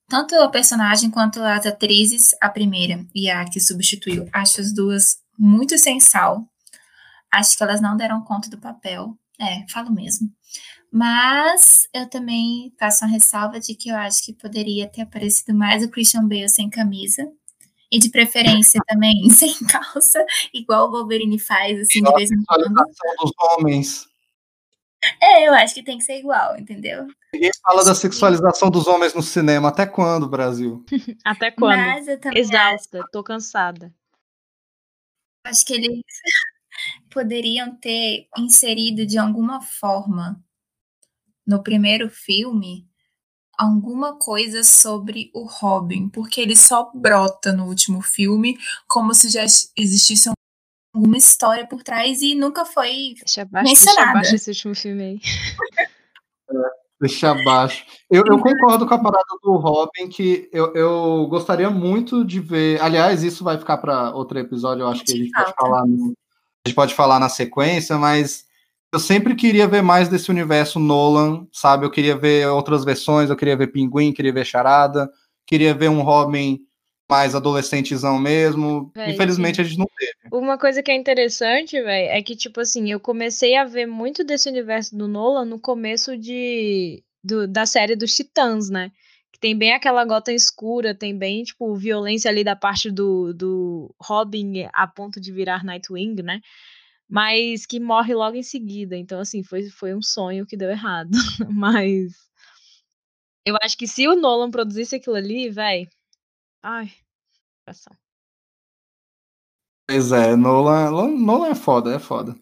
Tanto 0.07 0.33
a 0.35 0.47
personagem 0.47 1.11
quanto 1.11 1.41
as 1.41 1.65
atrizes, 1.65 2.33
a 2.41 2.47
primeira 2.47 3.05
e 3.13 3.29
a 3.29 3.43
que 3.43 3.59
substituiu, 3.59 4.29
acho 4.31 4.61
as 4.61 4.73
duas 4.73 5.17
muito 5.37 5.77
sem 5.77 5.99
sal. 5.99 6.47
Acho 7.29 7.57
que 7.57 7.63
elas 7.63 7.81
não 7.81 7.97
deram 7.97 8.23
conta 8.23 8.49
do 8.49 8.57
papel. 8.57 9.17
É, 9.37 9.69
falo 9.69 9.91
mesmo. 9.91 10.31
Mas 10.89 11.89
eu 11.93 12.07
também 12.09 12.73
faço 12.79 13.03
uma 13.03 13.11
ressalva 13.11 13.59
de 13.59 13.75
que 13.75 13.89
eu 13.89 13.95
acho 13.97 14.23
que 14.23 14.31
poderia 14.31 14.87
ter 14.87 15.01
aparecido 15.01 15.53
mais 15.53 15.83
o 15.83 15.89
Christian 15.89 16.25
Bale 16.25 16.47
sem 16.47 16.69
camisa. 16.69 17.27
E 17.91 17.99
de 17.99 18.09
preferência 18.09 18.79
também 18.87 19.27
sem 19.29 19.53
calça, 19.67 20.25
igual 20.53 20.87
o 20.87 20.91
Wolverine 20.91 21.37
faz, 21.37 21.81
assim, 21.81 22.01
de 22.01 22.13
vez 22.13 22.31
em 22.31 22.41
quando. 22.45 22.73
Dos 22.73 23.31
homens. 23.57 24.14
É, 25.21 25.47
eu 25.47 25.53
acho 25.53 25.73
que 25.73 25.83
tem 25.83 25.97
que 25.97 26.03
ser 26.03 26.19
igual, 26.19 26.57
entendeu? 26.57 27.07
Ninguém 27.33 27.51
fala 27.61 27.83
da 27.83 27.93
sexualização 27.95 28.69
dos 28.69 28.87
homens 28.87 29.13
no 29.13 29.21
cinema. 29.21 29.69
Até 29.69 29.85
quando, 29.85 30.27
Brasil? 30.27 30.85
Até 31.23 31.51
quando? 31.51 31.77
Mas 31.77 32.07
eu 32.07 32.19
também 32.19 32.39
Exausta, 32.39 33.03
tô 33.11 33.23
cansada. 33.23 33.93
acho 35.45 35.65
que 35.65 35.73
eles 35.73 35.89
poderiam 37.09 37.75
ter 37.75 38.27
inserido 38.37 39.05
de 39.05 39.17
alguma 39.17 39.61
forma 39.61 40.41
no 41.45 41.61
primeiro 41.61 42.09
filme 42.09 42.87
alguma 43.57 44.17
coisa 44.17 44.63
sobre 44.63 45.31
o 45.33 45.45
Robin, 45.45 46.09
porque 46.09 46.41
ele 46.41 46.55
só 46.55 46.91
brota 46.93 47.53
no 47.53 47.67
último 47.67 48.01
filme 48.01 48.57
como 48.87 49.13
se 49.13 49.29
já 49.29 49.43
existisse 49.77 50.29
alguma 50.95 51.17
história 51.17 51.67
por 51.67 51.83
trás 51.83 52.21
e 52.21 52.33
nunca 52.35 52.65
foi. 52.65 53.13
Deixa 53.17 53.41
abaixo, 53.41 53.65
deixa 53.65 53.85
Mencionada. 53.85 54.09
abaixo 54.11 54.35
esse 54.35 54.49
último 54.49 54.75
filme 54.75 55.03
aí. 55.03 55.19
Deixa 56.99 57.31
abaixo. 57.31 57.85
Eu, 58.09 58.23
eu 58.25 58.39
concordo 58.39 58.87
com 58.87 58.93
a 58.93 58.97
parada 58.99 59.25
do 59.43 59.57
Robin, 59.57 60.07
que 60.09 60.49
eu, 60.53 60.73
eu 60.73 61.27
gostaria 61.29 61.69
muito 61.69 62.23
de 62.23 62.39
ver. 62.39 62.81
Aliás, 62.81 63.21
isso 63.21 63.43
vai 63.43 63.57
ficar 63.57 63.77
para 63.77 64.11
outro 64.15 64.39
episódio, 64.39 64.83
eu 64.83 64.87
acho 64.87 65.03
que 65.03 65.11
a 65.11 65.15
gente 65.17 65.31
pode 65.31 65.53
falar. 65.59 65.85
no- 65.85 66.13
a 66.65 66.69
gente 66.69 66.75
pode 66.75 66.93
falar 66.95 67.19
na 67.19 67.29
sequência, 67.29 67.95
mas 67.97 68.45
eu 68.91 68.99
sempre 68.99 69.35
queria 69.35 69.67
ver 69.67 69.83
mais 69.83 70.07
desse 70.09 70.31
universo 70.31 70.79
Nolan, 70.79 71.45
sabe? 71.51 71.85
Eu 71.85 71.91
queria 71.91 72.17
ver 72.17 72.47
outras 72.47 72.83
versões, 72.83 73.29
eu 73.29 73.35
queria 73.35 73.55
ver 73.57 73.67
Pinguim, 73.67 74.11
queria 74.11 74.33
ver 74.33 74.45
Charada, 74.45 75.07
queria 75.45 75.75
ver 75.75 75.89
um 75.89 76.01
Robin 76.01 76.59
mais 77.09 77.35
adolescentezão 77.35 78.19
mesmo. 78.19 78.91
Véi, 78.95 79.11
Infelizmente 79.13 79.61
a 79.61 79.63
gente 79.63 79.77
não 79.77 79.87
teve. 79.97 80.13
Uma 80.31 80.57
coisa 80.57 80.81
que 80.81 80.91
é 80.91 80.95
interessante, 80.95 81.81
velho, 81.81 82.09
é 82.09 82.21
que, 82.21 82.35
tipo 82.35 82.59
assim, 82.59 82.91
eu 82.91 82.99
comecei 82.99 83.55
a 83.55 83.63
ver 83.63 83.85
muito 83.85 84.23
desse 84.23 84.49
universo 84.49 84.95
do 84.97 85.07
Nolan 85.07 85.45
no 85.45 85.59
começo 85.59 86.17
de, 86.17 87.03
do- 87.23 87.47
da 87.47 87.65
série 87.65 87.95
dos 87.95 88.13
Titãs, 88.15 88.69
né? 88.69 88.91
Que 89.31 89.39
tem 89.39 89.55
bem 89.57 89.73
aquela 89.73 90.03
gota 90.05 90.31
escura, 90.33 90.95
tem 90.95 91.15
bem, 91.17 91.43
tipo, 91.43 91.75
violência 91.75 92.29
ali 92.29 92.43
da 92.43 92.55
parte 92.55 92.89
do, 92.89 93.33
do 93.33 93.93
Robin 94.01 94.67
a 94.73 94.87
ponto 94.87 95.21
de 95.21 95.31
virar 95.31 95.63
Nightwing, 95.63 96.21
né? 96.23 96.39
Mas 97.09 97.65
que 97.65 97.79
morre 97.79 98.13
logo 98.15 98.35
em 98.35 98.43
seguida. 98.43 98.97
Então, 98.97 99.19
assim, 99.19 99.43
foi, 99.43 99.69
foi 99.69 99.93
um 99.93 100.01
sonho 100.01 100.45
que 100.45 100.57
deu 100.57 100.69
errado. 100.71 101.11
Mas 101.49 102.13
eu 103.45 103.55
acho 103.61 103.77
que 103.77 103.87
se 103.87 104.07
o 104.07 104.15
Nolan 104.15 104.49
produzisse 104.51 104.95
aquilo 104.95 105.15
ali, 105.15 105.49
velho. 105.49 105.87
Ai, 106.67 106.91
coração. 107.63 107.95
Pois 109.87 110.11
é, 110.11 110.35
Nolan, 110.35 110.89
Nolan 110.89 111.49
é 111.49 111.53
foda, 111.53 111.93
é 111.93 111.99
foda. 111.99 112.35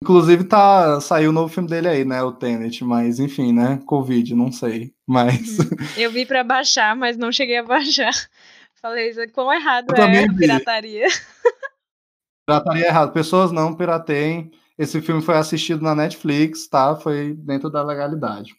Inclusive 0.00 0.44
tá, 0.44 1.00
saiu 1.00 1.30
o 1.30 1.32
novo 1.32 1.52
filme 1.52 1.68
dele 1.68 1.88
aí, 1.88 2.04
né, 2.04 2.22
o 2.22 2.30
Tenet, 2.30 2.84
mas 2.84 3.18
enfim, 3.18 3.52
né, 3.52 3.82
Covid, 3.84 4.32
não 4.32 4.52
sei, 4.52 4.94
mas 5.04 5.58
Eu 5.98 6.12
vi 6.12 6.24
pra 6.24 6.44
baixar, 6.44 6.94
mas 6.94 7.16
não 7.16 7.32
cheguei 7.32 7.56
a 7.56 7.64
baixar. 7.64 8.12
Falei, 8.80 9.10
isso 9.10 9.20
quão 9.32 9.52
errado 9.52 9.86
Eu 9.90 10.04
é 10.04 10.28
pirataria. 10.32 11.08
pirataria 12.46 12.86
errado. 12.86 13.12
Pessoas 13.12 13.50
não 13.50 13.74
pirateiem. 13.74 14.52
Esse 14.78 15.00
filme 15.00 15.20
foi 15.20 15.36
assistido 15.36 15.82
na 15.82 15.96
Netflix, 15.96 16.68
tá? 16.68 16.94
Foi 16.94 17.34
dentro 17.34 17.68
da 17.70 17.82
legalidade. 17.82 18.54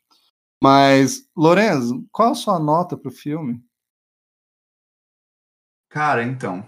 Mas, 0.62 1.30
Lorenzo, 1.38 2.06
qual 2.12 2.32
a 2.32 2.36
sua 2.36 2.60
nota 2.60 2.98
pro 2.98 3.12
filme? 3.12 3.64
Cara, 5.96 6.24
então. 6.24 6.62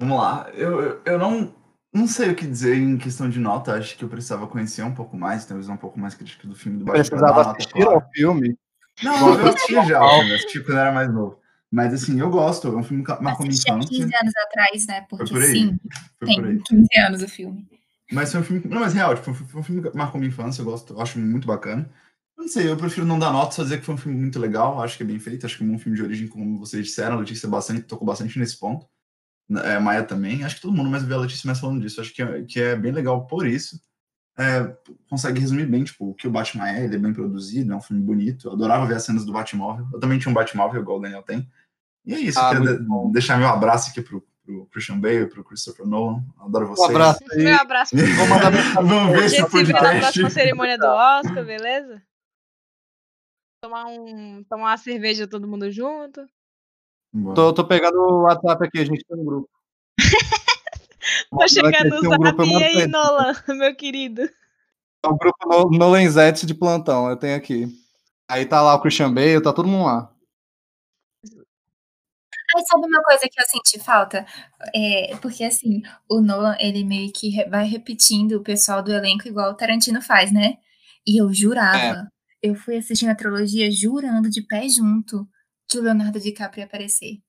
Vamos 0.00 0.16
lá. 0.16 0.48
Eu, 0.54 0.80
eu, 0.80 1.02
eu 1.04 1.18
não, 1.18 1.54
não 1.92 2.06
sei 2.06 2.30
o 2.30 2.34
que 2.34 2.46
dizer 2.46 2.74
em 2.74 2.96
questão 2.96 3.28
de 3.28 3.38
nota. 3.38 3.74
Acho 3.74 3.98
que 3.98 4.02
eu 4.02 4.08
precisava 4.08 4.46
conhecer 4.46 4.82
um 4.82 4.94
pouco 4.94 5.14
mais, 5.14 5.44
ter 5.44 5.52
uma 5.52 5.60
visão 5.60 5.74
um 5.74 5.78
pouco 5.78 6.00
mais 6.00 6.14
crítica 6.14 6.48
do 6.48 6.54
filme 6.54 6.78
do 6.78 6.86
Batman. 6.86 7.04
Precisava 7.04 7.44
nota 7.44 7.50
assistir 7.50 7.72
clara. 7.74 7.90
ao 7.96 8.10
filme? 8.14 8.58
Não, 9.02 9.38
eu 9.38 9.46
assisti 9.48 9.74
já, 9.74 9.98
eu 9.98 10.34
assisti 10.34 10.60
quando 10.60 10.78
eu 10.78 10.80
era 10.80 10.92
mais 10.92 11.12
novo. 11.12 11.38
Mas 11.70 11.92
assim, 11.92 12.18
eu 12.18 12.30
gosto, 12.30 12.66
é 12.68 12.76
um 12.76 12.82
filme 12.82 13.04
que 13.04 13.10
marcou 13.20 13.44
minha 13.44 13.54
infância. 13.54 13.90
15 13.90 14.04
anos 14.04 14.32
atrás, 14.46 14.86
né? 14.86 15.06
Porque 15.10 15.30
por 15.30 15.42
aí. 15.42 15.52
sim, 15.52 15.78
Foi 16.18 16.34
por 16.34 16.46
aí. 16.46 16.54
tem 16.54 16.62
15 16.62 16.88
anos 16.98 17.22
o 17.22 17.28
filme. 17.28 17.68
Mas 18.10 18.32
foi 18.32 18.40
um 18.40 18.44
filme. 18.44 18.62
Não, 18.64 18.80
mas 18.80 18.94
real, 18.94 19.14
tipo, 19.14 19.34
foi 19.34 19.60
um 19.60 19.62
filme 19.62 19.82
que 19.82 19.94
marcou 19.94 20.18
minha 20.18 20.30
infância, 20.30 20.62
eu 20.62 20.64
gosto, 20.64 20.94
eu 20.94 21.00
acho 21.02 21.18
muito 21.18 21.46
bacana. 21.46 21.90
Não 22.40 22.48
sei, 22.48 22.68
eu 22.70 22.76
prefiro 22.76 23.06
não 23.06 23.18
dar 23.18 23.32
nota, 23.32 23.52
só 23.54 23.62
dizer 23.62 23.78
que 23.78 23.84
foi 23.86 23.94
um 23.94 23.98
filme 23.98 24.18
muito 24.18 24.38
legal, 24.38 24.82
acho 24.82 24.96
que 24.96 25.02
é 25.02 25.06
bem 25.06 25.18
feito, 25.18 25.44
acho 25.46 25.58
que 25.58 25.62
é 25.62 25.66
um 25.66 25.78
filme 25.78 25.96
de 25.96 26.02
origem, 26.02 26.26
como 26.26 26.58
vocês 26.58 26.86
disseram, 26.86 27.16
a 27.16 27.20
Letícia 27.20 27.48
bastante, 27.48 27.82
tocou 27.82 28.06
bastante 28.06 28.38
nesse 28.38 28.58
ponto. 28.58 28.86
É, 29.64 29.74
a 29.76 29.80
Maia 29.80 30.02
também, 30.04 30.42
acho 30.42 30.56
que 30.56 30.62
todo 30.62 30.72
mundo 30.74 30.88
mais 30.88 31.02
vê 31.04 31.12
a 31.14 31.18
Letícia 31.18 31.46
mais 31.46 31.60
falando 31.60 31.80
disso, 31.80 32.00
acho 32.00 32.12
que 32.14 32.22
é, 32.22 32.42
que 32.42 32.60
é 32.60 32.74
bem 32.76 32.92
legal 32.92 33.26
por 33.26 33.46
isso. 33.46 33.78
É, 34.38 34.74
consegue 35.10 35.38
resumir 35.40 35.66
bem, 35.66 35.84
tipo, 35.84 36.10
o 36.10 36.14
que 36.14 36.26
o 36.26 36.30
Batman 36.30 36.68
é, 36.70 36.84
ele 36.84 36.96
é 36.96 36.98
bem 36.98 37.12
produzido, 37.12 37.72
é 37.72 37.76
um 37.76 37.80
filme 37.80 38.02
bonito, 38.02 38.48
eu 38.48 38.52
adorava 38.52 38.86
ver 38.86 38.94
as 38.96 39.04
cenas 39.04 39.24
do 39.24 39.32
Batmóvel, 39.32 39.86
eu 39.92 40.00
também 40.00 40.18
tinha 40.18 40.30
um 40.30 40.34
Batmóvel, 40.34 40.80
igual 40.80 40.98
o 40.98 41.00
Daniel 41.02 41.22
tem. 41.22 41.46
E 42.06 42.14
é 42.14 42.18
isso, 42.20 42.38
Ah, 42.40 42.54
eu 42.54 42.60
queria 42.62 42.78
de- 42.78 43.12
deixar 43.12 43.36
meu 43.38 43.48
abraço 43.48 43.90
aqui 43.90 44.00
pro, 44.00 44.24
pro 44.42 44.64
Christian 44.72 44.98
Bale, 44.98 45.26
pro 45.26 45.44
Christopher 45.44 45.86
Nolan, 45.86 46.24
adoro 46.38 46.66
Um 46.66 46.68
vocês. 46.74 46.88
abraço 46.90 47.20
aí. 47.32 47.44
Meu 47.44 47.56
abraço. 47.60 47.94
Vou 47.96 48.26
mandar 48.28 48.50
mensagem. 48.50 48.74
Vamos 48.88 49.12
ver 49.12 49.22
A 49.22 49.26
esse 49.26 49.36
gente 49.36 49.50
se 49.50 49.62
vê 49.64 49.72
na 49.72 49.78
podcast. 49.78 50.00
próxima 50.00 50.30
cerimônia 50.30 50.78
do 50.78 50.86
Oscar, 50.86 51.44
beleza? 51.44 52.02
Tomar, 53.62 53.86
um, 53.88 54.42
tomar 54.44 54.70
uma 54.70 54.76
cerveja 54.78 55.28
todo 55.28 55.46
mundo 55.46 55.70
junto. 55.70 56.26
Tô, 57.34 57.52
tô 57.52 57.66
pegando 57.66 57.98
o 57.98 58.22
WhatsApp 58.22 58.64
aqui, 58.64 58.78
a 58.78 58.84
gente 58.86 59.04
tem 59.04 59.18
um 59.18 59.24
grupo. 59.24 59.50
Chegar 61.48 61.70
Vai 61.70 61.90
no 61.90 61.96
um 61.98 62.08
zap 62.08 62.42
e 62.42 62.64
aí. 62.64 62.86
Nolan, 62.86 63.34
meu 63.48 63.76
querido. 63.76 64.22
É 64.22 65.08
o 65.08 65.14
grupo 65.16 65.46
no- 65.46 65.78
Nolanzetes 65.78 66.46
de 66.46 66.54
plantão, 66.54 67.10
eu 67.10 67.16
tenho 67.16 67.36
aqui. 67.36 67.66
Aí 68.30 68.46
tá 68.46 68.62
lá 68.62 68.74
o 68.74 68.80
Christian 68.80 69.12
Bale, 69.12 69.42
tá 69.42 69.52
todo 69.52 69.68
mundo 69.68 69.84
lá. 69.84 70.10
Aí 72.56 72.64
sabe 72.66 72.86
uma 72.86 73.02
coisa 73.02 73.28
que 73.30 73.40
eu 73.40 73.44
senti 73.46 73.78
falta? 73.78 74.26
É, 74.74 75.16
porque 75.16 75.44
assim, 75.44 75.82
o 76.08 76.20
Nolan, 76.20 76.56
ele 76.58 76.82
meio 76.82 77.12
que 77.12 77.44
vai 77.48 77.66
repetindo 77.66 78.32
o 78.38 78.42
pessoal 78.42 78.82
do 78.82 78.92
elenco 78.92 79.28
igual 79.28 79.50
o 79.50 79.54
Tarantino 79.54 80.00
faz, 80.00 80.32
né? 80.32 80.56
E 81.06 81.20
eu 81.20 81.32
jurava, 81.32 82.08
eu 82.42 82.54
fui 82.54 82.76
assistindo 82.78 83.10
a 83.10 83.14
trilogia 83.14 83.70
jurando 83.70 84.28
de 84.30 84.42
pé 84.42 84.68
junto 84.68 85.28
que 85.68 85.78
o 85.78 85.82
Leonardo 85.82 86.18
DiCaprio 86.20 86.62
ia 86.62 86.66
aparecer. 86.66 87.20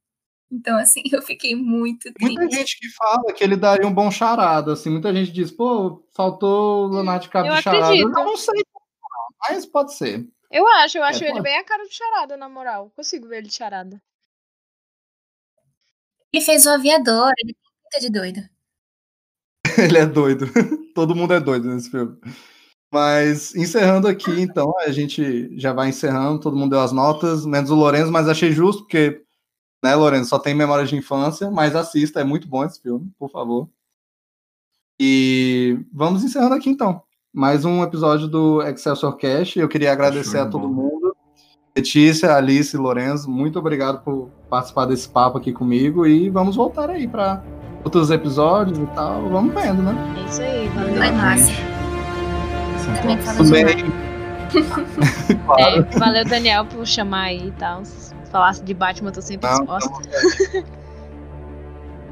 Então, 0.52 0.78
assim, 0.78 1.02
eu 1.12 1.22
fiquei 1.22 1.56
muito 1.56 2.12
Muita 2.20 2.42
triste. 2.42 2.58
gente 2.58 2.80
que 2.80 2.90
fala 2.96 3.34
que 3.34 3.44
ele 3.44 3.56
daria 3.56 3.88
um 3.88 3.94
bom 3.94 4.10
charada, 4.12 4.74
assim, 4.74 4.90
muita 4.90 5.14
gente 5.14 5.32
diz, 5.32 5.52
pô, 5.52 6.06
faltou 6.14 6.86
o 6.88 6.94
Leonardo 6.94 7.24
DiCaprio 7.24 7.52
eu 7.54 7.58
de 7.58 7.62
charada. 7.64 7.86
acredito. 7.86 8.08
Eu 8.08 8.26
não 8.26 8.38
sei, 8.38 8.64
mas 9.50 9.66
pode 9.66 9.94
ser. 9.94 10.28
Eu 10.50 10.68
acho, 10.68 10.98
eu 10.98 11.04
acho 11.04 11.24
É, 11.24 11.28
ele 11.28 11.34
pode. 11.34 11.44
bem 11.44 11.58
a 11.58 11.64
cara 11.64 11.84
de 11.86 11.94
charada, 11.94 12.36
na 12.36 12.50
moral. 12.50 12.92
Consigo 12.96 13.28
ver 13.28 13.38
ele 13.38 13.48
de 13.48 13.54
charada. 13.54 14.02
Ele 16.34 16.44
fez 16.44 16.66
o 16.66 16.70
aviador, 16.70 17.32
ele 17.38 17.54
tem 17.54 17.64
pinta 17.84 18.00
de 18.00 18.10
doido. 18.12 18.50
Ele 19.78 19.98
é 19.98 20.06
doido. 20.06 20.46
Todo 20.94 21.16
mundo 21.16 21.34
é 21.34 21.40
doido 21.40 21.70
nesse 21.70 21.90
filme. 21.90 22.18
Mas 22.92 23.56
encerrando 23.56 24.08
aqui, 24.08 24.42
então, 24.42 24.74
a 24.80 24.92
gente 24.92 25.50
já 25.58 25.72
vai 25.72 25.90
encerrando, 25.90 26.42
todo 26.42 26.58
mundo 26.58 26.72
deu 26.72 26.82
as 26.82 26.92
notas, 26.92 27.46
menos 27.46 27.72
o 27.72 27.76
Lorenzo, 27.76 28.12
mas 28.12 28.28
achei 28.28 28.52
justo, 28.52 28.84
porque, 28.84 29.22
né, 29.82 29.96
Lorenzo, 29.96 30.30
só 30.30 30.38
tem 30.38 30.54
memória 30.54 30.86
de 30.86 30.96
infância, 30.98 31.50
mas 31.50 31.74
assista, 31.74 32.20
é 32.20 32.24
muito 32.24 32.50
bom 32.50 32.66
esse 32.66 32.82
filme, 32.82 33.10
por 33.18 33.32
favor. 33.32 33.70
E 35.00 35.80
vamos 35.92 36.24
encerrando 36.24 36.54
aqui, 36.54 36.70
então. 36.70 37.02
Mais 37.34 37.64
um 37.64 37.82
episódio 37.82 38.28
do 38.28 38.62
Excelsior 38.62 39.18
Cash. 39.18 39.56
Eu 39.56 39.70
queria 39.70 39.94
agradecer 39.94 40.38
a 40.38 40.46
todo 40.46 40.68
mundo. 40.68 41.16
Letícia, 41.76 42.36
Alice, 42.36 42.76
Lorenzo, 42.76 43.32
muito 43.32 43.58
obrigado 43.58 44.04
por 44.04 44.30
participar 44.50 44.86
desse 44.86 45.08
papo 45.08 45.38
aqui 45.38 45.54
comigo 45.54 46.06
e 46.06 46.30
vamos 46.30 46.58
voltar 46.58 46.90
aí 46.90 47.08
para 47.08 47.42
outros 47.86 48.12
episódios 48.12 48.78
e 48.78 48.86
tal. 48.88 49.30
Vamos 49.30 49.54
vendo, 49.54 49.82
né? 49.82 49.96
É 50.20 50.30
isso 50.30 50.42
aí, 50.42 50.68
valeu. 50.68 50.96
Vai 50.96 51.12
massa. 51.14 51.71
Também 53.00 53.18
fala 53.18 53.44
de 53.44 53.52
bem. 53.52 54.12
É, 55.58 55.82
valeu, 55.98 56.26
Daniel, 56.26 56.66
por 56.66 56.86
chamar 56.86 57.24
aí 57.28 57.48
e 57.48 57.52
tal. 57.52 57.86
Se 57.86 58.14
falasse 58.30 58.62
de 58.64 58.74
Batman, 58.74 59.10
eu 59.10 59.14
tô 59.14 59.22
sempre 59.22 59.50
Não, 59.50 59.60
disposta. 59.60 59.90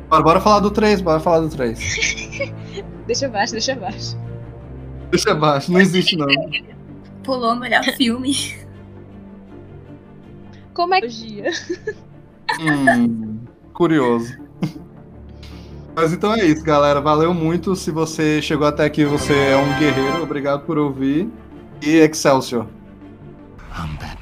Bora, 0.10 0.24
bora 0.24 0.42
falar 0.42 0.60
do 0.62 0.72
3, 0.72 1.02
bora 1.02 1.20
falar 1.20 1.42
do 1.42 1.50
3. 1.50 1.80
Deixa 3.06 3.26
abaixo, 3.26 3.54
deixa 3.54 3.74
abaixo. 3.74 4.18
Deixa 5.12 5.32
abaixo, 5.32 5.72
não 5.72 5.82
existe 5.82 6.16
não. 6.16 6.28
Pulou 7.24 7.54
o 7.54 7.60
melhor 7.60 7.84
filme. 7.84 8.34
Como 10.74 10.94
é 10.94 11.02
que 11.02 11.08
dia? 11.08 11.52
Hum, 12.60 13.40
curioso. 13.74 14.38
Mas 16.02 16.14
então 16.14 16.34
é 16.34 16.46
isso, 16.46 16.64
galera. 16.64 17.02
Valeu 17.02 17.34
muito. 17.34 17.76
Se 17.76 17.92
você 17.92 18.42
chegou 18.42 18.66
até 18.66 18.86
aqui, 18.86 19.04
você 19.04 19.34
é 19.34 19.58
um 19.58 19.78
guerreiro. 19.78 20.24
Obrigado 20.24 20.62
por 20.66 20.78
ouvir. 20.78 21.30
E 21.82 21.98
Excelsior. 21.98 22.66
I'm. 23.78 24.19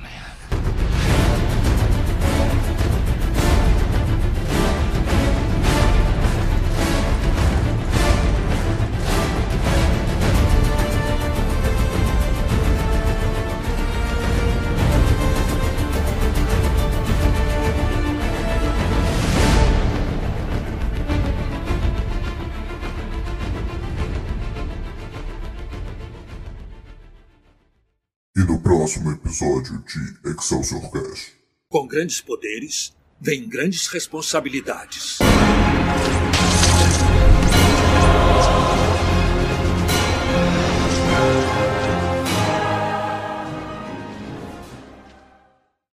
Próximo 28.87 29.11
episódio 29.11 29.83
de 30.23 30.31
Excelsior 30.31 30.89
Cash. 30.89 31.33
Com 31.69 31.85
grandes 31.85 32.21
poderes, 32.21 32.95
vem 33.19 33.45
grandes 33.49 33.87
responsabilidades. 33.87 35.17